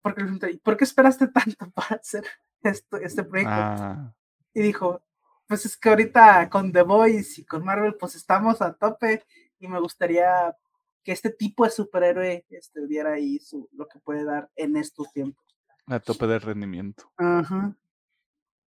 porque 0.00 0.24
¿por 0.62 0.76
qué 0.76 0.84
esperaste 0.84 1.28
tanto 1.28 1.70
para 1.70 1.96
hacer 1.96 2.24
esto, 2.70 2.96
este 2.96 3.24
proyecto? 3.24 3.52
Ah, 3.52 4.14
Y 4.52 4.62
dijo, 4.62 5.02
pues 5.46 5.66
es 5.66 5.76
que 5.76 5.88
ahorita 5.90 6.48
con 6.50 6.72
The 6.72 6.82
Voice 6.82 7.40
y 7.40 7.44
con 7.44 7.64
Marvel 7.64 7.94
pues 7.94 8.14
estamos 8.14 8.62
a 8.62 8.72
tope 8.74 9.24
y 9.58 9.68
me 9.68 9.80
gustaría 9.80 10.56
que 11.02 11.12
este 11.12 11.30
tipo 11.30 11.64
de 11.64 11.70
superhéroe 11.70 12.46
este, 12.50 12.86
diera 12.86 13.12
ahí 13.12 13.38
su, 13.38 13.68
lo 13.72 13.86
que 13.86 13.98
puede 13.98 14.24
dar 14.24 14.50
en 14.56 14.76
estos 14.76 15.12
tiempos. 15.12 15.44
a 15.86 16.00
tope 16.00 16.26
de 16.26 16.38
rendimiento. 16.38 17.10
Ajá. 17.16 17.76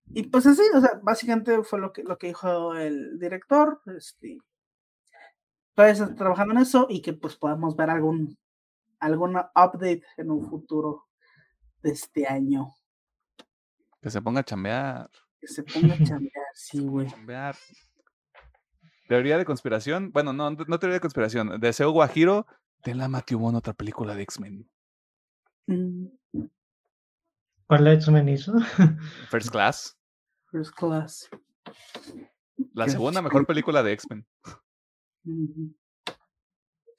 Y 0.10 0.24
pues 0.24 0.45
así, 0.45 0.62
o 0.74 0.80
sea, 0.80 1.00
básicamente 1.02 1.62
fue 1.64 1.80
lo 1.80 1.91
que, 1.91 2.04
lo 2.04 2.18
que 2.18 2.28
dijo 2.28 2.76
el 2.76 3.20
director. 3.20 3.82
Este, 3.98 4.38
todavía 5.74 5.93
está 5.93 6.16
trabajando 6.16 6.54
en 6.54 6.62
eso 6.62 6.88
y 6.89 7.02
que 7.02 7.14
pues 7.14 7.36
podamos 7.36 7.76
ver 7.76 7.89
algún 7.89 8.38
alguna 9.00 9.52
update 9.56 10.04
en 10.18 10.32
un 10.32 10.50
futuro 10.50 11.06
de 11.82 11.91
este 11.91 12.28
año. 12.28 12.74
Que 14.02 14.10
se 14.10 14.22
ponga 14.22 14.41
a 14.41 14.43
chambear. 14.43 15.10
Que 15.39 15.48
se 15.48 15.64
ponga 15.64 15.93
a 15.93 15.98
chambear, 16.04 16.45
sí, 16.54 16.80
güey. 16.86 17.08
chambear. 17.08 17.56
Teoría 19.08 19.38
de 19.38 19.45
conspiración. 19.45 20.12
Bueno, 20.12 20.34
no, 20.34 20.52
no 20.52 20.80
teoría 20.80 20.95
de 20.95 21.02
conspiración. 21.02 21.60
Deseo 21.60 21.91
Guajiro. 21.91 22.45
De 22.84 22.93
la 22.93 23.08
Matthew 23.08 23.39
Vaughn, 23.39 23.56
otra 23.56 23.74
película 23.74 24.14
de 24.16 24.24
X-Men. 24.24 24.70
Mm, 25.68 26.08
¿Cuál 27.66 27.88
X-Men 27.88 28.30
hizo? 28.30 28.54
First 29.30 29.49
Class. 29.49 29.98
First 30.52 30.74
class. 30.76 31.30
La 32.74 32.88
segunda 32.88 33.22
mejor 33.22 33.45
película 33.45 33.84
de 33.84 33.91
X-Men. 33.94 34.26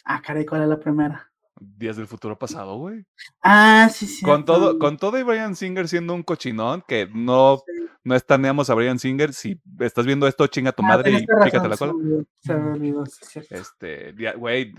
Ah, 0.04 0.20
caray, 0.22 0.44
¿cuál 0.44 0.62
es 0.62 0.68
la 0.68 0.78
primera? 0.78 1.32
Días 1.60 1.96
del 1.96 2.06
futuro 2.06 2.38
pasado, 2.38 2.76
güey. 2.76 3.04
Ah, 3.42 3.88
sí, 3.92 4.06
sí. 4.06 4.24
Con 4.24 4.44
todo, 4.44 4.78
con 4.78 4.96
todo 4.96 5.18
y 5.18 5.22
Brian 5.22 5.56
Singer 5.56 5.88
siendo 5.88 6.14
un 6.14 6.22
cochinón, 6.22 6.84
que 6.86 7.08
no, 7.12 7.62
no 8.04 8.14
estaneamos 8.14 8.70
a 8.70 8.74
Brian 8.74 8.98
Singer. 8.98 9.32
Si 9.32 9.60
estás 9.80 10.06
viendo 10.06 10.26
esto, 10.26 10.46
chinga 10.46 10.72
tu 10.72 10.82
madre 10.82 11.10
y 11.12 11.26
pícate 11.44 11.68
la 11.68 11.76
cola. 11.76 11.92
Se 12.40 12.54
me 12.54 12.70
olvidó, 12.72 13.06
sí, 13.06 13.18
es 13.22 13.28
cierto. 13.28 13.54
Este, 13.54 14.14
güey, 14.36 14.74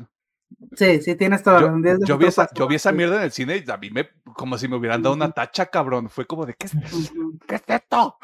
Sí, 0.75 1.01
sí, 1.01 1.15
tienes 1.15 1.43
toda 1.43 1.61
la 1.61 1.67
yo, 1.67 1.77
de 1.77 2.05
yo 2.05 2.17
vi 2.17 2.25
esa, 2.25 2.43
pasado, 2.43 2.59
yo 2.59 2.67
vi 2.67 2.75
esa 2.75 2.91
mierda 2.91 3.17
en 3.17 3.21
el 3.23 3.31
cine 3.31 3.63
y 3.65 3.69
a 3.69 3.77
mí 3.77 3.91
me, 3.91 4.09
como 4.33 4.57
si 4.57 4.67
me 4.67 4.77
hubieran 4.77 5.03
dado 5.03 5.15
una 5.15 5.31
tacha, 5.31 5.67
cabrón. 5.67 6.09
Fue 6.09 6.25
como 6.25 6.45
de, 6.45 6.55
¿qué 6.55 6.65
es. 6.65 6.71
¿qué 7.47 7.55
es 7.55 7.63
esto? 7.67 8.17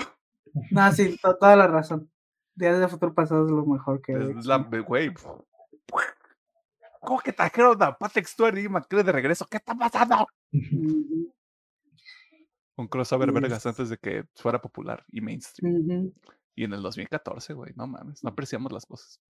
No, 0.71 0.91
sí, 0.91 1.19
to- 1.21 1.35
toda 1.35 1.55
la 1.55 1.67
razón. 1.67 2.09
Días 2.55 2.79
de 2.79 2.87
futuro 2.87 3.13
pasado 3.13 3.45
es 3.45 3.51
lo 3.51 3.65
mejor 3.65 4.01
que. 4.01 4.13
Es 4.13 4.45
la, 4.45 4.57
güey. 4.57 5.13
¿Cómo 7.05 7.19
que 7.19 7.31
trajeron 7.31 7.81
a 7.83 7.97
Patrick 7.97 8.25
Stewart 8.27 8.57
y 8.57 8.67
McCree 8.67 9.03
de 9.03 9.11
regreso? 9.11 9.45
¿Qué 9.45 9.57
está 9.57 9.75
pasando? 9.75 10.27
Un 12.77 12.87
crossover 12.87 13.31
vergas 13.31 13.65
antes 13.65 13.89
de 13.89 13.97
que 13.97 14.25
fuera 14.35 14.59
popular 14.59 15.05
y 15.09 15.21
mainstream. 15.21 16.11
Y 16.55 16.63
en 16.63 16.73
el 16.73 16.81
2014, 16.81 17.53
güey, 17.53 17.73
no 17.75 17.87
mames, 17.87 18.23
no 18.23 18.29
apreciamos 18.29 18.71
las 18.71 18.85
cosas. 18.85 19.21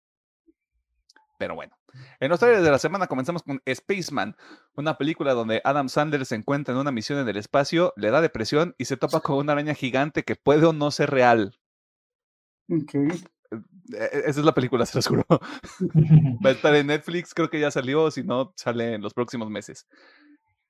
Pero 1.38 1.54
bueno, 1.56 1.78
en 2.20 2.30
los 2.30 2.40
trailers 2.40 2.64
de 2.64 2.72
la 2.72 2.80
semana 2.80 3.08
comenzamos 3.08 3.44
con 3.44 3.62
Spaceman, 3.68 4.38
una 4.76 4.98
película 4.98 5.34
donde 5.34 5.62
Adam 5.66 5.90
Sandler 5.90 6.26
se 6.26 6.36
encuentra 6.36 6.74
en 6.74 6.80
una 6.80 6.92
misión 6.92 7.20
en 7.20 7.28
el 7.28 7.36
espacio, 7.36 7.94
le 7.98 8.10
da 8.10 8.22
depresión 8.22 8.74
y 8.78 8.86
se 8.86 8.96
topa 8.96 9.20
con 9.20 9.38
una 9.38 9.52
araña 9.52 9.74
gigante 9.74 10.24
que 10.24 10.38
puede 10.38 10.66
o 10.66 10.72
no 10.72 10.92
ser 10.92 11.12
real. 11.12 11.60
Ok. 12.70 12.94
E- 13.94 13.98
e- 13.98 14.24
Esa 14.28 14.40
es 14.40 14.46
la 14.46 14.54
película, 14.54 14.86
se 14.86 14.98
los 14.98 15.08
juro. 15.08 15.26
Va 16.46 16.50
a 16.50 16.54
estar 16.54 16.76
en 16.76 16.88
Netflix, 16.88 17.34
creo 17.34 17.50
que 17.50 17.60
ya 17.60 17.72
salió, 17.72 18.10
si 18.12 18.24
no, 18.24 18.54
sale 18.56 18.94
en 18.96 19.02
los 19.02 19.14
próximos 19.14 19.50
meses. 19.50 19.88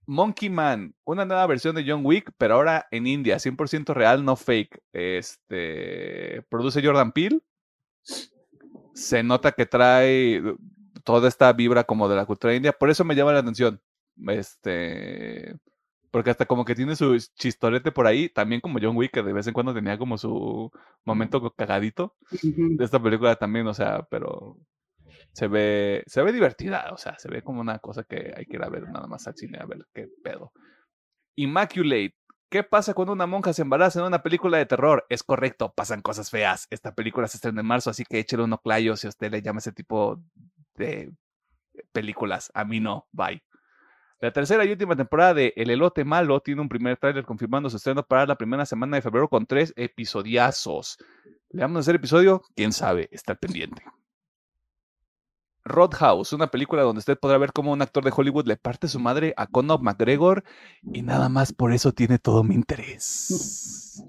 Monkey 0.07 0.49
Man, 0.49 0.93
una 1.03 1.25
nueva 1.25 1.47
versión 1.47 1.75
de 1.75 1.83
John 1.87 2.05
Wick, 2.05 2.31
pero 2.37 2.55
ahora 2.55 2.87
en 2.91 3.07
India, 3.07 3.37
100% 3.39 3.93
real, 3.93 4.23
no 4.23 4.35
fake. 4.35 4.81
Este, 4.93 6.43
produce 6.49 6.83
Jordan 6.85 7.11
Peele. 7.11 7.39
Se 8.93 9.23
nota 9.23 9.51
que 9.51 9.65
trae 9.65 10.41
toda 11.03 11.27
esta 11.27 11.51
vibra 11.53 11.83
como 11.83 12.07
de 12.07 12.15
la 12.15 12.25
cultura 12.25 12.55
india, 12.55 12.71
por 12.71 12.89
eso 12.89 13.03
me 13.03 13.15
llama 13.15 13.33
la 13.33 13.39
atención. 13.39 13.81
Este, 14.27 15.55
porque 16.15 16.29
hasta 16.29 16.45
como 16.45 16.63
que 16.63 16.75
tiene 16.75 16.95
su 16.95 17.17
chistorete 17.35 17.91
por 17.91 18.07
ahí, 18.07 18.29
también 18.29 18.61
como 18.61 18.79
John 18.81 18.95
Wick, 18.95 19.11
que 19.11 19.21
de 19.21 19.33
vez 19.33 19.47
en 19.47 19.53
cuando 19.53 19.73
tenía 19.73 19.97
como 19.97 20.17
su 20.17 20.71
momento 21.03 21.53
cagadito 21.53 22.15
de 22.41 22.85
esta 22.85 23.03
película 23.03 23.35
también, 23.35 23.67
o 23.67 23.73
sea, 23.73 24.07
pero 24.09 24.57
se 25.33 25.49
ve, 25.49 26.05
se 26.07 26.23
ve 26.23 26.31
divertida, 26.31 26.87
o 26.93 26.97
sea, 26.97 27.19
se 27.19 27.27
ve 27.27 27.41
como 27.41 27.59
una 27.59 27.79
cosa 27.79 28.03
que 28.03 28.33
hay 28.33 28.45
que 28.45 28.55
ir 28.55 28.63
a 28.63 28.69
ver 28.69 28.83
nada 28.83 29.07
más 29.07 29.27
al 29.27 29.35
cine 29.35 29.57
a 29.59 29.65
ver 29.65 29.85
qué 29.93 30.07
pedo. 30.23 30.53
Immaculate, 31.35 32.15
¿Qué 32.49 32.63
pasa 32.63 32.93
cuando 32.93 33.11
una 33.11 33.27
monja 33.27 33.51
se 33.51 33.63
embaraza 33.63 33.99
en 33.99 34.05
una 34.05 34.23
película 34.23 34.57
de 34.57 34.65
terror? 34.65 35.05
Es 35.09 35.21
correcto, 35.21 35.73
pasan 35.75 36.01
cosas 36.01 36.29
feas. 36.29 36.67
Esta 36.69 36.95
película 36.95 37.27
se 37.27 37.35
estrena 37.35 37.59
en 37.59 37.67
marzo, 37.67 37.89
así 37.89 38.05
que 38.05 38.19
échele 38.19 38.43
uno 38.43 38.57
clayo 38.59 38.95
si 38.95 39.07
a 39.07 39.09
usted 39.09 39.31
le 39.31 39.41
llama 39.41 39.59
ese 39.59 39.73
tipo 39.73 40.23
de 40.77 41.11
películas. 41.91 42.51
A 42.53 42.63
mí 42.63 42.79
no, 42.79 43.05
bye. 43.11 43.43
La 44.25 44.33
tercera 44.33 44.65
y 44.65 44.71
última 44.71 44.95
temporada 44.95 45.35
de 45.35 45.53
El 45.55 45.69
Elote 45.69 46.03
Malo 46.03 46.39
tiene 46.39 46.59
un 46.59 46.67
primer 46.67 46.97
tráiler 46.97 47.25
confirmando 47.25 47.69
su 47.69 47.77
estreno 47.77 48.01
para 48.01 48.25
la 48.25 48.35
primera 48.35 48.65
semana 48.65 48.97
de 48.97 49.03
febrero 49.03 49.29
con 49.29 49.45
tres 49.45 49.71
episodiazos. 49.75 50.97
¿Le 51.51 51.61
vamos 51.61 51.77
a 51.77 51.79
hacer 51.81 51.93
episodio? 51.93 52.41
¿Quién 52.55 52.73
sabe? 52.73 53.07
Está 53.11 53.35
pendiente. 53.35 53.83
Roadhouse, 55.63 56.33
una 56.33 56.47
película 56.47 56.81
donde 56.81 56.97
usted 57.01 57.19
podrá 57.19 57.37
ver 57.37 57.53
cómo 57.53 57.71
un 57.71 57.83
actor 57.83 58.03
de 58.03 58.11
Hollywood 58.15 58.47
le 58.47 58.57
parte 58.57 58.87
su 58.87 58.99
madre 58.99 59.35
a 59.37 59.45
Conor 59.45 59.83
McGregor 59.83 60.43
y 60.91 61.03
nada 61.03 61.29
más 61.29 61.53
por 61.53 61.71
eso 61.71 61.91
tiene 61.91 62.17
todo 62.17 62.43
mi 62.43 62.55
interés. 62.55 64.03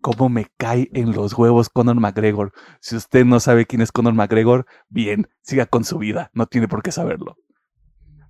¿Cómo 0.00 0.30
me 0.30 0.46
cae 0.56 0.88
en 0.94 1.12
los 1.12 1.34
huevos 1.34 1.68
Conor 1.68 2.00
McGregor? 2.00 2.54
Si 2.80 2.96
usted 2.96 3.26
no 3.26 3.40
sabe 3.40 3.66
quién 3.66 3.82
es 3.82 3.92
Conor 3.92 4.14
McGregor, 4.14 4.64
bien, 4.88 5.28
siga 5.42 5.66
con 5.66 5.84
su 5.84 5.98
vida, 5.98 6.30
no 6.32 6.46
tiene 6.46 6.66
por 6.66 6.82
qué 6.82 6.92
saberlo. 6.92 7.36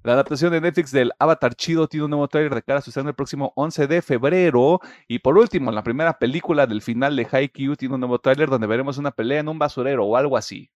La 0.04 0.12
adaptación 0.12 0.52
de 0.52 0.60
Netflix 0.60 0.92
del 0.92 1.12
Avatar 1.18 1.54
Chido 1.54 1.88
tiene 1.88 2.04
un 2.04 2.10
nuevo 2.10 2.28
trailer 2.28 2.54
de 2.54 2.62
cara 2.62 2.78
a 2.78 2.82
su 2.82 2.90
estreno 2.90 3.08
el 3.08 3.14
próximo 3.14 3.54
11 3.56 3.86
de 3.86 4.02
febrero. 4.02 4.78
Y 5.08 5.20
por 5.20 5.38
último, 5.38 5.72
la 5.72 5.82
primera 5.82 6.18
película 6.18 6.66
del 6.66 6.82
final 6.82 7.16
de 7.16 7.26
Haikyuu 7.30 7.74
tiene 7.74 7.94
un 7.94 8.00
nuevo 8.00 8.18
trailer 8.18 8.50
donde 8.50 8.66
veremos 8.66 8.98
una 8.98 9.12
pelea 9.12 9.40
en 9.40 9.48
un 9.48 9.58
basurero 9.58 10.04
o 10.04 10.14
algo 10.18 10.36
así. 10.36 10.70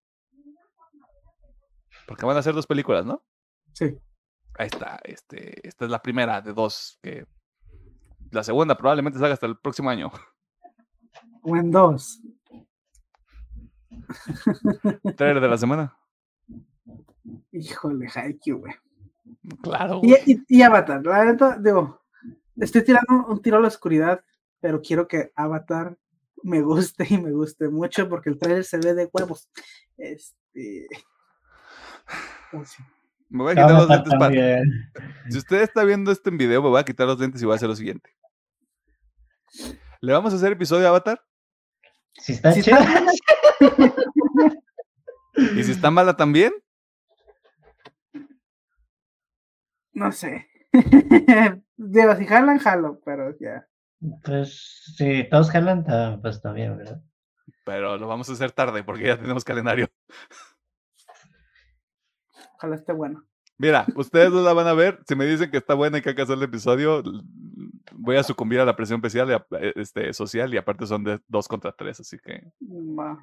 Porque 2.06 2.24
van 2.24 2.38
a 2.38 2.42
ser 2.42 2.54
dos 2.54 2.66
películas, 2.66 3.04
¿no? 3.04 3.22
Sí. 3.74 3.98
Ahí 4.54 4.68
está. 4.68 4.98
Este, 5.04 5.68
esta 5.68 5.84
es 5.84 5.90
la 5.90 6.00
primera 6.00 6.40
de 6.40 6.54
dos. 6.54 6.98
Que 7.02 7.26
la 8.30 8.42
segunda 8.42 8.78
probablemente 8.78 9.18
salga 9.18 9.34
hasta 9.34 9.44
el 9.44 9.58
próximo 9.58 9.90
año. 9.90 10.10
O 11.42 11.54
en 11.54 11.70
dos. 11.70 12.22
Trailer 15.18 15.42
de 15.42 15.48
la 15.48 15.58
semana. 15.58 15.98
Híjole, 17.52 18.08
Haikyuu, 18.14 18.60
güey. 18.60 18.74
Claro. 19.62 20.00
Y, 20.02 20.14
y, 20.32 20.42
y 20.48 20.62
Avatar, 20.62 21.04
la 21.04 21.24
verdad, 21.24 21.58
digo, 21.58 22.00
estoy 22.56 22.84
tirando 22.84 23.26
un 23.26 23.40
tiro 23.40 23.58
a 23.58 23.60
la 23.60 23.68
oscuridad, 23.68 24.22
pero 24.60 24.80
quiero 24.82 25.06
que 25.08 25.32
Avatar 25.34 25.96
me 26.42 26.62
guste 26.62 27.06
y 27.08 27.18
me 27.18 27.32
guste 27.32 27.68
mucho 27.68 28.08
porque 28.08 28.30
el 28.30 28.38
trailer 28.38 28.64
se 28.64 28.78
ve 28.78 28.94
de 28.94 29.08
huevos. 29.12 29.50
Este. 29.96 30.86
sí. 32.64 32.82
Me 33.30 33.42
voy 33.42 33.52
a 33.52 33.56
quitar 33.56 33.72
los 33.72 33.88
lentes 33.88 34.14
para. 34.18 34.62
Si 35.28 35.38
usted 35.38 35.60
está 35.60 35.84
viendo 35.84 36.10
este 36.10 36.30
en 36.30 36.38
video, 36.38 36.62
me 36.62 36.70
voy 36.70 36.80
a 36.80 36.84
quitar 36.84 37.06
los 37.06 37.18
lentes 37.18 37.42
y 37.42 37.44
voy 37.44 37.52
a 37.52 37.56
hacer 37.56 37.68
lo 37.68 37.76
siguiente. 37.76 38.10
¿Le 40.00 40.12
vamos 40.12 40.32
a 40.32 40.36
hacer 40.36 40.52
episodio 40.52 40.82
de 40.82 40.88
Avatar? 40.88 41.22
Si 42.14 42.32
está 42.32 42.52
Sí 42.52 42.62
chido. 42.62 42.78
Y 45.56 45.62
si 45.62 45.70
está 45.72 45.90
mala 45.90 46.16
también, 46.16 46.52
No 49.98 50.12
sé. 50.12 50.46
Digo, 51.76 52.14
si 52.16 52.26
jalan, 52.26 52.58
jalo, 52.58 53.00
pero 53.04 53.36
ya. 53.38 53.66
Pues 54.24 54.94
si 54.96 55.28
todos 55.28 55.50
jalan, 55.50 55.84
pues 56.22 56.36
está 56.36 56.52
bien, 56.52 56.76
¿verdad? 56.78 57.02
pero 57.64 57.98
lo 57.98 58.06
vamos 58.08 58.30
a 58.30 58.32
hacer 58.32 58.50
tarde 58.52 58.82
porque 58.82 59.06
ya 59.08 59.18
tenemos 59.18 59.44
calendario. 59.44 59.88
Ojalá 62.56 62.76
esté 62.76 62.92
bueno. 62.92 63.24
Mira, 63.58 63.84
ustedes 63.96 64.30
no 64.32 64.40
la 64.40 64.52
van 64.52 64.66
a 64.68 64.72
ver. 64.72 65.00
Si 65.06 65.14
me 65.14 65.26
dicen 65.26 65.50
que 65.50 65.58
está 65.58 65.74
buena 65.74 65.98
y 65.98 66.02
que 66.02 66.10
hay 66.10 66.14
que 66.14 66.22
hacer 66.22 66.36
el 66.36 66.44
episodio, 66.44 67.02
voy 67.92 68.16
a 68.16 68.22
sucumbir 68.22 68.60
a 68.60 68.64
la 68.64 68.76
presión 68.76 68.98
especial 68.98 69.28
y 69.30 69.32
a- 69.34 69.46
eh, 69.60 69.72
este, 69.76 70.12
social 70.14 70.52
y 70.54 70.56
aparte 70.56 70.86
son 70.86 71.04
de 71.04 71.20
dos 71.28 71.46
contra 71.48 71.72
tres, 71.72 72.00
así 72.00 72.18
que. 72.18 72.42
Va. 72.62 73.18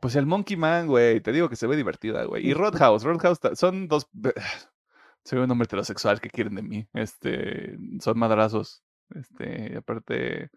Pues 0.00 0.16
el 0.16 0.26
Monkey 0.26 0.56
Man, 0.56 0.86
güey, 0.86 1.20
te 1.20 1.32
digo 1.32 1.48
que 1.48 1.56
se 1.56 1.66
ve 1.66 1.76
divertida, 1.76 2.24
güey. 2.24 2.46
Y 2.46 2.54
Roadhouse, 2.54 3.02
Roadhouse 3.02 3.38
son 3.54 3.88
dos. 3.88 4.08
Soy 5.24 5.38
un 5.38 5.50
hombre 5.50 5.66
heterosexual 5.66 6.20
que 6.20 6.30
quieren 6.30 6.54
de 6.54 6.62
mí. 6.62 6.88
Este, 6.94 7.76
son 8.00 8.18
madrazos. 8.18 8.82
Este, 9.14 9.76
aparte, 9.76 10.50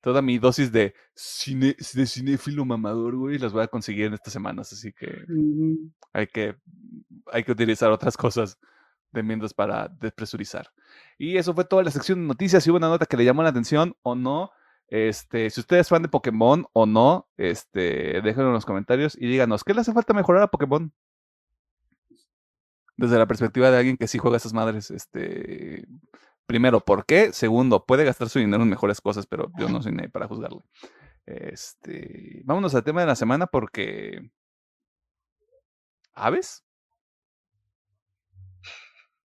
toda 0.00 0.22
mi 0.22 0.38
dosis 0.38 0.72
de 0.72 0.94
cine, 1.14 1.76
de 1.94 2.06
cinéfilo 2.06 2.64
mamador, 2.64 3.16
güey, 3.16 3.38
las 3.38 3.52
voy 3.52 3.62
a 3.62 3.68
conseguir 3.68 4.06
en 4.06 4.14
estas 4.14 4.32
semanas, 4.32 4.72
así 4.72 4.92
que 4.92 5.24
hay 6.12 6.26
que, 6.26 6.56
hay 7.32 7.44
que 7.44 7.52
utilizar 7.52 7.90
otras 7.90 8.16
cosas 8.16 8.58
de 9.12 9.22
mientras 9.22 9.54
para 9.54 9.88
despresurizar. 9.88 10.70
Y 11.18 11.36
eso 11.36 11.54
fue 11.54 11.64
toda 11.64 11.82
la 11.82 11.90
sección 11.90 12.20
de 12.20 12.26
noticias. 12.26 12.62
Si 12.62 12.70
hubo 12.70 12.78
una 12.78 12.88
nota 12.88 13.06
que 13.06 13.16
le 13.16 13.24
llamó 13.24 13.42
la 13.42 13.50
atención 13.50 13.94
o 14.02 14.14
no, 14.14 14.50
este, 14.90 15.48
si 15.50 15.60
usted 15.60 15.78
es 15.78 15.88
fan 15.88 16.02
de 16.02 16.08
Pokémon 16.08 16.66
o 16.72 16.84
no, 16.84 17.28
este, 17.36 18.20
déjenlo 18.22 18.48
en 18.48 18.54
los 18.54 18.66
comentarios 18.66 19.16
y 19.16 19.26
díganos, 19.26 19.64
¿qué 19.64 19.72
le 19.72 19.80
hace 19.80 19.92
falta 19.92 20.12
mejorar 20.12 20.42
a 20.42 20.50
Pokémon? 20.50 20.92
Desde 22.96 23.16
la 23.16 23.26
perspectiva 23.26 23.70
de 23.70 23.78
alguien 23.78 23.96
que 23.96 24.08
sí 24.08 24.18
juega 24.18 24.36
a 24.36 24.38
esas 24.38 24.52
madres, 24.52 24.90
este, 24.90 25.86
primero, 26.46 26.80
¿por 26.80 27.06
qué? 27.06 27.32
Segundo, 27.32 27.86
puede 27.86 28.04
gastar 28.04 28.28
su 28.28 28.40
dinero 28.40 28.62
en 28.62 28.68
mejores 28.68 29.00
cosas, 29.00 29.26
pero 29.26 29.50
yo 29.58 29.68
no 29.68 29.80
soy 29.80 29.92
nadie 29.92 30.10
para 30.10 30.28
juzgarle. 30.28 30.60
Este, 31.24 32.42
vámonos 32.44 32.74
al 32.74 32.84
tema 32.84 33.00
de 33.00 33.06
la 33.06 33.14
semana 33.14 33.46
porque 33.46 34.30
¿Aves? 36.14 36.64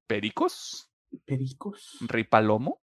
¿Pericos? 0.07 0.89
Pericos. 1.25 1.97
¿Rey 2.01 2.23
Palomo? 2.23 2.84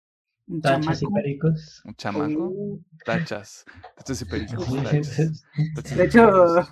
Un 0.49 0.61
Tachas 0.61 0.97
y 1.01 1.05
chamaco. 1.05 1.13
pericos. 1.13 1.81
¿Un 1.85 1.95
chamaco? 1.95 2.47
Uh, 2.49 2.81
Tachas. 3.05 3.65
Tachas 3.95 4.21
y 4.21 4.26
pericos. 4.26 4.65
tachas. 4.84 5.43
Tachas 5.76 5.91
y 5.91 5.95
De 5.95 6.03
hecho, 6.05 6.26
pericos. 6.26 6.71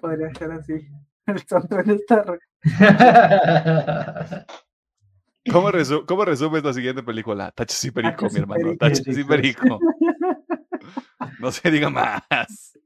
podría 0.00 0.34
ser 0.34 0.52
así. 0.52 0.72
El 1.26 1.38
soundtrack 1.46 1.86
Wars. 2.10 2.40
¿Cómo, 5.50 5.70
resu- 5.70 6.04
¿Cómo 6.06 6.24
resumes 6.26 6.62
la 6.62 6.72
siguiente 6.74 7.02
película? 7.02 7.50
Tachas 7.52 7.82
y 7.84 7.90
perico, 7.90 8.26
Tachas 8.28 8.32
mi 8.34 8.38
y 8.38 8.42
hermano. 8.42 8.62
perico. 8.64 8.78
Tachas 8.86 9.18
y 9.18 9.24
perico. 9.24 9.78
No 11.40 11.52
se 11.52 11.70
diga 11.70 11.90
más. 11.90 12.78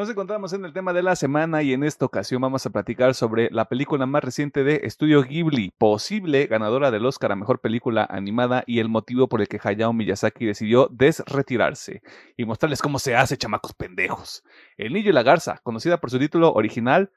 Nos 0.00 0.08
encontramos 0.08 0.54
en 0.54 0.64
el 0.64 0.72
tema 0.72 0.94
de 0.94 1.02
la 1.02 1.14
semana 1.14 1.62
y 1.62 1.74
en 1.74 1.84
esta 1.84 2.06
ocasión 2.06 2.40
vamos 2.40 2.64
a 2.64 2.70
platicar 2.70 3.14
sobre 3.14 3.50
la 3.50 3.66
película 3.66 4.06
más 4.06 4.24
reciente 4.24 4.64
de 4.64 4.80
Estudio 4.84 5.22
Ghibli, 5.22 5.74
posible 5.76 6.46
ganadora 6.46 6.90
del 6.90 7.04
Oscar 7.04 7.32
a 7.32 7.36
Mejor 7.36 7.60
Película 7.60 8.06
Animada 8.08 8.64
y 8.66 8.78
el 8.78 8.88
motivo 8.88 9.28
por 9.28 9.42
el 9.42 9.48
que 9.48 9.60
Hayao 9.62 9.92
Miyazaki 9.92 10.46
decidió 10.46 10.88
desretirarse 10.90 12.00
y 12.34 12.46
mostrarles 12.46 12.80
cómo 12.80 12.98
se 12.98 13.14
hace, 13.14 13.36
chamacos 13.36 13.74
pendejos. 13.74 14.42
El 14.78 14.94
Niño 14.94 15.10
y 15.10 15.12
la 15.12 15.22
Garza, 15.22 15.60
conocida 15.62 16.00
por 16.00 16.10
su 16.10 16.18
título 16.18 16.50
original, 16.54 17.12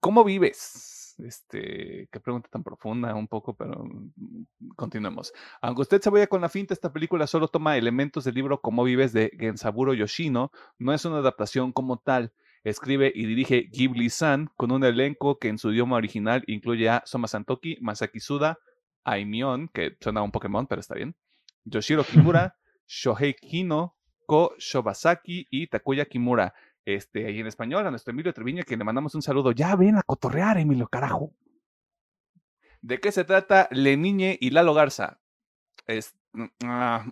¿Cómo 0.00 0.22
vives? 0.22 0.99
Este, 1.24 2.08
qué 2.10 2.20
pregunta 2.20 2.48
tan 2.50 2.62
profunda 2.62 3.14
un 3.14 3.28
poco, 3.28 3.54
pero 3.54 3.84
mm, 3.84 4.72
continuemos. 4.76 5.32
Aunque 5.60 5.82
usted 5.82 6.00
se 6.00 6.10
vaya 6.10 6.26
con 6.26 6.40
la 6.40 6.48
finta, 6.48 6.74
esta 6.74 6.92
película 6.92 7.26
solo 7.26 7.48
toma 7.48 7.76
elementos 7.76 8.24
del 8.24 8.34
libro 8.34 8.60
Cómo 8.60 8.84
vives 8.84 9.12
de 9.12 9.30
Gensaburo 9.38 9.94
Yoshino, 9.94 10.50
no 10.78 10.92
es 10.92 11.04
una 11.04 11.18
adaptación 11.18 11.72
como 11.72 11.98
tal. 11.98 12.32
Escribe 12.62 13.10
y 13.14 13.24
dirige 13.24 13.68
Ghibli-san 13.72 14.50
con 14.56 14.70
un 14.70 14.84
elenco 14.84 15.38
que 15.38 15.48
en 15.48 15.58
su 15.58 15.72
idioma 15.72 15.96
original 15.96 16.44
incluye 16.46 16.88
a 16.90 17.02
Soma 17.06 17.26
Santoki, 17.26 17.78
Masaki 17.80 18.20
Suda, 18.20 18.58
Aimion, 19.04 19.68
que 19.68 19.96
suena 20.00 20.20
a 20.20 20.22
un 20.22 20.30
Pokémon, 20.30 20.66
pero 20.66 20.80
está 20.80 20.94
bien, 20.94 21.16
Yoshiro 21.64 22.04
Kimura, 22.04 22.56
Shohei 22.86 23.34
Kino, 23.34 23.96
Ko 24.26 24.54
Shobasaki 24.58 25.48
y 25.50 25.66
Takuya 25.66 26.04
Kimura. 26.04 26.54
Este, 26.84 27.26
ahí 27.26 27.40
en 27.40 27.46
español, 27.46 27.86
a 27.86 27.90
nuestro 27.90 28.12
Emilio 28.12 28.32
Treviño, 28.32 28.64
que 28.64 28.76
le 28.76 28.84
mandamos 28.84 29.14
un 29.14 29.22
saludo. 29.22 29.52
Ya 29.52 29.76
ven 29.76 29.96
a 29.96 30.02
cotorrear, 30.02 30.58
Emilio, 30.58 30.88
carajo. 30.88 31.32
¿De 32.82 32.98
qué 32.98 33.12
se 33.12 33.24
trata 33.24 33.68
Le 33.70 33.96
Niñe 33.96 34.38
y 34.40 34.50
Lalo 34.50 34.72
Garza? 34.72 35.20
Es, 35.86 36.14
mm, 36.32 36.44
ah, 36.64 37.04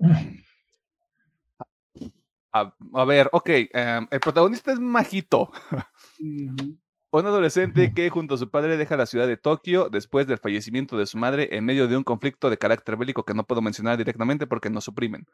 a, 2.53 2.74
a 2.95 3.05
ver, 3.05 3.28
ok. 3.32 3.49
em, 3.49 4.07
el 4.11 4.20
protagonista 4.20 4.73
es 4.73 4.81
Majito. 4.81 5.51
Un 7.11 7.24
adolescente 7.24 7.95
que 7.95 8.11
junto 8.11 8.35
a 8.35 8.39
su 8.39 8.51
padre 8.51 8.77
deja 8.77 8.97
la 8.97 9.07
ciudad 9.07 9.27
de 9.27 9.39
Tokio 9.39 9.89
después 9.89 10.27
del 10.27 10.36
fallecimiento 10.36 10.99
de 10.99 11.07
su 11.07 11.16
madre 11.16 11.49
en 11.53 11.65
medio 11.65 11.89
de 11.89 11.97
un 11.97 12.05
conflicto 12.05 12.51
de 12.51 12.59
carácter 12.59 12.99
bélico 12.99 13.24
que 13.24 13.32
no 13.32 13.45
puedo 13.45 13.62
mencionar 13.62 13.97
directamente 13.97 14.47
porque 14.47 14.69
nos 14.69 14.85
suprimen. 14.85 15.27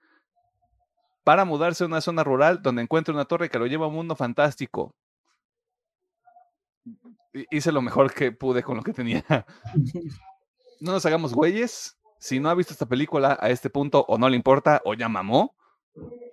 Para 1.24 1.44
mudarse 1.44 1.84
a 1.84 1.86
una 1.86 2.01
zona 2.01 2.22
rural 2.22 2.62
donde 2.62 2.82
encuentra 2.82 3.14
una 3.14 3.24
torre 3.24 3.51
que 3.51 3.59
lo 3.59 3.66
lleva 3.66 3.86
a 3.86 3.88
un 3.88 3.94
mundo 3.94 4.14
fantástico. 4.14 4.94
Hice 7.51 7.72
lo 7.72 7.82
mejor 7.82 8.12
que 8.12 8.30
pude 8.30 8.62
con 8.62 8.76
lo 8.76 8.82
que 8.82 8.92
tenía. 8.92 9.24
No 10.80 10.92
nos 10.92 11.06
hagamos 11.06 11.32
güeyes. 11.32 11.96
Si 12.18 12.40
no 12.40 12.51
ha 12.51 12.55
visto 12.55 12.74
esta 12.74 12.84
película 12.84 13.38
a 13.40 13.48
este 13.48 13.70
punto 13.70 14.05
o 14.06 14.18
no 14.18 14.28
le 14.28 14.36
importa 14.36 14.82
o 14.84 14.92
ya 14.92 15.09
mamó, 15.09 15.55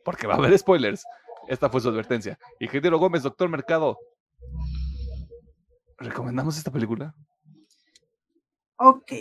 porque 0.03 0.27
va 0.27 0.33
a 0.33 0.37
haber 0.37 0.57
spoilers. 0.57 1.05
Esta 1.47 1.69
fue 1.69 1.79
su 1.79 1.87
advertencia. 1.87 2.37
Ingeniero 2.59 2.97
Gómez, 2.97 3.23
doctor 3.23 3.47
Mercado, 3.47 3.97
¿Recomendamos 6.01 6.57
esta 6.57 6.71
película? 6.71 7.13
Ok. 8.77 9.11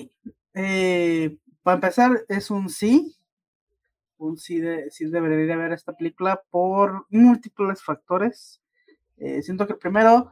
Eh, 0.55 1.37
para 1.63 1.75
empezar, 1.75 2.25
es 2.29 2.51
un 2.51 2.71
sí. 2.71 3.15
Un 4.21 4.37
sí, 4.37 4.61
de, 4.61 4.91
sí 4.91 5.07
debería 5.07 5.57
ver 5.57 5.73
esta 5.73 5.97
película 5.97 6.43
por 6.51 7.07
múltiples 7.09 7.83
factores. 7.83 8.61
Eh, 9.17 9.41
siento 9.41 9.67
que 9.67 9.75
primero, 9.75 10.31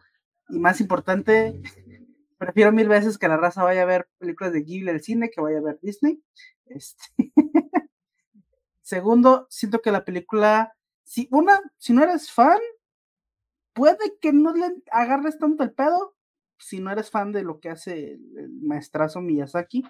y 0.50 0.58
más 0.58 0.82
importante, 0.82 1.62
prefiero 2.38 2.70
mil 2.70 2.86
veces 2.86 3.16
que 3.16 3.28
la 3.28 3.38
raza 3.38 3.64
vaya 3.64 3.82
a 3.82 3.86
ver 3.86 4.06
películas 4.18 4.52
de 4.52 4.60
Ghibli 4.60 4.90
al 4.90 5.00
cine 5.00 5.30
que 5.30 5.40
vaya 5.40 5.56
a 5.56 5.62
ver 5.62 5.78
Disney. 5.80 6.22
Este. 6.66 7.02
Segundo, 8.82 9.46
siento 9.48 9.80
que 9.80 9.90
la 9.90 10.04
película, 10.04 10.76
si 11.02 11.26
una, 11.30 11.58
si 11.78 11.94
no 11.94 12.02
eres 12.02 12.30
fan, 12.30 12.60
puede 13.72 14.18
que 14.20 14.34
no 14.34 14.52
le 14.52 14.82
agarres 14.92 15.38
tanto 15.38 15.62
el 15.62 15.72
pedo, 15.72 16.14
si 16.58 16.78
no 16.80 16.90
eres 16.90 17.10
fan 17.10 17.32
de 17.32 17.42
lo 17.42 17.58
que 17.58 17.70
hace 17.70 18.12
el, 18.12 18.50
maestrazo 18.60 19.22
Miyazaki. 19.22 19.82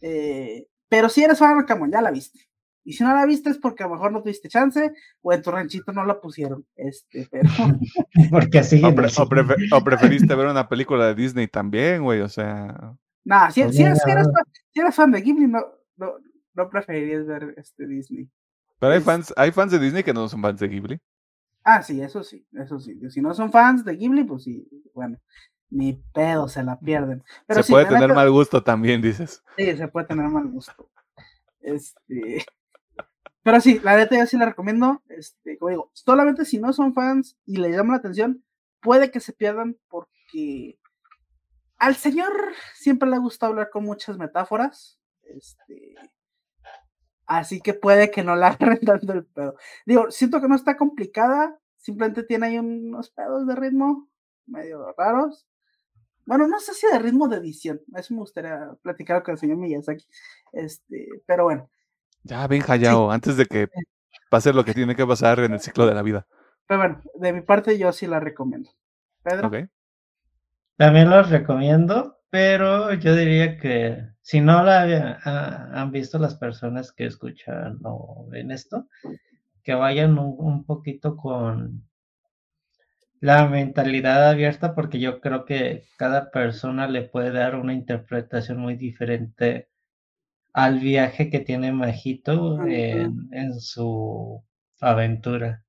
Eh, 0.00 0.66
pero 0.88 1.10
si 1.10 1.22
eres 1.22 1.38
fan, 1.38 1.62
Camón, 1.66 1.92
ya 1.92 2.00
la 2.00 2.10
viste. 2.10 2.51
Y 2.84 2.94
si 2.94 3.04
no 3.04 3.14
la 3.14 3.26
viste 3.26 3.50
es 3.50 3.58
porque 3.58 3.82
a 3.82 3.86
lo 3.86 3.94
mejor 3.94 4.12
no 4.12 4.22
tuviste 4.22 4.48
chance 4.48 4.92
o 5.20 5.32
en 5.32 5.42
tu 5.42 5.50
ranchito 5.50 5.92
no 5.92 6.04
la 6.04 6.20
pusieron. 6.20 6.66
Este, 6.76 7.28
pero. 7.30 7.48
porque 8.30 8.58
así. 8.58 8.82
O, 8.84 9.84
preferiste 9.84 10.34
ver 10.34 10.46
una 10.46 10.68
película 10.68 11.06
de 11.06 11.14
Disney 11.14 11.48
también, 11.48 12.02
güey, 12.02 12.20
o 12.20 12.28
sea. 12.28 12.94
Nah, 13.24 13.50
si, 13.50 13.62
pues 13.62 13.78
eres, 13.78 14.96
fan 14.96 15.12
de 15.12 15.20
Ghibli, 15.20 15.46
no, 15.46 15.60
no, 15.96 16.14
no 16.54 16.68
preferirías 16.68 17.26
ver 17.26 17.54
este 17.56 17.86
Disney. 17.86 18.28
Pero 18.80 18.94
hay 18.94 19.00
fans, 19.00 19.32
hay 19.36 19.52
fans 19.52 19.70
de 19.70 19.78
Disney 19.78 20.02
que 20.02 20.12
no 20.12 20.28
son 20.28 20.42
fans 20.42 20.58
de 20.58 20.68
Ghibli. 20.68 21.00
Ah, 21.62 21.82
sí, 21.82 22.00
eso 22.00 22.24
sí, 22.24 22.44
eso 22.52 22.80
sí. 22.80 22.98
Si 23.10 23.20
no 23.20 23.32
son 23.32 23.52
fans 23.52 23.84
de 23.84 23.94
Ghibli, 23.94 24.24
pues 24.24 24.42
sí, 24.42 24.68
bueno 24.92 25.18
ni 25.72 25.94
pedo, 26.12 26.48
se 26.48 26.62
la 26.62 26.78
pierden. 26.78 27.24
se 27.48 27.64
puede 27.64 27.86
tener 27.86 28.14
mal 28.14 28.30
gusto 28.30 28.62
también, 28.62 29.00
dices. 29.00 29.42
Sí, 29.56 29.76
se 29.76 29.88
puede 29.88 30.06
tener 30.06 30.28
mal 30.28 30.46
gusto. 30.48 30.90
Este. 31.60 32.44
Pero 33.42 33.60
sí, 33.60 33.80
la 33.82 33.96
neta 33.96 34.16
yo 34.16 34.26
sí 34.26 34.36
la 34.36 34.46
recomiendo. 34.46 35.02
Este, 35.08 35.58
como 35.58 35.70
digo, 35.70 35.90
solamente 35.94 36.44
si 36.44 36.58
no 36.58 36.72
son 36.72 36.94
fans 36.94 37.36
y 37.44 37.56
le 37.56 37.70
llama 37.70 37.94
la 37.94 37.98
atención, 37.98 38.44
puede 38.80 39.10
que 39.10 39.20
se 39.20 39.32
pierdan 39.32 39.76
porque 39.88 40.78
al 41.78 41.96
señor 41.96 42.32
siempre 42.74 43.08
le 43.08 43.16
ha 43.16 43.20
gustado 43.20 43.50
hablar 43.50 43.70
con 43.70 43.84
muchas 43.84 44.16
metáforas. 44.18 45.00
Este. 45.22 45.94
Así 47.26 47.60
que 47.60 47.74
puede 47.74 48.10
que 48.10 48.22
no 48.22 48.36
la 48.36 48.48
agarren 48.60 48.80
tanto 48.80 49.12
el 49.12 49.26
pedo. 49.26 49.56
Digo, 49.86 50.10
siento 50.10 50.40
que 50.40 50.48
no 50.48 50.54
está 50.54 50.76
complicada, 50.76 51.58
simplemente 51.76 52.22
tiene 52.22 52.46
ahí 52.46 52.58
unos 52.58 53.10
pedos 53.10 53.46
de 53.46 53.56
ritmo 53.56 54.08
medio 54.46 54.92
raros. 54.96 55.46
Bueno, 56.24 56.46
no 56.46 56.60
sé 56.60 56.74
si 56.74 56.86
de 56.86 57.00
ritmo 57.00 57.26
de 57.28 57.38
edición. 57.38 57.80
Eso 57.96 58.14
me 58.14 58.20
gustaría 58.20 58.76
platicar 58.82 59.22
con 59.24 59.32
el 59.32 59.38
señor 59.38 59.56
Miyazaki. 59.56 60.06
Este, 60.52 61.08
pero 61.26 61.44
bueno. 61.44 61.68
Ya, 62.24 62.46
ven, 62.46 62.62
Hayao, 62.66 63.10
antes 63.10 63.36
de 63.36 63.46
que 63.46 63.68
pase 64.30 64.52
lo 64.52 64.64
que 64.64 64.74
tiene 64.74 64.94
que 64.94 65.06
pasar 65.06 65.40
en 65.40 65.52
el 65.52 65.60
ciclo 65.60 65.86
de 65.86 65.94
la 65.94 66.02
vida. 66.02 66.26
Pero 66.66 66.80
bueno, 66.80 67.02
de 67.14 67.32
mi 67.32 67.40
parte 67.42 67.78
yo 67.78 67.92
sí 67.92 68.06
la 68.06 68.20
recomiendo. 68.20 68.70
Pedro. 69.22 69.50
También 70.76 71.10
la 71.10 71.22
recomiendo, 71.22 72.18
pero 72.30 72.92
yo 72.94 73.14
diría 73.14 73.58
que 73.58 74.08
si 74.20 74.40
no 74.40 74.62
la 74.64 75.20
han 75.72 75.90
visto 75.92 76.18
las 76.18 76.34
personas 76.34 76.92
que 76.92 77.06
escuchan 77.06 77.78
o 77.84 78.26
ven 78.28 78.50
esto, 78.50 78.88
que 79.62 79.74
vayan 79.74 80.18
un 80.18 80.64
poquito 80.64 81.16
con 81.16 81.84
la 83.20 83.46
mentalidad 83.46 84.28
abierta 84.30 84.74
porque 84.74 84.98
yo 84.98 85.20
creo 85.20 85.44
que 85.44 85.84
cada 85.96 86.32
persona 86.32 86.88
le 86.88 87.02
puede 87.02 87.30
dar 87.30 87.54
una 87.54 87.72
interpretación 87.72 88.58
muy 88.58 88.74
diferente 88.74 89.68
al 90.52 90.80
viaje 90.80 91.30
que 91.30 91.40
tiene 91.40 91.72
Majito 91.72 92.64
en, 92.66 93.60
su 93.60 94.44
aventura. 94.80 95.64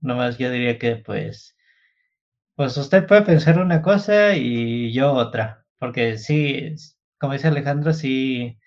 Nomás 0.00 0.38
yo 0.38 0.50
diría 0.50 0.78
que 0.78 0.96
pues, 0.96 1.56
pues 2.54 2.76
usted 2.76 3.06
puede 3.06 3.22
pensar 3.22 3.58
una 3.58 3.82
cosa 3.82 4.36
y 4.36 4.92
yo 4.92 5.12
otra, 5.12 5.66
porque 5.78 6.18
sí, 6.18 6.74
como 7.18 7.34
dice 7.34 7.48
Alejandro, 7.48 7.92
sí, 7.92 8.58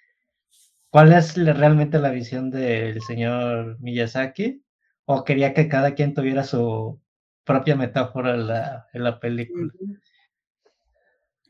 ¿cuál 0.89 1.13
es 1.13 1.35
realmente 1.35 1.99
la 1.99 2.11
visión 2.11 2.49
del 2.51 3.01
señor 3.01 3.79
Miyazaki? 3.79 4.63
¿O 5.05 5.23
quería 5.23 5.53
que 5.53 5.67
cada 5.67 5.95
quien 5.95 6.13
tuviera 6.13 6.43
su 6.43 7.01
propia 7.45 7.75
metáfora 7.75 8.33
en 8.33 8.47
la, 8.47 8.87
en 8.91 9.03
la 9.03 9.19
película. 9.19 9.71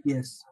Yes. 0.03 0.45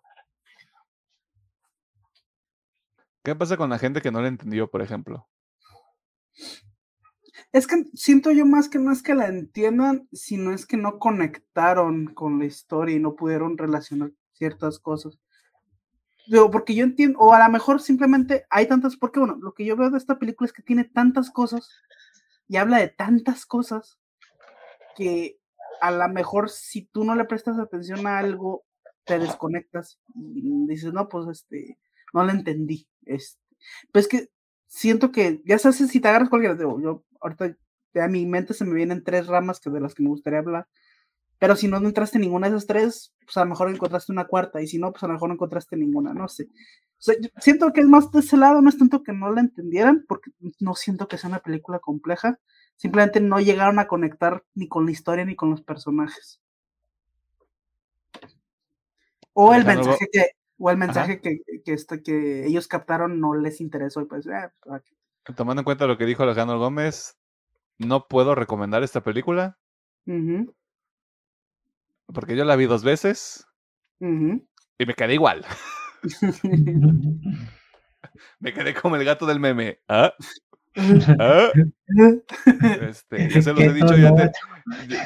¿Qué 3.23 3.35
pasa 3.35 3.55
con 3.55 3.69
la 3.69 3.79
gente 3.79 4.01
que 4.01 4.11
no 4.11 4.21
la 4.21 4.27
entendió, 4.27 4.69
por 4.69 4.81
ejemplo? 4.81 5.27
Es 7.53 7.67
que 7.67 7.85
siento 7.93 8.31
yo 8.31 8.45
más 8.45 8.67
que 8.67 8.79
no 8.79 8.91
es 8.91 9.01
que 9.01 9.15
la 9.15 9.27
entiendan, 9.27 10.09
sino 10.11 10.51
es 10.51 10.65
que 10.65 10.75
no 10.75 10.99
conectaron 10.99 12.13
con 12.13 12.39
la 12.39 12.45
historia 12.45 12.95
y 12.95 12.99
no 12.99 13.15
pudieron 13.15 13.57
relacionar 13.57 14.11
ciertas 14.33 14.79
cosas. 14.79 15.19
Digo, 16.27 16.51
porque 16.51 16.75
yo 16.75 16.83
entiendo, 16.83 17.19
o 17.19 17.33
a 17.33 17.45
lo 17.45 17.51
mejor 17.51 17.81
simplemente 17.81 18.45
hay 18.49 18.67
tantas, 18.67 18.97
porque 18.97 19.19
bueno, 19.19 19.37
lo 19.41 19.53
que 19.53 19.65
yo 19.65 19.77
veo 19.77 19.89
de 19.89 19.97
esta 19.97 20.19
película 20.19 20.47
es 20.47 20.53
que 20.53 20.63
tiene 20.63 20.83
tantas 20.83 21.31
cosas 21.31 21.69
y 22.47 22.57
habla 22.57 22.79
de 22.79 22.89
tantas 22.89 23.45
cosas 23.45 23.99
que 24.97 25.39
a 25.81 25.91
lo 25.91 26.09
mejor 26.09 26.49
si 26.49 26.83
tú 26.85 27.03
no 27.03 27.15
le 27.15 27.25
prestas 27.25 27.57
atención 27.57 28.05
a 28.07 28.17
algo, 28.17 28.63
te 29.05 29.19
desconectas 29.19 29.99
y 30.15 30.67
dices, 30.67 30.93
no, 30.93 31.09
pues 31.09 31.27
este, 31.27 31.77
no 32.14 32.23
lo 32.23 32.31
entendí. 32.31 32.88
Este, 33.06 33.41
pues 33.91 34.07
que 34.07 34.30
siento 34.68 35.11
que, 35.11 35.41
ya 35.45 35.60
sabes, 35.60 35.77
si 35.77 35.99
te 35.99 36.07
agarras 36.07 36.30
cualquiera, 36.30 36.56
digo, 36.56 36.80
yo 36.81 37.03
ahorita 37.22 37.56
a 37.95 38.07
mi 38.07 38.26
mente 38.26 38.53
se 38.53 38.65
me 38.65 38.73
vienen 38.73 39.03
tres 39.03 39.27
ramas 39.27 39.60
que 39.60 39.69
de 39.69 39.80
las 39.80 39.94
que 39.94 40.03
me 40.03 40.10
gustaría 40.10 40.40
hablar, 40.40 40.68
pero 41.38 41.56
si 41.56 41.68
no 41.68 41.77
entraste 41.77 42.18
en 42.18 42.22
ninguna 42.22 42.49
de 42.49 42.56
esas 42.56 42.68
tres, 42.68 43.14
pues 43.26 43.35
a 43.38 43.41
lo 43.41 43.49
mejor 43.49 43.69
encontraste 43.69 44.11
una 44.11 44.26
cuarta, 44.26 44.61
y 44.61 44.68
si 44.68 44.80
no, 44.80 44.91
pues 44.91 45.03
a 45.03 45.07
lo 45.07 45.14
mejor 45.14 45.30
no 45.30 45.35
encontraste 45.35 45.76
ninguna, 45.76 46.14
no 46.14 46.27
sé. 46.27 46.45
O 46.45 47.06
sea, 47.06 47.15
siento 47.38 47.73
que 47.73 47.81
es 47.81 47.88
más 47.88 48.10
de 48.11 48.22
ese 48.22 48.38
lado, 48.38 48.61
no 48.61 48.69
es 48.69 48.77
tanto 48.77 49.03
que 49.03 49.11
no 49.11 49.31
la 49.31 49.41
entendieran, 49.41 50.06
porque 50.07 50.31
no 50.60 50.73
siento 50.76 51.07
que 51.07 51.18
sea 51.18 51.30
una 51.30 51.40
película 51.40 51.80
compleja, 51.80 52.40
Simplemente 52.76 53.19
no 53.19 53.40
llegaron 53.40 53.80
a 53.80 53.88
conectar 53.88 54.44
ni 54.56 54.68
con 54.68 54.85
la 54.85 54.91
historia 54.91 55.26
ni 55.26 55.35
con 55.35 55.49
los 55.49 55.61
personajes. 55.61 56.41
O 59.34 59.53
el 59.53 59.65
mensaje 59.65 60.10
que, 60.11 60.31
o 60.64 60.72
el 60.72 60.77
mensaje 60.77 61.19
que, 61.19 61.41
que, 61.65 61.73
este, 61.73 62.02
que, 62.02 62.45
ellos 62.45 62.69
captaron 62.69 63.19
no 63.19 63.35
les 63.35 63.60
interesó 63.60 63.99
y 64.02 64.06
pues, 64.06 64.26
eh, 64.27 64.49
pues 64.61 64.81
Tomando 65.35 65.60
en 65.60 65.65
cuenta 65.65 65.88
lo 65.88 65.98
que 65.98 66.06
dijo 66.06 66.23
Alejandro 66.23 66.57
Gómez, 66.57 67.19
no 67.77 68.07
puedo 68.07 68.34
recomendar 68.34 68.81
esta 68.81 69.03
película. 69.03 69.60
Porque 72.06 72.38
yo 72.38 72.45
la 72.45 72.56
vi 72.56 72.65
dos 72.65 72.85
veces 72.85 73.45
y 73.99 74.85
me 74.85 74.94
quedé 74.95 75.15
igual. 75.15 75.45
me 78.40 78.53
quedé 78.53 78.73
como 78.73 78.95
el 78.95 79.03
gato 79.03 79.26
del 79.26 79.41
meme. 79.41 79.81
¿Ah? 79.90 80.14
¿Ah? 81.19 81.51
Este, 82.81 83.29
ya, 83.29 83.41
se 83.41 83.53
los 83.53 83.61
he 83.61 83.73
dicho 83.73 83.95
yo 83.95 84.15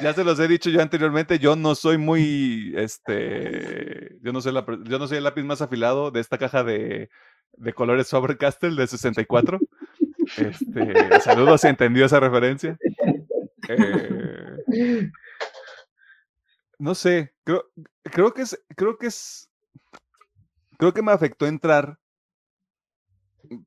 ya 0.01 0.13
se 0.13 0.23
los 0.23 0.39
he 0.39 0.47
dicho 0.47 0.69
yo 0.69 0.81
anteriormente, 0.81 1.39
yo 1.39 1.55
no 1.55 1.75
soy 1.75 1.97
muy, 1.97 2.73
este, 2.77 4.17
yo 4.21 4.31
no 4.31 4.41
soy, 4.41 4.53
la, 4.53 4.65
yo 4.83 4.99
no 4.99 5.07
soy 5.07 5.17
el 5.17 5.23
lápiz 5.23 5.43
más 5.43 5.61
afilado 5.61 6.11
de 6.11 6.21
esta 6.21 6.37
caja 6.37 6.63
de, 6.63 7.09
de 7.53 7.73
colores 7.73 8.09
Faber 8.09 8.37
Castell 8.37 8.75
de 8.75 8.87
64. 8.87 9.59
Este, 10.37 11.21
saludos 11.21 11.61
si 11.61 11.67
entendió 11.67 12.05
esa 12.05 12.19
referencia. 12.19 12.77
Eh, 13.69 15.11
no 16.79 16.95
sé, 16.95 17.33
creo, 17.43 17.65
creo 18.03 18.33
que 18.33 18.43
es, 18.43 18.63
creo 18.75 18.97
que 18.97 19.07
es, 19.07 19.49
creo 20.77 20.93
que 20.93 21.01
me 21.01 21.11
afectó 21.11 21.47
entrar 21.47 21.97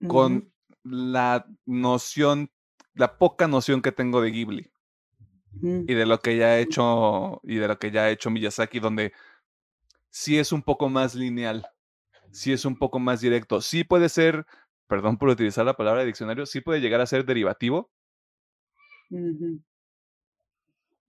con 0.06 0.52
la 0.82 1.46
noción, 1.66 2.50
la 2.94 3.18
poca 3.18 3.48
noción 3.48 3.82
que 3.82 3.92
tengo 3.92 4.20
de 4.20 4.30
Ghibli. 4.30 4.70
Y 5.62 5.94
de 5.94 6.06
lo 6.06 6.20
que 6.20 6.36
ya 6.36 6.46
ha 6.46 6.58
hecho 6.58 7.40
y 7.42 7.56
de 7.56 7.68
lo 7.68 7.78
que 7.78 7.90
ya 7.90 8.04
ha 8.04 8.10
hecho 8.10 8.30
Miyazaki, 8.30 8.80
donde 8.80 9.12
sí 10.08 10.38
es 10.38 10.52
un 10.52 10.62
poco 10.62 10.88
más 10.88 11.14
lineal, 11.14 11.66
sí 12.30 12.52
es 12.52 12.64
un 12.64 12.76
poco 12.76 12.98
más 12.98 13.20
directo, 13.20 13.60
sí 13.60 13.84
puede 13.84 14.08
ser, 14.08 14.46
perdón 14.86 15.18
por 15.18 15.28
utilizar 15.28 15.64
la 15.66 15.76
palabra 15.76 16.00
de 16.00 16.06
diccionario, 16.06 16.46
sí 16.46 16.60
puede 16.60 16.80
llegar 16.80 17.00
a 17.00 17.06
ser 17.06 17.24
derivativo, 17.24 17.90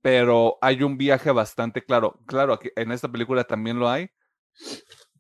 pero 0.02 0.58
hay 0.62 0.82
un 0.84 0.98
viaje 0.98 1.32
bastante 1.32 1.84
claro. 1.84 2.20
Claro, 2.26 2.54
aquí- 2.54 2.72
en 2.76 2.92
esta 2.92 3.12
película 3.12 3.44
también 3.44 3.80
lo 3.80 3.90
hay, 3.90 4.10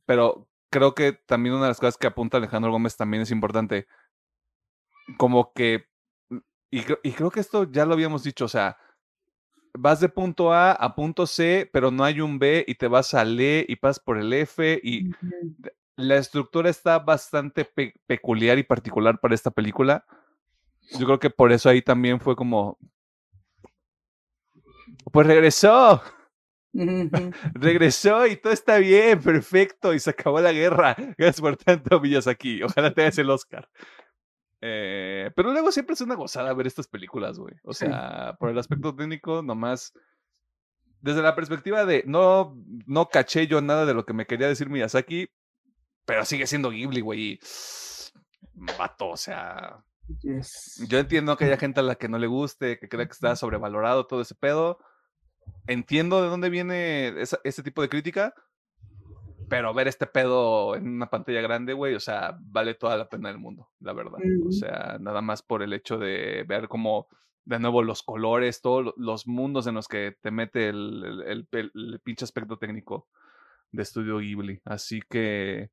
pero 0.06 0.48
creo 0.70 0.96
que 0.96 1.14
también 1.14 1.56
una 1.56 1.66
de 1.66 1.70
las 1.70 1.80
cosas 1.80 1.98
que 1.98 2.08
apunta 2.08 2.38
Alejandro 2.38 2.72
Gómez 2.72 2.98
también 2.98 3.24
es 3.24 3.32
importante. 3.32 3.88
Como 5.18 5.54
que, 5.54 5.86
y, 6.72 6.82
cre- 6.82 7.00
y 7.04 7.12
creo 7.12 7.32
que 7.32 7.40
esto 7.42 7.70
ya 7.72 7.86
lo 7.86 7.94
habíamos 7.94 8.24
dicho, 8.24 8.46
o 8.46 8.50
sea, 8.50 8.78
vas 9.74 10.00
de 10.00 10.10
punto 10.10 10.54
A 10.54 10.72
a 10.74 10.96
punto 10.96 11.26
C, 11.28 11.70
pero 11.72 11.92
no 11.92 12.04
hay 12.04 12.22
un 12.22 12.40
B 12.40 12.64
y 12.68 12.76
te 12.76 12.88
vas 12.88 13.14
al 13.14 13.40
E 13.40 13.66
y 13.68 13.76
pasas 13.78 14.00
por 14.00 14.18
el 14.18 14.32
F 14.34 14.80
y 14.84 15.10
la 15.98 16.18
estructura 16.18 16.70
está 16.70 17.00
bastante 17.00 17.66
pe- 17.66 17.94
peculiar 18.08 18.58
y 18.58 18.64
particular 18.64 19.20
para 19.20 19.36
esta 19.36 19.52
película. 19.52 20.06
Yo 21.00 21.06
creo 21.06 21.20
que 21.20 21.30
por 21.30 21.52
eso 21.52 21.70
ahí 21.70 21.82
también 21.82 22.20
fue 22.20 22.36
como, 22.36 22.78
pues 25.12 25.28
regresó. 25.28 26.02
Regresó 27.54 28.26
y 28.28 28.38
todo 28.38 28.54
está 28.54 28.78
bien, 28.78 29.22
perfecto, 29.22 29.94
y 29.94 30.00
se 30.00 30.12
acabó 30.12 30.40
la 30.40 30.52
guerra. 30.54 30.96
Gracias 31.18 31.42
por 31.42 31.58
tanto, 31.58 32.00
Miyazaki. 32.00 32.64
Ojalá 32.64 32.94
te 32.94 33.02
hagas 33.02 33.18
el 33.18 33.30
Oscar. 33.30 33.68
Eh, 34.62 35.32
pero 35.36 35.52
luego 35.52 35.72
siempre 35.72 35.94
es 35.96 36.02
una 36.02 36.16
gozada 36.16 36.54
ver 36.54 36.68
estas 36.68 36.88
películas, 36.88 37.40
güey. 37.40 37.56
O 37.64 37.74
Sí. 37.74 37.86
sea, 37.88 38.36
por 38.40 38.50
el 38.50 38.58
aspecto 38.60 38.96
técnico, 38.96 39.42
nomás. 39.42 39.94
Desde 41.02 41.24
la 41.24 41.36
perspectiva 41.36 41.84
de 41.84 42.04
no, 42.06 42.56
no 42.86 43.10
caché 43.10 43.48
yo 43.48 43.60
nada 43.60 43.86
de 43.88 43.96
lo 43.96 44.06
que 44.06 44.14
me 44.14 44.28
quería 44.28 44.48
decir 44.48 44.70
Miyazaki, 44.70 45.30
pero 46.06 46.24
sigue 46.26 46.46
siendo 46.46 46.70
Ghibli, 46.70 47.02
güey. 47.02 47.40
Vato, 48.54 49.10
o 49.10 49.18
sea. 49.18 49.84
Yes. 50.22 50.86
Yo 50.88 51.00
entiendo 51.00 51.36
que 51.38 51.46
haya 51.46 51.58
gente 51.66 51.80
a 51.80 51.84
la 51.84 51.96
que 51.96 52.08
no 52.10 52.20
le 52.20 52.28
guste, 52.28 52.78
que 52.78 52.88
crea 52.90 53.06
que 53.08 53.14
está 53.14 53.36
sobrevalorado 53.36 54.06
todo 54.06 54.22
ese 54.22 54.36
pedo. 54.36 54.78
Entiendo 55.68 56.22
de 56.22 56.30
dónde 56.30 56.50
viene 56.50 57.20
esa- 57.22 57.40
ese 57.44 57.64
tipo 57.64 57.82
de 57.82 57.90
crítica, 57.90 58.36
pero 59.52 59.74
ver 59.74 59.88
este 59.90 60.08
pedo 60.08 60.76
en 60.76 60.88
una 60.88 61.10
pantalla 61.10 61.42
grande, 61.42 61.74
güey, 61.74 61.94
o 61.94 62.00
sea, 62.00 62.38
vale 62.40 62.74
toda 62.74 62.96
la 62.98 63.10
pena 63.10 63.28
del 63.30 63.38
mundo, 63.38 63.70
la 63.82 63.92
verdad. 63.94 64.18
O 64.48 64.52
sea, 64.52 64.98
nada 65.00 65.22
más 65.22 65.42
por 65.44 65.62
el 65.62 65.74
hecho 65.74 65.98
de 65.98 66.46
ver 66.48 66.70
como, 66.70 67.08
de 67.44 67.60
nuevo, 67.60 67.84
los 67.84 68.02
colores, 68.02 68.62
todos 68.62 68.86
lo- 68.86 68.94
los 68.96 69.28
mundos 69.28 69.68
en 69.68 69.76
los 69.76 69.88
que 69.90 70.16
te 70.22 70.32
mete 70.32 70.70
el, 70.70 71.04
el, 71.06 71.22
el- 71.28 71.48
el- 71.52 71.72
el 71.94 72.00
pinche 72.00 72.24
aspecto 72.24 72.58
técnico 72.58 73.08
de 73.72 73.84
Estudio 73.84 74.20
Ghibli. 74.20 74.62
Así 74.64 75.02
que, 75.10 75.70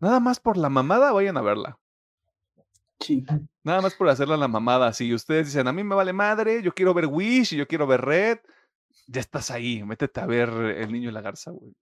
nada 0.00 0.18
más 0.20 0.40
por 0.40 0.56
la 0.56 0.70
mamada, 0.70 1.12
vayan 1.12 1.36
a 1.36 1.42
verla. 1.42 1.78
Sí. 2.98 3.24
Nada 3.62 3.82
más 3.82 3.94
por 3.94 4.08
hacerla 4.08 4.36
la 4.38 4.48
mamada. 4.48 4.92
Si 4.94 5.12
ustedes 5.12 5.46
dicen, 5.48 5.68
a 5.68 5.72
mí 5.72 5.84
me 5.84 5.94
vale 5.94 6.12
madre, 6.14 6.62
yo 6.62 6.72
quiero 6.72 6.94
ver 6.94 7.06
Wish 7.06 7.52
y 7.52 7.56
yo 7.56 7.66
quiero 7.66 7.86
ver 7.86 8.00
Red, 8.00 8.38
ya 9.06 9.20
estás 9.20 9.50
ahí. 9.50 9.82
Métete 9.84 10.20
a 10.20 10.26
ver 10.26 10.48
El 10.48 10.92
Niño 10.92 11.10
y 11.10 11.12
la 11.12 11.20
Garza, 11.20 11.50
güey. 11.50 11.74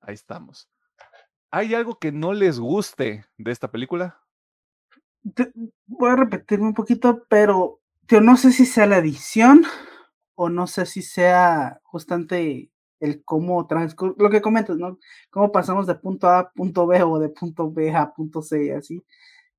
Ahí 0.00 0.14
estamos. 0.14 0.68
¿Hay 1.50 1.74
algo 1.74 1.98
que 1.98 2.12
no 2.12 2.32
les 2.34 2.60
guste 2.60 3.26
de 3.38 3.52
esta 3.52 3.70
película? 3.70 4.22
Te- 5.34 5.52
Voy 5.86 6.10
a 6.10 6.16
repetirme 6.16 6.66
un 6.66 6.74
poquito, 6.74 7.24
pero 7.28 7.80
yo 8.08 8.20
no 8.20 8.36
sé 8.36 8.52
si 8.52 8.66
sea 8.66 8.86
la 8.86 8.98
edición 8.98 9.64
o 10.34 10.48
no 10.48 10.66
sé 10.66 10.86
si 10.86 11.02
sea 11.02 11.80
justamente 11.84 12.70
el 13.00 13.24
cómo 13.24 13.66
transcurre, 13.66 14.14
lo 14.18 14.30
que 14.30 14.40
comentas, 14.42 14.76
¿no? 14.78 14.98
Cómo 15.30 15.52
pasamos 15.52 15.86
de 15.86 15.94
punto 15.96 16.28
A 16.28 16.38
a 16.40 16.52
punto 16.52 16.86
B 16.86 17.02
o 17.02 17.18
de 17.18 17.28
punto 17.30 17.70
B 17.70 17.94
a 17.94 18.12
punto 18.14 18.42
C 18.42 18.66
y 18.66 18.70
así. 18.70 19.04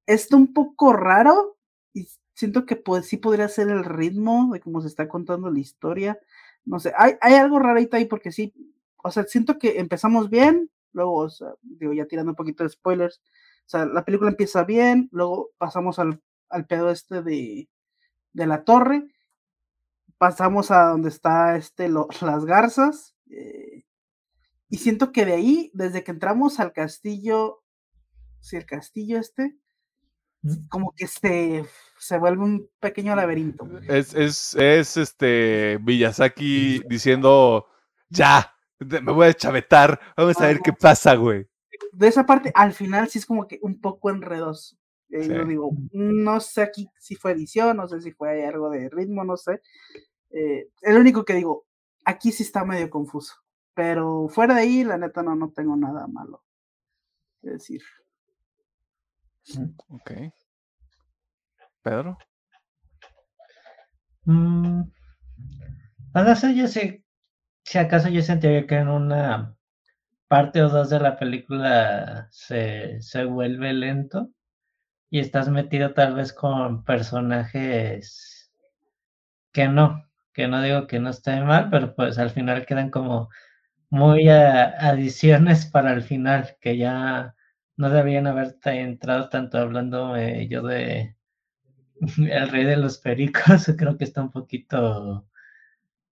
Está 0.08 0.38
un 0.38 0.54
poco 0.54 0.94
raro 0.94 1.58
y 1.94 2.08
siento 2.36 2.66
que 2.66 2.76
pues, 2.78 3.08
sí 3.08 3.18
podría 3.18 3.50
ser 3.50 3.70
el 3.70 3.86
ritmo 3.86 4.52
de 4.54 4.62
cómo 4.62 4.82
se 4.82 4.88
está 4.90 5.08
contando 5.10 5.52
la 5.52 5.60
historia. 5.60 6.20
No 6.66 6.80
sé, 6.80 6.94
hay, 6.98 7.16
hay 7.22 7.36
algo 7.36 7.60
rarito 7.60 7.98
ahí 7.98 8.06
porque 8.06 8.32
sí, 8.32 8.54
o 9.04 9.12
sea, 9.12 9.24
siento 9.24 9.58
que 9.60 9.80
empezamos 9.80 10.30
bien, 10.30 10.72
luego, 10.94 11.14
o 11.16 11.30
sea, 11.30 11.50
digo, 11.62 11.94
ya 11.94 12.06
tirando 12.06 12.32
un 12.32 12.36
poquito 12.36 12.64
de 12.64 12.70
spoilers, 12.70 13.22
o 13.66 13.70
sea, 13.70 13.86
la 13.86 14.04
película 14.06 14.30
empieza 14.32 14.64
bien, 14.64 15.10
luego 15.12 15.52
pasamos 15.58 16.00
al, 16.00 16.22
al 16.50 16.66
pedo 16.66 16.90
este 16.90 17.22
de, 17.22 17.70
de 18.34 18.48
la 18.48 18.64
torre, 18.64 19.08
pasamos 20.18 20.72
a 20.72 20.86
donde 20.90 21.10
está 21.10 21.56
este, 21.56 21.90
lo- 21.90 22.08
las 22.22 22.46
garzas, 22.46 23.16
eh, 23.30 23.84
y 24.70 24.78
siento 24.78 25.12
que 25.12 25.26
de 25.26 25.34
ahí, 25.34 25.72
desde 25.74 26.04
que 26.04 26.12
entramos 26.12 26.60
al 26.60 26.74
castillo, 26.74 27.64
si 28.40 28.56
el 28.58 28.66
castillo 28.66 29.20
este, 29.20 29.56
como 30.68 30.94
que 30.98 31.08
se, 31.08 31.64
se 31.98 32.18
vuelve 32.18 32.44
un 32.44 32.70
pequeño 32.80 33.16
laberinto. 33.16 33.66
Es, 33.88 34.14
es, 34.14 34.56
es 34.56 34.98
este 34.98 35.80
Miyazaki 35.84 36.82
diciendo, 36.90 37.68
ya, 38.10 38.54
me 38.80 39.12
voy 39.12 39.28
a 39.28 39.34
chavetar, 39.34 40.00
vamos 40.18 40.40
a 40.40 40.48
ver 40.48 40.60
qué 40.60 40.74
pasa, 40.74 41.16
güey. 41.16 41.48
De 41.92 42.08
esa 42.08 42.26
parte, 42.26 42.52
al 42.56 42.74
final 42.74 43.08
sí 43.10 43.20
es 43.20 43.26
como 43.26 43.48
que 43.48 43.60
un 43.62 43.80
poco 43.80 44.10
enredoso. 44.10 44.76
Eh, 45.10 45.28
yo 45.28 45.44
Sí. 45.44 45.48
digo, 45.50 45.72
no 45.92 46.40
sé 46.40 46.64
aquí 46.64 46.90
si 47.00 47.16
fue 47.16 47.32
edición, 47.32 47.78
no 47.78 47.88
sé 47.88 48.02
si 48.02 48.12
fue 48.12 48.46
algo 48.46 48.70
de 48.70 48.90
ritmo, 48.90 49.24
no 49.24 49.38
sé. 49.38 49.62
Eh, 50.32 50.70
el 50.82 50.98
único 50.98 51.24
que 51.24 51.34
digo, 51.36 51.66
aquí 52.06 52.32
sí 52.32 52.44
está 52.44 52.66
medio 52.66 52.90
confuso. 52.90 53.36
Pero 53.76 54.28
fuera 54.30 54.54
de 54.56 54.62
ahí, 54.62 54.84
la 54.84 54.98
neta, 54.98 55.24
no, 55.24 55.36
no 55.36 55.52
tengo 55.52 55.76
nada 55.76 56.08
malo 56.08 56.44
que 57.42 57.52
decir. 57.52 57.82
Ok. 59.90 60.12
Pedro. 61.82 62.18
Mm, 64.26 64.84
no 66.14 66.36
sé, 66.36 66.56
yo 66.56 66.68
sé, 66.68 67.03
si 67.64 67.78
acaso 67.80 68.10
yo 68.10 68.22
sentiría 68.22 68.68
que 68.68 68.76
en 68.78 68.88
una 68.90 69.56
parte 70.30 70.62
o 70.64 70.70
dos 70.70 70.90
de 70.92 71.00
la 71.00 71.18
película 71.18 72.28
se, 72.32 73.02
se 73.02 73.26
vuelve 73.26 73.74
lento 73.74 74.32
y 75.12 75.20
estás 75.20 75.50
metido 75.50 75.94
tal 75.94 76.16
vez 76.16 76.34
con 76.34 76.84
personajes 76.86 78.52
que 79.52 79.68
no, 79.68 80.06
que 80.34 80.48
no 80.48 80.62
digo 80.62 80.88
que 80.88 81.00
no 81.00 81.10
estén 81.10 81.46
mal, 81.46 81.70
pero 81.70 81.96
pues 81.96 82.18
al 82.18 82.30
final 82.32 82.66
quedan 82.66 82.90
como 82.90 83.30
muy 83.90 84.30
adiciones 84.30 85.66
para 85.68 85.94
el 85.94 86.04
final, 86.04 86.58
que 86.62 86.78
ya 86.78 87.36
no 87.78 87.90
debían 87.90 88.28
haber 88.28 88.54
ta- 88.60 88.76
entrado 88.76 89.30
tanto 89.30 89.58
hablando 89.60 90.16
yo 90.50 90.64
de 90.64 91.18
el 92.18 92.50
rey 92.50 92.66
de 92.66 92.78
los 92.78 92.98
pericos, 93.00 93.72
creo 93.78 93.98
que 93.98 94.06
está 94.06 94.22
un 94.24 94.32
poquito 94.32 95.28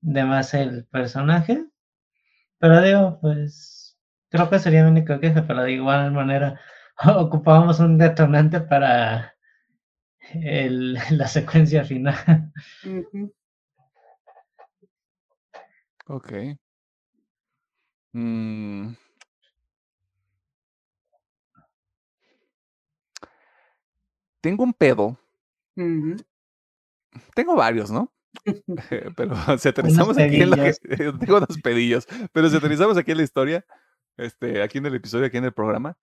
de 0.02 0.24
más 0.26 0.54
el 0.54 0.86
personaje, 0.88 1.66
pero 2.60 2.82
digo, 2.82 3.20
pues 3.22 3.98
creo 4.30 4.50
que 4.50 4.60
sería 4.60 4.84
mi 4.86 4.92
única 4.92 5.20
queja, 5.20 5.46
pero 5.48 5.64
de 5.64 5.74
igual 5.74 6.12
manera 6.14 6.60
ocupábamos 7.18 7.80
un 7.80 7.98
detonante 7.98 8.62
para 8.62 9.36
el- 10.34 10.96
la 11.12 11.28
secuencia 11.28 11.84
final. 11.86 12.52
Ok. 16.08 16.58
Mm, 18.16 18.94
Tengo 24.40 24.64
un 24.64 24.74
pedo. 24.74 25.18
Tengo 27.36 27.56
varios, 27.56 27.92
¿no? 27.92 28.12
Pero 29.16 29.36
si 29.58 29.70
aterrizamos 29.70 30.18
aquí 30.18 30.42
en 30.42 30.50
la 30.50 30.58
pedillos. 30.58 30.80
tengo 31.20 31.38
unos 31.38 31.58
pedillos, 31.62 32.08
pero 32.32 32.50
si 32.50 32.58
aterrizamos 32.58 32.98
aquí 32.98 33.12
en 33.12 33.18
la 33.18 33.24
historia, 33.24 33.66
este, 34.18 34.62
aquí 34.62 34.78
en 34.78 34.86
el 34.86 34.96
episodio, 34.96 35.26
aquí 35.26 35.38
en 35.38 35.46
el 35.46 35.54
programa, 35.54 35.98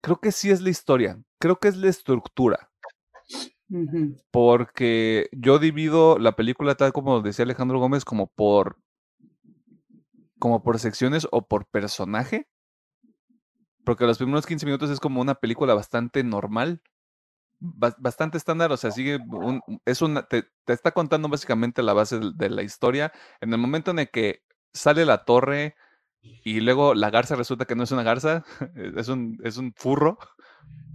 creo 0.00 0.20
que 0.20 0.32
sí 0.32 0.50
es 0.50 0.60
la 0.60 0.70
historia, 0.70 1.18
creo 1.38 1.58
que 1.58 1.68
es 1.68 1.76
la 1.76 1.88
estructura, 1.88 2.70
porque 4.30 5.28
yo 5.32 5.58
divido 5.58 6.18
la 6.18 6.36
película 6.36 6.76
tal 6.76 6.92
como 6.92 7.20
decía 7.20 7.44
Alejandro 7.44 7.80
Gómez 7.80 8.04
como 8.04 8.28
por 8.28 8.78
como 10.38 10.62
por 10.62 10.78
secciones 10.78 11.26
o 11.32 11.46
por 11.48 11.66
personaje, 11.66 12.48
porque 13.84 14.04
los 14.04 14.18
primeros 14.18 14.46
15 14.46 14.66
minutos 14.66 14.90
es 14.90 15.00
como 15.00 15.20
una 15.20 15.34
película 15.36 15.74
bastante 15.74 16.22
normal, 16.22 16.82
bastante 17.58 18.36
estándar, 18.38 18.70
o 18.72 18.76
sea, 18.76 18.90
sigue 18.90 19.16
un, 19.16 19.60
es 19.84 20.00
te, 20.28 20.44
está 20.66 20.92
contando 20.92 21.28
básicamente 21.28 21.82
la 21.82 21.94
base 21.94 22.18
del- 22.18 22.36
de 22.36 22.50
la 22.50 22.62
historia. 22.62 23.12
En 23.40 23.52
el 23.52 23.58
momento 23.58 23.90
en 23.92 24.00
el 24.00 24.10
que 24.10 24.42
sale 24.74 25.06
la 25.06 25.24
torre 25.24 25.74
y 26.20 26.60
luego 26.60 26.94
la 26.94 27.10
garza 27.10 27.36
resulta 27.36 27.64
que 27.66 27.76
no 27.76 27.84
es 27.84 27.92
una 27.92 28.02
garza, 28.02 28.44
es 28.96 29.08
un, 29.08 29.38
es 29.44 29.56
un 29.58 29.72
furro. 29.76 30.18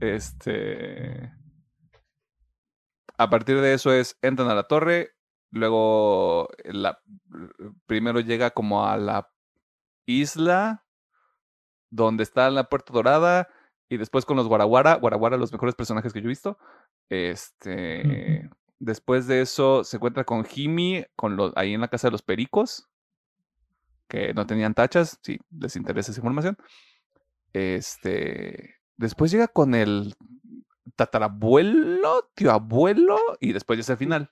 Este. 0.01 1.31
A 3.17 3.29
partir 3.29 3.61
de 3.61 3.73
eso 3.73 3.93
es, 3.93 4.17
entran 4.21 4.49
a 4.49 4.55
la 4.55 4.63
torre, 4.63 5.11
luego 5.51 6.49
la, 6.65 6.99
primero 7.85 8.19
llega 8.19 8.51
como 8.51 8.85
a 8.85 8.97
la 8.97 9.29
isla 10.05 10.85
donde 11.89 12.23
está 12.23 12.49
la 12.49 12.69
Puerta 12.69 12.93
Dorada 12.93 13.47
y 13.91 13.97
después 13.97 14.25
con 14.25 14.37
los 14.37 14.47
Guaraguara. 14.47 14.95
Guaraguara, 14.95 15.35
los 15.35 15.51
mejores 15.51 15.75
personajes 15.75 16.13
que 16.13 16.21
yo 16.21 16.27
he 16.27 16.29
visto. 16.29 16.57
Este. 17.09 18.49
Después 18.79 19.27
de 19.27 19.41
eso 19.41 19.83
se 19.83 19.97
encuentra 19.97 20.23
con 20.23 20.45
Jimmy 20.45 21.05
con 21.17 21.35
los, 21.35 21.51
ahí 21.57 21.73
en 21.73 21.81
la 21.81 21.89
casa 21.89 22.07
de 22.07 22.13
los 22.13 22.21
pericos, 22.21 22.89
que 24.07 24.33
no 24.33 24.47
tenían 24.47 24.73
tachas, 24.73 25.19
si 25.21 25.39
les 25.51 25.75
interesa 25.75 26.11
esa 26.11 26.21
información. 26.21 26.57
Este. 27.51 28.75
Después 28.95 29.29
llega 29.29 29.49
con 29.49 29.75
el 29.75 30.15
tatarabuelo, 30.95 32.31
tío 32.33 32.51
abuelo, 32.51 33.19
y 33.41 33.51
después 33.51 33.77
ya 33.77 33.81
es 33.81 33.89
el 33.89 33.97
final. 33.97 34.31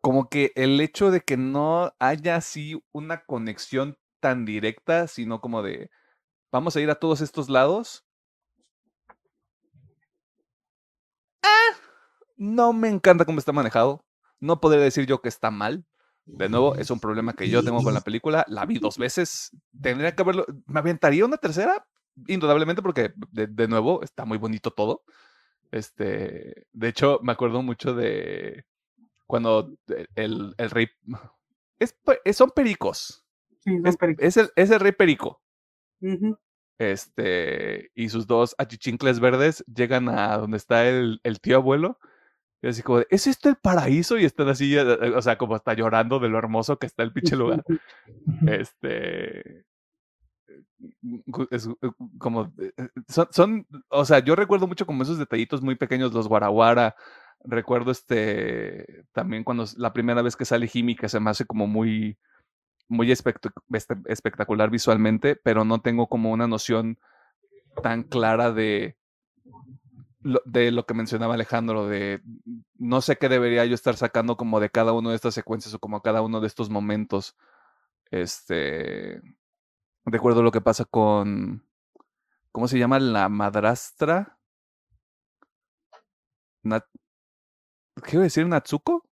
Como 0.00 0.28
que 0.28 0.50
el 0.56 0.80
hecho 0.80 1.12
de 1.12 1.20
que 1.20 1.36
no 1.36 1.94
haya 2.00 2.34
así 2.34 2.82
una 2.90 3.24
conexión 3.24 3.96
tan 4.18 4.44
directa, 4.44 5.06
sino 5.06 5.40
como 5.40 5.62
de 5.62 5.90
vamos 6.54 6.76
a 6.76 6.80
ir 6.80 6.88
a 6.88 6.94
todos 6.94 7.20
estos 7.20 7.48
lados. 7.48 8.06
Ah, 11.42 11.76
no 12.36 12.72
me 12.72 12.88
encanta 12.88 13.24
cómo 13.24 13.40
está 13.40 13.50
manejado. 13.50 14.04
No 14.38 14.60
podría 14.60 14.84
decir 14.84 15.04
yo 15.04 15.20
que 15.20 15.28
está 15.28 15.50
mal. 15.50 15.84
De 16.26 16.48
nuevo, 16.48 16.76
es 16.76 16.90
un 16.92 17.00
problema 17.00 17.34
que 17.34 17.50
yo 17.50 17.64
tengo 17.64 17.82
con 17.82 17.92
la 17.92 18.02
película. 18.02 18.46
La 18.48 18.66
vi 18.66 18.78
dos 18.78 18.98
veces. 18.98 19.50
Tendría 19.82 20.14
que 20.14 20.22
haberlo. 20.22 20.46
¿Me 20.66 20.78
aventaría 20.78 21.24
una 21.24 21.38
tercera? 21.38 21.86
Indudablemente, 22.28 22.82
porque 22.82 23.12
de, 23.32 23.68
nuevo 23.68 24.02
está 24.02 24.24
muy 24.24 24.38
bonito 24.38 24.70
todo. 24.70 25.02
Este, 25.72 26.68
de 26.72 26.88
hecho, 26.88 27.18
me 27.24 27.32
acuerdo 27.32 27.62
mucho 27.62 27.94
de 27.94 28.64
cuando 29.26 29.76
el, 30.14 30.54
rey. 30.56 30.86
Es, 31.80 31.96
son 32.36 32.52
pericos. 32.52 33.26
es, 33.64 34.36
el, 34.36 34.52
es, 34.54 34.70
el, 34.70 34.80
rey 34.80 34.92
perico. 34.92 35.42
Este, 36.78 37.90
y 37.94 38.08
sus 38.08 38.26
dos 38.26 38.54
achichincles 38.58 39.20
verdes 39.20 39.64
llegan 39.72 40.08
a 40.08 40.36
donde 40.38 40.56
está 40.56 40.88
el, 40.88 41.20
el 41.22 41.40
tío 41.40 41.56
abuelo. 41.56 41.98
Y 42.64 42.68
así 42.68 42.82
como, 42.82 43.02
¿es 43.10 43.26
esto 43.26 43.50
el 43.50 43.56
paraíso? 43.56 44.18
Y 44.18 44.24
están 44.24 44.48
así, 44.48 44.74
eh, 44.74 44.82
o 44.82 45.20
sea, 45.20 45.36
como 45.36 45.54
está 45.54 45.74
llorando 45.74 46.18
de 46.18 46.30
lo 46.30 46.38
hermoso 46.38 46.78
que 46.78 46.86
está 46.86 47.02
el 47.02 47.12
pinche 47.12 47.36
lugar. 47.36 47.62
Este. 48.46 49.66
Es 51.50 51.66
eh, 51.66 51.90
como. 52.18 52.54
Eh, 52.58 52.72
son, 53.06 53.28
son, 53.30 53.66
o 53.88 54.06
sea, 54.06 54.20
yo 54.20 54.34
recuerdo 54.34 54.66
mucho 54.66 54.86
como 54.86 55.02
esos 55.02 55.18
detallitos 55.18 55.60
muy 55.60 55.74
pequeños, 55.74 56.14
los 56.14 56.26
guaraguara. 56.26 56.96
Recuerdo 57.44 57.90
este. 57.90 59.04
También 59.12 59.44
cuando 59.44 59.66
la 59.76 59.92
primera 59.92 60.22
vez 60.22 60.34
que 60.34 60.46
sale 60.46 60.66
Jimmy, 60.66 60.96
que 60.96 61.10
se 61.10 61.20
me 61.20 61.28
hace 61.28 61.44
como 61.44 61.66
muy 61.66 62.16
muy 62.88 63.10
espectacular 63.10 64.70
visualmente, 64.70 65.36
pero 65.36 65.64
no 65.64 65.80
tengo 65.80 66.08
como 66.08 66.30
una 66.32 66.46
noción 66.46 66.98
tan 67.82 68.02
clara 68.04 68.52
de 68.52 68.96
lo, 70.20 70.40
de 70.44 70.70
lo 70.70 70.86
que 70.86 70.94
mencionaba 70.94 71.34
Alejandro, 71.34 71.86
de 71.86 72.22
no 72.78 73.00
sé 73.00 73.16
qué 73.16 73.28
debería 73.28 73.64
yo 73.64 73.74
estar 73.74 73.96
sacando 73.96 74.36
como 74.36 74.60
de 74.60 74.70
cada 74.70 74.92
una 74.92 75.10
de 75.10 75.16
estas 75.16 75.34
secuencias 75.34 75.74
o 75.74 75.78
como 75.78 76.02
cada 76.02 76.22
uno 76.22 76.40
de 76.40 76.46
estos 76.46 76.70
momentos. 76.70 77.36
Este, 78.10 79.20
recuerdo 80.04 80.42
lo 80.42 80.52
que 80.52 80.60
pasa 80.60 80.84
con, 80.84 81.66
¿cómo 82.52 82.68
se 82.68 82.78
llama? 82.78 82.98
La 83.00 83.28
madrastra. 83.28 84.38
Nat, 86.62 86.86
¿Qué 88.02 88.16
iba 88.16 88.22
a 88.22 88.24
decir? 88.24 88.46
¿Natsuko? 88.46 89.04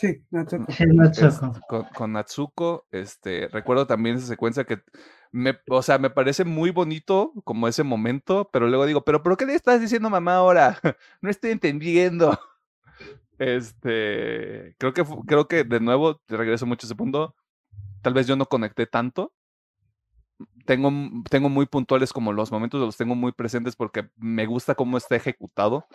Sí, 0.00 0.24
Natsuko. 0.30 1.86
con, 1.94 2.12
Natsuko, 2.12 2.86
este, 2.90 3.48
recuerdo 3.48 3.86
también 3.86 4.16
esa 4.16 4.28
secuencia 4.28 4.64
que 4.64 4.82
me, 5.30 5.58
o 5.68 5.82
sea, 5.82 5.98
me 5.98 6.08
parece 6.08 6.44
muy 6.44 6.70
bonito 6.70 7.34
como 7.44 7.68
ese 7.68 7.82
momento, 7.82 8.48
pero 8.50 8.66
luego 8.66 8.86
digo, 8.86 9.04
pero 9.04 9.22
¿por 9.22 9.36
qué 9.36 9.44
le 9.44 9.54
estás 9.54 9.78
diciendo 9.78 10.08
mamá 10.08 10.36
ahora? 10.36 10.78
no 11.20 11.28
estoy 11.28 11.50
entendiendo. 11.50 12.38
Este, 13.38 14.74
creo 14.78 14.94
que, 14.94 15.04
creo 15.26 15.48
que 15.48 15.64
de 15.64 15.80
nuevo, 15.80 16.16
te 16.16 16.38
regreso 16.38 16.64
mucho 16.64 16.86
a 16.86 16.88
ese 16.88 16.94
punto, 16.94 17.34
tal 18.00 18.14
vez 18.14 18.26
yo 18.26 18.36
no 18.36 18.46
conecté 18.46 18.86
tanto. 18.86 19.34
Tengo, 20.64 20.90
tengo 21.28 21.50
muy 21.50 21.66
puntuales 21.66 22.14
como 22.14 22.32
los 22.32 22.50
momentos, 22.50 22.80
los 22.80 22.96
tengo 22.96 23.14
muy 23.14 23.32
presentes 23.32 23.76
porque 23.76 24.08
me 24.16 24.46
gusta 24.46 24.74
cómo 24.74 24.96
está 24.96 25.16
ejecutado 25.16 25.86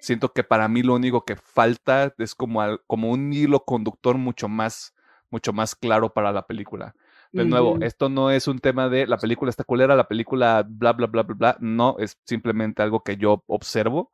siento 0.00 0.32
que 0.32 0.44
para 0.44 0.68
mí 0.68 0.82
lo 0.82 0.94
único 0.94 1.24
que 1.24 1.36
falta 1.36 2.14
es 2.18 2.34
como, 2.34 2.62
como 2.86 3.10
un 3.10 3.32
hilo 3.32 3.64
conductor 3.64 4.16
mucho 4.16 4.48
más, 4.48 4.94
mucho 5.30 5.52
más 5.52 5.74
claro 5.74 6.12
para 6.12 6.32
la 6.32 6.46
película. 6.46 6.94
De 7.30 7.44
nuevo, 7.44 7.76
esto 7.82 8.08
no 8.08 8.30
es 8.30 8.48
un 8.48 8.58
tema 8.58 8.88
de 8.88 9.06
la 9.06 9.18
película 9.18 9.50
está 9.50 9.62
culera, 9.62 9.94
la 9.94 10.08
película 10.08 10.64
bla, 10.66 10.94
bla, 10.94 11.06
bla, 11.06 11.22
bla, 11.22 11.34
bla. 11.34 11.56
No, 11.60 11.96
es 11.98 12.18
simplemente 12.24 12.82
algo 12.82 13.00
que 13.00 13.18
yo 13.18 13.44
observo 13.46 14.10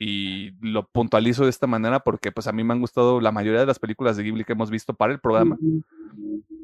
y 0.00 0.50
lo 0.60 0.88
puntualizo 0.88 1.44
de 1.44 1.50
esta 1.50 1.68
manera 1.68 2.00
porque 2.00 2.32
pues 2.32 2.48
a 2.48 2.52
mí 2.52 2.64
me 2.64 2.72
han 2.72 2.80
gustado 2.80 3.20
la 3.20 3.30
mayoría 3.30 3.60
de 3.60 3.66
las 3.66 3.78
películas 3.78 4.16
de 4.16 4.24
Ghibli 4.24 4.44
que 4.44 4.54
hemos 4.54 4.68
visto 4.68 4.94
para 4.94 5.12
el 5.12 5.20
programa. 5.20 5.56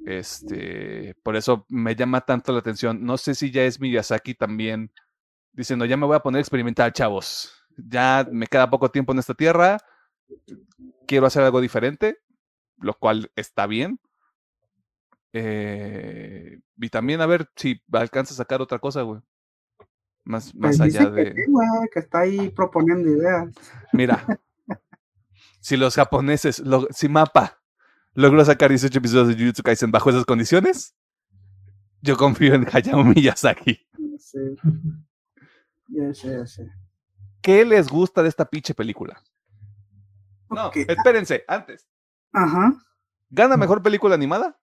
Este, 0.07 1.15
por 1.23 1.37
eso 1.37 1.65
me 1.69 1.95
llama 1.95 2.23
tanto 2.23 2.53
la 2.53 2.59
atención. 2.59 3.05
No 3.05 3.17
sé 3.17 3.37
si 3.37 3.53
ya 3.53 3.63
es 3.63 3.79
Miyazaki 3.79 4.35
también 4.35 4.91
diciendo, 5.53 5.85
ya 5.85 5.97
me 5.97 6.07
voy 6.07 6.17
a 6.17 6.21
poner 6.21 6.39
a 6.39 6.41
experimentar, 6.41 6.93
chavos 6.93 7.60
ya 7.77 8.27
me 8.31 8.47
queda 8.47 8.71
poco 8.71 8.91
tiempo 8.91 9.13
en 9.13 9.19
esta 9.19 9.35
tierra, 9.35 9.79
quiero 11.07 11.27
hacer 11.27 11.43
algo 11.43 11.61
diferente, 11.61 12.19
lo 12.79 12.95
cual 12.95 13.31
está 13.37 13.67
bien. 13.67 14.01
Eh, 15.33 16.61
y 16.77 16.89
también 16.89 17.21
a 17.21 17.27
ver 17.27 17.49
si 17.57 17.81
alcanza 17.93 18.35
a 18.35 18.37
sacar 18.37 18.61
otra 18.61 18.79
cosa, 18.79 19.03
güey. 19.03 19.21
Más, 20.25 20.55
más 20.55 20.79
pues 20.79 20.81
allá 20.81 21.11
de. 21.11 21.35
Que, 21.93 22.01
está 22.01 22.21
ahí 22.21 22.51
proponiendo 22.51 23.09
ideas. 23.09 23.49
Mira, 23.93 24.25
si 25.61 25.77
los 25.77 25.95
japoneses, 25.95 26.63
si 26.91 27.09
Mapa 27.09 27.63
logró 28.15 28.45
sacar 28.45 28.71
18 28.71 28.99
episodios 28.99 29.29
de 29.29 29.35
Jujutsu 29.35 29.63
Kaisen 29.63 29.91
bajo 29.91 30.11
esas 30.11 30.25
condiciones, 30.25 30.95
yo 32.03 32.17
confío 32.17 32.55
en 32.55 32.67
Hayao 32.71 33.05
Miyazaki. 33.05 33.87
Sí. 34.19 34.39
Ya 35.93 36.15
sé, 36.15 36.29
ya 36.29 36.47
sé. 36.47 36.71
¿Qué 37.43 37.65
les 37.65 37.89
gusta 37.89 38.23
de 38.23 38.29
esta 38.29 38.45
pinche 38.45 38.75
película? 38.75 39.23
No, 40.51 40.71
espérense, 40.75 41.45
antes. 41.47 41.87
Ajá. 42.33 42.75
¿Gana 43.31 43.57
mejor 43.57 43.83
película 43.83 44.15
animada? 44.15 44.59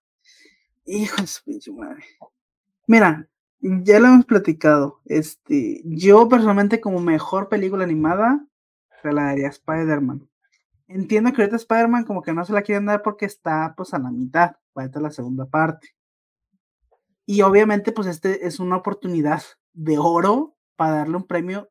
Hijo 0.86 1.22
de 1.22 1.28
su 1.28 1.44
pinche 1.44 1.72
madre. 1.72 2.04
Mira, 2.86 3.28
ya 3.60 3.99
lo 3.99 4.08
hemos 4.08 4.26
platicado. 4.26 5.02
Este, 5.06 5.82
yo 5.86 6.28
personalmente 6.30 6.82
como 6.82 6.99
mejor 6.99 7.49
película 7.49 7.84
animada 7.84 8.45
se 9.02 9.12
la 9.12 9.26
daría 9.26 9.48
Spider-Man. 9.48 10.28
Entiendo 10.88 11.34
que 11.34 11.41
ahorita 11.41 11.58
Spider-Man 11.58 12.06
como 12.06 12.22
que 12.22 12.34
no 12.34 12.45
se 12.45 12.54
la 12.54 12.62
quieren 12.62 12.86
dar 12.86 13.02
porque 13.02 13.26
está 13.26 13.74
pues 13.76 13.94
a 13.94 13.99
la 13.99 14.12
mitad, 14.12 14.56
falta 14.74 14.99
la 14.99 15.12
segunda 15.12 15.45
parte. 15.45 15.95
Y 17.26 17.41
obviamente 17.41 17.91
pues 17.91 18.08
este 18.08 18.48
es 18.48 18.60
una 18.60 18.78
oportunidad 18.78 19.41
de 19.74 19.98
oro 19.98 20.56
para 20.76 20.98
darle 20.98 21.18
un 21.18 21.28
premio 21.28 21.70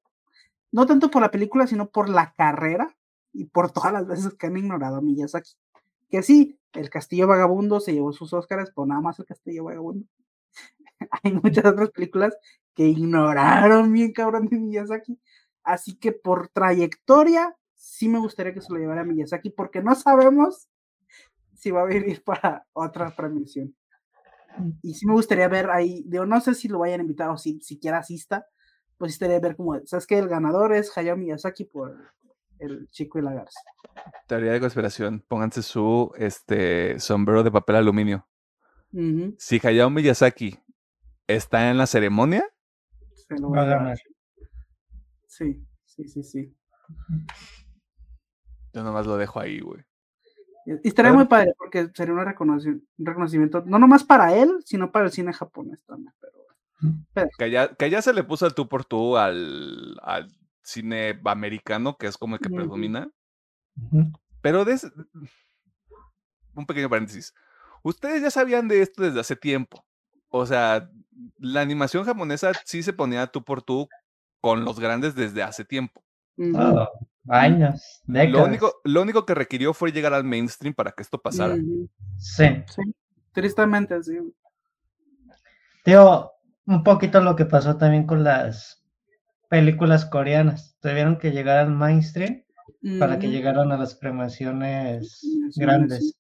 no 0.72 0.86
tanto 0.86 1.10
por 1.10 1.22
la 1.22 1.30
película, 1.30 1.66
sino 1.66 1.88
por 1.88 2.09
la 2.09 2.32
carrera 2.32 2.97
y 3.32 3.47
por 3.47 3.70
todas 3.70 3.93
las 3.93 4.06
veces 4.06 4.34
que 4.34 4.47
han 4.47 4.56
ignorado 4.56 4.97
a 4.97 5.01
Miyazaki. 5.01 5.52
Que 6.10 6.22
sí, 6.22 6.59
el 6.72 6.90
Castillo 6.90 7.26
Vagabundo 7.26 7.80
se 7.80 7.93
llevó 7.93 8.12
sus 8.12 8.32
Oscars, 8.32 8.72
pero 8.74 8.86
nada 8.86 9.01
más 9.01 9.18
el 9.18 9.26
Castillo 9.26 9.64
Vagabundo. 9.64 10.06
Hay 11.22 11.32
muchas 11.32 11.64
otras 11.64 11.90
películas 11.90 12.36
que 12.74 12.86
ignoraron 12.86 13.93
bien 13.93 14.12
cabrón 14.12 14.47
de 14.48 14.59
Miyazaki. 14.59 15.18
Así 15.62 15.97
que 15.97 16.12
por 16.12 16.48
trayectoria, 16.48 17.56
sí 17.74 18.09
me 18.09 18.18
gustaría 18.18 18.55
que 18.55 18.60
se 18.60 18.72
lo 18.72 18.78
llevara 18.78 19.02
a 19.02 19.05
Miyazaki, 19.05 19.51
porque 19.51 19.82
no 19.82 19.94
sabemos 19.94 20.68
si 21.55 21.70
va 21.70 21.82
a 21.82 21.86
venir 21.86 22.22
para 22.22 22.66
otra 22.72 23.10
premiación. 23.10 23.74
Y 24.82 24.94
sí 24.94 25.06
me 25.06 25.12
gustaría 25.12 25.48
ver 25.48 25.70
ahí, 25.70 26.05
digo, 26.06 26.24
no 26.24 26.40
sé 26.40 26.55
si 26.55 26.68
lo 26.68 26.78
vayan 26.78 27.01
a 27.01 27.02
invitar 27.02 27.30
o 27.30 27.36
si 27.36 27.60
siquiera 27.60 27.98
asista, 27.98 28.47
pues 28.98 29.12
estaría 29.12 29.40
ver 29.40 29.56
como, 29.56 29.78
¿sabes 29.85 30.06
que 30.06 30.18
El 30.18 30.28
ganador 30.28 30.73
es 30.73 30.97
Hayao 30.97 31.16
Miyazaki 31.16 31.64
por 31.64 31.97
el 32.59 32.89
chico 32.90 33.18
y 33.18 33.23
la 33.23 33.35
garza. 33.35 33.60
Teoría 34.27 34.52
de 34.52 34.60
conspiración, 34.60 35.24
pónganse 35.27 35.62
su 35.62 36.12
este, 36.16 36.98
sombrero 37.01 37.43
de 37.43 37.51
papel 37.51 37.77
aluminio. 37.77 38.27
Si 39.39 39.60
Hayao 39.62 39.90
Miyazaki 39.90 40.59
está 41.27 41.70
en 41.70 41.77
la 41.77 41.86
ceremonia, 41.86 42.44
se 43.28 43.39
lo 43.39 43.51
va 43.51 43.62
a 43.62 43.66
ganar. 43.66 43.98
Sí, 45.27 45.66
sí, 45.85 46.09
sí, 46.09 46.23
sí. 46.23 46.56
Yo 48.73 48.82
nomás 48.82 49.06
lo 49.06 49.16
dejo 49.16 49.40
ahí, 49.40 49.60
güey. 49.60 49.85
Y 50.66 50.89
estaría 50.89 51.12
muy 51.12 51.27
padre 51.27 51.52
porque 51.56 51.90
sería 51.94 52.14
un 52.14 52.24
reconocimiento, 52.98 53.62
no 53.66 53.78
nomás 53.78 54.02
para 54.02 54.35
él, 54.35 54.62
sino 54.64 54.90
para 54.90 55.05
el 55.05 55.12
cine 55.12 55.32
japonés 55.32 55.85
también. 55.85 56.12
Pero 56.20 56.35
que, 57.39 57.51
ya, 57.51 57.74
que 57.74 57.90
ya 57.90 58.03
se 58.03 58.12
le 58.12 58.24
puso 58.24 58.47
el 58.47 58.55
tú 58.55 58.69
por 58.69 58.85
tú 58.85 59.16
al, 59.16 59.98
al 60.03 60.31
cine 60.62 61.20
americano, 61.24 61.97
que 61.97 62.07
es 62.07 62.16
como 62.16 62.36
el 62.36 62.40
que 62.40 62.51
predomina. 62.51 63.11
Pero 64.43 64.65
un 66.55 66.66
pequeño 66.66 66.89
paréntesis. 66.89 67.35
Ustedes 67.82 68.23
ya 68.23 68.31
sabían 68.31 68.69
de 68.69 68.82
esto 68.82 69.03
desde 69.03 69.20
hace 69.20 69.36
tiempo. 69.36 69.85
O 70.28 70.44
sea, 70.47 70.90
la 71.39 71.61
animación 71.61 72.05
japonesa 72.05 72.53
sí 72.65 72.82
se 72.82 72.93
ponía 72.93 73.27
tú 73.27 73.44
por 73.44 73.62
tú 73.62 73.89
con 74.40 74.65
los 74.65 74.81
grandes 74.81 75.15
desde 75.15 75.43
hace 75.43 75.65
tiempo. 75.65 76.03
Oh, 76.39 76.89
años, 77.28 78.03
Lo 78.07 78.44
único, 78.44 78.81
lo 78.85 79.03
único 79.03 79.24
que 79.24 79.35
requirió 79.35 79.73
fue 79.73 79.93
llegar 79.93 80.12
al 80.12 80.24
mainstream 80.24 80.74
para 80.74 80.93
que 80.93 81.03
esto 81.03 81.20
pasara. 81.20 81.55
ujú. 81.55 81.89
Sí. 82.19 82.44
Tristemente, 83.32 84.03
sí. 84.03 84.19
Digo, 85.85 86.32
un 86.66 86.82
poquito 86.82 87.20
lo 87.20 87.36
que 87.36 87.44
pasó 87.47 87.76
también 87.76 88.06
con 88.06 88.24
las 88.24 88.84
películas 89.48 90.05
coreanas. 90.05 90.76
Tuvieron 90.80 91.18
que 91.18 91.30
llegar 91.30 91.59
al 91.59 91.70
mainstream 91.70 92.43
para 92.98 93.18
que 93.18 93.28
llegaran 93.28 93.72
a 93.72 93.76
las 93.76 93.98
Sí, 93.98 95.40
sí, 95.51 95.60
grandes. 95.60 96.16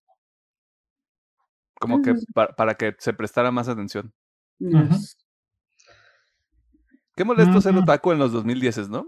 Como 1.78 2.00
que 2.02 2.12
Ujú. 2.12 2.20
pa- 2.32 2.48
para 2.48 2.74
que 2.74 2.94
se 2.98 3.12
prestara 3.12 3.50
más 3.50 3.68
atención. 3.68 4.12
Yes. 4.58 5.18
Qué 7.14 7.24
molesto 7.24 7.60
ser 7.60 7.72
Ujú. 7.74 7.82
otaku 7.82 8.12
en 8.12 8.18
los 8.18 8.32
2010, 8.32 8.88
¿no? 8.88 9.06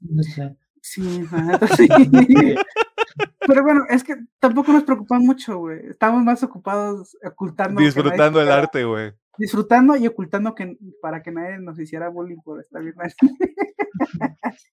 No 0.00 0.22
sé. 0.22 0.56
Sí, 0.80 1.24
sí. 1.76 1.88
Pero 3.46 3.62
bueno, 3.62 3.84
es 3.88 4.04
que 4.04 4.16
tampoco 4.38 4.72
nos 4.72 4.84
preocupan 4.84 5.22
mucho, 5.22 5.58
güey. 5.58 5.86
Estamos 5.88 6.22
más 6.22 6.42
ocupados 6.42 7.16
ocultando. 7.24 7.80
Disfrutando 7.80 8.40
el 8.40 8.50
arte, 8.50 8.84
güey. 8.84 9.12
Disfrutando 9.38 9.96
y 9.96 10.06
ocultando 10.06 10.54
que 10.54 10.76
para 11.00 11.22
que 11.22 11.30
nadie 11.30 11.58
nos 11.58 11.78
hiciera 11.78 12.08
bullying 12.08 12.40
por 12.42 12.60
estar 12.60 12.82
bien 12.82 12.96
mal. 12.96 13.12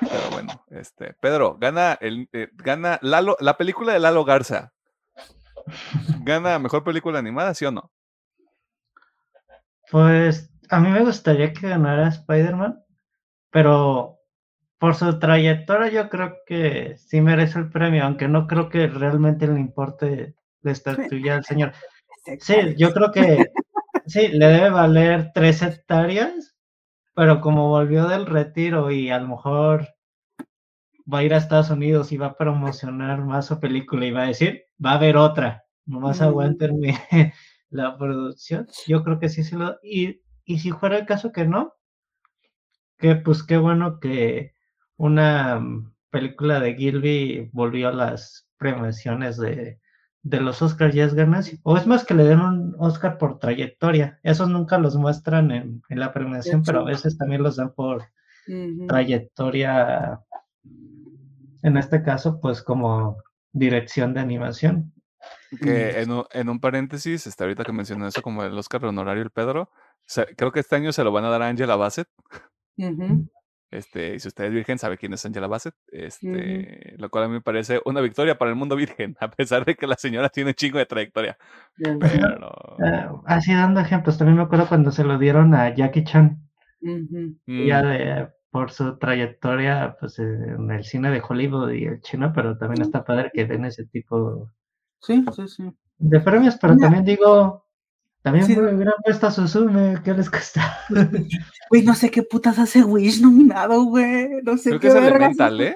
Pero 0.00 0.30
bueno, 0.32 0.64
este, 0.70 1.14
Pedro, 1.20 1.56
gana 1.58 1.98
el 2.00 2.28
eh, 2.32 2.48
gana 2.54 2.98
Lalo, 3.02 3.36
la 3.40 3.56
película 3.56 3.92
de 3.92 3.98
Lalo 3.98 4.24
Garza. 4.24 4.72
¿Gana 6.22 6.58
mejor 6.58 6.84
película 6.84 7.18
animada, 7.18 7.54
sí 7.54 7.66
o 7.66 7.72
no? 7.72 7.90
Pues 9.90 10.50
a 10.70 10.80
mí 10.80 10.88
me 10.90 11.04
gustaría 11.04 11.52
que 11.52 11.68
ganara 11.68 12.08
Spider-Man, 12.08 12.82
pero 13.50 14.20
por 14.78 14.94
su 14.94 15.18
trayectoria 15.18 15.90
yo 15.90 16.08
creo 16.08 16.36
que 16.46 16.96
sí 16.96 17.20
merece 17.20 17.58
el 17.58 17.70
premio, 17.70 18.04
aunque 18.04 18.28
no 18.28 18.46
creo 18.46 18.68
que 18.68 18.86
realmente 18.86 19.46
le 19.46 19.60
importe 19.60 20.34
la 20.62 20.72
estatuilla 20.72 21.36
al 21.36 21.44
señor. 21.44 21.72
Sí, 22.40 22.54
yo 22.76 22.92
creo 22.92 23.10
que 23.12 23.46
sí, 24.06 24.28
le 24.28 24.46
debe 24.46 24.70
valer 24.70 25.30
tres 25.34 25.62
hectáreas, 25.62 26.56
pero 27.14 27.40
como 27.40 27.68
volvió 27.68 28.08
del 28.08 28.26
retiro 28.26 28.90
y 28.90 29.10
a 29.10 29.18
lo 29.20 29.28
mejor 29.28 29.88
va 31.12 31.18
a 31.18 31.22
ir 31.24 31.34
a 31.34 31.38
Estados 31.38 31.70
Unidos 31.70 32.12
y 32.12 32.16
va 32.16 32.26
a 32.28 32.36
promocionar 32.36 33.20
más 33.24 33.46
su 33.46 33.60
película 33.60 34.06
y 34.06 34.10
va 34.12 34.22
a 34.22 34.26
decir, 34.26 34.64
va 34.84 34.92
a 34.92 34.94
haber 34.94 35.16
otra, 35.16 35.64
nomás 35.86 36.20
Mm. 36.20 36.24
aguantenme 36.24 36.94
la 37.70 37.96
producción. 37.98 38.66
Yo 38.86 39.02
creo 39.04 39.18
que 39.18 39.28
sí 39.28 39.42
se 39.44 39.56
lo... 39.56 39.78
Y, 39.82 40.22
y 40.44 40.58
si 40.60 40.70
fuera 40.72 40.98
el 40.98 41.06
caso 41.06 41.32
que 41.32 41.44
no, 41.46 41.74
que 42.98 43.16
pues 43.16 43.42
qué 43.42 43.56
bueno 43.56 43.98
que 44.00 44.54
una 44.96 45.58
mm, 45.60 45.94
película 46.10 46.60
de 46.60 46.74
Gilby 46.74 47.50
volvió 47.52 47.88
a 47.88 47.92
las 47.92 48.48
premiaciones 48.58 49.36
de, 49.38 49.79
de 50.22 50.40
los 50.40 50.60
Oscars 50.62 50.94
y 50.94 51.00
es 51.00 51.14
ganas. 51.14 51.52
O 51.62 51.76
es 51.76 51.86
más 51.86 52.04
que 52.04 52.14
le 52.14 52.24
den 52.24 52.40
un 52.40 52.76
Oscar 52.78 53.18
por 53.18 53.38
trayectoria. 53.38 54.20
Esos 54.22 54.48
nunca 54.48 54.78
los 54.78 54.96
muestran 54.96 55.50
en, 55.50 55.82
en 55.88 56.00
la 56.00 56.12
premiación, 56.12 56.62
pero 56.62 56.80
a 56.80 56.84
veces 56.84 57.16
también 57.16 57.42
los 57.42 57.56
dan 57.56 57.72
por 57.72 58.04
trayectoria, 58.88 60.20
en 61.62 61.76
este 61.76 62.02
caso, 62.02 62.40
pues 62.40 62.62
como 62.62 63.16
dirección 63.52 64.14
de 64.14 64.20
animación. 64.20 64.92
Que 65.60 66.00
en 66.00 66.10
un, 66.10 66.24
en 66.32 66.48
un 66.48 66.60
paréntesis, 66.60 67.26
este, 67.26 67.44
ahorita 67.44 67.64
que 67.64 67.72
mencionó 67.72 68.06
eso 68.06 68.22
como 68.22 68.42
el 68.42 68.56
Oscar 68.56 68.84
honorario 68.84 69.22
el 69.22 69.30
Pedro, 69.30 69.70
creo 70.36 70.52
que 70.52 70.60
este 70.60 70.76
año 70.76 70.92
se 70.92 71.04
lo 71.04 71.12
van 71.12 71.24
a 71.24 71.30
dar 71.30 71.42
a 71.42 71.48
Angela 71.48 71.76
Bassett. 71.76 72.08
Ujú. 72.76 73.28
Este, 73.70 74.16
y 74.16 74.20
si 74.20 74.28
usted 74.28 74.44
es 74.44 74.52
virgen, 74.52 74.78
sabe 74.78 74.98
quién 74.98 75.12
es 75.12 75.24
Angela 75.24 75.46
Bassett. 75.46 75.74
Este, 75.92 76.94
lo 76.98 77.08
cual 77.08 77.24
a 77.24 77.28
mí 77.28 77.34
me 77.34 77.40
parece 77.40 77.80
una 77.84 78.00
victoria 78.00 78.36
para 78.36 78.50
el 78.50 78.56
mundo 78.56 78.76
virgen, 78.76 79.16
a 79.20 79.30
pesar 79.30 79.64
de 79.64 79.76
que 79.76 79.86
la 79.86 79.96
señora 79.96 80.28
tiene 80.28 80.54
chingo 80.54 80.78
de 80.78 80.86
trayectoria. 80.86 81.36
Ya. 81.76 81.96
Pero. 82.00 82.76
Eh, 82.84 83.08
así 83.26 83.54
dando 83.54 83.80
ejemplos, 83.80 84.18
también 84.18 84.36
me 84.36 84.42
acuerdo 84.42 84.68
cuando 84.68 84.90
se 84.90 85.04
lo 85.04 85.18
dieron 85.18 85.54
a 85.54 85.74
Jackie 85.74 86.04
Chan. 86.04 86.42
Ujú. 86.82 87.36
mm, 87.46 87.66
ya 87.66 87.82
de, 87.82 88.28
por 88.50 88.70
su 88.72 88.98
trayectoria 88.98 89.96
pues, 90.00 90.18
en 90.18 90.70
el 90.70 90.82
cine 90.82 91.10
de 91.10 91.22
Hollywood 91.26 91.70
y 91.72 91.84
el 91.84 92.00
chino, 92.00 92.32
pero 92.34 92.56
también 92.58 92.82
está 92.82 93.04
padre 93.04 93.30
que 93.32 93.44
den 93.44 93.64
ese 93.64 93.86
tipo 93.86 94.50
Sí, 95.02 95.24
sí, 95.34 95.48
sí. 95.48 95.70
de 95.98 96.20
premios, 96.20 96.58
pero 96.60 96.76
también 96.76 97.04
digo, 97.04 97.66
también 98.22 98.46
Sí. 98.46 98.56
me 98.56 98.74
hubieran 98.74 98.94
puesto 99.04 99.26
a 99.26 99.30
Suzume, 99.30 100.00
¿qué 100.04 100.12
les 100.14 100.28
cuesta? 100.30 100.78
Güey, 101.70 101.84
no 101.84 101.94
sé 101.94 102.10
qué 102.10 102.22
putas 102.24 102.58
hace 102.58 102.82
Wish 102.82 103.20
nominado, 103.22 103.84
güey. 103.84 104.28
No 104.42 104.56
sé 104.56 104.70
Creo 104.70 104.80
qué 104.80 104.88
que 104.88 104.98
es 104.98 105.04
Elemental, 105.04 105.60
¿eh? 105.60 105.74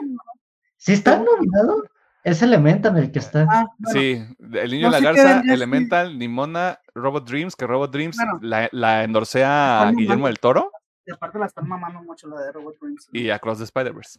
Si 0.76 0.92
está 0.92 1.18
nominado, 1.18 1.84
es 2.24 2.42
Elemental 2.42 2.96
el 2.98 3.12
que 3.12 3.20
está. 3.20 3.46
Ah, 3.48 3.66
bueno, 3.78 4.00
Sí, 4.00 4.22
El 4.58 4.70
Niño 4.72 4.88
no 4.90 4.94
de 4.96 5.00
la 5.00 5.12
Garza, 5.12 5.42
Elemental, 5.52 6.18
Nimona, 6.18 6.80
Robot 6.94 7.28
Dreams, 7.28 7.54
que 7.54 7.66
Robot 7.66 7.92
Dreams 7.92 8.16
Bueno. 8.16 8.38
la, 8.42 8.68
la 8.72 9.04
endorsea 9.04 9.82
a 9.88 9.92
Guillermo 9.92 10.26
del 10.26 10.40
Toro 10.40 10.72
y 11.06 11.12
aparte 11.12 11.38
la 11.38 11.46
están 11.46 11.68
mamando 11.68 12.02
mucho 12.02 12.26
la 12.28 12.40
de 12.40 12.50
Robot 12.52 12.74
Dreams. 12.80 13.08
y 13.12 13.30
Across 13.30 13.58
the 13.58 13.64
Spider-Verse. 13.64 14.18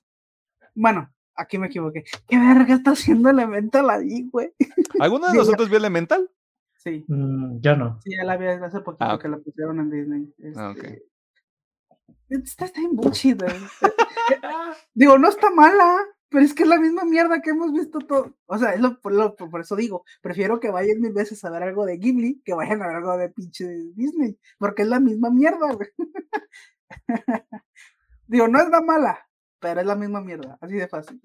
Bueno, 0.75 1.11
aquí 1.35 1.57
me 1.57 1.67
equivoqué. 1.67 2.03
¿Qué 2.27 2.37
verga 2.39 2.75
está 2.75 2.91
haciendo 2.91 3.29
Elemental 3.29 3.89
ahí, 3.89 4.29
güey? 4.31 4.53
¿Alguno 4.99 5.25
de 5.25 5.31
Sí, 5.33 5.37
nosotros 5.39 5.67
vio 5.67 5.77
Elemental? 5.77 6.29
Sí, 6.85 7.03
Mm, 7.07 7.59
yo 7.61 7.75
no. 7.75 7.99
sí, 8.03 8.11
ya 8.15 8.23
la 8.23 8.37
vi 8.37 8.45
hace 8.45 8.79
poquito 8.81 9.05
Ah, 9.05 9.17
que 9.19 9.27
la 9.27 9.37
pusieron 9.39 9.79
en 9.79 9.89
Disney. 9.89 10.33
Ah, 10.55 10.73
este, 10.75 11.03
Está, 12.29 12.65
está 12.65 12.79
en 12.81 12.95
bullshit. 12.95 13.41
eh. 13.43 13.47
Digo, 14.93 15.17
no 15.17 15.29
está 15.29 15.49
mala, 15.51 15.97
pero 16.29 16.43
es 16.45 16.53
que 16.53 16.63
es 16.63 16.69
la 16.69 16.79
misma 16.79 17.03
mierda 17.05 17.41
que 17.41 17.49
hemos 17.51 17.71
visto 17.73 17.99
todo. 17.99 18.35
O 18.45 18.57
sea, 18.57 18.73
es 18.73 18.81
lo, 18.81 18.99
por, 18.99 19.13
lo- 19.13 19.35
por 19.35 19.61
eso 19.61 19.75
digo, 19.75 20.03
prefiero 20.21 20.59
que 20.59 20.69
vayan 20.69 21.01
mil 21.01 21.13
veces 21.13 21.43
a 21.43 21.49
ver 21.49 21.63
algo 21.63 21.85
de 21.85 21.97
Ghibli 21.97 22.41
que 22.45 22.53
vayan 22.53 22.81
a 22.83 22.87
ver 22.87 22.95
algo 22.97 23.17
de 23.17 23.29
pinche 23.29 23.65
Disney, 23.95 24.37
porque 24.59 24.83
es 24.83 24.87
la 24.87 24.99
misma 24.99 25.29
mierda, 25.31 25.71
güey. 25.73 25.89
digo, 28.27 28.47
no 28.47 28.59
es 28.59 28.69
la 28.69 28.81
mala, 28.81 29.27
pero 29.59 29.81
es 29.81 29.85
la 29.87 29.95
misma 29.95 30.21
mierda, 30.21 30.57
así 30.61 30.75
de 30.75 30.87
fácil. 30.87 31.19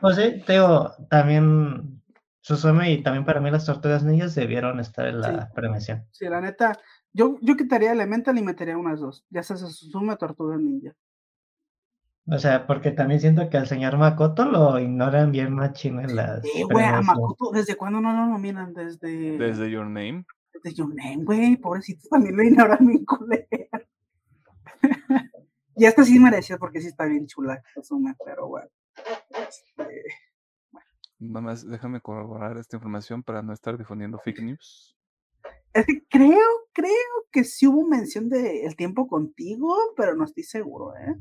Pues 0.00 0.16
sí, 0.16 0.42
te 0.46 0.54
digo, 0.54 0.90
también 1.08 1.99
Suzume 2.50 2.90
y 2.90 3.00
también 3.00 3.24
para 3.24 3.40
mí 3.40 3.48
las 3.48 3.64
tortugas 3.64 4.02
ninjas 4.02 4.34
debieron 4.34 4.80
estar 4.80 5.06
en 5.06 5.20
la 5.20 5.52
premiación. 5.54 6.04
Sí, 6.10 6.24
la 6.24 6.40
neta, 6.40 6.76
yo, 7.12 7.38
yo 7.42 7.56
quitaría 7.56 7.92
Elemental 7.92 8.36
y 8.38 8.42
metería 8.42 8.76
unas 8.76 8.98
dos, 8.98 9.24
ya 9.30 9.44
sea 9.44 9.56
se 9.56 9.68
sume 9.68 10.16
Tortuga 10.16 10.56
Ninja. 10.56 10.92
O 12.26 12.38
sea, 12.38 12.66
porque 12.66 12.90
también 12.90 13.20
siento 13.20 13.48
que 13.48 13.56
al 13.56 13.68
señor 13.68 13.98
Makoto 13.98 14.46
lo 14.46 14.80
ignoran 14.80 15.30
bien 15.30 15.54
machín 15.54 16.00
en 16.00 16.16
las 16.16 16.44
Eh, 16.44 16.64
güey, 16.68 16.84
a. 16.84 17.00
Makoto, 17.02 17.52
¿desde 17.52 17.76
cuándo 17.76 18.00
no 18.00 18.12
lo 18.12 18.26
nominan? 18.26 18.74
Desde... 18.74 19.38
Desde 19.38 19.70
Your 19.70 19.86
Name. 19.86 20.24
Desde 20.52 20.76
Your 20.76 20.92
Name, 20.92 21.22
güey, 21.22 21.56
pobrecito, 21.56 22.08
también 22.10 22.36
lo 22.36 22.42
ignoran 22.42 22.84
bien 22.84 23.04
culero. 23.04 23.46
y 25.76 25.84
esta 25.84 26.02
sí 26.02 26.18
mereció 26.18 26.58
porque 26.58 26.80
sí 26.80 26.88
está 26.88 27.04
bien 27.04 27.28
chula, 27.28 27.62
Suzume, 27.74 28.16
pero 28.24 28.48
bueno. 28.48 28.68
Este, 29.30 30.02
Nada 31.20 31.42
más 31.42 31.68
déjame 31.68 32.00
corroborar 32.00 32.56
esta 32.56 32.76
información 32.76 33.22
para 33.22 33.42
no 33.42 33.52
estar 33.52 33.76
difundiendo 33.76 34.18
fake 34.18 34.42
news. 34.42 34.96
Es 35.74 35.86
que 35.86 36.02
creo, 36.08 36.48
creo 36.72 36.90
que 37.30 37.44
sí 37.44 37.66
hubo 37.66 37.86
mención 37.86 38.28
de 38.28 38.64
El 38.64 38.74
tiempo 38.74 39.06
contigo, 39.06 39.76
pero 39.96 40.16
no 40.16 40.24
estoy 40.24 40.44
seguro, 40.44 40.94
¿eh? 40.96 41.14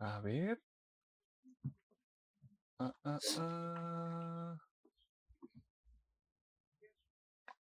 A 0.00 0.20
ver. 0.20 0.60
Ah, 2.78 2.94
ah, 3.04 3.18
ah. 3.38 4.56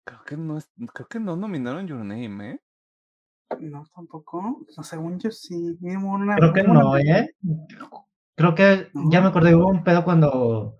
Creo 0.05 0.23
que 0.25 0.37
no 0.37 0.59
creo 0.93 1.07
que 1.07 1.19
no 1.19 1.35
nominaron 1.35 1.87
Your 1.87 1.99
Name, 1.99 2.51
¿eh? 2.51 2.59
No, 3.59 3.85
tampoco. 3.95 4.65
No, 4.75 4.83
según 4.83 5.19
yo 5.19 5.31
sí. 5.31 5.77
Mínimo 5.79 6.13
una, 6.13 6.35
Creo 6.35 6.53
que 6.53 6.63
no, 6.63 6.91
una- 6.91 7.01
¿eh? 7.01 7.33
Creo 8.35 8.53
que 8.53 8.89
ya 9.09 9.21
me 9.21 9.27
acordé, 9.27 9.55
hubo 9.55 9.67
un 9.67 9.83
pedo 9.83 10.03
cuando 10.03 10.77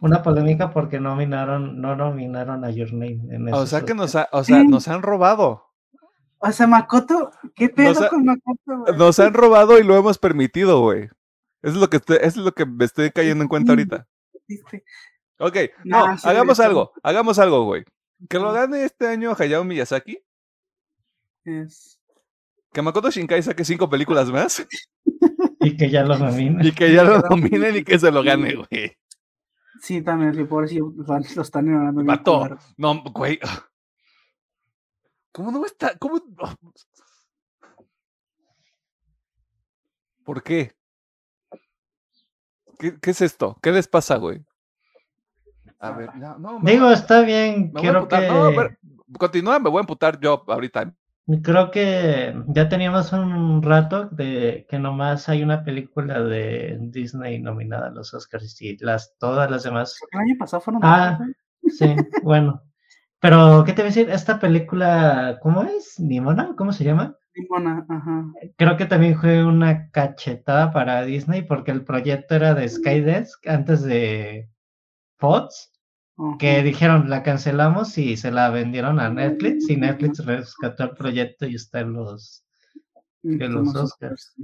una 0.00 0.22
polémica 0.22 0.70
porque 0.70 1.00
nominaron, 1.00 1.80
no 1.80 1.96
nominaron 1.96 2.64
a 2.64 2.70
Your 2.70 2.92
Name 2.92 3.20
en 3.30 3.52
O 3.52 3.66
sea 3.66 3.82
que 3.84 3.94
nos, 3.94 4.14
ha- 4.16 4.28
o 4.32 4.44
sea, 4.44 4.60
Sí. 4.60 4.66
nos 4.68 4.88
han 4.88 5.02
robado. 5.02 5.70
O 6.38 6.52
sea, 6.52 6.66
Makoto, 6.66 7.30
¿qué 7.54 7.68
pedo 7.70 8.08
con 8.10 8.24
Makoto? 8.24 8.58
güey? 8.66 8.96
Nos 8.98 9.18
han 9.18 9.32
robado 9.34 9.78
y 9.78 9.82
lo 9.82 9.96
hemos 9.96 10.18
permitido, 10.18 10.80
güey. 10.82 11.04
Eso 11.62 11.74
es 11.74 11.76
lo 11.76 11.88
que 11.88 11.96
estoy- 11.96 12.18
eso 12.20 12.40
es 12.40 12.44
lo 12.46 12.52
que 12.52 12.66
me 12.66 12.84
estoy 12.84 13.10
cayendo 13.10 13.42
en 13.42 13.48
cuenta 13.48 13.72
ahorita. 13.72 14.06
Ok, 15.38 15.56
no, 15.84 16.06
Nah, 16.06 16.16
hagamos 16.24 16.60
algo, 16.60 16.92
hagamos 17.02 17.38
algo, 17.38 17.64
güey. 17.64 17.84
Que 18.28 18.38
lo 18.38 18.46
"No, 18.46 18.52
gane 18.52 18.84
este 18.84 19.08
año 19.08 19.34
Hayao 19.38 19.64
Miyazaki 19.64 20.18
es- 21.44 21.98
Que 22.72 22.82
Makoto 22.82 23.10
Shinkai 23.10 23.42
saque 23.42 23.64
cinco 23.64 23.88
películas 23.88 24.30
más 24.30 24.66
Y 25.60 25.76
que 25.76 25.88
ya 25.90 26.02
lo 26.04 26.18
nominen. 26.18 26.64
y 26.66 26.72
que 26.72 26.92
ya 26.92 27.04
lo 27.04 27.18
nominen 27.30 27.76
y 27.76 27.84
que 27.84 27.98
se 27.98 28.10
lo 28.10 28.22
gane, 28.22 28.54
güey. 28.54 28.96
Sí, 29.80 30.02
también, 30.02 30.34
sí, 30.34 30.44
por 30.44 30.64
eso 30.64 30.92
lo 31.36 31.42
están 31.42 32.04
Vato, 32.06 32.38
culero. 32.38 32.58
no, 32.76 33.02
güey. 33.12 33.38
¿Cómo 35.32 35.50
no 35.50 35.64
está? 35.66 35.96
¿Cómo? 35.98 36.20
¿Por 40.24 40.42
qué? 40.42 40.72
¿Qué, 42.78 42.98
qué 43.00 43.10
es 43.10 43.20
esto? 43.20 43.58
¿Qué 43.62 43.70
les 43.72 43.88
pasa, 43.88 44.16
güey? 44.16 44.44
A 45.78 45.90
ver, 45.90 46.14
no, 46.16 46.58
me 46.60 46.72
Digo, 46.72 46.86
a- 46.86 46.94
está 46.94 47.20
bien. 47.22 47.72
me 47.74 47.80
voy 47.80 47.80
a 47.80 47.82
Quiero 47.82 48.08
que. 48.08 48.28
No, 48.28 48.50
pero 48.54 48.76
continúa, 49.18 49.58
me 49.58 49.68
voy 49.70 49.78
a 49.78 49.80
emputar 49.80 50.18
yo 50.18 50.42
ahorita. 50.46 50.94
Creo 51.42 51.70
que 51.70 52.34
ya 52.48 52.68
teníamos 52.68 53.10
un 53.14 53.62
rato 53.62 54.06
de 54.10 54.66
que 54.68 54.78
nomás 54.78 55.26
hay 55.30 55.42
una 55.42 55.64
película 55.64 56.22
de 56.22 56.76
Disney 56.80 57.40
nominada 57.40 57.88
a 57.88 57.90
los 57.90 58.12
Oscars 58.12 58.60
y 58.60 58.76
las, 58.78 59.16
todas 59.18 59.50
las 59.50 59.62
demás. 59.62 59.98
El 60.12 60.20
año 60.20 60.34
pasado 60.38 60.60
fueron 60.60 60.82
Ah. 60.84 61.18
Sí, 61.66 61.86
bueno. 62.22 62.62
Pero, 63.20 63.64
¿qué 63.64 63.72
te 63.72 63.80
voy 63.80 63.86
a 63.86 63.94
decir? 63.94 64.10
Esta 64.10 64.38
película, 64.38 65.38
¿cómo 65.40 65.62
es? 65.62 65.98
¿Nimona? 65.98 66.54
¿Cómo 66.58 66.72
se 66.74 66.84
llama? 66.84 67.16
Simona, 67.32 67.86
ajá. 67.88 68.26
Creo 68.58 68.76
que 68.76 68.84
también 68.84 69.18
fue 69.18 69.42
una 69.46 69.90
cachetada 69.92 70.72
para 70.72 71.04
Disney 71.06 71.40
porque 71.40 71.70
el 71.70 71.84
proyecto 71.84 72.34
era 72.34 72.52
de 72.52 72.68
Skydesk 72.68 73.46
antes 73.48 73.82
de 73.82 74.50
Fox, 75.18 75.72
ajá. 76.16 76.38
que 76.38 76.62
dijeron 76.62 77.10
la 77.10 77.22
cancelamos 77.22 77.96
y 77.98 78.16
se 78.16 78.30
la 78.30 78.50
vendieron 78.50 79.00
a 79.00 79.10
Netflix 79.10 79.68
y 79.68 79.76
Netflix 79.76 80.24
rescató 80.24 80.84
el 80.84 80.90
proyecto 80.90 81.46
y 81.46 81.54
está 81.54 81.80
en 81.80 81.92
los... 81.94 82.44
Son 83.22 83.54
los 83.54 83.74
Oscars. 83.74 84.34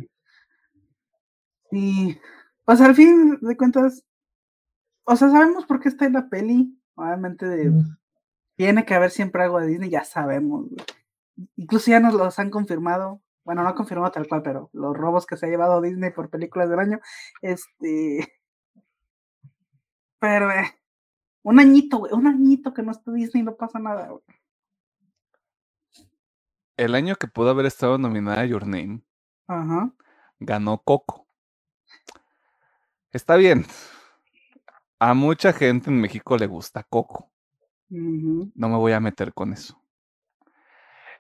Sí. 1.71 2.19
Pues 2.65 2.81
al 2.81 2.95
fin 2.95 3.39
de 3.41 3.57
cuentas, 3.57 4.05
o 5.05 5.17
sea, 5.17 5.29
sabemos 5.31 5.67
por 5.67 5.81
qué 5.81 5.89
está 5.89 6.07
en 6.07 6.15
la 6.15 6.29
peli. 6.29 6.77
Obviamente 6.95 7.47
de- 7.47 7.73
tiene 8.57 8.85
que 8.85 8.95
haber 8.95 9.11
siempre 9.11 9.43
algo 9.43 9.61
de 9.61 9.67
Disney, 9.67 9.91
ya 9.91 10.05
sabemos. 10.05 10.67
Incluso 11.57 11.91
ya 11.91 12.01
nos 12.01 12.15
los 12.15 12.39
han 12.39 12.51
confirmado. 12.51 13.21
Bueno, 13.45 13.63
no 13.63 13.75
confirmado 13.75 14.13
tal 14.13 14.29
cual, 14.29 14.43
pero 14.43 14.71
los 14.73 14.97
robos 14.97 15.27
que 15.27 15.37
se 15.37 15.47
ha 15.47 15.49
llevado 15.49 15.81
Disney 15.81 16.11
por 16.11 16.31
películas 16.31 16.69
del 16.69 16.79
año. 16.79 17.01
Este. 17.43 18.33
Pero, 20.19 20.51
eh, 20.51 20.80
un 21.43 21.59
añito, 21.61 21.99
güey. 21.99 22.13
Un 22.13 22.27
añito 22.27 22.73
que 22.75 22.83
no 22.83 22.93
está 22.93 23.13
Disney, 23.13 23.43
no 23.43 23.55
pasa 23.57 23.79
nada, 23.79 24.09
güey. 24.09 24.23
El 26.77 26.95
año 26.95 27.17
que 27.17 27.27
pudo 27.27 27.51
haber 27.51 27.67
estado 27.67 27.99
nominada 27.99 28.45
Your 28.47 28.67
Name, 28.67 29.03
Ajá. 29.47 29.93
ganó 30.39 30.79
Coco. 30.79 31.27
Está 33.13 33.37
bien. 33.37 33.67
A 34.99 35.15
mucha 35.15 35.53
gente 35.53 35.91
en 35.91 36.01
México 36.01 36.37
le 36.39 36.47
gusta 36.47 36.83
Coco. 36.85 37.31
No 37.89 38.69
me 38.69 38.77
voy 38.77 38.93
a 38.93 39.01
meter 39.01 39.35
con 39.35 39.53
eso. 39.53 39.77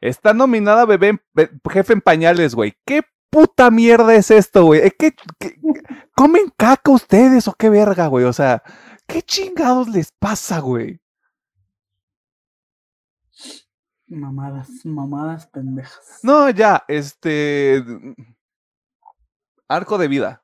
Está 0.00 0.32
nominada 0.32 0.86
Bebé 0.86 1.08
en- 1.08 1.22
Be- 1.34 1.50
Jefe 1.70 1.92
en 1.92 2.00
Pañales, 2.00 2.54
güey. 2.54 2.74
¿Qué 2.86 3.02
puta 3.28 3.70
mierda 3.70 4.14
es 4.14 4.30
esto, 4.30 4.64
güey? 4.64 4.80
¿Eh, 4.86 4.92
¿Qué, 4.98 5.14
qué- 5.38 5.56
comen 6.16 6.50
caca 6.56 6.90
ustedes 6.90 7.48
o 7.48 7.52
qué 7.54 7.68
verga, 7.68 8.06
güey? 8.06 8.24
O 8.24 8.32
sea, 8.32 8.62
¿qué 9.12 9.22
chingados 9.22 9.88
les 9.88 10.12
pasa, 10.12 10.60
güey? 10.60 11.00
Mamadas, 14.06 14.68
mamadas 14.84 15.46
pendejas. 15.46 16.20
No, 16.22 16.50
ya, 16.50 16.84
este. 16.88 17.84
Arco 19.68 19.98
de 19.98 20.08
vida. 20.08 20.42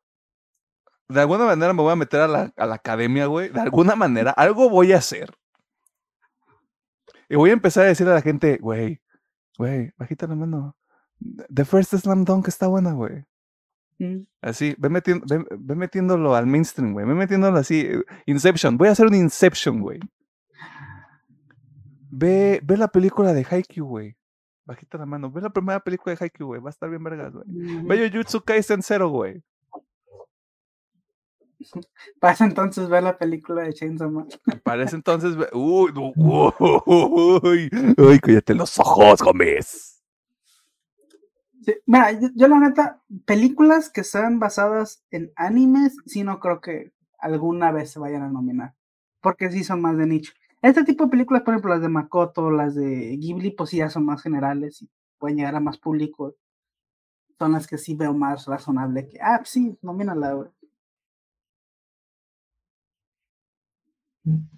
De 1.08 1.20
alguna 1.20 1.44
manera 1.46 1.72
me 1.72 1.82
voy 1.82 1.92
a 1.92 1.96
meter 1.96 2.20
a 2.20 2.28
la, 2.28 2.52
a 2.56 2.66
la 2.66 2.74
academia, 2.76 3.26
güey. 3.26 3.48
De 3.48 3.60
alguna 3.60 3.96
manera, 3.96 4.30
algo 4.32 4.68
voy 4.70 4.92
a 4.92 4.98
hacer. 4.98 5.36
Y 7.28 7.36
voy 7.36 7.50
a 7.50 7.54
empezar 7.54 7.84
a 7.84 7.88
decirle 7.88 8.12
a 8.12 8.16
la 8.16 8.22
gente, 8.22 8.58
güey, 8.58 9.00
güey, 9.58 9.92
bajita 9.96 10.26
la 10.26 10.36
mano. 10.36 10.76
The 11.52 11.64
First 11.64 11.94
Slam 11.94 12.24
Dunk 12.24 12.48
está 12.48 12.68
buena, 12.68 12.92
güey. 12.92 13.24
Mm, 13.98 14.22
Así, 14.42 14.74
ve, 14.78 14.88
metiendo, 14.90 15.24
ve, 15.28 15.44
ve 15.58 15.74
metiéndolo 15.74 16.34
al 16.34 16.46
mainstream, 16.46 16.92
güey. 16.92 17.06
Ve 17.06 17.14
metiéndolo 17.14 17.56
así. 17.58 17.80
eh, 17.80 18.02
Inception. 18.26 18.76
Voy 18.76 18.88
a 18.88 18.92
hacer 18.92 19.06
un 19.06 19.14
Inception, 19.14 19.80
güey. 19.80 20.00
Ve, 22.10 22.60
ve 22.62 22.76
la 22.76 22.88
película 22.88 23.32
de 23.32 23.46
Haikyuu, 23.48 23.86
güey. 23.86 24.16
Bajita 24.64 24.98
la 24.98 25.06
mano. 25.06 25.30
Ve 25.30 25.40
la 25.40 25.50
primera 25.50 25.80
película 25.80 26.14
de 26.14 26.24
Haikyuu, 26.24 26.46
güey. 26.48 26.60
Va 26.60 26.68
a 26.68 26.70
estar 26.70 26.90
bien 26.90 27.02
vergas, 27.04 27.32
güey. 27.32 27.46
ujú. 27.48 27.86
Ve 27.88 28.10
Jujutsu 28.10 28.40
Kaisen 28.42 28.82
Zero, 28.82 29.08
güey. 29.08 29.42
Pasa 32.20 32.44
entonces 32.44 32.88
ver 32.88 33.02
la 33.02 33.16
película 33.16 33.62
de 33.62 33.72
Chainsaw 33.72 34.10
Man. 34.10 34.28
Para 34.62 34.84
entonces, 34.84 35.36
ve- 35.36 35.48
uy, 35.52 35.90
uy, 36.16 37.70
uy, 37.96 38.18
cállate 38.20 38.54
los 38.54 38.78
ojos, 38.78 39.22
Gómez. 39.22 39.95
Sí, 41.66 41.74
mira, 41.84 42.12
yo, 42.12 42.46
la 42.46 42.60
neta, 42.60 43.02
películas 43.24 43.90
que 43.90 44.04
sean 44.04 44.38
basadas 44.38 45.04
en 45.10 45.32
animes, 45.34 45.96
sí 46.06 46.22
no 46.22 46.38
creo 46.38 46.60
que 46.60 46.92
alguna 47.18 47.72
vez 47.72 47.90
se 47.90 47.98
vayan 47.98 48.22
a 48.22 48.28
nominar. 48.28 48.74
Porque 49.20 49.50
sí 49.50 49.64
son 49.64 49.80
más 49.82 49.96
de 49.98 50.06
nicho. 50.06 50.32
Este 50.62 50.84
tipo 50.84 51.04
de 51.04 51.10
películas, 51.10 51.42
por 51.42 51.54
ejemplo, 51.54 51.70
las 51.72 51.82
de 51.82 51.88
Makoto, 51.88 52.52
las 52.52 52.76
de 52.76 53.16
Ghibli, 53.18 53.50
pues 53.50 53.70
sí 53.70 53.78
ya 53.78 53.90
son 53.90 54.04
más 54.04 54.22
generales 54.22 54.80
y 54.82 54.88
pueden 55.18 55.38
llegar 55.38 55.56
a 55.56 55.60
más 55.60 55.78
público. 55.78 56.36
Son 57.38 57.52
las 57.52 57.66
que 57.66 57.76
sí 57.78 57.94
veo 57.94 58.14
más 58.14 58.46
razonable 58.46 59.08
que, 59.08 59.18
ah, 59.20 59.42
sí, 59.44 59.78
nomínala, 59.82 60.32
güey. 60.34 60.50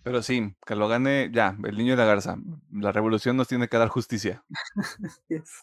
Pero 0.02 0.22
sí, 0.22 0.56
que 0.66 0.74
lo 0.76 0.88
gane 0.88 1.30
ya, 1.32 1.56
el 1.64 1.76
niño 1.76 1.92
y 1.92 1.96
la 1.96 2.04
garza. 2.06 2.36
La 2.72 2.90
revolución 2.92 3.36
nos 3.36 3.48
tiene 3.48 3.68
que 3.68 3.76
dar 3.76 3.88
justicia. 3.88 4.44
Yes. 5.28 5.62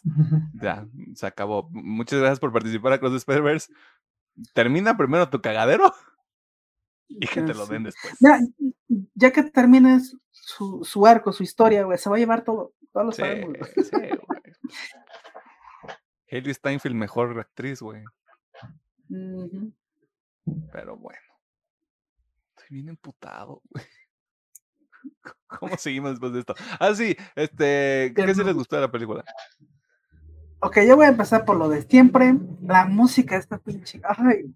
Ya, 0.60 0.86
se 1.14 1.26
acabó. 1.26 1.68
Muchas 1.72 2.20
gracias 2.20 2.38
por 2.40 2.52
participar 2.52 2.92
a 2.92 2.98
Cross 3.00 3.12
the 3.12 3.16
Spider-Verse. 3.18 3.72
Termina 4.52 4.96
primero 4.96 5.28
tu 5.28 5.40
cagadero 5.40 5.92
y 7.08 7.26
que 7.26 7.42
te 7.42 7.54
lo 7.54 7.66
den 7.66 7.84
después. 7.84 8.14
Mira, 8.20 8.40
ya 9.14 9.32
que 9.32 9.42
termines 9.42 10.16
su, 10.30 10.84
su 10.84 11.04
arco, 11.06 11.32
su 11.32 11.42
historia, 11.42 11.82
güey, 11.84 11.98
se 11.98 12.08
va 12.08 12.16
a 12.16 12.18
llevar 12.20 12.44
todo. 12.44 12.74
Todos 12.92 13.06
lo 13.06 13.12
Sí, 13.12 13.22
sabemos. 13.22 13.58
sí, 13.74 13.90
güey. 13.90 14.10
Haley 16.30 16.54
Steinfeld, 16.54 16.94
mejor 16.94 17.38
actriz, 17.40 17.80
güey. 17.82 18.02
Pero 20.72 20.96
bueno. 20.96 21.18
Estoy 22.56 22.68
bien 22.76 22.88
emputado, 22.88 23.62
güey. 23.70 23.84
¿Cómo 25.60 25.76
seguimos 25.76 26.10
después 26.10 26.32
de 26.32 26.40
esto? 26.40 26.54
Ah, 26.78 26.94
sí, 26.94 27.16
este, 27.34 28.12
¿qué 28.14 28.34
sí 28.34 28.44
les 28.44 28.54
gustó 28.54 28.76
de 28.76 28.82
la 28.82 28.90
película? 28.90 29.24
Ok, 30.60 30.78
yo 30.86 30.96
voy 30.96 31.06
a 31.06 31.10
empezar 31.10 31.44
por 31.44 31.56
lo 31.56 31.68
de 31.68 31.82
siempre. 31.82 32.34
La 32.62 32.86
música 32.86 33.36
esta 33.36 33.58
pinche. 33.58 34.00
Ay. 34.04 34.52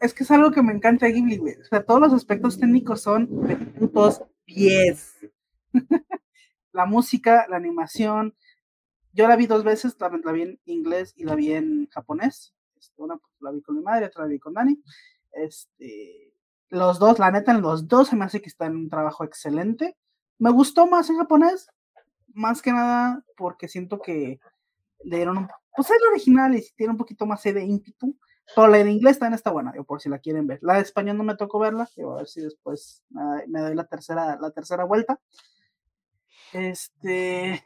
Es 0.00 0.14
que 0.14 0.22
es 0.22 0.30
algo 0.30 0.50
que 0.50 0.62
me 0.62 0.72
encanta 0.72 1.06
Ghibli, 1.06 1.38
güey. 1.38 1.54
O 1.56 1.64
sea, 1.64 1.84
todos 1.84 2.00
los 2.00 2.12
aspectos 2.12 2.58
técnicos 2.58 3.00
son 3.00 3.46
de 3.46 3.56
putos 3.56 4.22
pies. 4.44 5.14
la 6.72 6.86
música, 6.86 7.46
la 7.48 7.56
animación. 7.56 8.34
Yo 9.12 9.28
la 9.28 9.36
vi 9.36 9.46
dos 9.46 9.64
veces, 9.64 9.96
la, 9.98 10.10
la 10.22 10.32
vi 10.32 10.42
en 10.42 10.60
inglés 10.66 11.14
y 11.16 11.24
la 11.24 11.34
vi 11.34 11.52
en 11.52 11.88
japonés. 11.88 12.54
Este, 12.76 13.00
una 13.02 13.16
pues, 13.16 13.32
la 13.40 13.50
vi 13.50 13.62
con 13.62 13.76
mi 13.76 13.82
madre, 13.82 14.06
otra 14.06 14.24
la 14.24 14.28
vi 14.28 14.38
con 14.38 14.54
Dani. 14.54 14.80
Este, 15.32 16.33
los 16.78 16.98
dos, 16.98 17.18
la 17.18 17.30
neta, 17.30 17.52
en 17.52 17.62
los 17.62 17.88
dos 17.88 18.08
se 18.08 18.16
me 18.16 18.24
hace 18.24 18.40
que 18.40 18.48
están 18.48 18.72
en 18.72 18.78
un 18.78 18.90
trabajo 18.90 19.24
excelente. 19.24 19.96
Me 20.38 20.50
gustó 20.50 20.86
más 20.86 21.08
en 21.10 21.18
japonés, 21.18 21.68
más 22.34 22.60
que 22.62 22.72
nada 22.72 23.24
porque 23.36 23.68
siento 23.68 24.00
que 24.00 24.40
le 25.04 25.16
dieron 25.16 25.38
un, 25.38 25.48
pues 25.76 25.90
es 25.90 25.96
el 25.96 26.08
original 26.10 26.54
y 26.56 26.64
tiene 26.76 26.92
un 26.92 26.98
poquito 26.98 27.26
más 27.26 27.42
de 27.42 27.64
ímpetu, 27.64 28.16
pero 28.54 28.68
la 28.68 28.78
en 28.78 28.90
inglés 28.90 29.18
también 29.18 29.34
está 29.34 29.50
buena, 29.50 29.72
digo, 29.72 29.84
por 29.84 30.00
si 30.00 30.08
la 30.08 30.18
quieren 30.18 30.46
ver. 30.46 30.58
La 30.62 30.74
de 30.74 30.80
español 30.80 31.16
no 31.16 31.24
me 31.24 31.36
tocó 31.36 31.58
verla, 31.58 31.88
digo, 31.96 32.14
a 32.14 32.16
ver 32.18 32.26
si 32.26 32.40
después 32.40 33.02
me, 33.10 33.46
me 33.48 33.60
doy 33.60 33.74
la 33.74 33.84
tercera, 33.84 34.38
la 34.40 34.50
tercera 34.50 34.84
vuelta. 34.84 35.20
Este, 36.52 37.64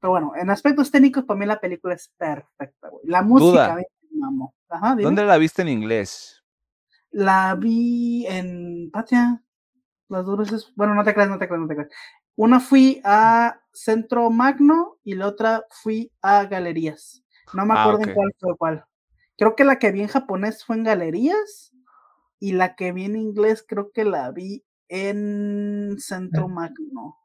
pero 0.00 0.10
bueno, 0.10 0.32
en 0.36 0.50
aspectos 0.50 0.90
técnicos 0.90 1.24
para 1.24 1.38
mí 1.38 1.46
la 1.46 1.60
película 1.60 1.94
es 1.94 2.08
perfecta, 2.16 2.88
güey. 2.88 3.06
La 3.06 3.22
música 3.22 3.74
Duda. 3.74 3.74
me 3.76 4.20
mamó. 4.20 4.54
Ajá. 4.68 4.94
¿Dónde 4.96 5.24
la 5.24 5.38
viste 5.38 5.62
en 5.62 5.68
inglés? 5.68 6.37
La 7.10 7.54
vi 7.54 8.26
en 8.26 8.90
Patia. 8.90 9.42
Las 10.08 10.24
dos 10.26 10.38
veces. 10.38 10.72
Bueno, 10.76 10.94
no 10.94 11.04
te 11.04 11.14
creas, 11.14 11.28
no 11.30 11.38
te 11.38 11.46
creas, 11.48 11.60
no 11.62 11.68
te 11.68 11.74
creas. 11.74 11.90
Una 12.36 12.60
fui 12.60 13.00
a 13.04 13.60
Centro 13.72 14.30
Magno 14.30 14.98
y 15.04 15.14
la 15.14 15.26
otra 15.28 15.64
fui 15.70 16.12
a 16.22 16.44
Galerías. 16.44 17.24
No 17.54 17.66
me 17.66 17.74
Ah, 17.74 17.82
acuerdo 17.84 18.02
en 18.04 18.14
cuál 18.14 18.34
fue 18.38 18.56
cuál. 18.56 18.84
Creo 19.36 19.56
que 19.56 19.64
la 19.64 19.78
que 19.78 19.92
vi 19.92 20.02
en 20.02 20.08
japonés 20.08 20.64
fue 20.64 20.76
en 20.76 20.84
Galerías 20.84 21.72
y 22.40 22.52
la 22.52 22.76
que 22.76 22.92
vi 22.92 23.04
en 23.04 23.16
inglés 23.16 23.64
creo 23.66 23.90
que 23.92 24.04
la 24.04 24.30
vi 24.30 24.64
en 24.88 25.96
Centro 25.98 26.48
Magno. 26.48 27.16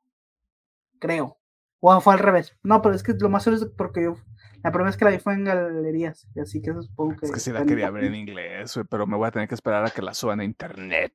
Creo. 0.99 1.37
O 1.85 1.99
fue 1.99 2.13
al 2.13 2.19
revés. 2.19 2.57
No, 2.63 2.81
pero 2.81 2.95
es 2.95 3.03
que 3.03 3.13
lo 3.19 3.29
más 3.29 3.43
seguro 3.43 3.61
es 3.61 3.69
porque 3.69 4.03
yo. 4.03 4.15
La 4.63 4.71
primera 4.71 4.85
vez 4.85 4.95
que 4.95 5.03
la 5.03 5.11
vi 5.11 5.19
fue 5.19 5.33
en 5.33 5.43
galerías. 5.43 6.29
Y 6.33 6.39
así 6.39 6.61
que 6.61 6.71
eso 6.71 6.81
supongo 6.81 7.17
que. 7.17 7.25
Es 7.25 7.31
que 7.33 7.41
sí 7.41 7.51
la 7.51 7.65
quería 7.65 7.89
ver 7.89 8.05
en 8.05 8.15
inglés, 8.15 8.73
güey, 8.73 8.87
pero 8.89 9.05
me 9.05 9.17
voy 9.17 9.27
a 9.27 9.31
tener 9.31 9.49
que 9.49 9.55
esperar 9.55 9.85
a 9.85 9.89
que 9.89 10.01
la 10.01 10.13
suban 10.13 10.39
a 10.39 10.45
internet. 10.45 11.13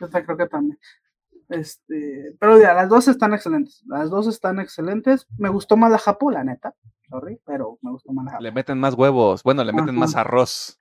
Yo 0.00 0.10
creo 0.10 0.36
que 0.36 0.48
también. 0.48 0.76
Este, 1.48 2.34
pero 2.40 2.58
ya, 2.58 2.74
las 2.74 2.88
dos 2.88 3.06
están 3.06 3.32
excelentes. 3.32 3.84
Las 3.86 4.10
dos 4.10 4.26
están 4.26 4.58
excelentes. 4.58 5.28
Me 5.38 5.50
gustó 5.50 5.76
más 5.76 5.92
la 5.92 5.98
Japo, 5.98 6.32
la 6.32 6.42
neta. 6.42 6.74
Sorry, 7.08 7.40
pero 7.46 7.78
me 7.80 7.92
gustó 7.92 8.12
más 8.12 8.24
la 8.24 8.30
Japo. 8.32 8.42
Le 8.42 8.50
meten 8.50 8.80
más 8.80 8.94
huevos. 8.94 9.44
Bueno, 9.44 9.62
le 9.62 9.72
meten 9.72 9.94
más 9.94 10.16
arroz. 10.16 10.80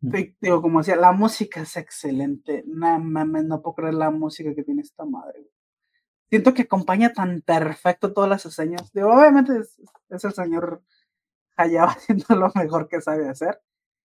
digo, 0.00 0.62
como 0.62 0.78
decía, 0.78 0.96
la 0.96 1.12
música 1.12 1.60
es 1.60 1.76
excelente. 1.76 2.64
No 2.66 2.98
mames, 3.00 3.44
no 3.44 3.60
puedo 3.60 3.74
creer 3.74 3.94
la 3.94 4.10
música 4.10 4.54
que 4.54 4.62
tiene 4.62 4.80
esta 4.80 5.04
madre. 5.04 5.50
Siento 6.30 6.54
que 6.54 6.62
acompaña 6.62 7.12
tan 7.12 7.42
perfecto 7.42 8.12
todas 8.12 8.30
las 8.30 8.42
señas. 8.42 8.92
Digo, 8.92 9.12
obviamente 9.12 9.52
es, 9.58 10.24
el 10.24 10.32
señor 10.32 10.82
Hayao 11.56 11.88
haciendo 11.88 12.36
lo 12.36 12.52
mejor 12.54 12.88
que 12.88 13.00
sabe 13.00 13.28
hacer. 13.28 13.60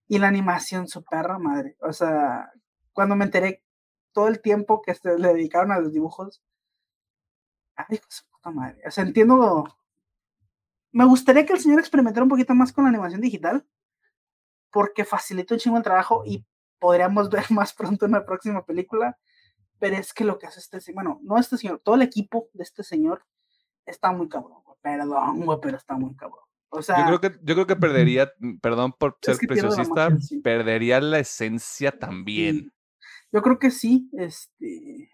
Y 0.07 0.18
la 0.18 0.27
animación, 0.27 0.88
su 0.88 1.03
perra 1.03 1.38
madre. 1.38 1.77
O 1.81 1.93
sea, 1.93 2.52
cuando 2.93 3.15
me 3.15 3.26
enteré 3.26 3.64
todo 4.11 4.27
el 4.27 4.41
tiempo 4.41 4.81
que 4.81 4.95
le 5.03 5.34
dedicaron 5.34 5.72
a 5.72 5.80
los 5.80 5.93
dibujos. 5.93 6.41
Ay, 7.76 7.99
su 8.07 8.23
puta 8.30 8.49
madre. 8.49 8.81
O 8.88 8.91
sea, 8.91 9.03
entiendo. 9.03 9.65
Me 10.91 11.06
gustaría 11.06 11.45
que 11.45 11.53
el 11.53 11.60
señor 11.60 11.80
experimentara 11.80 12.23
un 12.23 12.30
poquito 12.30 12.56
más 12.56 12.72
con 12.73 12.85
la 12.85 12.89
animación 12.89 13.22
digital, 13.22 13.68
porque 14.72 15.06
facilita 15.06 15.53
un 15.53 15.60
chingo 15.60 15.77
el 15.77 15.84
trabajo 15.84 16.23
y 16.26 16.45
podríamos 16.80 17.30
ver 17.30 17.45
más 17.52 17.73
pronto 17.73 18.06
una 18.07 18.26
próxima 18.26 18.65
película. 18.65 19.19
Pero 19.80 19.97
es 19.97 20.14
que 20.14 20.23
lo 20.23 20.39
que 20.39 20.47
hace 20.47 20.60
este 20.60 20.80
señor, 20.81 21.03
bueno, 21.03 21.19
no 21.23 21.38
este 21.38 21.57
señor, 21.57 21.81
todo 21.84 21.95
el 21.95 22.02
equipo 22.02 22.49
de 22.53 22.64
este 22.64 22.84
señor 22.84 23.26
está 23.85 24.11
muy 24.11 24.30
cabrón, 24.30 24.61
Perdón, 24.81 25.45
güey, 25.45 25.60
pero 25.61 25.77
está 25.77 25.95
muy 25.95 26.15
cabrón. 26.15 26.45
O 26.69 26.81
sea, 26.81 26.99
yo 26.99 27.18
creo 27.18 27.22
que, 27.22 27.39
yo 27.43 27.56
creo 27.56 27.68
que 27.68 27.76
perdería, 27.76 28.31
perdón 28.61 28.93
por 28.93 29.18
ser 29.22 29.38
preciosista, 29.38 30.10
perdería 30.43 30.99
la 30.99 31.19
esencia 31.19 31.91
también. 31.91 32.72
Yo 33.31 33.41
creo 33.41 33.60
que 33.60 33.72
sí, 33.72 34.10
este. 34.14 35.10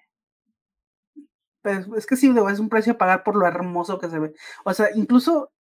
Pues 1.62 1.88
es 1.96 2.06
que 2.06 2.16
sí, 2.16 2.34
es 2.52 2.60
un 2.60 2.70
precio 2.70 2.94
a 2.94 2.98
pagar 2.98 3.24
por 3.24 3.36
lo 3.36 3.46
hermoso 3.46 4.00
que 4.00 4.10
se 4.10 4.20
ve. 4.20 4.34
O 4.66 4.74
sea, 4.74 4.88
incluso 4.96 5.52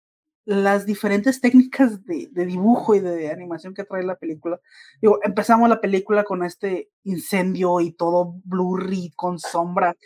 las 0.45 0.87
diferentes 0.87 1.41
técnicas 1.41 2.05
de, 2.05 2.29
dibujo 2.33 2.95
y 2.95 3.01
de 3.01 3.31
animación 3.31 3.75
que 3.75 3.85
trae 3.85 4.03
la 4.03 4.17
película. 4.17 4.61
Digo, 5.01 5.19
empezamos 5.23 5.69
la 5.69 5.81
película 5.81 6.25
con 6.25 6.45
este 6.45 6.91
incendio 7.05 7.81
y 7.81 7.93
todo 7.93 8.35
blurry, 8.45 9.13
con 9.15 9.39
sombra, 9.39 9.97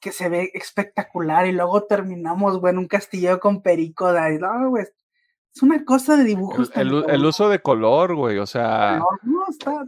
que 0.00 0.12
se 0.12 0.28
ve 0.28 0.50
espectacular, 0.54 1.46
y 1.46 1.52
luego 1.52 1.84
terminamos, 1.84 2.60
bueno, 2.60 2.80
un 2.80 2.88
castillo 2.88 3.40
con 3.40 3.62
pericos. 3.62 4.14
No, 4.40 4.70
güey, 4.70 4.84
es 5.56 5.62
una 5.62 5.84
cosa 5.86 6.16
de 6.18 6.24
dibujos. 6.24 6.70
El, 6.74 7.24
uso 7.24 7.48
de 7.48 7.60
color, 7.60 8.14
güey, 8.14 8.36
o 8.38 8.46
sea. 8.46 9.02
No, 9.22 9.44
está, 9.48 9.84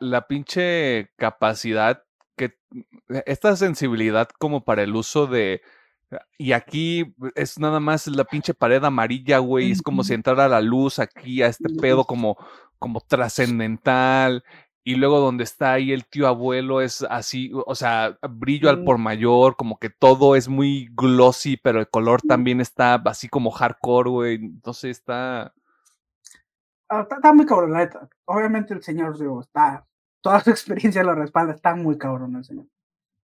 la 0.00 0.26
pinche 0.26 1.10
capacidad 1.16 2.02
que. 2.34 2.58
Esta 3.26 3.54
sensibilidad 3.56 4.28
como 4.38 4.64
para 4.64 4.82
el 4.82 4.96
uso 4.96 5.26
de. 5.26 5.60
Y 6.38 6.52
aquí 6.52 7.14
es 7.34 7.58
nada 7.58 7.80
más 7.80 8.06
la 8.06 8.24
pinche 8.24 8.54
pared 8.54 8.82
amarilla, 8.84 9.38
güey. 9.38 9.70
Es 9.70 9.82
como 9.82 10.04
si 10.04 10.14
entrara 10.14 10.48
la 10.48 10.60
luz 10.60 10.98
aquí 10.98 11.42
a 11.42 11.46
este 11.48 11.68
pedo 11.80 12.04
como, 12.04 12.36
como 12.78 13.00
trascendental 13.00 14.44
y 14.86 14.96
luego 14.96 15.18
donde 15.18 15.44
está 15.44 15.72
ahí 15.72 15.92
el 15.92 16.06
tío 16.06 16.28
abuelo 16.28 16.82
es 16.82 17.02
así, 17.08 17.50
o 17.54 17.74
sea, 17.74 18.18
brillo 18.30 18.68
al 18.68 18.84
por 18.84 18.98
mayor, 18.98 19.56
como 19.56 19.78
que 19.78 19.88
todo 19.88 20.36
es 20.36 20.46
muy 20.46 20.90
glossy, 20.92 21.56
pero 21.56 21.80
el 21.80 21.88
color 21.88 22.20
también 22.20 22.60
está 22.60 22.96
así 23.06 23.26
como 23.30 23.50
hardcore, 23.50 24.10
güey. 24.10 24.34
Entonces 24.34 24.98
está... 24.98 25.54
Ah, 26.90 27.08
está, 27.10 27.32
muy 27.32 27.46
cabrón, 27.46 27.72
la 27.72 27.78
neta. 27.78 28.10
Obviamente 28.26 28.74
el 28.74 28.82
señor, 28.82 29.18
digo, 29.18 29.40
está, 29.40 29.86
toda 30.20 30.40
su 30.40 30.50
experiencia 30.50 31.02
lo 31.02 31.14
respalda, 31.14 31.54
está 31.54 31.74
muy 31.74 31.96
cabrón 31.96 32.36
el 32.36 32.44
señor. 32.44 32.66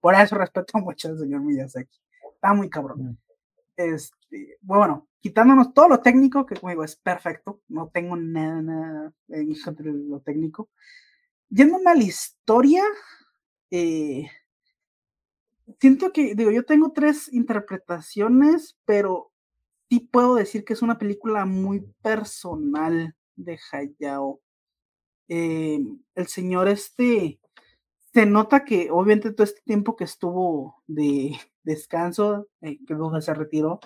Por 0.00 0.14
eso 0.14 0.36
respeto 0.36 0.78
mucho 0.78 1.08
al 1.08 1.18
señor 1.18 1.42
Miyazaki. 1.42 2.00
Está 2.40 2.54
muy 2.54 2.70
cabrón. 2.70 3.18
Este, 3.76 4.58
bueno, 4.60 5.08
quitándonos 5.20 5.74
todo 5.74 5.88
lo 5.88 6.00
técnico, 6.00 6.46
que 6.46 6.56
como 6.56 6.70
digo, 6.70 6.84
es 6.84 6.96
perfecto, 6.96 7.60
no 7.68 7.88
tengo 7.88 8.16
nada, 8.16 8.62
nada 8.62 9.12
en 9.28 10.10
lo 10.10 10.20
técnico 10.20 10.70
yéndome 11.50 11.90
a 11.90 11.94
la 11.94 12.04
historia, 12.04 12.84
eh, 13.70 14.28
siento 15.80 16.12
que, 16.12 16.34
digo, 16.34 16.50
yo 16.50 16.64
tengo 16.64 16.92
tres 16.92 17.30
interpretaciones, 17.32 18.78
pero 18.84 19.32
sí 19.90 20.00
puedo 20.00 20.36
decir 20.36 20.64
que 20.64 20.72
es 20.72 20.82
una 20.82 20.98
película 20.98 21.44
muy 21.44 21.80
personal 22.00 23.14
de 23.36 23.58
Hayao. 23.70 24.40
Eh, 25.28 25.80
el 26.14 26.26
señor 26.26 26.68
este, 26.68 27.40
se 28.12 28.26
nota 28.26 28.64
que 28.64 28.90
obviamente 28.90 29.32
todo 29.32 29.44
este 29.44 29.62
tiempo 29.62 29.96
que 29.96 30.04
estuvo 30.04 30.82
de 30.86 31.36
descanso, 31.62 32.48
eh, 32.60 32.78
que 32.86 32.96
se 33.20 33.34
retiró, 33.34 33.80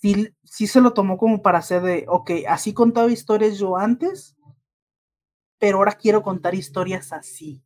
sí, 0.00 0.28
sí 0.42 0.66
se 0.66 0.80
lo 0.80 0.92
tomó 0.92 1.16
como 1.16 1.42
para 1.42 1.58
hacer 1.58 1.82
de, 1.82 2.04
ok, 2.08 2.30
así 2.48 2.72
contaba 2.74 3.10
historias 3.10 3.58
yo 3.58 3.76
antes, 3.76 4.36
pero 5.58 5.78
ahora 5.78 5.92
quiero 5.92 6.22
contar 6.22 6.54
historias 6.54 7.12
así. 7.12 7.62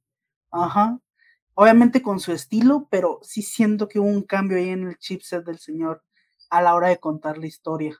Ajá. 0.50 1.00
Obviamente 1.54 2.00
con 2.02 2.20
su 2.20 2.32
estilo, 2.32 2.86
pero 2.90 3.18
sí 3.22 3.42
siento 3.42 3.88
que 3.88 3.98
hubo 3.98 4.06
un 4.06 4.22
cambio 4.22 4.56
ahí 4.58 4.68
en 4.68 4.86
el 4.86 4.98
chipset 4.98 5.44
del 5.44 5.58
señor 5.58 6.04
a 6.50 6.62
la 6.62 6.74
hora 6.74 6.88
de 6.88 6.98
contar 7.00 7.38
la 7.38 7.46
historia. 7.46 7.98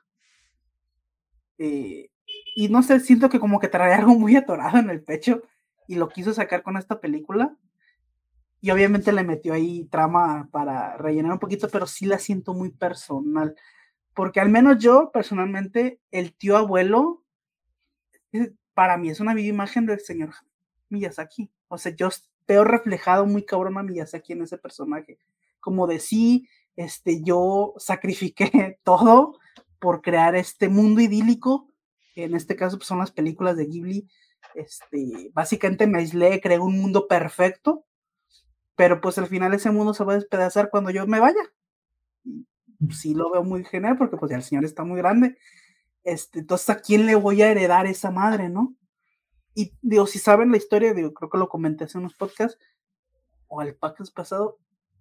Eh, 1.57 2.09
y 2.55 2.69
no 2.69 2.81
sé, 2.83 2.99
siento 3.01 3.29
que 3.29 3.39
como 3.39 3.59
que 3.59 3.67
trae 3.67 3.93
algo 3.93 4.15
muy 4.15 4.35
atorado 4.37 4.77
en 4.77 4.89
el 4.89 5.03
pecho 5.03 5.41
y 5.87 5.95
lo 5.95 6.07
quiso 6.07 6.33
sacar 6.33 6.63
con 6.63 6.77
esta 6.77 7.01
película. 7.01 7.57
Y 8.61 8.71
obviamente 8.71 9.11
le 9.11 9.23
metió 9.23 9.53
ahí 9.53 9.85
trama 9.85 10.49
para 10.51 10.97
rellenar 10.97 11.31
un 11.33 11.39
poquito, 11.39 11.69
pero 11.69 11.87
sí 11.87 12.05
la 12.05 12.19
siento 12.19 12.53
muy 12.53 12.71
personal. 12.71 13.55
Porque 14.13 14.39
al 14.39 14.49
menos 14.49 14.79
yo, 14.79 15.11
personalmente, 15.13 15.99
el 16.11 16.33
tío 16.33 16.57
abuelo, 16.57 17.23
eh, 18.33 18.51
para 18.73 18.97
mí 18.97 19.09
es 19.09 19.19
una 19.19 19.33
viva 19.33 19.47
imagen 19.47 19.85
del 19.85 19.99
señor 20.01 20.31
Miyazaki. 20.89 21.49
O 21.67 21.77
sea, 21.77 21.95
yo 21.95 22.09
veo 22.47 22.63
reflejado 22.63 23.25
muy 23.25 23.45
cabrón 23.45 23.77
a 23.77 23.83
Miyazaki 23.83 24.33
en 24.33 24.41
ese 24.41 24.57
personaje. 24.57 25.19
Como 25.59 25.87
de 25.87 25.99
sí, 25.99 26.47
este, 26.75 27.21
yo 27.23 27.73
sacrifiqué 27.77 28.79
todo 28.83 29.37
por 29.79 30.01
crear 30.01 30.35
este 30.35 30.69
mundo 30.69 31.01
idílico. 31.01 31.67
En 32.15 32.35
este 32.35 32.55
caso, 32.55 32.77
pues, 32.77 32.87
son 32.87 32.99
las 32.99 33.11
películas 33.11 33.55
de 33.55 33.65
Ghibli. 33.65 34.07
Este, 34.55 35.29
básicamente 35.33 35.87
me 35.87 35.99
aislé, 35.99 36.41
creé 36.41 36.59
un 36.59 36.79
mundo 36.79 37.07
perfecto, 37.07 37.85
pero 38.79 39.01
pues 39.01 39.17
al 39.17 39.27
final 39.27 39.53
ese 39.53 39.71
mundo 39.71 39.93
se 39.93 40.05
va 40.05 40.13
a 40.13 40.15
despedazar 40.15 40.69
cuando 40.69 40.89
yo 40.89 41.05
me 41.05 41.19
vaya. 41.19 41.41
Sí 42.91 43.13
lo 43.13 43.29
veo 43.29 43.43
muy 43.43 43.65
genial 43.65 43.97
porque 43.97 44.15
pues 44.15 44.29
ya 44.31 44.37
el 44.37 44.43
señor 44.43 44.63
está 44.63 44.85
muy 44.85 44.97
grande 44.97 45.35
este, 46.03 46.39
entonces, 46.39 46.69
¿a 46.69 46.79
quién 46.79 47.05
le 47.05 47.15
voy 47.15 47.41
a 47.41 47.51
heredar 47.51 47.85
esa 47.85 48.11
madre, 48.11 48.49
no? 48.49 48.75
Y 49.53 49.73
digo, 49.81 50.07
si 50.07 50.19
saben 50.19 50.51
la 50.51 50.57
historia, 50.57 50.93
digo, 50.93 51.13
creo 51.13 51.29
que 51.29 51.37
lo 51.37 51.49
comenté 51.49 51.83
hace 51.83 51.97
unos 51.97 52.15
podcasts, 52.15 52.57
o 53.47 53.61
el 53.61 53.75
podcast 53.75 54.13
pasado. 54.15 54.57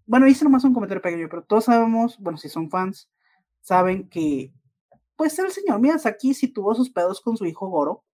Bueno, 0.07 0.27
hice 0.27 0.45
nomás 0.45 0.65
un 0.65 0.75
comentario 0.75 1.03
pequeño, 1.03 1.29
pero 1.31 1.45
todos 1.45 1.67
sabemos, 1.67 2.19
bueno, 2.19 2.39
si 2.39 2.49
son 2.49 2.71
fans, 2.71 3.11
saben 3.61 4.09
que, 4.09 4.53
pues 5.17 5.39
el 5.39 5.51
señor 5.51 5.81
Miyazaki 5.81 6.35
si 6.35 6.49
tuvo 6.49 6.75
sus 6.75 6.91
pedos 6.91 7.21
con 7.21 7.37
su 7.37 7.45
hijo 7.47 7.69
Goro, 7.69 8.05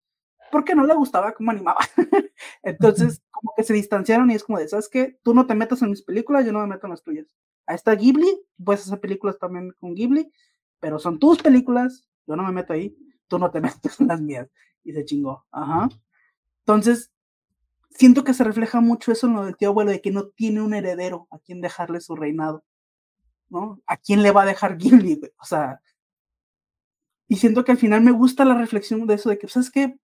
porque 0.50 0.74
no 0.74 0.86
le 0.86 0.94
gustaba 0.94 1.32
cómo 1.32 1.50
animaba. 1.50 1.80
Entonces, 2.62 3.22
como 3.30 3.52
que 3.56 3.64
se 3.64 3.74
distanciaron 3.74 4.30
y 4.30 4.34
es 4.34 4.44
como 4.44 4.58
de, 4.58 4.68
¿sabes 4.68 4.88
qué? 4.88 5.18
Tú 5.22 5.34
no 5.34 5.46
te 5.46 5.54
metas 5.54 5.82
en 5.82 5.90
mis 5.90 6.02
películas, 6.02 6.44
yo 6.44 6.52
no 6.52 6.60
me 6.60 6.66
meto 6.66 6.86
en 6.86 6.92
las 6.92 7.02
tuyas. 7.02 7.26
Ahí 7.66 7.76
está 7.76 7.94
Ghibli, 7.94 8.28
puedes 8.62 8.86
hacer 8.86 9.00
películas 9.00 9.38
también 9.38 9.72
con 9.80 9.94
Ghibli, 9.94 10.30
pero 10.80 10.98
son 10.98 11.18
tus 11.18 11.42
películas, 11.42 12.06
yo 12.26 12.36
no 12.36 12.42
me 12.42 12.52
meto 12.52 12.72
ahí, 12.72 12.96
tú 13.28 13.38
no 13.38 13.50
te 13.50 13.60
metes 13.60 14.00
en 14.00 14.08
las 14.08 14.20
mías. 14.20 14.48
Y 14.82 14.92
se 14.92 15.04
chingó. 15.04 15.46
Ajá. 15.50 15.88
Entonces, 16.60 17.10
siento 17.90 18.24
que 18.24 18.34
se 18.34 18.44
refleja 18.44 18.80
mucho 18.80 19.12
eso 19.12 19.26
en 19.26 19.34
lo 19.34 19.44
del 19.44 19.56
tío 19.56 19.70
abuelo, 19.70 19.90
de 19.90 20.00
que 20.00 20.10
no 20.10 20.28
tiene 20.28 20.60
un 20.60 20.74
heredero 20.74 21.26
a 21.30 21.38
quien 21.38 21.60
dejarle 21.60 22.00
su 22.00 22.16
reinado. 22.16 22.64
¿No? 23.48 23.80
¿A 23.86 23.96
quién 23.98 24.22
le 24.22 24.32
va 24.32 24.42
a 24.42 24.46
dejar 24.46 24.76
Ghibli, 24.78 25.20
O 25.38 25.44
sea, 25.44 25.80
y 27.28 27.36
siento 27.36 27.64
que 27.64 27.72
al 27.72 27.78
final 27.78 28.02
me 28.02 28.10
gusta 28.12 28.44
la 28.44 28.54
reflexión 28.54 29.06
de 29.06 29.14
eso, 29.14 29.30
de 29.30 29.38
que, 29.38 29.48
¿sabes 29.48 29.70
qué? 29.70 29.98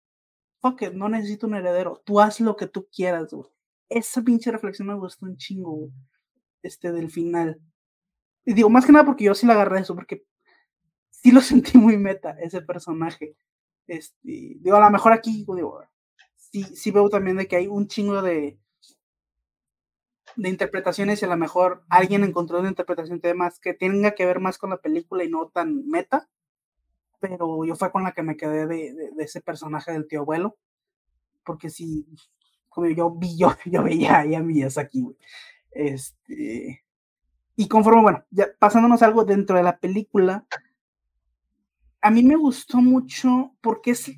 Fuck 0.60 0.82
it, 0.82 0.92
no 0.92 1.08
necesito 1.08 1.46
un 1.46 1.54
heredero. 1.54 2.02
Tú 2.04 2.20
haz 2.20 2.40
lo 2.40 2.56
que 2.56 2.66
tú 2.66 2.88
quieras, 2.94 3.32
güey. 3.32 3.48
Esa 3.88 4.22
pinche 4.22 4.50
reflexión 4.50 4.88
me 4.88 4.94
gustó 4.94 5.26
un 5.26 5.36
chingo, 5.36 5.70
güey. 5.72 5.92
Este, 6.62 6.92
del 6.92 7.10
final. 7.10 7.60
Y 8.44 8.54
digo, 8.54 8.70
más 8.70 8.86
que 8.86 8.92
nada 8.92 9.04
porque 9.04 9.24
yo 9.24 9.34
sí 9.34 9.46
la 9.46 9.54
agarré 9.54 9.80
eso, 9.80 9.94
porque 9.94 10.24
sí 11.10 11.30
lo 11.32 11.40
sentí 11.42 11.78
muy 11.78 11.96
meta, 11.96 12.36
ese 12.40 12.62
personaje. 12.62 13.36
Este, 13.86 14.18
digo, 14.22 14.76
a 14.76 14.80
lo 14.80 14.90
mejor 14.90 15.12
aquí, 15.12 15.44
digo, 15.46 15.82
sí, 16.36 16.64
sí 16.64 16.90
veo 16.90 17.08
también 17.08 17.36
de 17.36 17.46
que 17.46 17.56
hay 17.56 17.66
un 17.68 17.88
chingo 17.88 18.22
de, 18.22 18.58
de 20.36 20.48
interpretaciones 20.48 21.20
y 21.20 21.24
a 21.24 21.28
lo 21.28 21.36
mejor 21.36 21.84
alguien 21.88 22.24
encontró 22.24 22.60
una 22.60 22.68
interpretación 22.68 23.18
de 23.18 23.30
temas 23.30 23.58
que 23.60 23.74
tenga 23.74 24.12
que 24.12 24.26
ver 24.26 24.40
más 24.40 24.58
con 24.58 24.70
la 24.70 24.78
película 24.78 25.24
y 25.24 25.28
no 25.28 25.48
tan 25.48 25.86
meta, 25.88 26.28
pero 27.20 27.64
yo 27.64 27.74
fue 27.76 27.90
con 27.90 28.04
la 28.04 28.12
que 28.12 28.22
me 28.22 28.36
quedé 28.36 28.66
de, 28.66 28.94
de, 29.14 29.24
ese 29.24 29.40
personaje 29.40 29.92
del 29.92 30.06
tío 30.06 30.20
abuelo, 30.20 30.56
porque 31.44 31.70
si, 31.70 32.06
como 32.68 32.88
yo 32.88 33.10
vi, 33.10 33.36
yo, 33.36 33.54
yo 33.66 33.82
veía 33.82 34.20
ahí 34.20 34.34
a 34.34 34.42
Miyazaki, 34.42 35.02
güey. 35.02 35.16
Este, 35.70 36.84
y 37.56 37.68
conforme, 37.68 38.02
bueno, 38.02 38.24
ya 38.30 38.48
pasándonos 38.58 39.02
algo 39.02 39.24
dentro 39.24 39.56
de 39.56 39.62
la 39.62 39.78
película, 39.78 40.46
a 42.00 42.10
mí 42.10 42.22
me 42.22 42.36
gustó 42.36 42.78
mucho 42.78 43.56
porque 43.60 43.92
es, 43.92 44.12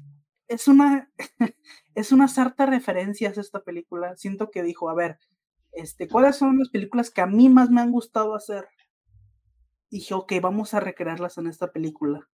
es 0.49 0.69
una, 0.69 1.11
es 1.95 2.13
una 2.13 2.29
sarta 2.29 2.67
referencias 2.67 3.39
esta 3.39 3.63
película. 3.63 4.17
Siento 4.17 4.51
que 4.51 4.63
dijo, 4.63 4.91
a 4.91 4.95
ver, 4.95 5.19
este, 5.73 6.09
¿cuáles 6.09 6.37
son 6.37 6.59
las 6.59 6.69
películas 6.69 7.11
que 7.11 7.21
a 7.21 7.27
mí 7.27 7.49
más 7.49 7.71
me 7.71 7.81
han 7.81 7.93
gustado 7.93 8.35
hacer? 8.35 8.69
Y 9.91 9.99
dije, 9.99 10.15
ok, 10.15 10.33
vamos 10.41 10.75
a 10.75 10.81
recrearlas 10.81 11.39
en 11.39 11.49
esta 11.49 11.73
película. 11.73 12.29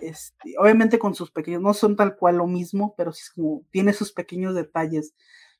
Este, 0.00 0.54
obviamente 0.58 0.98
con 0.98 1.14
sus 1.14 1.30
pequeños, 1.30 1.62
no 1.62 1.74
son 1.74 1.96
tal 1.96 2.16
cual 2.16 2.36
lo 2.36 2.46
mismo, 2.46 2.94
pero 2.96 3.12
sí 3.12 3.22
es 3.22 3.30
como, 3.30 3.62
tiene 3.70 3.92
sus 3.92 4.12
pequeños 4.12 4.54
detalles. 4.54 5.14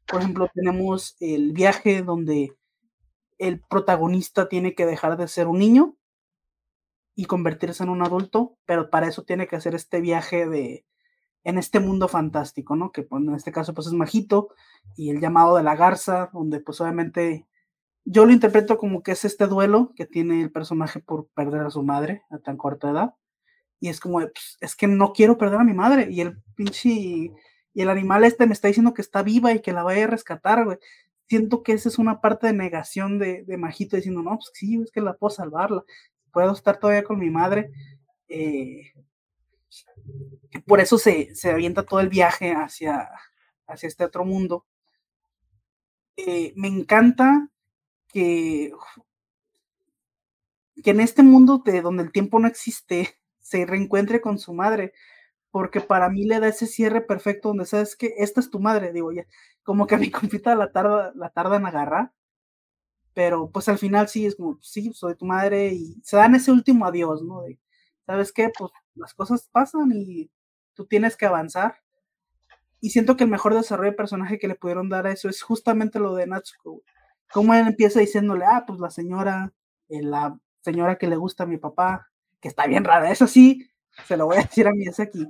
Por 0.06 0.20
ejemplo, 0.20 0.48
tenemos 0.52 1.16
el 1.20 1.52
viaje 1.52 2.02
donde 2.02 2.52
el 3.38 3.60
protagonista 3.60 4.48
tiene 4.48 4.74
que 4.74 4.86
dejar 4.86 5.16
de 5.16 5.28
ser 5.28 5.48
un 5.48 5.58
niño 5.58 5.96
y 7.14 7.26
convertirse 7.26 7.82
en 7.82 7.90
un 7.90 8.02
adulto, 8.02 8.56
pero 8.64 8.90
para 8.90 9.06
eso 9.06 9.22
tiene 9.24 9.46
que 9.46 9.56
hacer 9.56 9.74
este 9.74 10.00
viaje 10.00 10.48
de 10.48 10.84
en 11.44 11.58
este 11.58 11.80
mundo 11.80 12.08
fantástico, 12.08 12.76
¿no? 12.76 12.92
Que 12.92 13.02
pues, 13.02 13.22
en 13.22 13.34
este 13.34 13.52
caso 13.52 13.74
pues 13.74 13.88
es 13.88 13.92
Majito 13.92 14.50
y 14.96 15.10
el 15.10 15.20
llamado 15.20 15.56
de 15.56 15.64
la 15.64 15.74
garza, 15.74 16.30
donde 16.32 16.60
pues 16.60 16.80
obviamente 16.80 17.46
yo 18.04 18.26
lo 18.26 18.32
interpreto 18.32 18.78
como 18.78 19.02
que 19.02 19.12
es 19.12 19.24
este 19.24 19.46
duelo 19.46 19.92
que 19.96 20.06
tiene 20.06 20.40
el 20.40 20.52
personaje 20.52 21.00
por 21.00 21.28
perder 21.28 21.62
a 21.62 21.70
su 21.70 21.82
madre 21.82 22.22
a 22.30 22.38
tan 22.38 22.56
corta 22.56 22.90
edad 22.90 23.14
y 23.82 23.88
es 23.88 23.98
como, 23.98 24.20
pues, 24.20 24.58
es 24.60 24.76
que 24.76 24.86
no 24.86 25.12
quiero 25.12 25.36
perder 25.36 25.60
a 25.60 25.64
mi 25.64 25.74
madre 25.74 26.06
y 26.08 26.20
el 26.20 26.38
pinche 26.54 26.88
y 26.88 27.32
el 27.74 27.90
animal 27.90 28.22
este 28.22 28.46
me 28.46 28.52
está 28.52 28.68
diciendo 28.68 28.94
que 28.94 29.02
está 29.02 29.22
viva 29.22 29.52
y 29.52 29.60
que 29.60 29.72
la 29.72 29.82
vaya 29.82 30.04
a 30.04 30.06
rescatar, 30.06 30.64
güey. 30.64 30.78
Siento 31.28 31.64
que 31.64 31.72
esa 31.72 31.88
es 31.88 31.98
una 31.98 32.20
parte 32.20 32.46
de 32.46 32.52
negación 32.52 33.18
de, 33.18 33.42
de 33.42 33.56
Majito 33.56 33.96
diciendo, 33.96 34.22
no, 34.22 34.36
pues 34.36 34.50
sí, 34.54 34.80
es 34.80 34.92
que 34.92 35.00
la 35.00 35.14
puedo 35.14 35.30
salvarla 35.30 35.84
puedo 36.32 36.52
estar 36.52 36.78
todavía 36.78 37.04
con 37.04 37.18
mi 37.18 37.28
madre. 37.28 37.72
Eh, 38.28 38.92
por 40.66 40.80
eso 40.80 40.96
se, 40.96 41.34
se, 41.34 41.50
avienta 41.50 41.84
todo 41.84 42.00
el 42.00 42.08
viaje 42.08 42.52
hacia, 42.52 43.08
hacia 43.66 43.86
este 43.86 44.04
otro 44.04 44.24
mundo. 44.24 44.64
Eh, 46.16 46.52
me 46.56 46.68
encanta 46.68 47.48
que, 48.08 48.72
que 50.82 50.90
en 50.90 51.00
este 51.00 51.22
mundo 51.24 51.62
de 51.64 51.82
donde 51.82 52.04
el 52.04 52.12
tiempo 52.12 52.38
no 52.38 52.48
existe, 52.48 53.18
se 53.52 53.66
reencuentre 53.66 54.20
con 54.22 54.38
su 54.38 54.54
madre, 54.54 54.94
porque 55.50 55.80
para 55.82 56.08
mí 56.08 56.24
le 56.24 56.40
da 56.40 56.48
ese 56.48 56.66
cierre 56.66 57.02
perfecto 57.02 57.48
donde 57.48 57.66
sabes 57.66 57.96
que 57.96 58.14
esta 58.18 58.40
es 58.40 58.50
tu 58.50 58.60
madre, 58.60 58.92
digo 58.92 59.12
ya, 59.12 59.26
como 59.62 59.86
que 59.86 59.94
a 59.94 59.98
mi 59.98 60.10
compita 60.10 60.54
la 60.54 60.72
tarda, 60.72 61.12
la 61.14 61.30
tarda 61.30 61.56
en 61.56 61.66
agarrar, 61.66 62.12
pero 63.14 63.50
pues 63.50 63.68
al 63.68 63.78
final 63.78 64.08
sí 64.08 64.26
es 64.26 64.36
como, 64.36 64.58
sí, 64.62 64.92
soy 64.94 65.16
tu 65.16 65.26
madre 65.26 65.68
y 65.74 66.00
se 66.02 66.16
dan 66.16 66.34
ese 66.34 66.50
último 66.50 66.86
adiós, 66.86 67.22
¿no? 67.22 67.42
De, 67.42 67.58
¿sabes 68.06 68.32
qué? 68.32 68.50
Pues 68.58 68.72
las 68.94 69.14
cosas 69.14 69.48
pasan 69.52 69.92
y 69.94 70.30
tú 70.74 70.86
tienes 70.86 71.16
que 71.16 71.26
avanzar. 71.26 71.76
Y 72.80 72.90
siento 72.90 73.16
que 73.16 73.24
el 73.24 73.30
mejor 73.30 73.54
desarrollo 73.54 73.90
de 73.90 73.96
personaje 73.96 74.38
que 74.38 74.48
le 74.48 74.54
pudieron 74.56 74.88
dar 74.88 75.06
a 75.06 75.12
eso 75.12 75.28
es 75.28 75.42
justamente 75.42 75.98
lo 76.00 76.14
de 76.14 76.26
Natsuko. 76.26 76.82
Como 77.32 77.54
él 77.54 77.66
empieza 77.66 78.00
diciéndole, 78.00 78.44
ah, 78.46 78.64
pues 78.66 78.80
la 78.80 78.90
señora, 78.90 79.52
eh, 79.88 80.02
la 80.02 80.38
señora 80.62 80.96
que 80.96 81.06
le 81.06 81.16
gusta 81.16 81.44
a 81.44 81.46
mi 81.46 81.58
papá, 81.58 82.11
que 82.42 82.48
está 82.48 82.66
bien 82.66 82.84
rara, 82.84 83.10
eso 83.10 83.26
sí, 83.26 83.70
se 84.04 84.16
lo 84.16 84.26
voy 84.26 84.36
a 84.36 84.42
decir 84.42 84.66
a 84.66 84.72
es 84.76 85.00
aquí. 85.00 85.26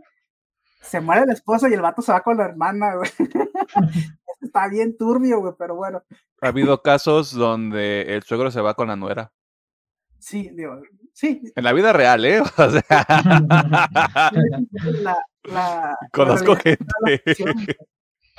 Se 0.80 1.00
muere 1.00 1.26
la 1.26 1.34
esposa 1.34 1.68
y 1.68 1.74
el 1.74 1.82
vato 1.82 2.02
se 2.02 2.10
va 2.10 2.22
con 2.22 2.38
la 2.38 2.46
hermana, 2.46 2.96
güey. 2.96 3.10
está 4.40 4.66
bien 4.68 4.96
turbio, 4.96 5.40
güey, 5.40 5.52
pero 5.56 5.76
bueno. 5.76 6.02
Ha 6.40 6.48
habido 6.48 6.82
casos 6.82 7.32
donde 7.32 8.02
el 8.02 8.22
suegro 8.22 8.50
se 8.50 8.62
va 8.62 8.74
con 8.74 8.88
la 8.88 8.96
nuera. 8.96 9.30
Sí, 10.18 10.50
digo, 10.54 10.80
sí. 11.12 11.42
En 11.54 11.64
la 11.64 11.72
vida 11.72 11.92
real, 11.92 12.24
¿eh? 12.24 12.40
O 12.56 12.70
sea... 12.70 14.32
la, 15.44 15.96
Conozco 16.12 16.56
gente. 16.56 16.86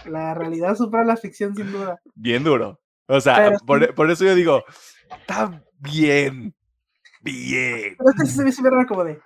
La, 0.06 0.34
realidad 0.34 0.76
supera 0.76 1.06
la 1.06 1.16
ficción, 1.16 1.56
sin 1.56 1.72
duda. 1.72 2.02
Bien 2.16 2.44
duro. 2.44 2.82
O 3.08 3.22
sea, 3.22 3.54
por, 3.66 3.94
por, 3.94 4.10
eso 4.10 4.26
yo 4.26 4.34
digo, 4.34 4.64
está 5.10 5.64
bien, 5.78 6.56
bien. 7.24 7.95
Pero 7.98 8.10
es 8.10 8.22
que 8.22 8.52
se 8.52 8.62
me 8.62 8.70
ve 8.70 8.86
como 8.86 9.04
de, 9.04 9.20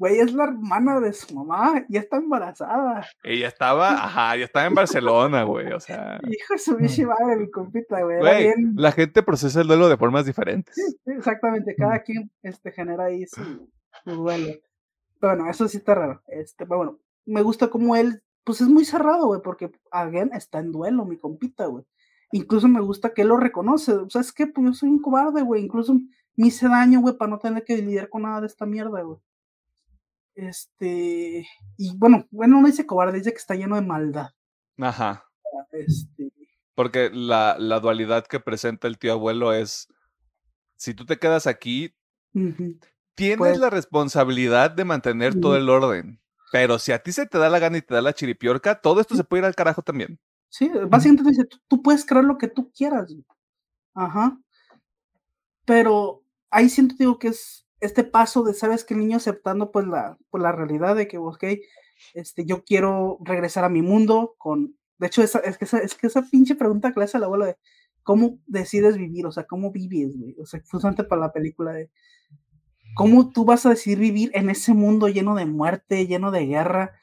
güey, 0.00 0.18
es 0.18 0.32
la 0.32 0.44
hermana 0.44 0.98
de 0.98 1.12
su 1.12 1.34
mamá, 1.34 1.84
ya 1.90 2.00
está 2.00 2.16
embarazada. 2.16 3.06
Ella 3.22 3.48
estaba, 3.48 3.92
ajá, 3.92 4.36
ya 4.36 4.46
estaba 4.46 4.66
en 4.66 4.74
Barcelona, 4.74 5.42
güey, 5.42 5.70
o 5.72 5.78
sea. 5.78 6.18
Hijo 6.26 6.54
de 6.54 6.58
su 6.58 6.76
bichi 6.76 7.04
madre, 7.04 7.36
mi 7.36 7.50
compita, 7.50 8.00
güey. 8.02 8.18
güey 8.18 8.54
La 8.76 8.92
gente 8.92 9.22
procesa 9.22 9.60
el 9.60 9.66
duelo 9.66 9.90
de 9.90 9.98
formas 9.98 10.24
diferentes. 10.24 10.74
Sí, 10.74 10.96
exactamente, 11.04 11.74
cada 11.76 11.98
quien 12.02 12.30
este, 12.42 12.72
genera 12.72 13.04
ahí 13.04 13.26
su, 13.26 13.70
duelo. 14.06 14.54
Pero 15.20 15.34
bueno, 15.34 15.50
eso 15.50 15.68
sí 15.68 15.76
está 15.76 15.94
raro. 15.94 16.22
Este, 16.28 16.64
pero 16.64 16.78
bueno, 16.78 16.98
me 17.26 17.42
gusta 17.42 17.68
como 17.68 17.94
él, 17.94 18.22
pues 18.42 18.62
es 18.62 18.68
muy 18.68 18.86
cerrado, 18.86 19.26
güey, 19.26 19.42
porque 19.42 19.70
again 19.90 20.30
está 20.32 20.60
en 20.60 20.72
duelo, 20.72 21.04
mi 21.04 21.18
compita, 21.18 21.66
güey. 21.66 21.84
Incluso 22.32 22.68
me 22.68 22.80
gusta 22.80 23.12
que 23.12 23.20
él 23.22 23.28
lo 23.28 23.36
reconoce. 23.36 23.92
O 23.92 24.08
sea, 24.08 24.22
es 24.22 24.32
que 24.32 24.46
pues 24.46 24.64
yo 24.64 24.72
soy 24.72 24.88
un 24.88 25.02
cobarde, 25.02 25.42
güey. 25.42 25.64
Incluso 25.64 25.94
me 26.36 26.48
hice 26.48 26.68
daño, 26.68 27.00
güey, 27.00 27.16
para 27.16 27.30
no 27.30 27.38
tener 27.38 27.64
que 27.64 27.76
lidiar 27.76 28.08
con 28.08 28.22
nada 28.22 28.40
de 28.40 28.46
esta 28.46 28.66
mierda, 28.66 29.02
güey. 29.02 29.18
Este, 30.34 31.46
y 31.76 31.96
bueno, 31.98 32.26
bueno, 32.30 32.60
no 32.60 32.66
dice 32.66 32.86
cobarde, 32.86 33.18
dice 33.18 33.32
que 33.32 33.38
está 33.38 33.54
lleno 33.54 33.76
de 33.76 33.82
maldad. 33.82 34.30
Ajá. 34.78 35.26
Este... 35.72 36.32
Porque 36.74 37.10
la, 37.12 37.56
la 37.58 37.80
dualidad 37.80 38.26
que 38.26 38.40
presenta 38.40 38.88
el 38.88 38.98
tío 38.98 39.12
abuelo 39.12 39.52
es, 39.52 39.88
si 40.76 40.94
tú 40.94 41.04
te 41.04 41.18
quedas 41.18 41.46
aquí, 41.46 41.94
tienes 43.14 43.38
pues 43.38 43.58
la 43.58 43.68
responsabilidad 43.68 44.70
de 44.70 44.84
mantener 44.84 45.38
todo 45.38 45.56
el 45.56 45.68
orden. 45.68 46.20
Pero 46.52 46.78
si 46.78 46.92
a 46.92 47.02
ti 47.02 47.12
se 47.12 47.26
te 47.26 47.38
da 47.38 47.48
la 47.48 47.58
gana 47.58 47.78
y 47.78 47.82
te 47.82 47.94
da 47.94 48.00
la 48.00 48.12
chiripiorca, 48.12 48.80
todo 48.80 49.00
esto 49.00 49.14
se 49.14 49.24
puede 49.24 49.42
ir 49.42 49.46
al 49.46 49.54
carajo 49.54 49.82
también. 49.82 50.18
Sí, 50.48 50.70
básicamente 50.88 51.30
dice, 51.30 51.44
tú, 51.68 51.80
puedes 51.82 52.04
creer 52.04 52.24
lo 52.24 52.38
que 52.38 52.48
tú 52.48 52.72
quieras. 52.72 53.14
Ajá. 53.94 54.36
Pero 55.70 56.24
ahí 56.50 56.68
siento 56.68 56.96
digo 56.98 57.20
que 57.20 57.28
es 57.28 57.64
este 57.78 58.02
paso 58.02 58.42
de, 58.42 58.54
sabes 58.54 58.82
que 58.82 58.94
el 58.94 58.98
niño 58.98 59.18
aceptando 59.18 59.70
pues 59.70 59.86
la, 59.86 60.18
pues, 60.28 60.42
la 60.42 60.50
realidad 60.50 60.96
de 60.96 61.06
que, 61.06 61.16
ok, 61.16 61.44
este, 62.12 62.44
yo 62.44 62.64
quiero 62.64 63.18
regresar 63.20 63.62
a 63.62 63.68
mi 63.68 63.80
mundo 63.80 64.34
con, 64.36 64.76
de 64.98 65.06
hecho, 65.06 65.22
esa, 65.22 65.38
es, 65.38 65.58
que 65.58 65.66
esa, 65.66 65.78
es 65.78 65.94
que 65.94 66.08
esa 66.08 66.22
pinche 66.22 66.56
pregunta 66.56 66.92
que 66.92 66.98
le 66.98 67.04
hace 67.04 67.18
al 67.18 67.22
abuelo 67.22 67.44
de, 67.44 67.56
¿cómo 68.02 68.40
decides 68.48 68.96
vivir? 68.96 69.26
O 69.26 69.30
sea, 69.30 69.44
¿cómo 69.44 69.70
vives, 69.70 70.18
güey? 70.18 70.34
O 70.40 70.44
sea, 70.44 70.60
justamente 70.68 71.04
para 71.04 71.20
la 71.20 71.32
película 71.32 71.72
de, 71.72 71.88
¿cómo 72.96 73.30
tú 73.30 73.44
vas 73.44 73.64
a 73.64 73.70
decidir 73.70 74.00
vivir 74.00 74.32
en 74.34 74.50
ese 74.50 74.74
mundo 74.74 75.06
lleno 75.06 75.36
de 75.36 75.46
muerte, 75.46 76.08
lleno 76.08 76.32
de 76.32 76.46
guerra? 76.46 76.98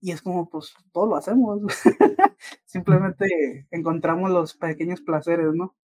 Y 0.00 0.12
es 0.12 0.22
como, 0.22 0.48
pues, 0.48 0.72
todo 0.92 1.06
lo 1.06 1.16
hacemos. 1.16 1.62
Simplemente 2.64 3.66
encontramos 3.72 4.30
los 4.30 4.54
pequeños 4.54 5.00
placeres, 5.00 5.52
¿no? 5.52 5.74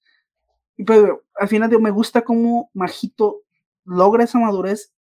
Y 0.80 0.82
pues, 0.82 1.04
al 1.34 1.46
final, 1.46 1.68
digo, 1.68 1.82
me 1.82 1.90
gusta 1.90 2.22
cómo 2.22 2.70
Majito 2.72 3.42
logra 3.84 4.24
esa 4.24 4.38
madurez 4.38 4.94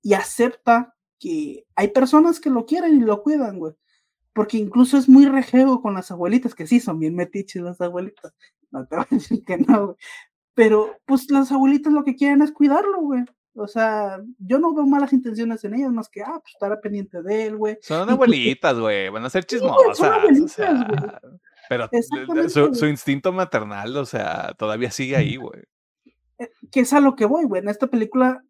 y 0.00 0.14
acepta 0.14 0.94
que 1.18 1.66
hay 1.74 1.88
personas 1.88 2.38
que 2.38 2.50
lo 2.50 2.66
quieren 2.66 2.98
y 2.98 3.00
lo 3.00 3.24
cuidan, 3.24 3.58
güey. 3.58 3.74
Porque 4.32 4.58
incluso 4.58 4.96
es 4.96 5.08
muy 5.08 5.26
rejego 5.26 5.82
con 5.82 5.94
las 5.94 6.12
abuelitas, 6.12 6.54
que 6.54 6.68
sí, 6.68 6.78
son 6.78 7.00
bien 7.00 7.16
metiches 7.16 7.62
las 7.62 7.80
abuelitas. 7.80 8.32
No 8.70 8.86
te 8.86 8.94
voy 8.96 9.06
a 9.10 9.14
decir 9.16 9.44
que 9.44 9.58
no, 9.58 9.86
güey. 9.86 9.96
Pero, 10.54 10.96
pues, 11.04 11.28
las 11.32 11.50
abuelitas 11.50 11.92
lo 11.92 12.04
que 12.04 12.14
quieren 12.14 12.42
es 12.42 12.52
cuidarlo, 12.52 13.00
güey. 13.00 13.24
O 13.54 13.66
sea, 13.66 14.22
yo 14.38 14.60
no 14.60 14.72
veo 14.72 14.86
malas 14.86 15.12
intenciones 15.12 15.64
en 15.64 15.74
ellas, 15.74 15.90
más 15.90 16.08
que, 16.08 16.22
ah, 16.22 16.38
pues 16.40 16.54
estar 16.54 16.80
pendiente 16.80 17.22
de 17.22 17.46
él, 17.46 17.56
güey. 17.56 17.76
Son 17.80 18.08
abuelitas, 18.08 18.78
güey, 18.78 19.08
van 19.08 19.24
a 19.24 19.30
ser 19.30 19.44
chismosas. 19.44 19.98
o 19.98 20.46
sea, 20.46 21.20
pero 21.68 21.88
su, 22.48 22.74
su, 22.74 22.86
instinto 22.86 23.32
maternal, 23.32 23.96
o 23.96 24.04
sea, 24.04 24.54
todavía 24.58 24.90
sigue 24.90 25.16
ahí, 25.16 25.36
güey. 25.36 25.62
Eh, 26.38 26.50
que 26.70 26.80
es 26.80 26.92
a 26.92 27.00
lo 27.00 27.16
que 27.16 27.24
voy, 27.24 27.44
güey. 27.44 27.62
En 27.62 27.68
esta 27.68 27.86
película, 27.86 28.44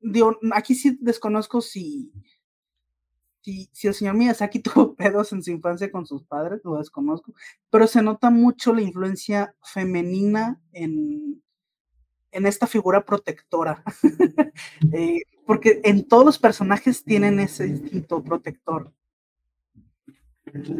digo, 0.00 0.38
aquí 0.52 0.74
sí 0.74 0.98
desconozco 1.00 1.60
si, 1.60 2.12
si, 3.40 3.68
si 3.72 3.88
el 3.88 3.94
señor 3.94 4.14
Miyazaki 4.14 4.58
tuvo 4.62 4.94
pedos 4.94 5.32
en 5.32 5.42
su 5.42 5.50
infancia 5.50 5.90
con 5.90 6.06
sus 6.06 6.24
padres, 6.24 6.60
lo 6.64 6.78
desconozco, 6.78 7.34
pero 7.70 7.86
se 7.86 8.02
nota 8.02 8.30
mucho 8.30 8.72
la 8.74 8.82
influencia 8.82 9.54
femenina 9.62 10.60
en, 10.72 11.42
en 12.32 12.46
esta 12.46 12.66
figura 12.66 13.04
protectora. 13.04 13.82
Eh, 14.92 15.22
porque 15.46 15.80
en 15.82 16.06
todos 16.06 16.24
los 16.24 16.38
personajes 16.38 17.02
tienen 17.02 17.40
ese 17.40 17.66
instinto 17.66 18.22
protector. 18.22 18.92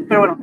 Pero 0.08 0.20
bueno, 0.20 0.38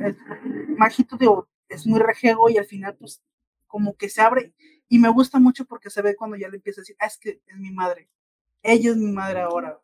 Majito 0.76 1.16
digo, 1.16 1.48
es 1.68 1.86
muy 1.86 2.00
rejego 2.00 2.48
y 2.50 2.58
al 2.58 2.66
final, 2.66 2.96
pues, 2.96 3.22
como 3.66 3.96
que 3.96 4.08
se 4.08 4.22
abre 4.22 4.54
y 4.88 4.98
me 4.98 5.08
gusta 5.08 5.38
mucho 5.38 5.64
porque 5.64 5.90
se 5.90 6.02
ve 6.02 6.16
cuando 6.16 6.36
ya 6.36 6.48
le 6.48 6.56
empieza 6.56 6.80
a 6.80 6.82
decir, 6.82 6.96
ah, 7.00 7.06
es 7.06 7.18
que 7.18 7.40
es 7.46 7.58
mi 7.58 7.70
madre, 7.70 8.08
ella 8.62 8.90
es 8.90 8.96
mi 8.96 9.12
madre 9.12 9.40
ahora. 9.40 9.80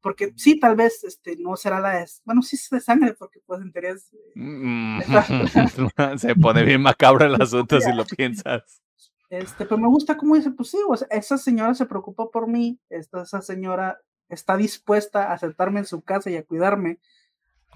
Porque 0.00 0.32
sí, 0.36 0.60
tal 0.60 0.76
vez 0.76 1.02
este, 1.02 1.36
no 1.38 1.56
será 1.56 1.80
la 1.80 1.98
de, 1.98 2.06
bueno, 2.24 2.42
sí 2.42 2.54
es 2.54 2.70
de 2.70 2.80
sangre, 2.80 3.14
porque 3.14 3.40
pues 3.44 3.60
en 3.60 3.72
teoría 3.72 3.90
es, 3.90 4.10
Mm, 4.34 5.00
Se 6.18 6.34
pone 6.36 6.62
bien 6.62 6.80
macabro 6.80 7.26
el 7.26 7.40
asunto 7.40 7.80
si 7.80 7.92
lo 7.92 8.04
piensas. 8.16 8.82
Este, 9.30 9.66
pero 9.66 9.78
me 9.78 9.88
gusta 9.88 10.16
cómo 10.16 10.36
dice, 10.36 10.50
pues 10.52 10.70
sí, 10.70 10.78
o 10.88 10.96
sea, 10.96 11.08
esa 11.10 11.36
señora 11.36 11.74
se 11.74 11.84
preocupa 11.84 12.30
por 12.30 12.48
mí, 12.48 12.78
esta, 12.88 13.22
esa 13.22 13.42
señora 13.42 14.00
está 14.28 14.56
dispuesta 14.56 15.24
a 15.24 15.34
aceptarme 15.34 15.80
en 15.80 15.86
su 15.86 16.00
casa 16.02 16.30
y 16.30 16.36
a 16.36 16.44
cuidarme 16.44 16.98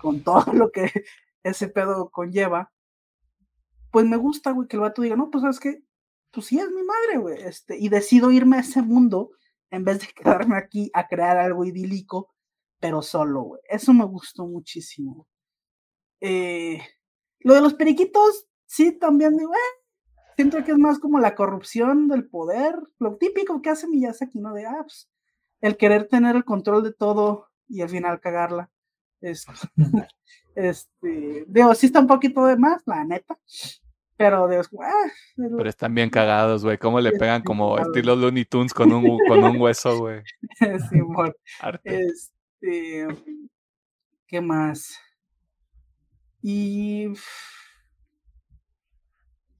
con 0.03 0.23
todo 0.23 0.53
lo 0.53 0.71
que 0.71 0.91
ese 1.43 1.69
pedo 1.69 2.11
conlleva. 2.11 2.73
Pues 3.91 4.05
me 4.07 4.17
gusta, 4.17 4.51
güey, 4.51 4.69
que 4.69 4.77
el 4.77 4.83
vato 4.83 5.03
diga, 5.03 5.17
no, 5.17 5.31
pues 5.31 5.43
sabes 5.43 5.61
que, 5.61 5.83
pues 6.31 6.47
sí 6.47 6.59
es 6.59 6.69
mi 6.71 6.83
madre, 6.83 7.19
güey, 7.19 7.41
este, 7.43 7.79
y 7.79 7.89
decido 7.89 8.31
irme 8.31 8.57
a 8.57 8.61
ese 8.61 8.83
mundo 8.83 9.31
en 9.71 9.85
vez 9.85 10.01
de 10.01 10.07
quedarme 10.15 10.57
aquí 10.57 10.91
a 10.95 11.07
crear 11.07 11.39
algo 11.39 11.65
idílico, 11.65 12.35
pero 12.81 13.01
solo, 13.03 13.43
güey. 13.43 13.61
Eso 13.69 13.95
me 13.95 14.05
gustó 14.05 14.47
muchísimo. 14.47 15.29
Eh, 16.21 16.81
lo 17.41 17.55
de 17.55 17.61
los 17.61 17.75
periquitos, 17.75 18.47
sí, 18.67 18.93
también 18.93 19.37
digo, 19.37 19.53
eh, 19.55 19.83
siento 20.37 20.65
que 20.65 20.73
es 20.73 20.79
más 20.79 20.99
como 20.99 21.21
la 21.21 21.35
corrupción 21.35 22.09
del 22.09 22.29
poder, 22.29 22.75
lo 22.99 23.17
típico 23.17 23.61
que 23.63 23.71
hace 23.71 23.89
Miyazaki, 23.89 24.39
¿no? 24.41 24.55
De, 24.55 24.67
ah, 24.67 24.83
pues, 24.83 25.11
el 25.61 25.77
querer 25.77 26.09
tener 26.09 26.37
el 26.37 26.45
control 26.45 26.83
de 26.83 26.93
todo 26.93 27.49
y 27.69 27.83
al 27.83 27.89
final 27.89 28.21
cagarla. 28.21 28.72
Es, 29.23 29.47
este, 30.55 31.45
digo, 31.49 31.75
sí 31.75 31.87
está 31.87 32.01
un 32.01 32.07
poquito 32.07 32.45
de 32.45 32.57
más, 32.57 32.83
la 32.87 33.05
neta, 33.05 33.39
pero 34.17 34.47
digo, 34.49 34.63
ah, 34.83 35.11
Pero 35.37 35.69
están 35.69 35.95
bien 35.95 36.11
cagados, 36.11 36.65
güey. 36.65 36.77
¿Cómo 36.79 37.01
le 37.01 37.13
pegan 37.13 37.43
como 37.43 37.79
estilo 37.79 38.15
Looney 38.17 38.45
Tunes 38.45 38.75
con 38.75 38.93
un, 38.93 39.19
con 39.27 39.43
un 39.43 39.61
hueso, 39.61 39.99
güey? 39.99 40.23
Arte. 41.61 42.07
Este, 42.07 43.07
¿qué 44.27 44.41
más? 44.41 44.97
Y, 46.43 47.07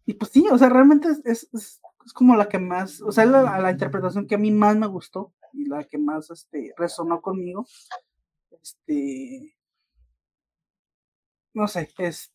y 0.05 0.15
pues 0.15 0.31
sí, 0.33 0.47
o 0.51 0.59
sea, 0.59 0.69
realmente 0.69 1.09
es, 1.09 1.21
es, 1.25 1.49
es- 1.53 1.81
es 2.05 2.13
como 2.13 2.35
la 2.35 2.49
que 2.49 2.59
más, 2.59 3.01
o 3.01 3.13
sea, 3.13 3.25
la, 3.25 3.61
la 3.61 3.71
interpretación 3.71 4.27
que 4.27 4.35
a 4.35 4.39
mí 4.39 4.51
más 4.51 4.75
me 4.77 4.89
gustó 4.89 5.33
y 5.53 5.67
la 5.67 5.85
que 5.85 5.99
más 5.99 6.31
este, 6.31 6.75
resonó 6.77 7.21
conmigo. 7.21 7.65
Este, 8.63 9.55
no 11.55 11.69
sé, 11.69 11.89
es, 11.99 12.33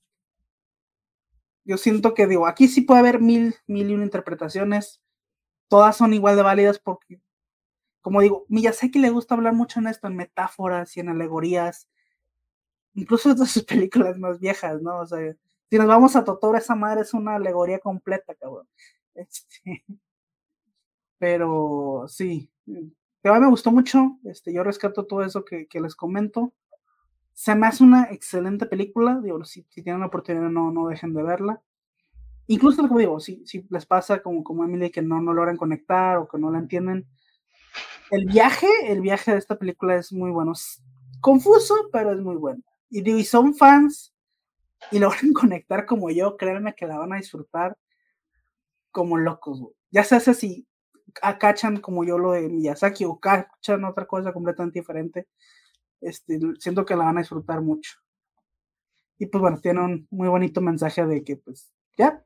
yo 1.66 1.78
siento 1.78 2.14
que 2.14 2.28
digo, 2.28 2.48
aquí 2.48 2.68
sí 2.68 2.82
puede 2.82 3.02
haber 3.02 3.20
mil, 3.22 3.56
mil 3.68 3.90
y 3.90 3.94
una 3.94 4.06
interpretaciones, 4.06 5.02
todas 5.70 5.98
son 5.98 6.14
igual 6.14 6.36
de 6.38 6.44
válidas 6.44 6.80
porque, 6.80 7.22
como 8.02 8.22
digo, 8.22 8.46
Miyazaki 8.50 9.00
le 9.00 9.10
gusta 9.10 9.36
hablar 9.36 9.54
mucho 9.54 9.80
en 9.80 9.88
esto, 9.88 10.08
en 10.08 10.16
metáforas 10.16 10.96
y 10.98 11.02
en 11.02 11.10
alegorías, 11.10 11.90
incluso 12.94 13.34
de 13.36 13.46
sus 13.46 13.64
películas 13.66 14.18
más 14.18 14.40
viejas, 14.40 14.82
¿no? 14.82 15.00
O 15.00 15.06
sea, 15.06 15.36
si 15.70 15.78
nos 15.78 15.88
vamos 15.88 16.16
a 16.16 16.24
Totoro, 16.24 16.58
esa 16.58 16.76
madre 16.76 17.02
es 17.02 17.14
una 17.14 17.36
alegoría 17.36 17.80
completa, 17.80 18.36
cabrón. 18.36 18.68
Este, 19.20 19.84
pero 21.18 22.06
sí, 22.08 22.50
me 23.34 23.50
gustó 23.50 23.72
mucho, 23.72 24.18
este, 24.24 24.54
yo 24.54 24.64
rescato 24.64 25.06
todo 25.06 25.24
eso 25.24 25.44
que, 25.46 25.68
les 25.74 25.96
comento. 25.96 26.54
Se 27.34 27.56
me 27.56 27.68
hace 27.68 27.84
una 27.84 28.06
excelente 28.12 28.66
película, 28.66 29.20
digo, 29.22 29.44
si, 29.46 29.64
tienen 29.64 30.00
la 30.02 30.08
oportunidad 30.08 30.50
no, 30.50 30.72
no 30.72 30.88
dejen 30.88 31.14
de 31.14 31.24
verla. 31.24 31.62
Incluso, 32.48 32.88
como 32.88 33.00
digo, 33.00 33.20
si, 33.20 33.46
si 33.46 33.66
les 33.70 33.86
pasa 33.86 34.22
como, 34.22 34.44
como 34.44 34.64
Emily 34.64 34.90
que 34.90 35.02
no, 35.02 35.22
no 35.22 35.34
logran 35.34 35.58
conectar 35.58 36.18
o 36.18 36.28
que 36.28 36.38
no 36.38 36.50
la 36.50 36.60
entienden, 36.60 37.08
el 38.10 38.26
viaje, 38.26 38.68
el 38.86 39.02
viaje 39.02 39.32
de 39.32 39.38
esta 39.38 39.58
película 39.58 39.96
es 39.96 40.14
muy 40.14 40.32
bueno. 40.32 40.54
Confuso, 41.20 41.90
pero 41.92 42.12
es 42.14 42.20
muy 42.20 42.38
bueno. 42.38 42.64
Y 42.90 43.02
digo, 43.02 43.18
y 43.18 43.26
son 43.26 43.54
fans 43.54 44.14
y 44.92 45.00
logran 45.00 45.34
conectar 45.34 45.86
como 45.86 46.10
yo, 46.10 46.38
créanme 46.38 46.74
que 46.76 46.88
la 46.88 46.98
van 46.98 47.14
a 47.14 47.18
disfrutar 47.18 47.78
como 48.92 49.18
locos, 49.18 49.60
güey. 49.60 49.74
Ya 49.92 50.04
se 50.04 50.16
hace 50.16 50.34
si 50.34 50.68
acachan 51.22 51.78
como 51.78 52.04
yo 52.04 52.18
lo 52.18 52.32
de 52.32 52.50
Miyazaki 52.50 53.06
o 53.06 53.20
cachan 53.20 53.84
otra 53.86 54.06
cosa 54.06 54.34
completamente 54.34 54.80
diferente. 54.80 55.28
Este, 56.02 56.40
siento 56.60 56.86
que 56.86 56.96
la 56.96 57.06
van 57.06 57.18
a 57.18 57.22
disfrutar 57.22 57.62
mucho. 57.62 58.00
Y 59.18 59.26
pues 59.28 59.42
bueno, 59.42 59.60
tiene 59.60 59.82
un 59.82 60.08
muy 60.12 60.28
bonito 60.28 60.62
mensaje 60.62 61.06
de 61.06 61.24
que 61.24 61.38
pues 61.38 61.72
ya, 61.98 62.24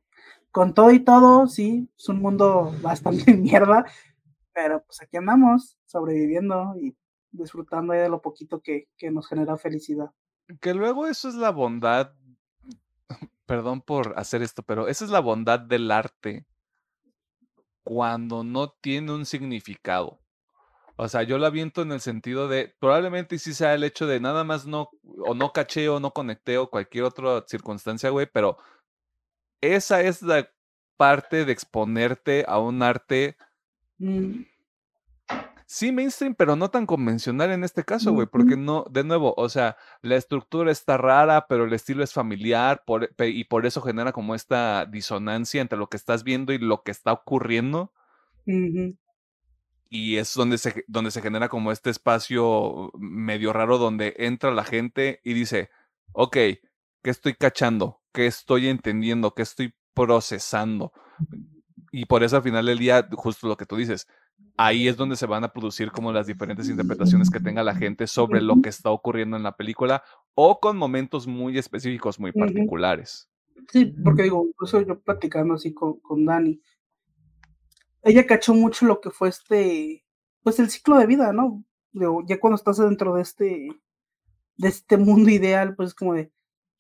con 0.52 0.74
todo 0.74 0.92
y 0.92 1.00
todo, 1.00 1.48
sí, 1.48 1.90
es 1.98 2.10
un 2.10 2.22
mundo 2.22 2.74
bastante 2.82 3.34
mierda, 3.38 3.86
pero 4.54 4.84
pues 4.84 5.02
aquí 5.02 5.18
andamos, 5.18 5.78
sobreviviendo 5.86 6.76
y 6.78 6.96
disfrutando 7.32 7.94
de 7.94 8.10
lo 8.10 8.22
poquito 8.22 8.62
que, 8.62 8.90
que 8.98 9.10
nos 9.10 9.28
genera 9.28 9.58
felicidad. 9.58 10.12
Que 10.60 10.74
luego 10.74 11.08
eso 11.08 11.30
es 11.30 11.36
la 11.36 11.52
bondad. 11.52 12.14
Perdón 13.46 13.82
por 13.82 14.14
hacer 14.18 14.42
esto, 14.42 14.64
pero 14.64 14.88
esa 14.88 15.06
es 15.06 15.12
la 15.12 15.20
bondad 15.20 15.60
del 15.60 15.92
arte 15.92 16.46
cuando 17.84 18.44
no 18.44 18.70
tiene 18.82 19.12
un 19.14 19.26
significado. 19.26 20.20
O 20.98 21.08
sea, 21.08 21.24
yo 21.24 21.38
lo 21.38 21.46
aviento 21.48 21.82
en 21.82 21.92
el 21.92 22.02
sentido 22.02 22.48
de, 22.48 22.76
probablemente 22.80 23.40
sí 23.40 23.54
sea 23.54 23.74
el 23.74 23.84
hecho 23.84 24.06
de 24.06 24.20
nada 24.20 24.44
más 24.44 24.66
no, 24.68 24.90
o 25.26 25.34
no 25.34 25.52
caché 25.52 25.90
o 25.90 26.00
no 26.00 26.12
conecté 26.12 26.58
o 26.58 26.70
cualquier 26.70 27.06
otra 27.06 27.44
circunstancia, 27.48 28.10
güey, 28.10 28.28
pero 28.32 28.58
esa 29.62 30.02
es 30.02 30.22
la 30.22 30.50
parte 30.98 31.46
de 31.46 31.52
exponerte 31.52 32.46
a 32.48 32.60
un 32.60 32.84
arte, 32.84 33.36
Mm, 34.02 34.46
sí 35.72 35.94
mainstream, 35.94 36.36
pero 36.36 36.58
no 36.58 36.70
tan 36.70 36.86
convencional 36.86 37.50
en 37.50 37.64
este 37.64 37.86
caso, 37.86 38.12
güey, 38.12 38.28
porque 38.28 38.58
no, 38.58 38.84
de 38.92 39.06
nuevo, 39.06 39.34
o 39.38 39.48
sea, 39.48 39.78
la 40.02 40.18
estructura 40.18 40.70
está 40.70 40.98
rara, 40.98 41.46
pero 41.48 41.64
el 41.64 41.72
estilo 41.72 42.04
es 42.04 42.12
familiar 42.12 42.84
por- 42.86 43.10
y 43.20 43.46
por 43.46 43.66
eso 43.66 43.82
genera 43.82 44.12
como 44.12 44.36
esta 44.36 44.86
disonancia 44.86 45.62
entre 45.62 45.78
lo 45.80 45.88
que 45.88 45.96
estás 45.96 46.26
viendo 46.26 46.52
y 46.52 46.58
lo 46.58 46.84
que 46.84 46.92
está 46.92 47.14
ocurriendo. 47.14 47.94
Y 49.90 50.18
es 50.18 50.34
donde 50.34 50.58
se, 50.58 50.84
donde 50.90 51.10
se 51.10 51.22
genera 51.22 51.48
como 51.48 51.72
este 51.72 51.90
espacio 51.90 52.92
medio 53.00 53.54
raro 53.54 53.78
donde 53.78 54.14
entra 54.18 54.52
la 54.52 54.66
gente 54.66 55.22
y 55.24 55.34
dice, 55.34 55.70
ok, 56.12 56.34
¿qué 56.34 56.60
estoy 57.10 57.34
cachando? 57.36 58.02
¿Qué 58.12 58.26
estoy 58.28 58.68
entendiendo? 58.68 59.34
¿Qué 59.34 59.44
estoy 59.44 59.74
procesando? 59.94 60.92
Y 61.94 62.06
por 62.08 62.24
eso 62.24 62.36
al 62.36 62.44
final 62.44 62.66
del 62.66 62.78
día, 62.78 63.08
justo 63.14 63.48
lo 63.48 63.56
que 63.56 63.66
tú 63.66 63.78
dices, 63.78 64.06
ahí 64.58 64.88
es 64.88 64.98
donde 64.98 65.16
se 65.16 65.26
van 65.26 65.44
a 65.44 65.52
producir 65.52 65.92
como 65.92 66.12
las 66.12 66.28
diferentes 66.28 66.70
interpretaciones 66.70 67.30
que 67.30 67.40
tenga 67.40 67.64
la 67.64 67.76
gente 67.76 68.08
sobre 68.08 68.42
lo 68.42 68.62
que 68.62 68.70
está 68.70 68.92
ocurriendo 68.92 69.38
en 69.38 69.44
la 69.44 69.56
película 69.56 70.04
o 70.36 70.60
con 70.60 70.78
momentos 70.78 71.28
muy 71.28 71.58
específicos, 71.58 72.20
muy 72.20 72.32
particulares. 72.32 73.30
Sí, 73.72 73.86
porque 74.04 74.24
digo, 74.24 74.46
incluso 74.48 74.82
yo 74.82 75.00
platicando 75.00 75.56
así 75.56 75.74
con, 75.74 76.00
con 76.00 76.26
Dani, 76.26 76.62
ella 78.04 78.26
cachó 78.26 78.54
mucho 78.54 78.86
lo 78.86 79.00
que 79.00 79.12
fue 79.12 79.30
este, 79.30 80.04
pues 80.44 80.60
el 80.60 80.70
ciclo 80.70 80.98
de 80.98 81.06
vida, 81.06 81.34
¿no? 81.34 81.64
Digo, 81.92 82.24
ya 82.26 82.40
cuando 82.40 82.56
estás 82.56 82.78
dentro 82.78 83.16
de 83.16 83.22
este, 83.22 83.68
de 84.58 84.68
este 84.68 84.98
mundo 84.98 85.30
ideal, 85.30 85.76
pues 85.76 85.90
es 85.90 85.96
como 85.96 86.14
de, 86.14 86.32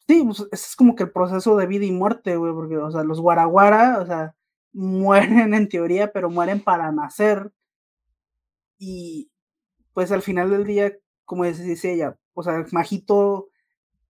sí, 0.08 0.24
pues 0.24 0.40
ese 0.52 0.68
es 0.68 0.76
como 0.76 0.96
que 0.96 1.04
el 1.04 1.12
proceso 1.12 1.56
de 1.58 1.68
vida 1.68 1.86
y 1.86 1.92
muerte, 1.92 2.36
güey, 2.38 2.54
porque, 2.54 2.78
o 2.78 2.92
sea, 2.92 3.04
los 3.04 3.20
guaraguara, 3.20 4.00
o 4.00 4.06
sea, 4.06 4.36
mueren 4.74 5.54
en 5.54 5.70
teoría, 5.70 6.12
pero 6.12 6.30
mueren 6.30 6.62
para 6.62 6.92
nacer. 6.92 7.52
Y 8.78 9.32
pues 9.94 10.12
al 10.12 10.22
final 10.22 10.50
del 10.50 10.66
día, 10.66 10.94
como 11.26 11.46
dice 11.46 11.94
ella, 11.94 12.18
o 12.34 12.44
sea, 12.44 12.66
Majito 12.72 13.50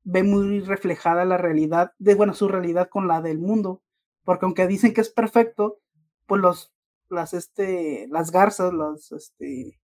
ve 0.04 0.24
muy 0.24 0.62
reflejada 0.62 1.26
la 1.26 1.38
realidad, 1.38 1.94
de 2.00 2.16
bueno, 2.16 2.34
su 2.34 2.48
realidad 2.48 2.90
con 2.90 3.08
la 3.08 3.22
del 3.22 3.40
mundo, 3.40 3.82
porque 4.24 4.46
aunque 4.46 4.68
dicen 4.68 4.94
que 4.94 5.02
es 5.02 5.10
perfecto, 5.10 5.80
pues 6.26 6.42
los, 6.42 6.74
las, 7.10 7.34
este, 7.34 8.08
las 8.10 8.32
garzas, 8.32 8.74
los, 8.74 9.12
este, 9.12 9.80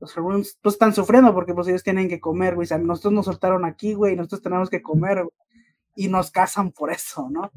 los 0.00 0.14
pues 0.62 0.74
están 0.74 0.94
sufriendo 0.94 1.32
porque 1.34 1.54
pues 1.54 1.68
ellos 1.68 1.82
tienen 1.82 2.08
que 2.08 2.20
comer, 2.20 2.54
güey, 2.54 2.66
o 2.66 2.68
sea, 2.68 2.78
nosotros 2.78 3.14
nos 3.14 3.26
soltaron 3.26 3.64
aquí, 3.64 3.94
güey, 3.94 4.16
nosotros 4.16 4.42
tenemos 4.42 4.70
que 4.70 4.82
comer, 4.82 5.24
y 5.96 6.08
nos 6.08 6.30
casan 6.30 6.70
por 6.70 6.92
eso, 6.92 7.28
¿no? 7.30 7.50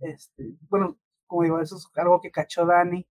Este, 0.00 0.54
bueno, 0.68 0.98
como 1.26 1.42
digo, 1.42 1.60
eso 1.60 1.76
es 1.76 1.86
algo 1.96 2.20
que 2.20 2.30
cachó 2.30 2.66
Dani, 2.66 3.06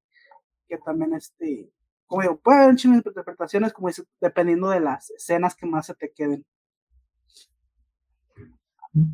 que 0.68 0.78
también, 0.78 1.14
este, 1.14 1.72
como 2.08 2.22
digo, 2.22 2.38
puede 2.38 2.58
haber 2.58 2.70
un 2.72 2.78
chingo 2.78 2.94
de 2.94 3.10
interpretaciones, 3.10 3.74
como 3.74 3.90
dependiendo 4.22 4.70
de 4.70 4.80
las 4.80 5.10
escenas 5.12 5.56
que 5.56 5.66
más 5.66 5.88
se 5.88 5.96
te 5.96 6.12
queden. 6.12 6.46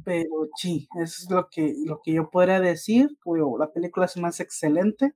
Pero 0.04 0.48
sí, 0.56 0.88
eso 0.96 1.24
es 1.24 1.30
lo 1.32 1.50
que, 1.50 1.74
lo 1.86 2.02
que 2.04 2.14
yo 2.14 2.30
podría 2.30 2.60
decir. 2.60 3.18
Como 3.20 3.58
la 3.58 3.72
película 3.72 4.06
es 4.06 4.16
más 4.18 4.40
excelente. 4.40 5.16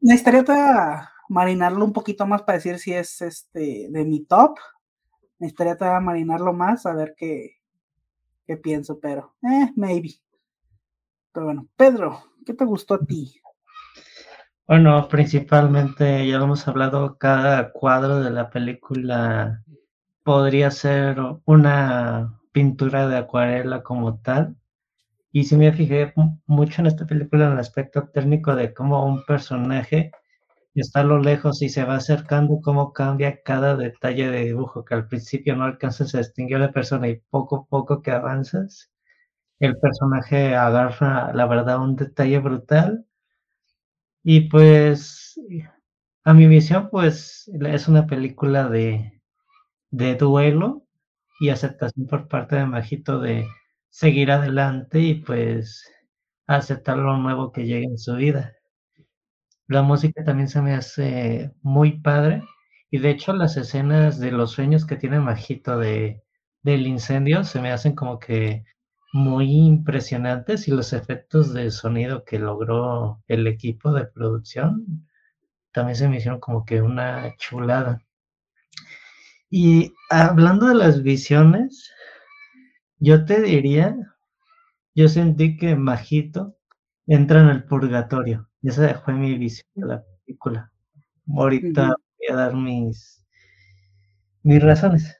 Necesitaría 0.00 1.10
marinarlo 1.28 1.84
un 1.84 1.92
poquito 1.92 2.26
más 2.26 2.42
para 2.42 2.58
decir 2.58 2.78
si 2.78 2.92
es 2.92 3.20
este 3.22 3.86
de 3.90 4.04
mi 4.04 4.24
top. 4.24 4.58
Necesitaría 5.38 6.00
marinarlo 6.00 6.52
más 6.52 6.84
a 6.86 6.94
ver 6.94 7.14
qué, 7.16 7.58
qué 8.46 8.56
pienso, 8.56 8.98
pero 8.98 9.36
eh, 9.42 9.72
maybe. 9.76 10.14
Pero 11.38 11.46
bueno, 11.46 11.68
Pedro, 11.76 12.18
¿qué 12.44 12.52
te 12.52 12.64
gustó 12.64 12.94
a 12.94 12.98
ti? 12.98 13.40
Bueno, 14.66 15.06
principalmente 15.06 16.26
ya 16.26 16.38
hemos 16.38 16.66
hablado, 16.66 17.16
cada 17.16 17.70
cuadro 17.70 18.18
de 18.18 18.30
la 18.30 18.50
película 18.50 19.62
podría 20.24 20.72
ser 20.72 21.16
una 21.44 22.40
pintura 22.50 23.06
de 23.06 23.18
acuarela 23.18 23.84
como 23.84 24.18
tal. 24.18 24.56
Y 25.30 25.44
sí 25.44 25.56
me 25.56 25.72
fijé 25.72 26.12
mucho 26.46 26.82
en 26.82 26.88
esta 26.88 27.06
película 27.06 27.46
en 27.46 27.52
el 27.52 27.60
aspecto 27.60 28.08
técnico 28.08 28.56
de 28.56 28.74
cómo 28.74 29.06
un 29.06 29.24
personaje 29.24 30.10
está 30.74 31.02
a 31.02 31.04
lo 31.04 31.20
lejos 31.20 31.62
y 31.62 31.68
se 31.68 31.84
va 31.84 31.94
acercando, 31.94 32.60
cómo 32.60 32.92
cambia 32.92 33.42
cada 33.44 33.76
detalle 33.76 34.28
de 34.28 34.46
dibujo, 34.46 34.84
que 34.84 34.94
al 34.94 35.06
principio 35.06 35.54
no 35.54 35.66
alcanzas 35.66 36.16
a 36.16 36.18
distinguir 36.18 36.56
a 36.56 36.66
la 36.66 36.72
persona 36.72 37.06
y 37.06 37.22
poco 37.30 37.58
a 37.58 37.64
poco 37.66 38.02
que 38.02 38.10
avanzas, 38.10 38.90
el 39.60 39.78
personaje 39.78 40.56
agarra, 40.56 41.32
la 41.34 41.46
verdad, 41.46 41.80
un 41.80 41.96
detalle 41.96 42.38
brutal. 42.40 43.06
Y 44.24 44.48
pues, 44.48 45.38
a 46.24 46.34
mi 46.34 46.46
visión, 46.46 46.88
pues 46.90 47.50
es 47.62 47.88
una 47.88 48.06
película 48.06 48.68
de, 48.68 49.22
de 49.90 50.16
duelo 50.16 50.86
y 51.40 51.50
aceptación 51.50 52.06
por 52.08 52.28
parte 52.28 52.56
de 52.56 52.66
Majito 52.66 53.20
de 53.20 53.46
seguir 53.90 54.30
adelante 54.32 55.00
y 55.00 55.16
pues 55.16 55.90
aceptar 56.46 56.98
lo 56.98 57.16
nuevo 57.18 57.52
que 57.52 57.66
llegue 57.66 57.86
en 57.86 57.98
su 57.98 58.16
vida. 58.16 58.54
La 59.68 59.82
música 59.82 60.24
también 60.24 60.48
se 60.48 60.60
me 60.62 60.74
hace 60.74 61.52
muy 61.62 62.00
padre 62.00 62.42
y 62.90 62.98
de 62.98 63.10
hecho 63.10 63.32
las 63.32 63.56
escenas 63.56 64.18
de 64.18 64.32
los 64.32 64.50
sueños 64.50 64.84
que 64.84 64.96
tiene 64.96 65.20
Majito 65.20 65.78
de, 65.78 66.24
del 66.62 66.86
incendio 66.88 67.44
se 67.44 67.60
me 67.60 67.70
hacen 67.70 67.94
como 67.94 68.18
que 68.18 68.64
muy 69.12 69.50
impresionantes 69.50 70.68
y 70.68 70.70
los 70.70 70.92
efectos 70.92 71.52
de 71.54 71.70
sonido 71.70 72.24
que 72.24 72.38
logró 72.38 73.22
el 73.26 73.46
equipo 73.46 73.92
de 73.92 74.04
producción 74.04 75.08
también 75.72 75.96
se 75.96 76.08
me 76.08 76.16
hicieron 76.16 76.40
como 76.40 76.64
que 76.64 76.82
una 76.82 77.36
chulada. 77.36 78.02
Y 79.50 79.94
hablando 80.10 80.66
de 80.66 80.74
las 80.74 81.02
visiones, 81.02 81.90
yo 82.98 83.24
te 83.24 83.40
diría, 83.40 83.96
yo 84.94 85.08
sentí 85.08 85.56
que 85.56 85.76
Majito 85.76 86.56
entra 87.06 87.40
en 87.40 87.48
el 87.48 87.64
purgatorio. 87.64 88.48
Y 88.60 88.68
esa 88.70 88.98
fue 89.00 89.14
mi 89.14 89.38
visión 89.38 89.68
de 89.74 89.86
la 89.86 90.04
película. 90.24 90.72
Ahorita 91.34 91.88
voy 92.18 92.26
a 92.30 92.36
dar 92.36 92.54
mis, 92.54 93.24
mis 94.42 94.62
razones. 94.62 95.16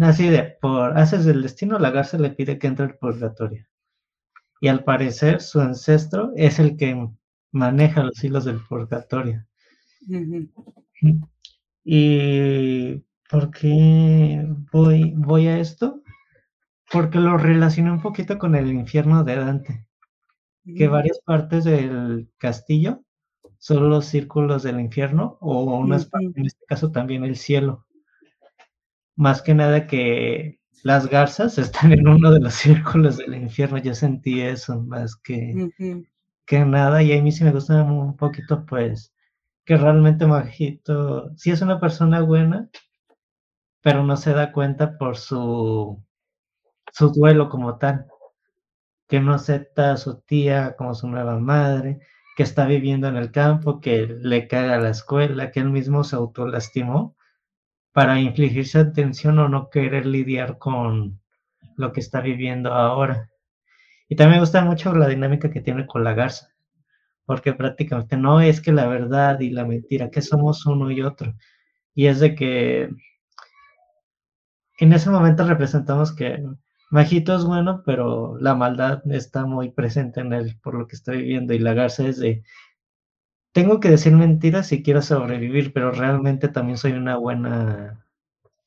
De, 0.00 0.56
por 0.62 0.96
haces 0.96 1.26
del 1.26 1.42
destino, 1.42 1.78
la 1.78 1.90
garza 1.90 2.16
le 2.16 2.30
pide 2.30 2.58
que 2.58 2.66
entre 2.66 2.86
al 2.86 2.96
purgatorio. 2.96 3.66
Y 4.58 4.68
al 4.68 4.82
parecer 4.82 5.42
su 5.42 5.60
ancestro 5.60 6.32
es 6.36 6.58
el 6.58 6.78
que 6.78 7.06
maneja 7.52 8.02
los 8.02 8.24
hilos 8.24 8.46
del 8.46 8.64
purgatorio. 8.64 9.44
Y 11.84 13.04
¿por 13.28 13.50
qué 13.50 14.46
voy, 14.72 15.12
voy 15.16 15.48
a 15.48 15.58
esto? 15.58 16.02
Porque 16.90 17.18
lo 17.18 17.36
relacioné 17.36 17.92
un 17.92 18.00
poquito 18.00 18.38
con 18.38 18.54
el 18.54 18.70
infierno 18.72 19.22
de 19.22 19.36
Dante. 19.36 19.86
Que 20.64 20.88
varias 20.88 21.20
partes 21.20 21.64
del 21.64 22.30
castillo 22.38 23.02
son 23.58 23.90
los 23.90 24.06
círculos 24.06 24.62
del 24.62 24.80
infierno, 24.80 25.36
o 25.42 25.62
unas 25.76 26.06
partes, 26.06 26.36
en 26.36 26.46
este 26.46 26.64
caso 26.64 26.90
también 26.90 27.24
el 27.24 27.36
cielo. 27.36 27.86
Más 29.20 29.42
que 29.42 29.52
nada 29.52 29.86
que 29.86 30.60
las 30.82 31.06
garzas 31.06 31.58
están 31.58 31.92
en 31.92 32.08
uno 32.08 32.30
de 32.30 32.40
los 32.40 32.54
círculos 32.64 33.18
del 33.18 33.34
infierno. 33.34 33.76
Yo 33.76 33.92
sentí 33.92 34.40
eso 34.40 34.80
más 34.80 35.14
que, 35.14 35.68
que 36.46 36.64
nada. 36.64 37.02
Y 37.02 37.12
a 37.12 37.22
mí 37.22 37.30
sí 37.30 37.44
me 37.44 37.52
gusta 37.52 37.82
un 37.82 38.16
poquito, 38.16 38.64
pues, 38.64 39.12
que 39.66 39.76
realmente 39.76 40.26
Majito 40.26 41.36
sí 41.36 41.50
es 41.50 41.60
una 41.60 41.78
persona 41.78 42.22
buena, 42.22 42.70
pero 43.82 44.04
no 44.04 44.16
se 44.16 44.32
da 44.32 44.52
cuenta 44.52 44.96
por 44.96 45.18
su, 45.18 46.02
su 46.90 47.12
duelo 47.12 47.50
como 47.50 47.76
tal, 47.76 48.06
que 49.06 49.20
no 49.20 49.34
acepta 49.34 49.92
a 49.92 49.96
su 49.98 50.22
tía 50.22 50.76
como 50.78 50.94
su 50.94 51.08
nueva 51.08 51.38
madre, 51.38 52.00
que 52.38 52.42
está 52.42 52.64
viviendo 52.64 53.06
en 53.06 53.16
el 53.16 53.32
campo, 53.32 53.80
que 53.82 54.06
le 54.06 54.48
caga 54.48 54.78
la 54.78 54.88
escuela, 54.88 55.50
que 55.50 55.60
él 55.60 55.68
mismo 55.68 56.04
se 56.04 56.16
autolastimó 56.16 57.16
para 57.92 58.20
infligirse 58.20 58.78
atención 58.78 59.38
o 59.38 59.48
no 59.48 59.70
querer 59.70 60.06
lidiar 60.06 60.58
con 60.58 61.20
lo 61.76 61.92
que 61.92 62.00
está 62.00 62.20
viviendo 62.20 62.72
ahora. 62.72 63.30
Y 64.08 64.16
también 64.16 64.38
me 64.38 64.40
gusta 64.40 64.64
mucho 64.64 64.94
la 64.94 65.08
dinámica 65.08 65.50
que 65.50 65.60
tiene 65.60 65.86
con 65.86 66.04
la 66.04 66.14
garza, 66.14 66.48
porque 67.26 67.52
prácticamente 67.52 68.16
no 68.16 68.40
es 68.40 68.60
que 68.60 68.72
la 68.72 68.86
verdad 68.86 69.40
y 69.40 69.50
la 69.50 69.64
mentira, 69.64 70.10
que 70.10 70.22
somos 70.22 70.66
uno 70.66 70.90
y 70.90 71.02
otro. 71.02 71.34
Y 71.94 72.06
es 72.06 72.20
de 72.20 72.34
que 72.34 72.90
en 74.78 74.92
ese 74.92 75.10
momento 75.10 75.46
representamos 75.46 76.14
que 76.14 76.42
Majito 76.90 77.36
es 77.36 77.44
bueno, 77.44 77.82
pero 77.86 78.36
la 78.40 78.54
maldad 78.54 79.02
está 79.12 79.46
muy 79.46 79.70
presente 79.70 80.20
en 80.20 80.32
él 80.32 80.58
por 80.62 80.74
lo 80.74 80.88
que 80.88 80.96
está 80.96 81.12
viviendo. 81.12 81.54
Y 81.54 81.60
la 81.60 81.74
garza 81.74 82.08
es 82.08 82.18
de, 82.18 82.42
tengo 83.52 83.80
que 83.80 83.90
decir 83.90 84.12
mentiras 84.14 84.68
si 84.68 84.82
quiero 84.82 85.02
sobrevivir, 85.02 85.72
pero 85.72 85.92
realmente 85.92 86.48
también 86.48 86.78
soy 86.78 86.92
una 86.92 87.16
buena, 87.16 88.06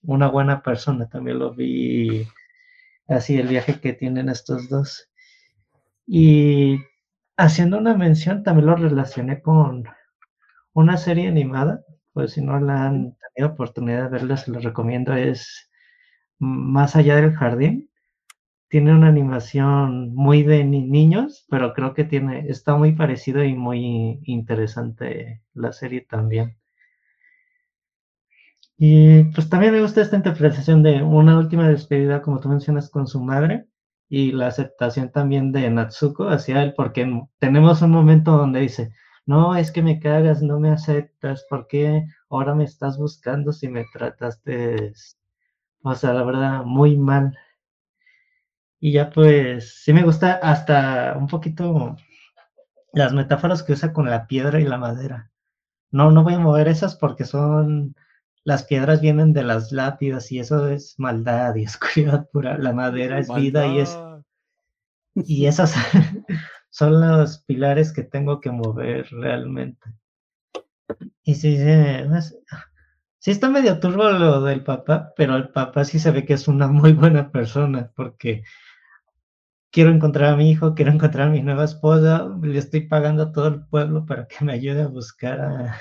una 0.04 0.30
buena 0.30 0.64
persona. 0.64 1.10
También 1.10 1.40
lo 1.40 1.54
vi 1.56 2.28
así 3.08 3.38
el 3.38 3.48
viaje 3.50 3.80
que 3.82 3.94
tienen 3.94 4.30
estos 4.30 4.70
dos. 4.70 5.10
Y 6.08 6.80
haciendo 7.38 7.78
una 7.78 7.96
mención, 7.96 8.44
también 8.44 8.68
lo 8.68 8.76
relacioné 8.76 9.42
con 9.42 9.86
una 10.74 10.98
serie 10.98 11.28
animada, 11.28 11.84
pues 12.14 12.34
si 12.34 12.42
no 12.42 12.60
la 12.60 12.86
han 12.88 13.18
tenido 13.36 13.54
oportunidad 13.54 14.04
de 14.06 14.10
verla, 14.10 14.38
se 14.38 14.52
lo 14.52 14.60
recomiendo, 14.60 15.14
es 15.16 15.70
Más 16.40 16.96
allá 16.96 17.18
del 17.18 17.34
jardín. 17.34 17.90
Tiene 18.74 18.92
una 18.92 19.10
animación 19.10 20.16
muy 20.16 20.42
de 20.42 20.64
niños, 20.64 21.46
pero 21.48 21.76
creo 21.76 21.94
que 21.94 22.06
tiene, 22.06 22.48
está 22.50 22.76
muy 22.76 22.94
parecido 22.94 23.44
y 23.44 23.54
muy 23.54 24.20
interesante 24.24 25.44
la 25.54 25.72
serie 25.72 26.02
también. 26.02 26.58
Y 28.80 29.26
pues 29.26 29.48
también 29.48 29.74
me 29.74 29.82
gusta 29.84 30.02
esta 30.02 30.16
interpretación 30.16 30.82
de 30.82 31.04
una 31.04 31.38
última 31.38 31.70
despedida, 31.70 32.24
como 32.24 32.40
tú 32.40 32.50
mencionas, 32.50 32.90
con 32.90 33.06
su 33.06 33.22
madre 33.24 33.68
y 34.10 34.32
la 34.32 34.48
aceptación 34.48 35.12
también 35.12 35.52
de 35.52 35.70
Natsuko 35.70 36.30
hacia 36.30 36.64
él, 36.64 36.74
porque 36.76 37.08
tenemos 37.38 37.84
un 37.84 37.92
momento 37.92 38.32
donde 38.32 38.62
dice, 38.62 38.92
no, 39.28 39.56
es 39.56 39.70
que 39.70 39.84
me 39.84 40.00
cagas, 40.00 40.42
no 40.42 40.60
me 40.60 40.72
aceptas, 40.72 41.46
¿por 41.48 41.68
qué 41.68 42.08
ahora 42.28 42.56
me 42.56 42.64
estás 42.64 42.98
buscando 42.98 43.54
si 43.54 43.68
me 43.68 43.86
trataste, 43.94 44.94
o 45.84 45.94
sea, 45.94 46.14
la 46.14 46.24
verdad, 46.24 46.64
muy 46.64 46.98
mal? 46.98 47.38
Y 48.86 48.92
ya 48.92 49.12
pues, 49.12 49.82
sí 49.82 49.94
me 49.94 50.04
gusta 50.04 50.34
hasta 50.34 51.16
un 51.18 51.28
poquito 51.28 51.96
las 52.92 53.14
metáforas 53.14 53.64
que 53.64 53.72
usa 53.72 53.94
con 53.94 54.10
la 54.10 54.28
piedra 54.28 54.60
y 54.60 54.66
la 54.66 54.78
madera. 54.78 55.32
No, 55.90 56.12
no 56.12 56.22
voy 56.22 56.34
a 56.34 56.40
mover 56.40 56.68
esas 56.68 56.98
porque 56.98 57.24
son, 57.24 57.96
las 58.44 58.66
piedras 58.66 59.00
vienen 59.00 59.32
de 59.32 59.44
las 59.44 59.72
lápidas 59.72 60.34
y 60.34 60.40
eso 60.40 60.68
es 60.68 60.96
maldad 60.98 61.56
y 61.56 61.66
oscuridad 61.66 62.28
pura. 62.30 62.58
La 62.58 62.74
madera 62.74 63.20
es 63.20 63.34
vida 63.34 63.66
y 63.68 63.80
es, 63.80 63.98
y 65.16 65.46
esas 65.46 65.76
son 66.70 67.00
los 67.00 67.38
pilares 67.46 67.94
que 67.94 68.04
tengo 68.04 68.42
que 68.42 68.52
mover 68.52 69.08
realmente. 69.12 69.80
Y 71.24 71.36
sí, 71.36 71.58
sí, 73.20 73.32
está 73.32 73.50
medio 73.50 73.80
turbo 73.80 74.10
lo 74.10 74.42
del 74.42 74.62
papá, 74.62 75.14
pero 75.16 75.38
el 75.38 75.48
papá 75.52 75.86
sí 75.86 76.00
se 76.00 76.12
ve 76.12 76.26
que 76.26 76.34
es 76.34 76.50
una 76.50 76.68
muy 76.68 76.92
buena 76.92 77.32
persona 77.32 77.90
porque 77.96 78.44
quiero 79.74 79.90
encontrar 79.92 80.34
a 80.34 80.38
mi 80.38 80.52
hijo, 80.52 80.76
quiero 80.76 80.92
encontrar 80.92 81.28
a 81.30 81.32
mi 81.32 81.42
nueva 81.42 81.66
esposa, 81.66 82.30
le 82.42 82.60
estoy 82.60 82.82
pagando 82.88 83.24
a 83.24 83.32
todo 83.34 83.48
el 83.48 83.66
pueblo 83.66 84.06
para 84.06 84.28
que 84.28 84.46
me 84.46 84.54
ayude 84.54 84.84
a 84.84 84.88
buscar 84.88 85.42
a, 85.42 85.76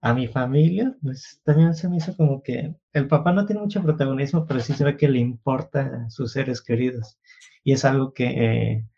a 0.00 0.14
mi 0.14 0.28
familia, 0.28 0.94
pues 1.02 1.40
también 1.44 1.74
se 1.74 1.88
me 1.88 1.96
hizo 1.96 2.16
como 2.16 2.42
que 2.44 2.76
el 2.92 3.08
papá 3.08 3.32
no 3.32 3.44
tiene 3.44 3.62
mucho 3.62 3.82
protagonismo, 3.82 4.46
pero 4.46 4.60
sí 4.60 4.72
se 4.72 4.84
ve 4.84 4.96
que 4.96 5.08
le 5.08 5.18
importa 5.18 6.06
a 6.06 6.10
sus 6.10 6.32
seres 6.32 6.62
queridos. 6.62 7.18
Y 7.64 7.72
es 7.72 7.84
algo 7.84 8.12
que 8.12 8.26
eh, 8.26 8.88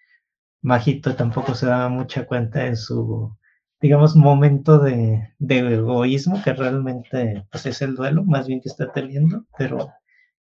Majito 0.60 1.16
tampoco 1.16 1.54
se 1.54 1.66
daba 1.66 1.88
mucha 1.88 2.26
cuenta 2.26 2.66
en 2.66 2.76
su, 2.76 3.34
digamos, 3.80 4.16
momento 4.16 4.78
de, 4.80 5.30
de, 5.38 5.58
egoísmo, 5.60 6.42
que 6.44 6.52
realmente 6.52 7.46
pues, 7.50 7.64
es 7.64 7.80
el 7.80 7.94
duelo, 7.94 8.22
más 8.24 8.46
bien 8.46 8.60
que 8.60 8.68
está 8.68 8.92
teniendo, 8.92 9.46
pero 9.56 9.94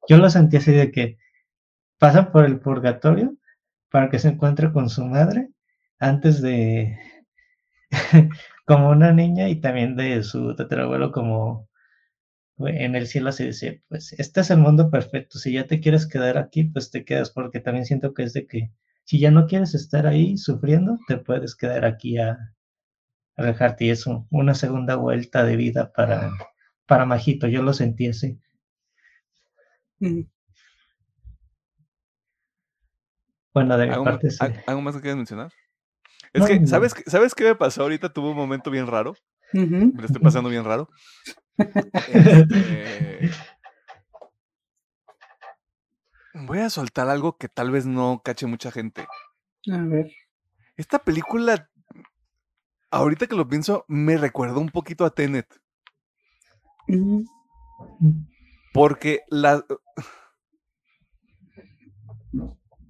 yo 0.06 0.18
lo 0.18 0.28
sentí 0.28 0.58
así 0.58 0.72
de 0.72 0.92
que 0.92 1.16
pasa 1.98 2.30
por 2.30 2.44
el 2.44 2.60
purgatorio 2.60 3.37
para 3.90 4.10
que 4.10 4.18
se 4.18 4.28
encuentre 4.28 4.72
con 4.72 4.88
su 4.90 5.04
madre 5.06 5.50
antes 5.98 6.42
de 6.42 6.98
como 8.66 8.90
una 8.90 9.12
niña 9.12 9.48
y 9.48 9.60
también 9.60 9.96
de 9.96 10.22
su 10.22 10.54
tetarabuelo 10.56 11.12
como 11.12 11.68
en 12.58 12.96
el 12.96 13.06
cielo 13.06 13.32
se 13.32 13.46
dice, 13.46 13.82
pues 13.88 14.12
este 14.14 14.40
es 14.40 14.50
el 14.50 14.58
mundo 14.58 14.90
perfecto, 14.90 15.38
si 15.38 15.52
ya 15.52 15.66
te 15.66 15.80
quieres 15.80 16.06
quedar 16.06 16.38
aquí, 16.38 16.64
pues 16.64 16.90
te 16.90 17.04
quedas, 17.04 17.30
porque 17.30 17.60
también 17.60 17.86
siento 17.86 18.14
que 18.14 18.24
es 18.24 18.32
de 18.32 18.46
que 18.46 18.72
si 19.04 19.18
ya 19.20 19.30
no 19.30 19.46
quieres 19.46 19.74
estar 19.74 20.06
ahí 20.06 20.36
sufriendo, 20.36 20.98
te 21.08 21.16
puedes 21.18 21.54
quedar 21.56 21.84
aquí 21.84 22.18
a, 22.18 22.38
a. 23.38 23.76
Y 23.80 23.90
es 23.90 24.06
una 24.30 24.54
segunda 24.54 24.96
vuelta 24.96 25.44
de 25.44 25.56
vida 25.56 25.92
para, 25.92 26.30
para 26.86 27.06
Majito. 27.06 27.46
Yo 27.48 27.62
lo 27.62 27.72
sentí 27.72 28.08
así. 28.08 28.38
Bueno, 33.54 33.76
de 33.78 33.86
mi 33.86 33.92
¿Algo, 33.92 34.04
parte 34.04 34.30
sí. 34.30 34.36
al- 34.40 34.62
¿Algo 34.66 34.82
más 34.82 34.94
que 34.96 35.00
quieras 35.02 35.16
mencionar? 35.16 35.52
Es 36.32 36.40
No, 36.42 36.46
que, 36.46 36.60
no. 36.60 36.66
¿sabes, 36.66 36.94
qué- 36.94 37.08
¿sabes 37.10 37.34
qué 37.34 37.44
me 37.44 37.54
pasó 37.54 37.82
ahorita? 37.82 38.12
Tuve 38.12 38.30
un 38.30 38.36
momento 38.36 38.70
bien 38.70 38.86
raro. 38.86 39.14
Me 39.52 39.90
lo 39.92 40.04
estoy 40.04 40.20
pasando 40.22 40.48
bien 40.50 40.64
raro. 40.64 40.88
Este, 42.08 43.30
Voy 46.34 46.58
a 46.58 46.70
soltar 46.70 47.08
algo 47.08 47.36
que 47.36 47.48
tal 47.48 47.70
vez 47.70 47.86
no 47.86 48.20
cache 48.24 48.46
mucha 48.46 48.70
gente. 48.70 49.06
A 49.72 49.78
ver. 49.78 50.12
Esta 50.76 51.00
película, 51.00 51.68
ahorita 52.90 53.26
que 53.26 53.34
lo 53.34 53.48
pienso, 53.48 53.84
me 53.88 54.16
recuerda 54.16 54.58
un 54.58 54.68
poquito 54.68 55.04
a 55.04 55.10
Tenet. 55.10 55.46
Mm, 56.86 57.22
Porque 58.72 59.22
la. 59.28 59.64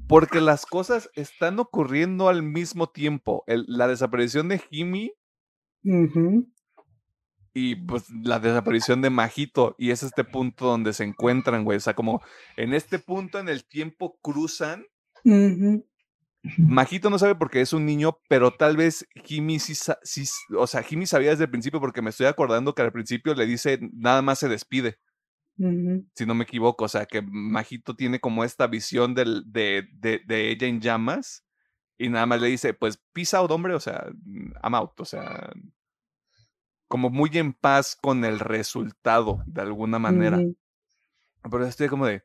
Porque 0.09 0.40
las 0.40 0.64
cosas 0.66 1.10
están 1.14 1.59
ocurriendo 1.59 2.28
al 2.28 2.43
mismo 2.43 2.89
tiempo. 2.89 3.44
El- 3.47 3.64
la 3.68 3.86
desaparición 3.89 4.48
de 4.48 4.59
Jimmy 4.59 5.12
y 7.55 7.76
pues 7.76 8.06
la 8.22 8.39
desaparición 8.40 9.02
de 9.02 9.10
Majito. 9.10 9.74
Y 9.78 9.90
es 9.90 10.02
este 10.02 10.24
punto 10.24 10.66
donde 10.66 10.93
se 10.93 11.05
encuentran, 11.05 11.64
güey. 11.64 11.76
O 11.76 11.80
sea, 11.80 11.94
como 11.94 12.20
en 12.56 12.72
este 12.74 12.98
punto 12.98 13.39
en 13.39 13.48
el 13.48 13.64
tiempo 13.66 14.18
cruzan. 14.22 14.85
Majito 16.56 17.10
no 17.10 17.18
sabe 17.18 17.35
porque 17.35 17.60
es 17.60 17.72
un 17.72 17.85
niño, 17.85 18.18
pero 18.28 18.52
tal 18.52 18.76
vez 18.76 19.06
Jimmy 19.24 19.59
sí, 19.59 19.74
o 20.56 20.66
sea, 20.68 20.82
Jimmy 20.82 21.05
sabía 21.05 21.30
desde 21.30 21.44
el 21.44 21.51
principio 21.51 21.80
porque 21.80 22.01
me 22.01 22.10
estoy 22.10 22.26
acordando 22.26 22.74
que 22.74 22.82
al 22.82 22.93
principio 22.93 23.35
le 23.35 23.44
dice 23.44 23.80
nada 23.93 24.22
más 24.22 24.39
se 24.39 24.48
despide. 24.48 24.98
Si 26.14 26.26
no 26.26 26.35
me 26.35 26.44
equivoco. 26.44 26.85
O 26.85 26.89
sea, 26.89 27.06
que 27.06 27.22
Majito 27.22 27.97
tiene 27.97 28.20
como 28.20 28.44
esta 28.44 28.66
visión 28.66 29.14
del, 29.14 29.43
de, 29.47 29.89
de, 29.93 30.22
de 30.26 30.51
ella 30.51 30.66
en 30.66 30.80
llamas 30.80 31.44
y 31.98 32.09
nada 32.09 32.26
más 32.26 32.40
le 32.40 32.48
dice, 32.48 32.74
pues, 32.74 33.02
peace 33.12 33.36
out, 33.36 33.51
hombre, 33.51 33.74
o 33.74 33.80
sea, 33.80 34.06
mm, 34.24 34.52
I'm 34.62 34.74
out, 34.76 35.01
o 35.01 35.05
sea, 35.05 35.52
como 36.86 37.10
muy 37.10 37.30
en 37.35 37.52
paz 37.52 37.97
con 38.01 38.24
el 38.24 38.39
resultado, 38.39 39.43
de 39.47 39.62
alguna 39.62 39.98
manera. 39.98 40.39
ujú. 40.39 40.56
Pero 41.51 41.66
estoy 41.66 41.89
como 41.89 42.06
de, 42.06 42.22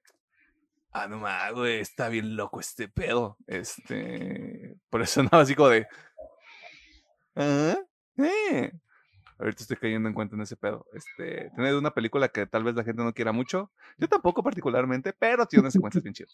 ah, 0.91 1.07
no 1.07 1.19
mames, 1.19 1.53
güey, 1.53 1.79
está 1.79 2.09
bien 2.09 2.35
loco 2.35 2.59
este 2.59 2.87
pedo. 2.87 3.37
Este, 3.47 4.75
por 4.89 5.01
eso 5.01 5.23
nada, 5.23 5.41
así 5.41 5.55
como 5.55 5.69
de, 5.69 5.87
ah, 7.35 7.77
eh. 8.17 8.71
Ahorita 9.39 9.63
estoy 9.63 9.77
cayendo 9.77 10.07
en 10.09 10.15
cuenta 10.15 10.35
en 10.35 10.41
ese 10.41 10.55
pedo. 10.55 10.85
Este, 10.93 11.49
tener 11.55 11.75
una 11.75 11.91
película 11.91 12.29
que 12.29 12.45
tal 12.45 12.63
vez 12.63 12.75
la 12.75 12.83
gente 12.83 13.03
no 13.03 13.13
quiera 13.13 13.31
mucho. 13.31 13.71
Yo 13.97 14.07
tampoco 14.07 14.43
particularmente, 14.43 15.13
pero 15.13 15.45
tiene 15.45 15.61
unas 15.61 15.73
secuencias 15.73 16.03
bien 16.03 16.13
chidas. 16.13 16.33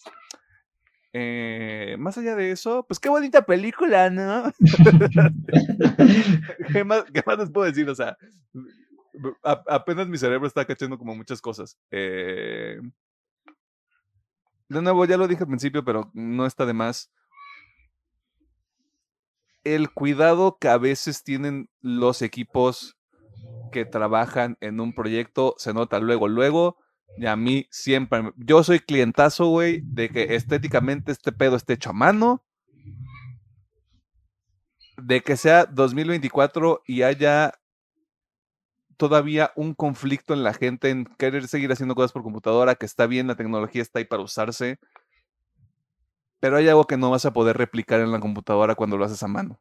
Eh, 1.12 1.96
más 1.98 2.16
allá 2.20 2.36
de 2.36 2.52
eso, 2.52 2.86
pues 2.88 3.00
qué 3.00 3.10
bonita 3.10 3.42
película, 3.44 4.12
¿no? 4.12 4.52
¿Qué 6.72 6.84
más, 6.84 7.04
qué 7.12 7.24
más 7.26 7.40
les 7.40 7.50
puedo 7.50 7.66
decir? 7.66 7.90
O 7.90 7.96
sea, 7.96 8.16
a- 9.44 9.64
apenas 9.70 10.08
mi 10.08 10.18
cerebro 10.18 10.48
está 10.48 10.66
cachando 10.66 10.98
como 10.98 11.16
muchas 11.16 11.42
cosas. 11.42 11.78
Eh, 11.92 12.80
de 14.68 14.82
nuevo, 14.82 15.06
ya 15.06 15.18
lo 15.18 15.28
dije 15.28 15.44
al 15.44 15.48
principio, 15.48 15.84
pero 15.84 16.12
no 16.14 16.46
está 16.46 16.66
de 16.66 16.74
más. 16.74 17.12
El 19.64 19.92
cuidado 19.92 20.58
que 20.60 20.70
a 20.70 20.78
veces 20.78 21.24
tienen 21.24 21.70
los 21.82 22.22
equipos 22.22 22.98
que 23.72 23.86
trabajan 23.86 24.58
en 24.62 24.80
un 24.80 24.94
proyecto 24.94 25.56
se 25.58 25.74
nota 25.74 26.00
luego, 26.00 26.28
luego. 26.28 26.78
Y 27.18 27.26
a 27.26 27.36
mí 27.36 27.68
siempre, 27.70 28.32
yo 28.38 28.64
soy 28.64 28.80
clientazo, 28.80 29.48
güey, 29.48 29.82
de 29.84 30.10
que 30.10 30.36
estéticamente 30.36 31.12
este 31.12 31.32
pedo 31.32 31.56
esté 31.56 31.74
hecho 31.74 31.90
a 31.90 31.94
mano. 31.94 32.46
De 34.98 35.22
que 35.22 35.38
sea 35.38 35.66
2024 35.66 36.82
y 36.86 37.04
haya 37.04 37.54
todavía 39.00 39.54
un 39.56 39.74
conflicto 39.74 40.34
en 40.34 40.44
la 40.44 40.54
gente 40.54 40.90
en 40.90 41.06
querer 41.18 41.48
seguir 41.48 41.72
haciendo 41.72 41.96
cosas 41.96 42.12
por 42.12 42.22
computadora, 42.22 42.76
que 42.76 42.86
está 42.86 43.08
bien, 43.08 43.28
la 43.28 43.36
tecnología 43.36 43.82
está 43.82 44.00
ahí 44.00 44.06
para 44.06 44.24
usarse, 44.24 44.78
pero 46.40 46.58
hay 46.58 46.68
algo 46.68 46.86
que 46.88 46.98
no 46.98 47.10
vas 47.12 47.26
a 47.26 47.34
poder 47.34 47.58
replicar 47.58 48.00
en 48.02 48.12
la 48.12 48.20
computadora 48.20 48.76
cuando 48.76 48.98
lo 48.98 49.06
haces 49.06 49.24
a 49.24 49.28
mano. 49.28 49.60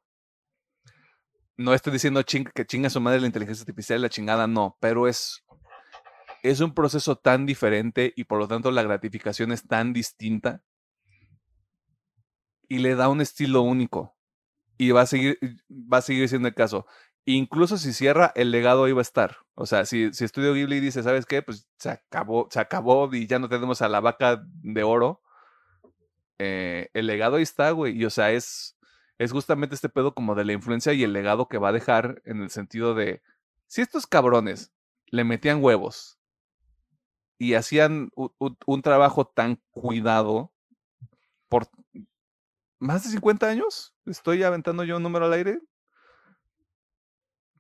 No 1.58 1.74
estoy 1.74 1.92
diciendo 1.92 2.22
ching- 2.22 2.50
que 2.54 2.64
chinga 2.64 2.88
su 2.88 3.00
madre 3.02 3.20
la 3.20 3.26
inteligencia 3.26 3.62
artificial, 3.62 4.00
la 4.00 4.08
chingada 4.08 4.46
no, 4.46 4.78
pero 4.80 5.06
es, 5.08 5.44
es 6.42 6.60
un 6.60 6.74
proceso 6.74 7.16
tan 7.16 7.46
diferente 7.46 8.12
y 8.16 8.24
por 8.24 8.38
lo 8.38 8.48
tanto 8.48 8.70
la 8.70 8.82
gratificación 8.82 9.52
es 9.52 9.66
tan 9.66 9.92
distinta 9.92 10.62
y 12.68 12.78
le 12.78 12.94
da 12.94 13.08
un 13.08 13.20
estilo 13.20 13.62
único 13.62 14.14
y 14.78 14.90
va 14.92 15.02
a 15.02 15.06
seguir, 15.06 15.38
va 15.70 15.98
a 15.98 16.02
seguir 16.02 16.28
siendo 16.28 16.48
el 16.48 16.54
caso. 16.54 16.86
Incluso 17.26 17.78
si 17.78 17.92
cierra, 17.92 18.32
el 18.36 18.50
legado 18.50 18.84
ahí 18.84 18.92
va 18.92 19.00
a 19.00 19.02
estar. 19.02 19.38
O 19.54 19.66
sea, 19.66 19.86
si, 19.86 20.12
si 20.14 20.24
Estudio 20.24 20.54
Ghibli 20.54 20.80
dice, 20.80 21.02
¿sabes 21.02 21.26
qué? 21.26 21.42
Pues 21.42 21.68
se 21.78 21.90
acabó, 21.90 22.48
se 22.50 22.60
acabó 22.60 23.14
y 23.14 23.26
ya 23.26 23.38
no 23.38 23.48
tenemos 23.48 23.82
a 23.82 23.88
la 23.88 24.00
vaca 24.00 24.42
de 24.46 24.82
oro. 24.82 25.22
Eh, 26.38 26.88
el 26.94 27.06
legado 27.06 27.36
ahí 27.36 27.42
está, 27.42 27.70
güey. 27.72 27.96
Y 28.00 28.04
o 28.04 28.10
sea, 28.10 28.30
es, 28.32 28.76
es 29.18 29.32
justamente 29.32 29.74
este 29.74 29.88
pedo 29.88 30.14
como 30.14 30.34
de 30.34 30.44
la 30.44 30.52
influencia 30.52 30.92
y 30.92 31.02
el 31.04 31.12
legado 31.12 31.48
que 31.48 31.58
va 31.58 31.68
a 31.70 31.72
dejar 31.72 32.22
en 32.24 32.42
el 32.42 32.50
sentido 32.50 32.94
de, 32.94 33.22
si 33.66 33.82
estos 33.82 34.06
cabrones 34.06 34.72
le 35.10 35.24
metían 35.24 35.62
huevos 35.62 36.18
y 37.38 37.54
hacían 37.54 38.10
u- 38.16 38.30
u- 38.38 38.56
un 38.66 38.82
trabajo 38.82 39.26
tan 39.26 39.60
cuidado 39.70 40.52
por 41.48 41.68
más 42.80 43.04
de 43.04 43.10
50 43.10 43.48
años, 43.48 43.94
estoy 44.06 44.42
aventando 44.42 44.84
yo 44.84 44.96
un 44.96 45.02
número 45.02 45.26
al 45.26 45.32
aire, 45.32 45.60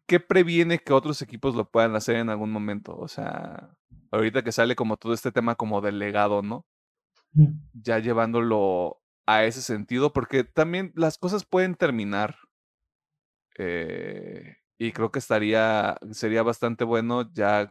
¿qué 0.06 0.20
previene 0.20 0.78
que 0.78 0.92
otros 0.92 1.22
equipos 1.22 1.54
lo 1.54 1.70
puedan 1.70 1.94
hacer 1.96 2.16
en 2.16 2.30
algún 2.30 2.50
momento? 2.50 2.96
O 2.96 3.08
sea, 3.08 3.76
ahorita 4.10 4.42
que 4.42 4.52
sale 4.52 4.74
como 4.76 4.96
todo 4.96 5.12
este 5.12 5.32
tema 5.32 5.54
como 5.54 5.80
del 5.80 5.98
legado, 5.98 6.42
¿no? 6.42 6.66
Ya 7.72 7.98
llevándolo 7.98 9.00
a 9.26 9.44
ese 9.44 9.62
sentido, 9.62 10.12
porque 10.12 10.44
también 10.44 10.92
las 10.96 11.18
cosas 11.18 11.44
pueden 11.44 11.74
terminar. 11.74 12.36
eh, 13.58 14.56
y 14.78 14.92
creo 14.92 15.10
que 15.10 15.18
estaría, 15.18 15.96
sería 16.12 16.42
bastante 16.42 16.84
bueno 16.84 17.32
ya, 17.32 17.70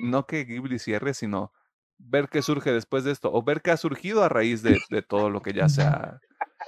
no 0.00 0.26
que 0.26 0.44
Ghibli 0.44 0.78
cierre, 0.78 1.14
sino 1.14 1.52
ver 1.98 2.28
qué 2.28 2.42
surge 2.42 2.72
después 2.72 3.04
de 3.04 3.12
esto, 3.12 3.32
o 3.32 3.42
ver 3.42 3.62
qué 3.62 3.70
ha 3.70 3.76
surgido 3.76 4.22
a 4.24 4.28
raíz 4.28 4.62
de, 4.62 4.84
de 4.90 5.02
todo 5.02 5.30
lo 5.30 5.42
que 5.42 5.52
ya 5.52 5.68
se 5.68 5.82
ha, 5.82 6.22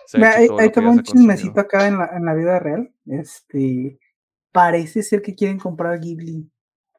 se 0.04 0.18
ha 0.18 0.20
Mira, 0.20 0.40
hecho, 0.44 0.70
te 0.72 0.80
ya 0.80 0.82
va 0.82 0.92
se 0.92 1.00
un 1.00 1.00
ha 1.00 1.02
chismecito 1.02 1.60
acá 1.60 1.86
en 1.88 1.98
la, 1.98 2.06
en 2.16 2.24
la 2.24 2.34
vida 2.34 2.58
real. 2.58 2.92
Este, 3.06 3.98
parece 4.52 5.02
ser 5.02 5.22
que 5.22 5.34
quieren 5.34 5.58
comprar 5.58 6.00
Ghibli. 6.00 6.50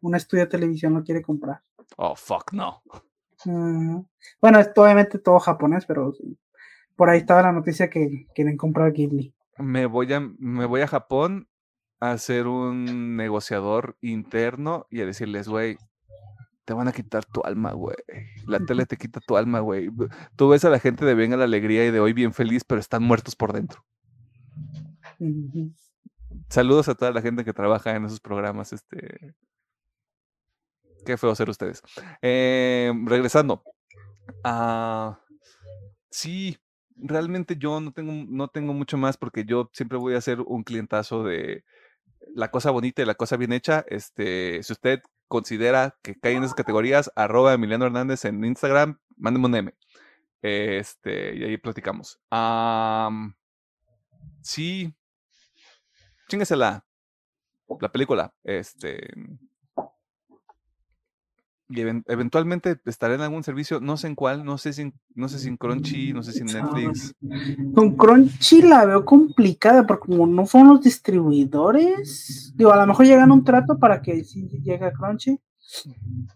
Un 0.01 0.15
estudio 0.15 0.43
de 0.45 0.49
televisión 0.51 0.93
lo 0.93 1.03
quiere 1.03 1.21
comprar. 1.21 1.63
Oh, 1.97 2.15
fuck, 2.15 2.53
no. 2.53 2.81
Bueno, 3.45 4.59
es 4.59 4.71
obviamente 4.75 5.19
todo 5.19 5.39
japonés, 5.39 5.85
pero 5.85 6.13
sí. 6.13 6.37
por 6.95 7.09
ahí 7.09 7.19
estaba 7.19 7.43
la 7.43 7.51
noticia 7.51 7.89
que 7.89 8.27
quieren 8.33 8.57
comprar 8.57 8.91
Ghibli. 8.91 9.33
Me 9.57 9.85
voy 9.85 10.11
a, 10.13 10.19
me 10.19 10.65
voy 10.65 10.81
a 10.81 10.87
Japón 10.87 11.47
a 11.99 12.17
ser 12.17 12.47
un 12.47 13.15
negociador 13.15 13.97
interno 14.01 14.85
y 14.89 15.01
a 15.01 15.05
decirles, 15.05 15.47
güey, 15.47 15.77
te 16.65 16.73
van 16.73 16.87
a 16.87 16.91
quitar 16.91 17.23
tu 17.25 17.41
alma, 17.43 17.71
güey. 17.73 17.95
La 18.47 18.59
tele 18.59 18.85
te 18.85 18.97
quita 18.97 19.19
tu 19.19 19.37
alma, 19.37 19.59
güey. 19.59 19.89
Tú 20.35 20.49
ves 20.49 20.65
a 20.65 20.69
la 20.69 20.79
gente 20.79 21.05
de 21.05 21.13
Venga 21.13 21.37
la 21.37 21.45
Alegría 21.45 21.85
y 21.85 21.91
de 21.91 21.99
hoy 21.99 22.13
bien 22.13 22.33
feliz, 22.33 22.63
pero 22.63 22.81
están 22.81 23.03
muertos 23.03 23.35
por 23.35 23.53
dentro. 23.53 23.85
Saludos 26.49 26.89
a 26.89 26.95
toda 26.95 27.11
la 27.11 27.21
gente 27.21 27.45
que 27.45 27.53
trabaja 27.53 27.95
en 27.95 28.05
esos 28.05 28.19
programas. 28.19 28.73
Este. 28.73 29.35
Qué 31.05 31.17
feo 31.17 31.35
ser 31.35 31.49
ustedes. 31.49 31.81
Eh, 32.21 32.91
regresando. 33.05 33.63
Ah, 34.43 35.19
sí, 36.09 36.57
realmente 36.95 37.57
yo 37.57 37.79
no 37.79 37.91
tengo, 37.91 38.11
no 38.27 38.47
tengo 38.47 38.73
mucho 38.73 38.97
más 38.97 39.17
porque 39.17 39.45
yo 39.45 39.69
siempre 39.73 39.97
voy 39.97 40.15
a 40.15 40.21
ser 40.21 40.41
un 40.41 40.63
clientazo 40.63 41.23
de 41.23 41.63
la 42.33 42.49
cosa 42.49 42.71
bonita 42.71 43.01
y 43.01 43.05
la 43.05 43.15
cosa 43.15 43.37
bien 43.37 43.53
hecha. 43.53 43.85
Este, 43.87 44.63
si 44.63 44.73
usted 44.73 45.01
considera 45.27 45.95
que 46.01 46.19
cae 46.19 46.33
en 46.33 46.43
esas 46.43 46.55
categorías, 46.55 47.11
arroba 47.15 47.53
Emiliano 47.53 47.85
Hernández 47.85 48.25
en 48.25 48.43
Instagram, 48.43 48.99
mándeme 49.17 49.45
un 49.45 49.55
M. 49.55 49.75
Este, 50.41 51.35
y 51.35 51.43
ahí 51.43 51.57
platicamos. 51.57 52.19
Am, 52.29 53.35
sí, 54.41 54.93
chinguesela. 56.27 56.85
La 57.79 57.91
película. 57.91 58.33
Este. 58.43 59.07
Y 61.67 61.81
eventualmente 61.81 62.79
estaré 62.85 63.15
en 63.15 63.21
algún 63.21 63.43
servicio, 63.43 63.79
no 63.79 63.97
sé 63.97 64.07
en 64.07 64.15
cuál, 64.15 64.45
no 64.45 64.59
sé 64.59 64.71
si 64.71 64.83
en, 64.83 64.93
no 65.15 65.27
sé 65.27 65.39
si 65.39 65.47
en 65.47 65.57
Crunchy, 65.57 66.13
no 66.13 66.21
sé 66.21 66.31
si 66.31 66.41
en 66.41 66.47
Netflix. 66.47 67.15
Con 67.73 67.95
Crunchy 67.95 68.61
la 68.61 68.85
veo 68.85 69.03
complicada 69.03 69.87
porque 69.87 70.07
como 70.07 70.27
no 70.27 70.45
son 70.45 70.67
los 70.67 70.81
distribuidores, 70.81 72.53
digo, 72.55 72.71
a 72.71 72.77
lo 72.77 72.85
mejor 72.85 73.07
llegan 73.07 73.31
a 73.31 73.33
un 73.33 73.43
trato 73.43 73.79
para 73.79 74.01
que 74.01 74.23
sí 74.23 74.47
llegue 74.61 74.85
a 74.85 74.93
Crunchy, 74.93 75.39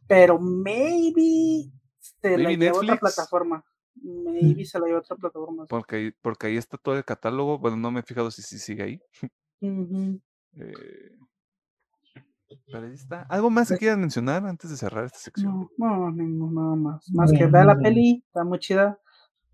pero 0.08 0.40
maybe 0.40 1.72
se 2.00 2.38
la 2.38 2.50
lleva 2.50 2.80
otra 2.80 2.98
plataforma. 2.98 3.64
Maybe 4.02 4.66
se 4.66 4.80
la 4.80 4.88
lleva 4.88 5.00
otra 5.00 5.16
plataforma. 5.16 5.68
Porque, 5.68 6.14
porque 6.22 6.48
ahí 6.48 6.58
está 6.58 6.78
todo 6.78 6.98
el 6.98 7.06
catálogo, 7.06 7.60
bueno, 7.60 7.78
no 7.78 7.92
me 7.92 8.00
he 8.00 8.04
fijado 8.04 8.32
si, 8.32 8.42
si 8.42 8.58
sigue 8.58 8.84
ahí. 8.84 9.02
Pero 12.72 12.86
ahí 12.86 12.94
está. 12.94 13.22
¿Algo 13.30 13.50
más 13.50 13.70
que 13.70 13.78
quieran 13.78 14.02
mencionar 14.02 14.46
antes 14.46 14.70
de 14.70 14.78
cerrar 14.78 15.06
esta 15.06 15.20
sección? 15.20 15.70
No, 15.78 16.12
no, 16.12 16.52
nada 16.52 16.76
más. 16.76 17.10
Más 17.12 17.32
que 17.32 17.46
vea 17.46 17.64
la 17.64 17.78
peli, 17.78 18.24
está 18.26 18.44
muy 18.44 18.60
chida. 18.60 19.00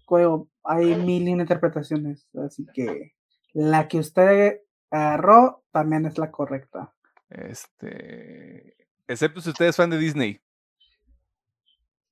Juego, 0.06 0.50
hay 0.64 0.96
mil 0.96 1.28
interpretaciones, 1.28 2.28
así 2.46 2.66
que 2.74 3.14
la 3.54 3.88
que 3.88 4.00
usted 4.00 4.62
agarró 4.92 5.64
también 5.72 6.06
es 6.06 6.18
la 6.18 6.32
correcta. 6.32 6.94
Este. 7.30 8.78
Excepto 9.08 9.42
si 9.42 9.50
usted 9.50 9.66
es 9.66 9.76
fan 9.76 9.90
de 9.90 9.98
Disney. 9.98 10.40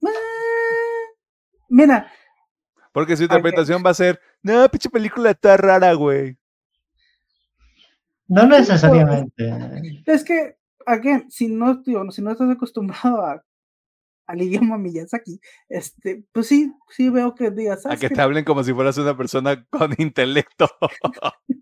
Ah, 0.06 0.10
mira. 1.70 2.12
Porque 2.92 3.16
su 3.16 3.24
interpretación 3.24 3.82
va 3.86 3.92
a 3.92 3.96
ser, 3.96 4.20
no, 4.42 4.68
pinche 4.70 4.90
película 4.90 5.32
está 5.32 5.58
rara, 5.58 5.94
güey. 5.94 6.38
No 8.28 8.48
necesariamente. 8.48 10.04
Es 10.06 10.24
que 10.24 10.58
again, 10.86 11.30
si 11.30 11.48
no, 11.48 11.84
si 11.84 12.22
no 12.22 12.32
estás 12.32 12.50
acostumbrado 12.50 13.26
a, 13.26 13.44
al 14.28 14.42
idioma 14.42 14.78
Miyazaki, 14.78 15.40
este, 15.70 16.26
pues 16.32 16.48
sí, 16.48 16.74
sí 16.90 17.10
veo 17.10 17.36
que 17.36 17.52
digas. 17.52 17.86
A 17.86 17.98
que 17.98 18.10
te 18.10 18.22
hablen 18.22 18.46
como 18.46 18.64
si 18.64 18.74
fueras 18.74 18.98
una 18.98 19.18
persona 19.18 19.66
con 19.70 19.92
intelecto. 19.98 20.68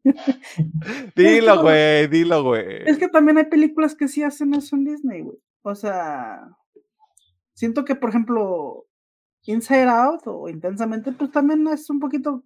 dilo, 1.15 1.61
güey, 1.61 2.07
dilo, 2.07 2.43
güey. 2.43 2.83
Es 2.85 2.97
que 2.97 3.07
también 3.07 3.37
hay 3.37 3.45
películas 3.45 3.95
que 3.95 4.07
sí 4.07 4.23
hacen 4.23 4.53
eso 4.53 4.75
en 4.75 4.85
Disney, 4.85 5.21
güey. 5.21 5.37
O 5.63 5.75
sea, 5.75 6.47
siento 7.53 7.85
que, 7.85 7.95
por 7.95 8.09
ejemplo, 8.09 8.85
Inside 9.43 9.89
Out 9.89 10.21
o 10.25 10.49
Intensamente, 10.49 11.11
pues 11.11 11.31
también 11.31 11.67
es 11.67 11.89
un 11.89 11.99
poquito 11.99 12.43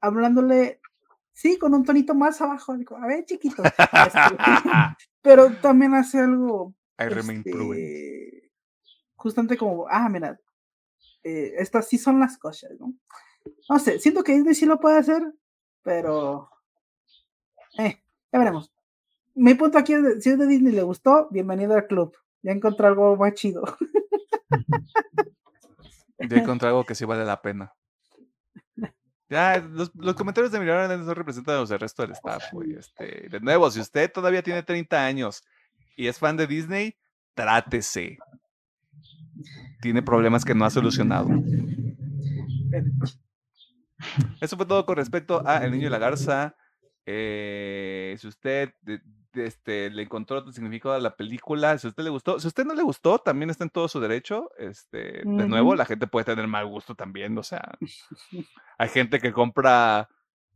hablándole 0.00 0.79
Sí, 1.32 1.58
con 1.58 1.74
un 1.74 1.84
tonito 1.84 2.14
más 2.14 2.40
abajo. 2.40 2.72
a 2.72 3.06
ver, 3.06 3.24
chiquito. 3.24 3.62
Este, 3.64 3.70
pero 5.22 5.50
también 5.60 5.94
hace 5.94 6.18
algo. 6.20 6.74
Este, 6.98 8.52
justamente 9.16 9.56
como, 9.56 9.86
ah, 9.88 10.08
mira, 10.08 10.38
eh, 11.22 11.54
estas 11.56 11.88
sí 11.88 11.98
son 11.98 12.20
las 12.20 12.38
cosas, 12.38 12.72
¿no? 12.78 12.94
No 13.68 13.78
sé, 13.78 13.98
siento 13.98 14.22
que 14.22 14.34
Disney 14.34 14.54
sí 14.54 14.66
lo 14.66 14.78
puede 14.78 14.98
hacer, 14.98 15.22
pero. 15.82 16.50
Eh, 17.78 18.02
ya 18.32 18.38
veremos. 18.38 18.70
Mi 19.34 19.54
punto 19.54 19.78
aquí 19.78 19.94
es: 19.94 20.22
si 20.22 20.30
es 20.30 20.38
de 20.38 20.46
Disney 20.46 20.72
le 20.72 20.82
gustó, 20.82 21.28
bienvenido 21.30 21.74
al 21.74 21.86
club. 21.86 22.14
Ya 22.42 22.52
encontré 22.52 22.86
algo 22.86 23.16
más 23.16 23.34
chido. 23.34 23.62
Ya 26.28 26.36
encontré 26.36 26.68
algo 26.68 26.84
que 26.84 26.94
sí 26.94 27.04
vale 27.04 27.24
la 27.24 27.40
pena. 27.40 27.72
Ya, 29.30 29.58
los, 29.58 29.92
los 29.94 30.14
comentarios 30.16 30.50
de 30.50 30.58
Miriam 30.58 31.06
no 31.06 31.14
representan 31.14 31.54
los 31.54 31.68
del 31.68 31.78
resto 31.78 32.02
del 32.02 32.10
staff, 32.12 32.52
güey. 32.52 32.74
Este, 32.74 33.28
de 33.28 33.40
nuevo, 33.40 33.70
si 33.70 33.78
usted 33.78 34.10
todavía 34.10 34.42
tiene 34.42 34.64
30 34.64 35.06
años 35.06 35.44
y 35.96 36.08
es 36.08 36.18
fan 36.18 36.36
de 36.36 36.48
Disney, 36.48 36.96
trátese. 37.34 38.18
Tiene 39.80 40.02
problemas 40.02 40.44
que 40.44 40.52
no 40.52 40.64
ha 40.64 40.70
solucionado. 40.70 41.28
Eso 44.40 44.56
fue 44.56 44.66
todo 44.66 44.84
con 44.84 44.96
respecto 44.96 45.46
a 45.46 45.64
El 45.64 45.70
Niño 45.70 45.86
y 45.86 45.90
la 45.90 45.98
Garza. 45.98 46.56
Eh, 47.06 48.16
si 48.18 48.26
usted 48.26 48.74
este, 49.34 49.90
le 49.90 50.02
encontró 50.02 50.38
otro 50.38 50.52
significado 50.52 50.94
a 50.94 51.00
la 51.00 51.16
película, 51.16 51.76
si 51.78 51.86
a 51.86 51.90
usted 51.90 52.04
le 52.04 52.10
gustó, 52.10 52.38
si 52.40 52.46
a 52.46 52.48
usted 52.48 52.64
no 52.64 52.74
le 52.74 52.82
gustó, 52.82 53.18
también 53.18 53.50
está 53.50 53.64
en 53.64 53.70
todo 53.70 53.88
su 53.88 54.00
derecho. 54.00 54.50
Este, 54.58 55.22
de 55.24 55.48
nuevo, 55.48 55.74
la 55.74 55.84
gente 55.84 56.06
puede 56.06 56.24
tener 56.24 56.46
mal 56.46 56.66
gusto 56.66 56.94
también, 56.94 57.36
o 57.38 57.42
sea, 57.42 57.78
hay 58.78 58.88
gente 58.88 59.20
que 59.20 59.32
compra 59.32 60.08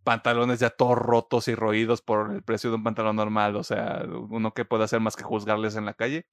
pantalones 0.05 0.60
ya 0.60 0.70
todos 0.70 0.98
rotos 0.98 1.48
y 1.48 1.55
roídos 1.55 2.02
por 2.02 2.32
el 2.32 2.42
precio 2.42 2.70
de 2.70 2.76
un 2.76 2.84
pantalón 2.84 3.16
normal, 3.16 3.56
o 3.56 3.64
sea, 3.64 4.05
uno 4.28 4.52
que 4.52 4.64
puede 4.64 4.84
hacer 4.84 5.01
más 5.01 5.16
que 5.16 5.24
juzgarles 5.24 5.76
en 5.76 5.86
la 5.86 5.94
calle. 5.94 6.26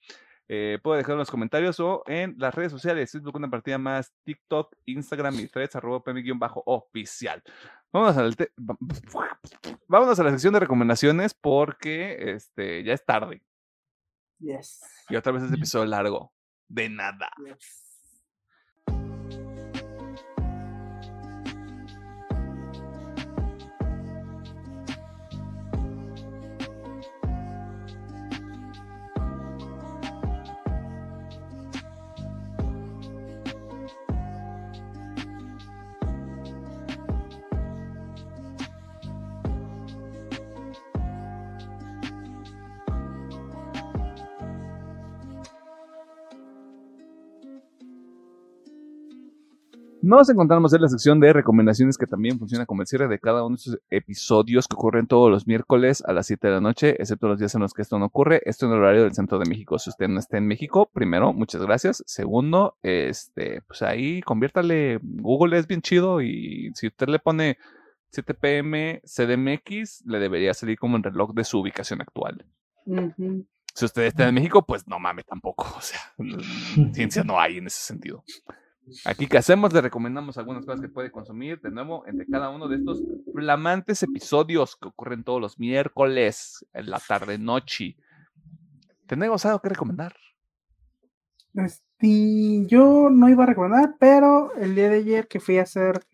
Eh, 0.53 0.79
puede 0.83 0.97
dejar 0.97 1.13
en 1.13 1.19
los 1.19 1.31
comentarios 1.31 1.79
o 1.79 2.03
en 2.07 2.35
las 2.37 2.53
redes 2.53 2.73
sociales, 2.73 3.09
Facebook 3.09 3.37
una 3.37 3.49
partida 3.49 3.77
más, 3.77 4.11
TikTok, 4.25 4.75
Instagram 4.83 5.39
y 5.39 5.47
threads, 5.47 5.77
arroba 5.77 6.03
bajo 6.35 6.61
oficial 6.65 7.41
Vámonos, 7.93 8.17
al 8.17 8.35
Vámonos 9.87 10.19
a 10.19 10.23
la 10.25 10.31
sección 10.31 10.53
de 10.53 10.59
recomendaciones 10.59 11.33
porque 11.33 12.33
este, 12.33 12.83
ya 12.83 12.91
es 12.91 13.05
tarde. 13.05 13.41
Yes. 14.39 14.81
Y 15.07 15.15
otra 15.15 15.31
vez 15.31 15.43
este 15.43 15.55
episodio 15.55 15.85
largo. 15.85 16.33
De 16.67 16.89
nada. 16.89 17.31
Nos 50.11 50.29
encontramos 50.29 50.73
en 50.73 50.81
la 50.81 50.89
sección 50.89 51.21
de 51.21 51.31
recomendaciones 51.31 51.97
que 51.97 52.05
también 52.05 52.37
funciona 52.37 52.65
como 52.65 52.81
el 52.81 52.87
cierre 52.87 53.07
de 53.07 53.17
cada 53.17 53.45
uno 53.45 53.55
de 53.55 53.59
estos 53.61 53.79
episodios 53.89 54.67
que 54.67 54.75
ocurren 54.75 55.07
todos 55.07 55.31
los 55.31 55.47
miércoles 55.47 56.03
a 56.05 56.11
las 56.11 56.27
7 56.27 56.49
de 56.49 56.53
la 56.55 56.59
noche, 56.59 56.97
excepto 56.99 57.29
los 57.29 57.39
días 57.39 57.55
en 57.55 57.61
los 57.61 57.73
que 57.73 57.81
esto 57.81 57.97
no 57.97 58.07
ocurre. 58.07 58.41
Esto 58.43 58.65
en 58.65 58.73
el 58.73 58.79
horario 58.79 59.03
del 59.03 59.13
centro 59.13 59.39
de 59.39 59.47
México. 59.47 59.79
Si 59.79 59.89
usted 59.89 60.09
no 60.09 60.19
está 60.19 60.37
en 60.37 60.47
México, 60.47 60.89
primero, 60.91 61.31
muchas 61.31 61.61
gracias. 61.61 62.03
Segundo, 62.05 62.77
este, 62.81 63.61
pues 63.61 63.83
ahí 63.83 64.21
conviértale. 64.23 64.99
Google 65.01 65.57
es 65.57 65.65
bien 65.65 65.81
chido 65.81 66.21
y 66.21 66.73
si 66.75 66.87
usted 66.87 67.07
le 67.07 67.19
pone 67.19 67.57
7 68.09 68.33
pm 68.33 69.01
CDMX, 69.05 70.03
le 70.07 70.19
debería 70.19 70.53
salir 70.53 70.77
como 70.77 70.97
el 70.97 71.03
reloj 71.03 71.33
de 71.33 71.45
su 71.45 71.57
ubicación 71.57 72.01
actual. 72.01 72.45
Si 73.73 73.85
usted 73.85 74.03
está 74.03 74.27
en 74.27 74.35
México, 74.35 74.65
pues 74.65 74.85
no 74.89 74.99
mames 74.99 75.25
tampoco. 75.25 75.73
O 75.77 75.81
sea, 75.81 76.01
ciencia 76.91 77.23
no 77.23 77.39
hay 77.39 77.59
en 77.59 77.67
ese 77.67 77.79
sentido. 77.79 78.25
Aquí 79.05 79.27
que 79.27 79.37
hacemos, 79.37 79.73
le 79.73 79.81
recomendamos 79.81 80.37
algunas 80.37 80.65
cosas 80.65 80.81
que 80.81 80.89
puede 80.89 81.11
consumir, 81.11 81.61
de 81.61 81.71
nuevo, 81.71 82.05
entre 82.07 82.25
cada 82.25 82.49
uno 82.49 82.67
de 82.67 82.77
estos 82.77 83.01
flamantes 83.33 84.03
episodios 84.03 84.75
que 84.75 84.87
ocurren 84.87 85.23
todos 85.23 85.39
los 85.39 85.59
miércoles, 85.59 86.65
en 86.73 86.89
la 86.89 86.99
tarde-noche. 86.99 87.95
¿Tenemos 89.07 89.45
algo 89.45 89.59
que 89.59 89.69
recomendar? 89.69 90.15
Este, 91.53 92.65
yo 92.67 93.09
no 93.09 93.29
iba 93.29 93.43
a 93.43 93.47
recomendar, 93.47 93.95
pero 93.99 94.53
el 94.55 94.75
día 94.75 94.89
de 94.89 94.97
ayer 94.97 95.27
que 95.27 95.39
fui 95.39 95.57
a 95.57 95.63
hacer 95.63 96.05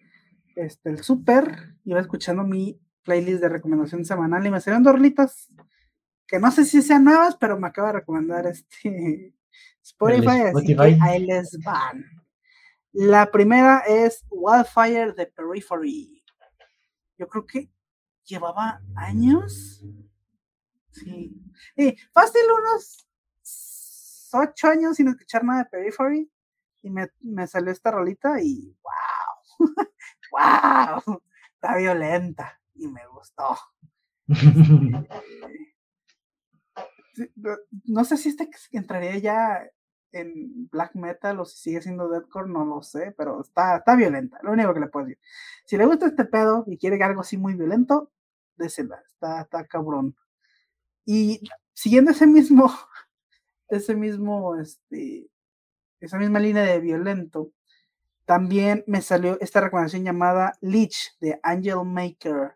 este, 0.56 0.90
el 0.90 1.04
súper, 1.04 1.76
iba 1.86 2.00
escuchando 2.00 2.44
mi 2.44 2.80
playlist 3.04 3.42
de 3.42 3.50
recomendación 3.50 4.04
semanal 4.04 4.46
y 4.46 4.52
me 4.52 4.60
salieron 4.60 4.84
dos 4.84 4.94
rolitas 4.94 5.50
que 6.28 6.40
no 6.40 6.52
sé 6.52 6.66
si 6.66 6.82
sean 6.82 7.06
nuevas, 7.06 7.38
pero 7.38 7.58
me 7.58 7.68
acaba 7.68 7.88
de 7.90 8.00
recomendar 8.00 8.46
este 8.48 9.34
Spotify, 9.84 10.42
así 10.54 10.76
que 10.76 10.98
ahí 11.02 11.26
les 11.26 11.58
van. 11.64 12.17
La 13.00 13.30
primera 13.30 13.84
es 13.88 14.26
Wildfire 14.32 15.14
de 15.14 15.28
Periphery. 15.28 16.26
Yo 17.20 17.28
creo 17.28 17.46
que 17.46 17.70
llevaba 18.24 18.82
años. 18.96 19.86
Sí. 20.90 21.40
fácil 22.12 22.42
unos 22.60 23.08
ocho 24.34 24.68
años 24.70 24.96
sin 24.96 25.10
escuchar 25.10 25.44
nada 25.44 25.60
de 25.60 25.70
Periphery. 25.70 26.32
Y 26.82 26.90
me, 26.90 27.08
salió 27.46 27.72
esta 27.72 27.92
rolita 27.92 28.42
y 28.42 28.76
wow. 28.82 29.70
wow. 30.32 31.22
Está 31.54 31.78
violenta 31.78 32.60
y 32.74 32.88
me 32.88 33.06
gustó. 33.10 33.60
no 37.86 38.04
sé 38.04 38.18
si 38.18 38.30
este 38.30 38.50
entraría 38.72 39.20
ya 39.20 39.70
en 40.12 40.70
black 40.70 40.96
metal 40.96 41.40
o 41.40 41.46
si 41.46 41.58
sigue 41.58 41.82
siendo 41.82 42.10
deathcore, 42.10 42.50
no 42.50 42.66
lo 42.66 42.82
sé, 42.82 43.14
pero 43.18 43.42
está, 43.42 43.78
está 43.78 43.96
violenta, 43.96 44.40
lo 44.44 44.52
único 44.52 44.74
que 44.74 44.80
le 44.80 44.88
puedo 44.88 45.06
decir. 45.06 45.20
Si 45.66 45.78
le 45.78 45.86
gusta 45.86 46.08
este 46.08 46.26
pedo 46.26 46.64
y 46.68 46.78
quiere 46.78 47.02
algo 47.04 47.22
así 47.22 47.38
muy 47.38 47.56
violento, 47.56 48.12
désela, 48.56 49.02
está, 49.08 49.42
está 49.42 49.66
cabrón. 49.66 50.16
Y 51.06 51.42
siguiendo 51.74 52.12
ese 52.12 52.28
mismo, 52.28 52.70
ese 53.70 53.96
mismo, 53.96 54.56
este, 54.58 55.30
esa 56.00 56.18
misma 56.18 56.40
línea 56.40 56.64
de 56.64 56.80
violento, 56.80 57.52
también 58.26 58.84
me 58.88 59.02
salió 59.02 59.38
esta 59.40 59.62
recomendación 59.62 60.04
llamada 60.04 60.58
Leech 60.60 61.18
de 61.22 61.40
Angel 61.44 61.86
Maker. 61.86 62.56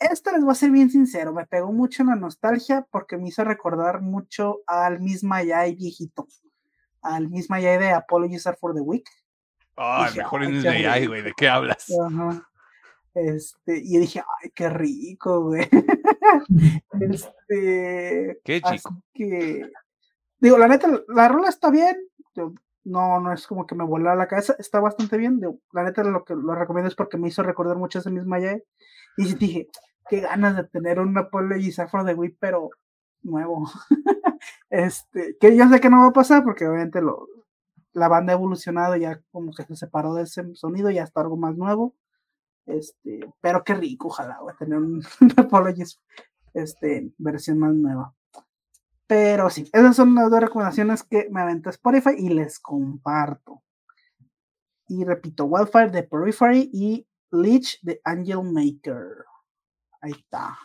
Esta 0.00 0.32
les 0.32 0.42
voy 0.42 0.50
a 0.50 0.56
ser 0.56 0.72
bien 0.72 0.90
sincero, 0.90 1.32
me 1.32 1.46
pegó 1.46 1.72
mucho 1.72 2.02
en 2.02 2.08
la 2.08 2.16
nostalgia 2.16 2.84
porque 2.90 3.16
me 3.16 3.28
hizo 3.28 3.44
recordar 3.44 4.02
mucho 4.02 4.62
al 4.66 5.00
misma 5.00 5.44
Yai 5.44 5.76
viejito, 5.76 6.26
al 7.04 7.28
misma 7.28 7.60
Yai 7.60 7.78
de 7.78 7.90
Apologies 7.90 8.46
Are 8.46 8.56
for 8.56 8.74
the 8.74 8.80
Week. 8.80 9.06
Ah, 9.76 10.10
mejor 10.16 10.42
"Ay, 10.42 10.48
en 10.48 10.54
el 10.56 10.66
AI, 10.86 11.00
rico". 11.00 11.10
güey, 11.10 11.22
¿de 11.22 11.32
qué 11.36 11.48
hablas? 11.48 11.86
Ajá. 12.06 12.48
Este, 13.14 13.78
y 13.78 13.98
dije, 13.98 14.20
ay, 14.42 14.50
qué 14.54 14.68
rico, 14.68 15.40
güey. 15.42 15.68
Este, 17.00 18.40
Qué 18.44 18.60
así 18.62 18.76
chico. 18.78 19.02
que, 19.12 19.70
digo, 20.38 20.58
la 20.58 20.68
neta, 20.68 20.88
la 21.08 21.28
rola 21.28 21.48
está 21.48 21.70
bien. 21.70 21.96
no, 22.84 23.20
no 23.20 23.32
es 23.32 23.46
como 23.46 23.66
que 23.66 23.74
me 23.74 23.84
voló 23.84 24.14
la 24.14 24.26
cabeza, 24.28 24.56
está 24.58 24.80
bastante 24.80 25.16
bien. 25.16 25.40
digo, 25.40 25.58
la 25.72 25.84
neta, 25.84 26.02
lo 26.04 26.24
que 26.24 26.34
lo 26.34 26.54
recomiendo 26.54 26.88
es 26.88 26.94
porque 26.94 27.16
me 27.16 27.28
hizo 27.28 27.42
recordar 27.42 27.76
mucho 27.76 27.98
ese 27.98 28.10
mismo 28.10 28.36
Yae. 28.36 28.64
Y 29.16 29.34
dije, 29.34 29.68
qué 30.08 30.20
ganas 30.20 30.56
de 30.56 30.64
tener 30.64 30.98
un 31.00 31.16
Apologies 31.16 31.78
Afro 31.78 32.04
de 32.04 32.14
Wii, 32.14 32.36
pero 32.40 32.70
nuevo. 33.24 33.68
este, 34.70 35.36
que 35.40 35.56
yo 35.56 35.68
sé 35.68 35.80
que 35.80 35.90
no 35.90 36.00
va 36.00 36.08
a 36.08 36.12
pasar 36.12 36.44
porque 36.44 36.66
obviamente 36.66 37.00
lo, 37.00 37.26
la 37.92 38.08
banda 38.08 38.32
ha 38.32 38.36
evolucionado, 38.36 38.96
ya 38.96 39.20
como 39.32 39.52
que 39.52 39.64
se 39.64 39.76
separó 39.76 40.14
de 40.14 40.24
ese 40.24 40.54
sonido, 40.54 40.90
ya 40.90 41.04
está 41.04 41.22
algo 41.22 41.36
más 41.36 41.56
nuevo. 41.56 41.94
Este, 42.66 43.20
pero 43.40 43.62
qué 43.64 43.74
rico, 43.74 44.08
ojalá, 44.08 44.38
voy 44.40 44.52
a 44.52 44.56
tener 44.56 44.78
un, 44.78 45.02
un 45.20 45.32
Apologies 45.36 46.00
este, 46.54 47.12
versión 47.18 47.58
más 47.58 47.74
nueva. 47.74 48.14
Pero 49.06 49.50
sí, 49.50 49.68
esas 49.72 49.96
son 49.96 50.14
las 50.14 50.30
dos 50.30 50.40
recomendaciones 50.40 51.02
que 51.02 51.28
me 51.30 51.42
aventé 51.42 51.70
Spotify 51.70 52.14
y 52.16 52.30
les 52.30 52.58
comparto. 52.58 53.62
Y 54.88 55.04
repito, 55.04 55.44
Wildfire 55.44 55.90
de 55.90 56.02
Periphery 56.02 56.70
y 56.72 57.06
Leech 57.30 57.80
de 57.82 58.00
Angel 58.04 58.42
Maker. 58.42 59.24
Ahí 60.00 60.12
está. 60.12 60.56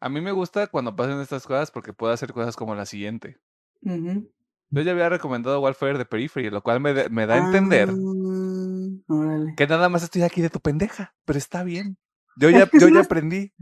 A 0.00 0.08
mí 0.08 0.20
me 0.20 0.32
gusta 0.32 0.66
cuando 0.68 0.94
pasan 0.94 1.20
estas 1.20 1.46
cosas 1.46 1.70
porque 1.70 1.92
puedo 1.92 2.12
hacer 2.12 2.32
cosas 2.32 2.56
como 2.56 2.74
la 2.74 2.86
siguiente. 2.86 3.38
Yo 3.82 4.82
ya 4.82 4.92
había 4.92 5.08
recomendado 5.08 5.60
Warfare 5.60 5.98
de 5.98 6.04
Periphery, 6.04 6.50
lo 6.50 6.62
cual 6.62 6.80
me, 6.80 7.08
me 7.08 7.26
da 7.26 7.34
a 7.34 7.38
entender 7.38 7.88
Ah, 9.08 9.46
que 9.56 9.66
nada 9.66 9.88
más 9.88 10.02
estoy 10.02 10.22
aquí 10.22 10.42
de 10.42 10.50
tu 10.50 10.60
pendeja, 10.60 11.14
pero 11.24 11.38
está 11.38 11.62
bien. 11.62 11.96
Yo 12.40 12.50
ya, 12.50 12.68
yo 12.72 12.88
ya 12.88 13.00
aprendí. 13.00 13.52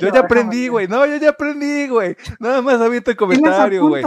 Yo 0.00 0.12
ya 0.12 0.20
aprendí, 0.20 0.66
güey. 0.66 0.88
No, 0.88 1.06
yo 1.06 1.16
ya 1.18 1.30
aprendí, 1.30 1.86
güey. 1.86 2.16
Nada 2.40 2.62
más 2.62 2.80
Sí 2.80 2.90
las 3.04 3.16
comentario, 3.16 3.86
güey. 3.86 4.02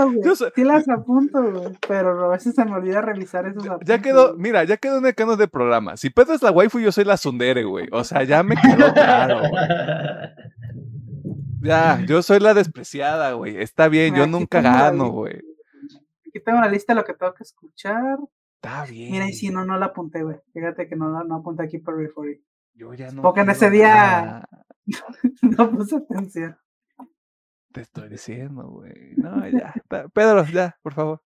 Sí 0.54 0.66
las 0.66 0.90
apunto, 0.90 1.42
güey. 1.42 1.78
Pero 1.88 2.26
a 2.26 2.28
veces 2.28 2.54
se 2.54 2.66
me 2.66 2.74
olvida 2.74 3.02
revisar 3.02 3.48
esos 3.48 3.64
Ya 3.86 4.02
quedó, 4.02 4.36
mira, 4.36 4.66
ya 4.66 4.76
quedó 4.76 4.98
en 4.98 5.06
el 5.06 5.16
canon 5.16 5.38
del 5.38 5.48
programa. 5.48 5.96
Si 5.96 6.10
Pedro 6.10 6.34
es 6.34 6.42
la 6.42 6.52
waifu, 6.52 6.80
yo 6.82 6.92
soy 6.92 7.06
la 7.06 7.16
sundere, 7.16 7.64
güey. 7.64 7.88
O 7.94 8.04
sea, 8.04 8.24
ya 8.24 8.44
me 8.44 8.58
quedó 8.58 8.94
claro, 8.94 9.40
güey. 9.40 9.64
Ya, 11.62 12.04
yo 12.06 12.22
soy 12.22 12.40
la 12.40 12.54
despreciada, 12.54 13.34
güey. 13.34 13.58
Está 13.62 13.88
bien, 13.88 14.16
yo 14.16 14.26
Mira, 14.26 14.40
nunca 14.40 14.62
gano, 14.62 15.10
güey. 15.10 15.42
Aquí 16.28 16.40
tengo 16.44 16.60
la 16.62 16.68
lista 16.70 16.94
de 16.94 17.00
lo 17.02 17.06
que 17.06 17.14
tengo 17.14 17.34
que 17.34 17.44
escuchar. 17.44 18.18
Está 18.56 18.86
bien. 18.86 19.12
Mira, 19.12 19.28
y 19.30 19.34
si 19.34 19.50
no, 19.50 19.66
no 19.66 19.78
la 19.78 19.88
apunté, 19.88 20.24
güey. 20.24 20.38
Fíjate 20.54 20.88
que 20.88 20.96
no, 20.96 21.10
la- 21.12 21.24
no 21.24 21.36
apunté 21.38 21.64
aquí 21.64 21.80
Periphery. 21.80 22.44
Yo 22.74 22.94
ya 22.94 23.12
no. 23.12 23.22
Porque 23.22 23.42
en 23.42 23.50
ese 23.50 23.70
día- 23.70 24.48
no 25.42 25.72
puse 25.72 25.98
atención. 25.98 26.58
Te 27.72 27.82
estoy 27.82 28.10
diciendo, 28.10 28.64
güey. 28.68 29.14
No, 29.18 29.48
ya. 29.48 29.74
Pedro, 30.14 30.46
ya, 30.46 30.78
por 30.82 30.94
favor. 30.94 31.22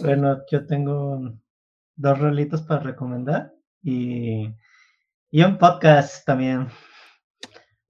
Bueno, 0.00 0.38
yo 0.50 0.66
tengo 0.66 1.32
dos 1.96 2.18
rolitos 2.18 2.62
para 2.62 2.80
recomendar 2.82 3.52
y, 3.82 4.54
y 5.30 5.42
un 5.42 5.58
podcast 5.58 6.24
también. 6.26 6.68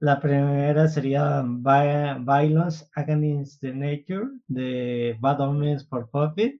La 0.01 0.18
primera 0.18 0.89
sería 0.89 1.43
Vi- 1.43 2.24
Violence 2.24 2.86
Against 2.94 3.60
the 3.60 3.72
Nature 3.74 4.28
de 4.48 5.16
Bad 5.20 5.40
Omens 5.43 5.86
for 5.89 6.09
Puppet. 6.10 6.59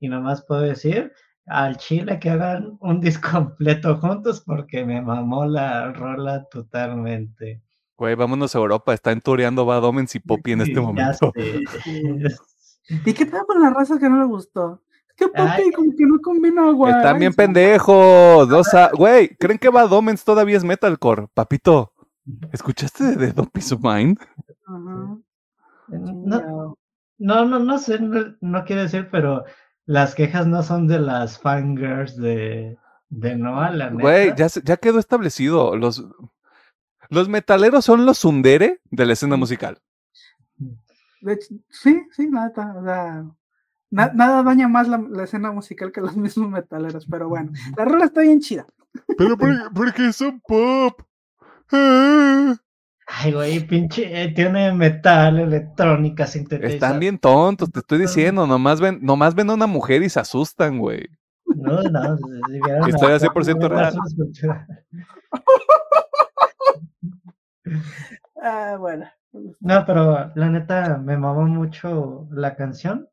Y 0.00 0.08
nomás 0.08 0.44
puedo 0.46 0.60
decir 0.60 1.12
al 1.46 1.76
Chile 1.76 2.18
que 2.20 2.30
hagan 2.30 2.78
un 2.80 3.00
disco 3.00 3.28
completo 3.32 3.96
juntos 3.96 4.40
porque 4.46 4.84
me 4.84 5.02
mamó 5.02 5.44
la 5.44 5.92
rola 5.92 6.44
totalmente. 6.50 7.62
Güey, 7.96 8.14
vámonos 8.14 8.54
a 8.54 8.58
Europa. 8.58 8.94
Están 8.94 9.20
tureando 9.20 9.64
Bad 9.66 9.82
Omens 9.84 10.14
y 10.14 10.20
Poppy 10.20 10.52
en 10.52 10.60
este 10.60 10.80
momento. 10.80 11.32
¿Y 13.04 13.12
qué 13.12 13.26
tal 13.26 13.44
con 13.46 13.60
la 13.60 13.70
raza 13.70 13.98
que 13.98 14.08
no 14.08 14.20
le 14.20 14.26
gustó? 14.26 14.82
Es 15.08 15.14
que 15.16 15.28
papi, 15.28 15.62
Ay. 15.64 15.70
como 15.72 15.90
que 15.96 16.06
no 16.06 16.18
combina, 16.22 16.70
güey. 16.70 16.92
Están 16.94 17.18
bien 17.18 17.34
pendejos. 17.34 18.48
No 18.48 18.62
sa- 18.62 18.90
Güey, 18.96 19.36
¿creen 19.36 19.58
que 19.58 19.68
Bad 19.68 19.92
Omens 19.92 20.24
todavía 20.24 20.56
es 20.56 20.62
metalcore? 20.64 21.26
Papito, 21.34 21.92
¿escuchaste 22.52 23.04
de 23.04 23.16
The 23.16 23.32
Don't 23.32 23.50
Peace 23.52 23.74
of 23.74 23.80
Mind? 23.82 24.18
No, 25.88 26.76
no, 27.18 27.44
no, 27.46 27.58
no 27.58 27.78
sé, 27.78 27.98
no, 28.00 28.36
no 28.40 28.64
quiero 28.64 28.82
decir, 28.82 29.08
pero 29.10 29.44
las 29.86 30.14
quejas 30.14 30.46
no 30.46 30.62
son 30.62 30.86
de 30.86 31.00
las 31.00 31.38
fangirls 31.40 32.16
de, 32.16 32.76
de 33.08 33.36
Noah, 33.36 33.70
la 33.72 33.90
Güey, 33.90 34.26
neta. 34.26 34.36
ya, 34.36 34.48
se- 34.48 34.62
ya 34.62 34.76
quedó 34.76 34.98
establecido. 34.98 35.76
Los, 35.76 36.06
los 37.08 37.28
metaleros 37.28 37.84
son 37.84 38.04
los 38.06 38.18
sundere 38.18 38.80
de 38.90 39.06
la 39.06 39.14
escena 39.14 39.36
musical. 39.36 39.80
De 41.20 41.32
hecho, 41.32 41.54
sí, 41.70 42.02
sí, 42.12 42.30
la 42.30 42.46
neta. 42.48 42.74
O 42.76 42.84
sea, 42.84 43.24
na- 43.90 44.12
nada 44.14 44.42
daña 44.42 44.68
más 44.68 44.86
la, 44.88 44.98
la 45.10 45.24
escena 45.24 45.50
musical 45.50 45.90
que 45.90 46.00
los 46.02 46.16
mismos 46.16 46.50
metaleros. 46.50 47.06
Pero 47.06 47.28
bueno, 47.28 47.52
la 47.76 47.84
rola 47.84 48.04
está 48.04 48.20
bien 48.20 48.40
chida. 48.40 48.66
Pero 49.16 49.36
porque 49.74 50.12
son 50.12 50.40
pop. 50.46 51.00
Ah. 51.72 52.54
Ay, 53.10 53.32
güey, 53.32 53.66
pinche, 53.66 54.22
eh, 54.22 54.28
tiene 54.34 54.70
metal, 54.72 55.38
electrónica, 55.38 56.26
sintetizador. 56.26 56.74
Están 56.74 57.00
bien 57.00 57.18
tontos, 57.18 57.70
te 57.72 57.78
estoy 57.80 58.00
diciendo. 58.00 58.46
Nomás 58.46 58.82
ven, 58.82 58.98
nomás 59.00 59.34
ven 59.34 59.48
a 59.48 59.54
una 59.54 59.66
mujer 59.66 60.02
y 60.02 60.10
se 60.10 60.20
asustan, 60.20 60.78
güey. 60.78 61.08
No, 61.46 61.82
no, 61.82 62.16
si 62.18 62.60
vieran 62.60 62.88
Historia 62.88 63.16
a- 63.16 63.20
100% 63.20 63.68
real. 63.68 63.94
Ah, 68.40 68.76
bueno. 68.78 69.06
No, 69.60 69.84
pero 69.86 70.32
la 70.34 70.48
neta 70.48 70.98
me 70.98 71.16
mamó 71.18 71.42
mucho 71.46 72.26
la 72.30 72.56
canción. 72.56 73.08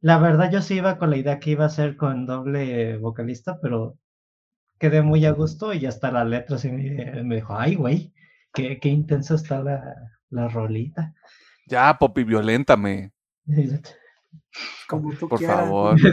La 0.00 0.18
verdad 0.18 0.50
yo 0.50 0.62
sí 0.62 0.76
iba 0.76 0.98
con 0.98 1.10
la 1.10 1.16
idea 1.16 1.40
que 1.40 1.50
iba 1.50 1.64
a 1.64 1.68
ser 1.70 1.96
con 1.96 2.26
doble 2.26 2.96
vocalista, 2.98 3.58
pero 3.60 3.96
quedé 4.80 5.02
muy 5.02 5.24
a 5.26 5.30
gusto 5.32 5.72
y 5.72 5.86
hasta 5.86 6.10
la 6.10 6.24
letra 6.24 6.58
sí 6.58 6.70
me, 6.72 7.22
me 7.22 7.36
dijo, 7.36 7.56
ay, 7.56 7.76
güey, 7.76 8.12
qué, 8.52 8.80
qué 8.80 8.88
intensa 8.88 9.36
está 9.36 9.62
la, 9.62 9.80
la 10.30 10.48
rolita. 10.48 11.14
Ya, 11.66 11.96
Poppy, 11.98 12.24
violéntame. 12.24 13.12
Como 14.88 15.12
tú 15.14 15.28
Por 15.28 15.38
quieras. 15.38 15.56
favor. 15.60 15.96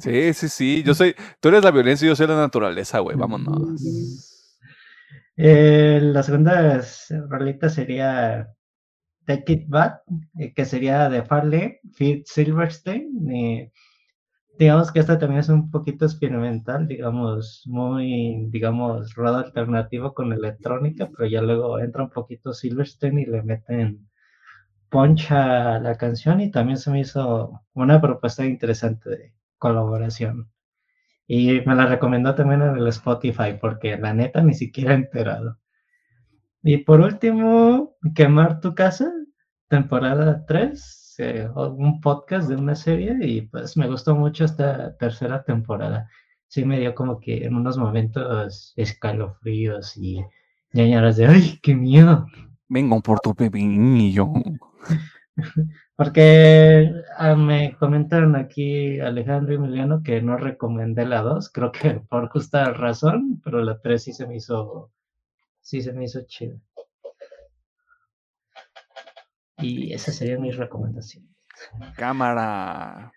Sí, 0.00 0.32
sí, 0.34 0.48
sí. 0.48 0.82
Yo 0.82 0.94
soy. 0.94 1.14
Tú 1.40 1.48
eres 1.48 1.62
la 1.62 1.70
violencia 1.70 2.04
y 2.04 2.08
yo 2.08 2.16
soy 2.16 2.26
la 2.26 2.36
naturaleza, 2.36 2.98
güey. 2.98 3.16
Vámonos. 3.16 3.80
Eh, 5.36 6.00
la 6.02 6.22
segunda 6.24 6.80
rolita 7.28 7.68
sería 7.68 8.48
Take 9.26 9.52
It 9.52 9.68
Back, 9.68 10.02
eh, 10.38 10.52
que 10.54 10.64
sería 10.64 11.08
de 11.08 11.22
Farley, 11.22 11.78
Fit 11.94 12.26
Silverstein. 12.26 13.30
y 13.32 13.70
digamos 14.62 14.92
que 14.92 15.00
esta 15.00 15.18
también 15.18 15.40
es 15.40 15.48
un 15.48 15.70
poquito 15.72 16.04
experimental, 16.04 16.86
digamos, 16.86 17.62
muy, 17.66 18.46
digamos, 18.50 19.14
rock 19.16 19.46
alternativo 19.46 20.14
con 20.14 20.32
electrónica, 20.32 21.10
pero 21.10 21.28
ya 21.28 21.42
luego 21.42 21.80
entra 21.80 22.04
un 22.04 22.10
poquito 22.10 22.52
Silverstein 22.54 23.18
y 23.18 23.26
le 23.26 23.42
meten 23.42 24.08
poncha 24.88 25.80
la 25.80 25.96
canción 25.96 26.40
y 26.40 26.50
también 26.52 26.78
se 26.78 26.90
me 26.92 27.00
hizo 27.00 27.62
una 27.74 28.00
propuesta 28.00 28.44
interesante 28.44 29.10
de 29.10 29.34
colaboración. 29.58 30.50
Y 31.26 31.62
me 31.66 31.74
la 31.74 31.86
recomendó 31.86 32.34
también 32.36 32.62
en 32.62 32.76
el 32.76 32.86
Spotify 32.88 33.58
porque 33.60 33.96
la 33.96 34.14
neta 34.14 34.42
ni 34.42 34.54
siquiera 34.54 34.92
he 34.92 34.96
enterado. 34.96 35.58
Y 36.62 36.78
por 36.78 37.00
último, 37.00 37.96
Quemar 38.14 38.60
tu 38.60 38.74
casa, 38.74 39.12
temporada 39.68 40.44
3, 40.46 41.01
eh, 41.18 41.48
un 41.54 42.00
podcast 42.00 42.48
de 42.48 42.56
una 42.56 42.74
serie 42.74 43.16
y 43.20 43.42
pues 43.42 43.76
me 43.76 43.88
gustó 43.88 44.14
mucho 44.14 44.44
esta 44.44 44.96
tercera 44.96 45.42
temporada. 45.42 46.08
Sí 46.48 46.64
me 46.64 46.78
dio 46.80 46.94
como 46.94 47.20
que 47.20 47.44
en 47.44 47.54
unos 47.54 47.78
momentos 47.78 48.72
escalofríos 48.76 49.96
y 49.96 50.24
ñañaras 50.72 51.16
de 51.16 51.26
¡ay, 51.26 51.58
qué 51.62 51.74
miedo! 51.74 52.26
Vengo 52.68 53.00
por 53.00 53.20
tu 53.20 53.34
pepinillo. 53.34 54.28
Porque 55.96 56.90
ah, 57.18 57.34
me 57.34 57.76
comentaron 57.78 58.34
aquí 58.36 58.98
Alejandro 59.00 59.52
y 59.52 59.56
Emiliano 59.56 60.02
que 60.02 60.20
no 60.22 60.36
recomendé 60.36 61.06
la 61.06 61.22
2, 61.22 61.50
creo 61.50 61.70
que 61.72 62.00
por 62.08 62.28
justa 62.28 62.72
razón, 62.72 63.40
pero 63.44 63.62
la 63.62 63.80
3 63.80 64.02
sí 64.02 64.12
se 64.12 64.26
me 64.26 64.36
hizo, 64.36 64.90
sí 65.60 65.80
se 65.82 65.92
me 65.92 66.04
hizo 66.04 66.22
chida. 66.22 66.56
Y 69.62 69.92
esa 69.92 70.12
sería 70.12 70.38
mi 70.38 70.50
recomendación. 70.50 71.28
Cámara. 71.96 73.12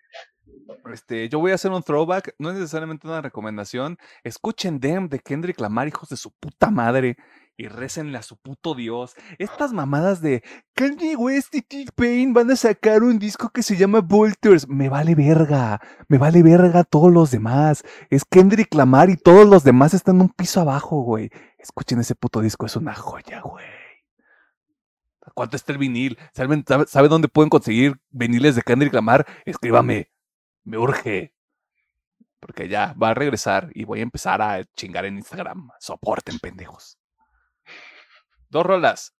Este, 0.92 1.28
yo 1.28 1.38
voy 1.38 1.52
a 1.52 1.56
hacer 1.56 1.70
un 1.70 1.82
throwback, 1.82 2.34
no 2.38 2.50
es 2.50 2.56
necesariamente 2.56 3.06
una 3.06 3.20
recomendación. 3.20 3.98
Escuchen 4.24 4.80
Dem 4.80 5.08
de 5.08 5.18
Kendrick 5.18 5.60
Lamar, 5.60 5.88
hijos 5.88 6.08
de 6.08 6.16
su 6.16 6.32
puta 6.32 6.70
madre, 6.70 7.16
y 7.56 7.68
récenle 7.68 8.18
a 8.18 8.22
su 8.22 8.36
puto 8.36 8.74
Dios. 8.74 9.14
Estas 9.38 9.72
mamadas 9.72 10.20
de 10.20 10.42
Kanye 10.74 11.16
West 11.16 11.54
y 11.54 11.62
T-Pain 11.62 12.34
van 12.34 12.50
a 12.50 12.56
sacar 12.56 13.02
un 13.02 13.18
disco 13.18 13.48
que 13.50 13.62
se 13.62 13.76
llama 13.76 14.00
Vultures. 14.00 14.68
Me 14.68 14.88
vale 14.88 15.14
verga, 15.14 15.80
me 16.08 16.18
vale 16.18 16.42
verga 16.42 16.84
todos 16.84 17.12
los 17.12 17.30
demás. 17.30 17.82
Es 18.10 18.24
Kendrick 18.24 18.74
Lamar 18.74 19.08
y 19.10 19.16
todos 19.16 19.46
los 19.46 19.64
demás 19.64 19.94
están 19.94 20.20
un 20.20 20.28
piso 20.28 20.60
abajo, 20.60 21.02
güey. 21.02 21.30
Escuchen 21.58 22.00
ese 22.00 22.14
puto 22.14 22.40
disco, 22.40 22.66
es 22.66 22.76
una 22.76 22.94
joya, 22.94 23.40
güey. 23.40 23.64
¿Cuánto 25.34 25.56
está 25.56 25.72
el 25.72 25.78
vinil? 25.78 26.18
¿Saben, 26.34 26.64
sabe, 26.66 26.86
sabe 26.86 27.08
dónde 27.08 27.28
pueden 27.28 27.50
conseguir 27.50 28.00
viniles 28.10 28.54
de 28.54 28.62
Kendrick 28.62 28.92
Lamar? 28.92 29.26
Escríbame 29.44 30.10
me 30.66 30.76
urge. 30.76 31.32
Porque 32.40 32.68
ya 32.68 32.94
va 33.02 33.10
a 33.10 33.14
regresar 33.14 33.70
y 33.72 33.84
voy 33.84 34.00
a 34.00 34.02
empezar 34.02 34.42
a 34.42 34.62
chingar 34.76 35.06
en 35.06 35.16
Instagram. 35.16 35.70
Soporten, 35.80 36.38
pendejos. 36.38 36.98
Dos 38.50 38.66
rolas. 38.66 39.16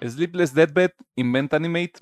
Sleepless 0.00 0.52
Deathbed, 0.52 0.90
Invent 1.14 1.54
Animate. 1.54 1.94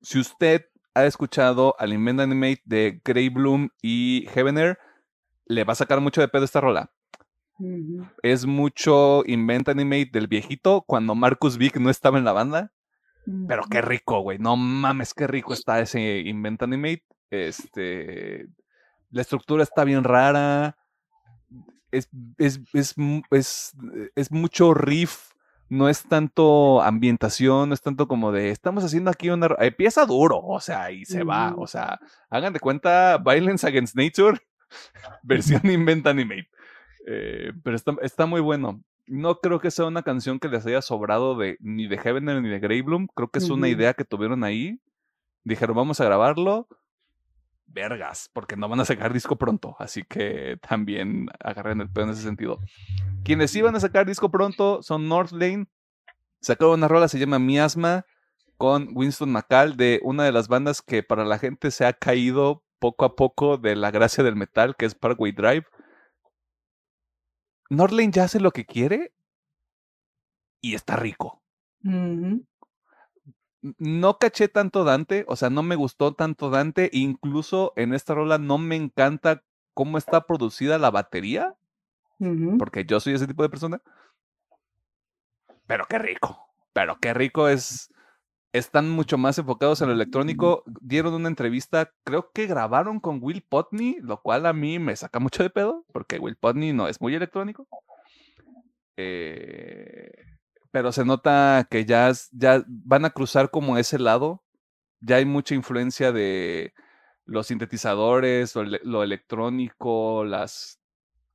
Si 0.00 0.18
usted 0.18 0.66
ha 0.94 1.04
escuchado 1.04 1.76
al 1.78 1.92
Invent 1.92 2.20
Animate 2.20 2.62
de 2.64 3.00
Grey 3.04 3.28
Bloom 3.28 3.68
y 3.82 4.26
Heavener, 4.32 4.78
le 5.44 5.64
va 5.64 5.74
a 5.74 5.76
sacar 5.76 6.00
mucho 6.00 6.20
de 6.20 6.28
pedo 6.28 6.44
esta 6.44 6.60
rola. 6.60 6.90
Es 8.22 8.46
mucho 8.46 9.22
Invent 9.26 9.68
Animate 9.68 10.10
del 10.12 10.26
viejito 10.26 10.82
cuando 10.86 11.14
Marcus 11.14 11.58
Vick 11.58 11.76
no 11.76 11.90
estaba 11.90 12.18
en 12.18 12.24
la 12.24 12.32
banda. 12.32 12.72
Pero 13.46 13.64
qué 13.70 13.82
rico, 13.82 14.20
güey. 14.20 14.38
No 14.38 14.56
mames, 14.56 15.14
qué 15.14 15.26
rico 15.26 15.52
está 15.52 15.80
ese 15.80 16.20
Invent 16.20 16.62
Animate. 16.62 17.04
Este, 17.30 18.48
la 19.10 19.22
estructura 19.22 19.62
está 19.62 19.84
bien 19.84 20.04
rara. 20.04 20.76
Es, 21.92 22.08
es, 22.38 22.60
es, 22.72 22.94
es, 24.16 24.32
mucho 24.32 24.74
riff. 24.74 25.30
No 25.68 25.88
es 25.88 26.02
tanto 26.02 26.82
ambientación, 26.82 27.68
no 27.68 27.74
es 27.74 27.82
tanto 27.82 28.08
como 28.08 28.32
de 28.32 28.50
estamos 28.50 28.82
haciendo 28.82 29.10
aquí 29.10 29.30
una. 29.30 29.54
Empieza 29.58 30.06
duro, 30.06 30.38
o 30.38 30.58
sea, 30.58 30.90
y 30.90 31.04
se 31.04 31.22
va. 31.22 31.54
O 31.56 31.68
sea, 31.68 32.00
hagan 32.28 32.52
de 32.52 32.58
cuenta 32.58 33.18
Violence 33.18 33.66
Against 33.66 33.94
Nature, 33.94 34.38
versión 35.22 35.64
Invent 35.70 36.06
Animate. 36.08 36.48
Eh, 37.06 37.52
pero 37.62 37.76
está, 37.76 37.94
está, 38.02 38.26
muy 38.26 38.40
bueno. 38.40 38.82
No 39.06 39.40
creo 39.40 39.60
que 39.60 39.70
sea 39.70 39.86
una 39.86 40.02
canción 40.02 40.38
que 40.38 40.48
les 40.48 40.66
haya 40.66 40.82
sobrado 40.82 41.36
de 41.36 41.56
ni 41.60 41.88
de 41.88 41.98
Heaven 41.98 42.24
ni 42.24 42.48
de 42.48 42.60
Grey 42.60 42.82
Bloom. 42.82 43.08
Creo 43.14 43.28
que 43.28 43.38
es 43.38 43.50
una 43.50 43.68
idea 43.68 43.94
que 43.94 44.04
tuvieron 44.04 44.44
ahí. 44.44 44.80
Dijeron, 45.42 45.76
vamos 45.76 46.00
a 46.00 46.04
grabarlo 46.04 46.68
vergas, 47.72 48.30
porque 48.32 48.56
no 48.56 48.68
van 48.68 48.80
a 48.80 48.84
sacar 48.84 49.12
disco 49.12 49.36
pronto, 49.36 49.76
así 49.78 50.02
que 50.02 50.58
también 50.68 51.28
agarren 51.38 51.80
el 51.80 51.90
pedo 51.90 52.06
en 52.06 52.10
ese 52.10 52.22
sentido. 52.22 52.58
Quienes 53.24 53.54
iban 53.54 53.76
a 53.76 53.80
sacar 53.80 54.06
disco 54.06 54.30
pronto 54.30 54.82
son 54.82 55.08
North 55.08 55.32
Lane, 55.32 55.66
sacaron 56.40 56.74
una 56.74 56.88
rola, 56.88 57.08
se 57.08 57.18
llama 57.18 57.38
Miasma, 57.38 58.04
con 58.56 58.90
Winston 58.94 59.30
McCall, 59.30 59.76
de 59.76 60.00
una 60.02 60.24
de 60.24 60.32
las 60.32 60.48
bandas 60.48 60.82
que 60.82 61.02
para 61.02 61.24
la 61.24 61.38
gente 61.38 61.70
se 61.70 61.86
ha 61.86 61.92
caído 61.92 62.62
poco 62.78 63.04
a 63.04 63.16
poco 63.16 63.56
de 63.56 63.76
la 63.76 63.90
gracia 63.90 64.24
del 64.24 64.36
metal, 64.36 64.74
que 64.76 64.86
es 64.86 64.94
Parkway 64.94 65.32
Drive. 65.32 65.64
North 67.70 67.94
ya 68.12 68.24
hace 68.24 68.40
lo 68.40 68.50
que 68.50 68.66
quiere 68.66 69.12
y 70.60 70.74
está 70.74 70.96
rico 70.96 71.40
no 73.78 74.18
caché 74.18 74.48
tanto 74.48 74.84
Dante, 74.84 75.24
o 75.28 75.36
sea, 75.36 75.50
no 75.50 75.62
me 75.62 75.76
gustó 75.76 76.14
tanto 76.14 76.50
Dante, 76.50 76.88
incluso 76.92 77.72
en 77.76 77.92
esta 77.92 78.14
rola 78.14 78.38
no 78.38 78.58
me 78.58 78.76
encanta 78.76 79.42
cómo 79.74 79.98
está 79.98 80.26
producida 80.26 80.78
la 80.78 80.90
batería, 80.90 81.56
porque 82.58 82.84
yo 82.84 83.00
soy 83.00 83.14
ese 83.14 83.26
tipo 83.26 83.42
de 83.42 83.48
persona. 83.48 83.82
Pero 85.66 85.86
qué 85.88 85.98
rico, 85.98 86.48
pero 86.72 86.98
qué 87.00 87.14
rico 87.14 87.48
es. 87.48 87.92
Están 88.52 88.90
mucho 88.90 89.16
más 89.16 89.38
enfocados 89.38 89.80
en 89.80 89.88
lo 89.88 89.94
electrónico. 89.94 90.64
Dieron 90.80 91.14
una 91.14 91.28
entrevista, 91.28 91.92
creo 92.04 92.32
que 92.32 92.46
grabaron 92.46 92.98
con 92.98 93.20
Will 93.22 93.42
Potney, 93.42 93.98
lo 94.00 94.20
cual 94.22 94.46
a 94.46 94.52
mí 94.52 94.78
me 94.78 94.96
saca 94.96 95.20
mucho 95.20 95.42
de 95.42 95.50
pedo, 95.50 95.84
porque 95.92 96.18
Will 96.18 96.36
Potney 96.36 96.72
no 96.72 96.88
es 96.88 97.00
muy 97.00 97.14
electrónico. 97.14 97.68
Eh, 98.96 100.10
pero 100.70 100.92
se 100.92 101.04
nota 101.04 101.66
que 101.70 101.84
ya, 101.84 102.12
ya 102.32 102.64
van 102.66 103.04
a 103.04 103.10
cruzar 103.10 103.50
como 103.50 103.78
ese 103.78 103.98
lado. 103.98 104.42
Ya 105.00 105.16
hay 105.16 105.24
mucha 105.24 105.54
influencia 105.54 106.12
de 106.12 106.74
los 107.24 107.46
sintetizadores, 107.46 108.54
lo, 108.56 109.02
electrónico, 109.02 110.24
las, 110.24 110.80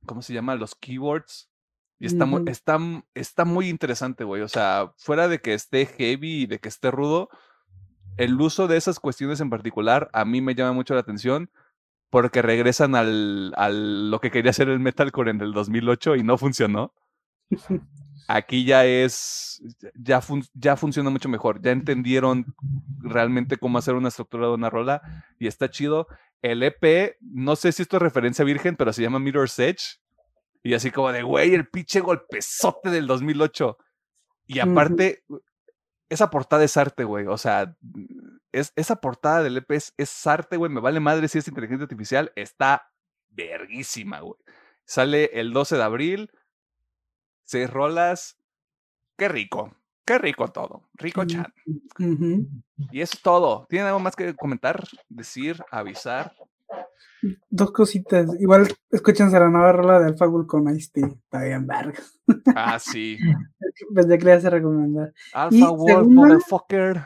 ¿cómo 0.04 0.22
se 0.22 0.34
llama? 0.34 0.54
Los 0.54 0.74
keyboards. 0.74 1.50
Y 1.98 2.06
está, 2.06 2.26
muy, 2.26 2.42
está, 2.46 2.78
está 3.14 3.44
muy 3.44 3.68
interesante, 3.68 4.24
güey. 4.24 4.42
O 4.42 4.48
sea, 4.48 4.92
fuera 4.98 5.28
de 5.28 5.40
que 5.40 5.54
esté 5.54 5.86
heavy 5.86 6.42
y 6.42 6.46
de 6.46 6.58
que 6.58 6.68
esté 6.68 6.90
rudo, 6.90 7.30
el 8.16 8.40
uso 8.40 8.68
de 8.68 8.76
esas 8.76 9.00
cuestiones 9.00 9.40
en 9.40 9.50
particular 9.50 10.10
a 10.12 10.24
mí 10.24 10.40
me 10.40 10.54
llama 10.54 10.72
mucho 10.72 10.94
la 10.94 11.00
atención 11.00 11.50
porque 12.10 12.42
regresan 12.42 12.94
al, 12.94 13.52
al 13.56 14.10
lo 14.10 14.20
que 14.20 14.30
quería 14.30 14.50
hacer 14.50 14.68
el 14.68 14.78
metalcore 14.78 15.30
en 15.30 15.40
el 15.40 15.52
2008 15.52 16.16
y 16.16 16.22
no 16.22 16.38
funcionó. 16.38 16.92
Aquí 18.28 18.64
ya 18.64 18.84
es, 18.84 19.62
ya, 19.94 20.20
ya 20.54 20.76
funciona 20.76 21.10
mucho 21.10 21.28
mejor. 21.28 21.62
Ya 21.62 21.70
entendieron 21.70 22.54
realmente 22.98 23.56
cómo 23.56 23.78
hacer 23.78 23.94
una 23.94 24.08
estructura 24.08 24.48
de 24.48 24.54
una 24.54 24.70
rola 24.70 25.02
y 25.38 25.46
está 25.46 25.70
chido. 25.70 26.08
El 26.42 26.62
EP, 26.62 27.16
no 27.20 27.54
sé 27.54 27.70
si 27.72 27.82
esto 27.82 27.96
es 27.96 28.02
referencia 28.02 28.44
virgen, 28.44 28.76
pero 28.76 28.92
se 28.92 29.02
llama 29.02 29.18
Mirror's 29.20 29.58
Edge. 29.58 30.00
Y 30.66 30.74
así 30.74 30.90
como 30.90 31.12
de, 31.12 31.22
güey, 31.22 31.54
el 31.54 31.68
pinche 31.68 32.00
golpezote 32.00 32.90
del 32.90 33.06
2008. 33.06 33.78
Y 34.46 34.58
aparte, 34.58 35.24
esa 36.08 36.30
portada 36.30 36.64
es 36.64 36.76
arte, 36.76 37.04
güey. 37.04 37.26
O 37.26 37.38
sea, 37.38 37.76
es, 38.52 38.72
esa 38.74 38.96
portada 38.96 39.42
del 39.42 39.58
EP 39.58 39.70
es, 39.72 39.94
es 39.96 40.26
arte, 40.26 40.56
güey. 40.56 40.70
Me 40.70 40.80
vale 40.80 41.00
madre 41.00 41.28
si 41.28 41.38
es 41.38 41.48
inteligencia 41.48 41.84
artificial. 41.84 42.32
Está 42.34 42.90
verguísima, 43.28 44.20
güey. 44.20 44.38
Sale 44.84 45.30
el 45.34 45.52
12 45.52 45.76
de 45.76 45.82
abril 45.82 46.30
seis 47.46 47.70
rolas. 47.70 48.38
Qué 49.16 49.28
rico, 49.28 49.74
qué 50.04 50.18
rico 50.18 50.48
todo. 50.48 50.90
Rico 50.94 51.24
chat. 51.24 51.48
Y 52.90 53.00
eso 53.00 53.14
es 53.16 53.22
todo. 53.22 53.66
¿Tienen 53.70 53.86
algo 53.86 54.00
más 54.00 54.14
que 54.14 54.34
comentar, 54.34 54.82
decir, 55.08 55.64
avisar? 55.70 56.34
Dos 57.50 57.70
cositas. 57.72 58.28
Igual 58.40 58.68
escúchense 58.90 59.38
la 59.38 59.48
nueva 59.48 59.72
rola 59.72 60.00
de 60.00 60.06
Alpha 60.06 60.26
Bull 60.26 60.46
con 60.46 60.68
Ice 60.74 60.90
Está 60.94 61.42
bien, 61.42 61.66
verga. 61.66 61.98
Ah, 62.54 62.78
sí. 62.78 63.18
Pensé 63.94 64.18
que 64.18 64.24
le 64.24 64.32
hace 64.32 64.50
recomendar. 64.50 65.12
Alpha 65.32 65.70
World, 65.70 66.10
motherfucker. 66.10 67.02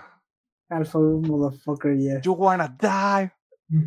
Alpha 0.68 0.98
World, 0.98 1.26
motherfucker, 1.26 1.96
yeah. 1.96 2.20
You 2.20 2.32
wanna 2.32 2.68
die. 2.68 3.32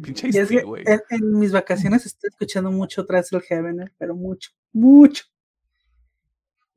Pinche 0.01 0.63
güey. 0.63 0.83
En, 0.85 1.01
en, 1.09 1.39
mis 1.39 1.51
vacaciones 1.51 2.05
estoy 2.05 2.29
escuchando 2.29 2.71
mucho 2.71 3.01
otra 3.01 3.19
vez 3.19 3.33
el 3.33 3.41
Heaven, 3.41 3.91
pero 3.97 4.15
mucho, 4.15 4.51
mucho. 4.71 5.25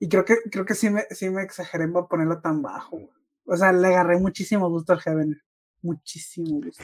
Y 0.01 0.09
creo 0.09 0.25
que, 0.25 0.37
creo 0.51 0.65
que 0.65 0.75
sí 0.75 0.91
me, 0.91 1.05
sí 1.11 1.31
me 1.31 1.43
exageré 1.43 1.87
para 1.89 2.07
ponerlo 2.07 2.41
tan 2.41 2.63
bajo. 2.63 2.99
O 3.45 3.57
sea, 3.57 3.73
le 3.73 3.89
agarré 3.89 4.19
muchísimo 4.19 4.69
gusto 4.69 4.93
al 4.93 5.01
Heaven. 5.01 5.41
Muchísimo 5.83 6.61
gusto. 6.61 6.83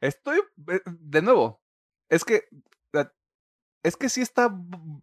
Estoy, 0.00 0.40
eh, 0.68 0.80
de 0.86 1.22
nuevo, 1.22 1.60
es 2.08 2.24
que, 2.24 2.44
es 3.82 3.96
que 3.96 4.08
sí 4.08 4.20
está, 4.20 4.54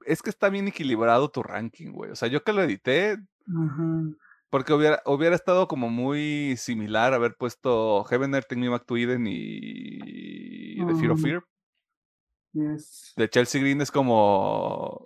es 0.06 0.22
que 0.22 0.30
está 0.30 0.50
bien 0.50 0.68
equilibrado 0.68 1.30
tu 1.30 1.44
ranking, 1.44 1.92
güey. 1.92 2.12
O 2.12 2.16
sea, 2.16 2.28
yo 2.28 2.44
que 2.44 2.54
lo 2.54 2.62
edité, 2.62 3.18
porque 4.50 4.74
hubiera, 4.74 5.02
hubiera 5.06 5.36
estado 5.36 5.68
como 5.68 5.90
muy 5.90 6.56
similar 6.58 7.14
haber 7.14 7.36
puesto 7.36 8.04
Heaven 8.06 8.34
Earth, 8.36 8.52
Me 8.54 8.70
Back 8.70 8.86
to 8.86 8.98
Eden 8.98 9.26
y 9.28 10.86
The 10.86 10.96
Fear 10.96 11.12
of 11.12 11.22
Fear. 11.22 11.44
De 13.18 13.30
Chelsea 13.30 13.60
Green 13.60 13.82
es 13.82 13.92
como. 13.92 15.04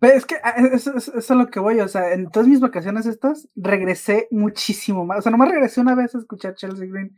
es 0.00 0.26
que 0.26 0.34
ah, 0.42 0.54
eso, 0.72 0.96
es 0.96 1.30
a 1.30 1.34
lo 1.36 1.46
que 1.46 1.60
voy, 1.60 1.78
o 1.80 1.86
sea, 1.86 2.12
en 2.12 2.28
todas 2.30 2.48
mis 2.48 2.60
vacaciones 2.60 3.06
estas, 3.06 3.48
regresé 3.54 4.26
muchísimo 4.32 5.06
más. 5.06 5.20
O 5.20 5.22
sea, 5.22 5.32
nomás 5.32 5.50
regresé 5.50 5.80
una 5.80 5.94
vez 5.94 6.14
a 6.14 6.18
escuchar 6.18 6.56
Chelsea 6.56 6.86
Green 6.86 7.16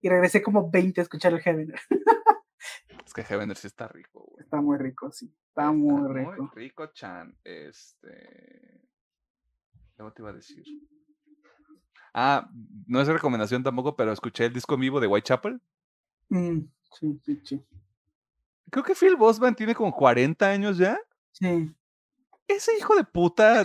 y 0.00 0.08
regresé 0.08 0.42
como 0.42 0.70
20 0.70 1.00
a 1.00 1.02
escuchar 1.02 1.32
el 1.32 1.40
Heavener. 1.40 1.80
es 3.06 3.12
que 3.12 3.24
Heavener 3.24 3.56
sí 3.56 3.66
está 3.66 3.88
rico, 3.88 4.34
Está 4.38 4.60
muy 4.60 4.78
rico, 4.78 5.10
sí. 5.10 5.32
Está, 5.48 5.72
muy 5.72 6.12
rico. 6.12 6.34
Muy 6.38 6.50
rico, 6.54 6.86
Chan. 6.88 7.36
Este. 7.42 8.78
¿Qué 9.96 10.04
te 10.14 10.22
iba 10.22 10.30
a 10.30 10.34
decir? 10.34 10.64
Ah, 12.14 12.48
no 12.86 13.00
es 13.00 13.08
recomendación 13.08 13.62
tampoco, 13.62 13.96
pero 13.96 14.12
escuché 14.12 14.46
el 14.46 14.52
disco 14.52 14.74
en 14.74 14.80
vivo 14.80 15.00
de 15.00 15.08
Whitechapel. 15.08 15.60
Mm, 16.28 16.60
sí, 16.98 17.20
sí, 17.24 17.40
sí. 17.44 17.64
Creo 18.70 18.84
que 18.84 18.94
Phil 18.94 19.16
Bosman 19.16 19.54
tiene 19.54 19.74
como 19.74 19.92
40 19.92 20.48
años 20.48 20.78
ya. 20.78 20.98
Sí. 21.32 21.74
Ese 22.46 22.76
hijo 22.76 22.94
de 22.94 23.04
puta. 23.04 23.64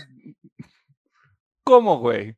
¿Cómo, 1.63 1.99
güey? 1.99 2.37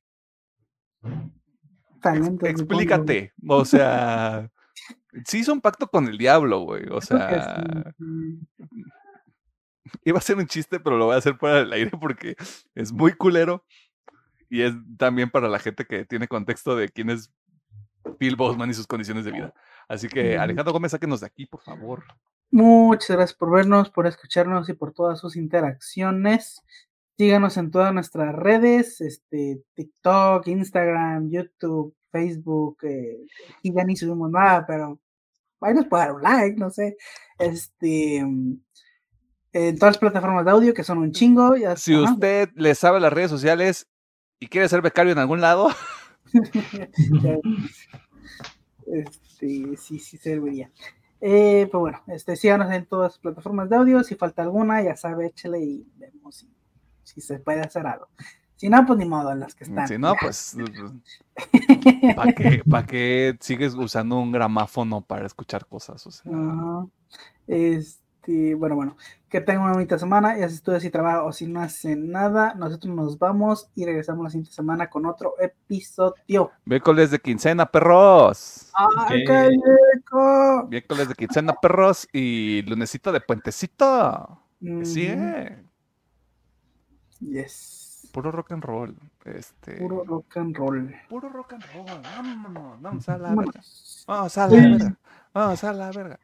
Supongo. 2.13 2.45
Explícate. 2.45 3.33
O 3.47 3.65
sea, 3.65 4.51
sí 5.25 5.39
hizo 5.39 5.53
un 5.53 5.61
pacto 5.61 5.87
con 5.87 6.07
el 6.07 6.17
diablo, 6.17 6.59
güey. 6.61 6.83
O 6.91 7.01
sea, 7.01 7.93
iba 10.03 10.17
a 10.17 10.21
ser 10.21 10.37
un 10.37 10.47
chiste, 10.47 10.79
pero 10.79 10.97
lo 10.97 11.05
voy 11.05 11.15
a 11.15 11.19
hacer 11.19 11.37
para 11.37 11.61
el 11.61 11.73
aire 11.73 11.91
porque 11.99 12.35
es 12.73 12.91
muy 12.91 13.13
culero. 13.13 13.65
Y 14.49 14.61
es 14.61 14.73
también 14.97 15.29
para 15.29 15.49
la 15.49 15.59
gente 15.59 15.85
que 15.85 16.05
tiene 16.05 16.27
contexto 16.27 16.75
de 16.75 16.89
quién 16.89 17.09
es 17.09 17.31
Bill 18.19 18.35
Bosman 18.35 18.69
y 18.69 18.73
sus 18.73 18.87
condiciones 18.87 19.25
de 19.25 19.31
vida. 19.31 19.53
Así 19.87 20.07
que. 20.07 20.37
Alejandro 20.37 20.73
Gómez, 20.73 20.91
sáquenos 20.91 21.21
de 21.21 21.27
aquí, 21.27 21.45
por 21.45 21.61
favor. 21.61 22.03
Muchas 22.51 23.17
gracias 23.17 23.37
por 23.37 23.51
vernos, 23.51 23.89
por 23.89 24.07
escucharnos 24.07 24.69
y 24.69 24.73
por 24.73 24.93
todas 24.93 25.19
sus 25.19 25.35
interacciones. 25.35 26.61
Síganos 27.17 27.55
en 27.57 27.71
todas 27.71 27.93
nuestras 27.93 28.35
redes, 28.35 28.99
este, 28.99 29.61
TikTok, 29.73 30.47
Instagram, 30.47 31.29
YouTube, 31.29 31.95
Facebook. 32.11 32.77
Eh, 32.83 33.25
aquí 33.57 33.71
ya 33.73 33.85
ni 33.85 33.95
subimos 33.95 34.29
nada, 34.31 34.65
pero 34.67 34.99
ahí 35.61 35.73
nos 35.73 35.87
puede 35.87 36.03
dar 36.03 36.13
un 36.13 36.21
like, 36.21 36.59
no 36.59 36.69
sé. 36.69 36.97
Este, 37.39 38.21
mm, 38.23 38.59
en 39.53 39.79
todas 39.79 39.95
las 39.95 39.99
plataformas 39.99 40.43
de 40.43 40.51
audio, 40.51 40.73
que 40.73 40.83
son 40.83 40.97
un 40.97 41.13
chingo. 41.13 41.55
Ya, 41.55 41.77
Si 41.77 41.95
usted 41.95 42.49
le 42.55 42.75
sabe 42.75 42.99
las 42.99 43.13
redes 43.13 43.31
sociales 43.31 43.87
y 44.39 44.47
quiere 44.47 44.67
ser 44.67 44.81
becario 44.81 45.13
en 45.13 45.19
algún 45.19 45.39
lado, 45.39 45.69
este, 48.87 49.77
sí, 49.77 49.99
sí 49.99 50.17
serviría. 50.17 50.69
Eh, 51.21 51.69
pues 51.71 51.79
bueno, 51.79 52.03
este, 52.07 52.35
síganos 52.35 52.69
en 52.73 52.85
todas 52.85 53.13
las 53.13 53.19
plataformas 53.19 53.69
de 53.69 53.77
audio. 53.77 54.03
Si 54.03 54.15
falta 54.15 54.41
alguna, 54.41 54.83
ya 54.83 54.97
sabe, 54.97 55.27
échale 55.27 55.61
y 55.61 55.87
vemos 55.95 56.45
si, 57.05 57.21
se 57.21 57.39
puede 57.39 57.61
hacer 57.61 57.87
algo. 57.87 58.07
Si 58.57 58.69
no, 58.69 58.85
pues 58.85 58.99
ni 58.99 59.05
modo, 59.05 59.31
en 59.31 59.41
las 59.41 59.53
que 59.53 59.65
están. 59.65 59.87
si 59.87 59.97
no, 59.97 60.13
pues, 60.19 60.55
¿para 62.15 62.33
qué, 62.33 62.63
pa' 62.69 62.85
qué 62.85 63.37
sigues 63.41 63.73
usando 63.73 64.17
un 64.17 64.31
gramáfono 64.31 65.01
para 65.01 65.25
escuchar 65.25 65.65
cosas? 65.65 66.05
O 66.07 66.11
sea, 66.11 66.31
Ajá. 66.31 66.87
Este, 67.47 68.55
bueno, 68.55 68.75
bueno, 68.75 68.97
que 69.29 69.41
tengan 69.41 69.63
una 69.63 69.73
bonita 69.73 69.99
semana. 69.99 70.37
Ya 70.37 70.47
si 70.47 70.55
estudia, 70.55 70.79
si 70.79 70.89
trabaja 70.89 71.23
o 71.23 71.33
si 71.33 71.47
no 71.47 71.61
hacen 71.61 72.11
nada, 72.11 72.53
nosotros 72.55 72.95
nos 72.95 73.19
vamos 73.19 73.69
y 73.75 73.85
regresamos 73.85 74.23
la 74.23 74.29
siguiente 74.29 74.53
semana 74.53 74.89
con 74.89 75.05
otro 75.05 75.35
episodio. 75.39 76.51
miércoles 76.63 77.11
de 77.11 77.19
quincena, 77.19 77.65
perros. 77.65 78.71
¡Ay, 78.73 79.25
qué 79.25 79.49
rico! 79.93 80.67
Miércoles 80.69 81.09
de 81.09 81.15
quincena, 81.15 81.53
perros. 81.61 82.07
Y 82.13 82.61
lunesito 82.63 83.11
de 83.11 83.19
puentecito. 83.21 84.41
Sí, 84.83 85.07
eh. 85.07 85.64
Yes. 87.27 88.07
Puro 88.11 88.31
rock 88.31 88.51
and 88.51 88.63
roll. 88.63 88.93
Este. 89.25 89.77
Puro 89.77 90.03
rock 90.03 90.37
and 90.37 90.55
roll. 90.57 90.89
puro 91.09 91.29
rock 91.29 91.53
and 91.53 91.63
roll. 91.73 92.01
Vámonos. 92.01 92.81
Vamos 92.81 93.09
a 93.09 93.17
la 93.17 93.35
verga. 93.35 93.61
Vamos 94.07 94.37
a 94.37 94.47
la 94.47 94.55
verga. 94.55 94.97
Vamos 95.33 95.63
a 95.63 95.73
la 95.73 95.91
verga. 95.91 96.19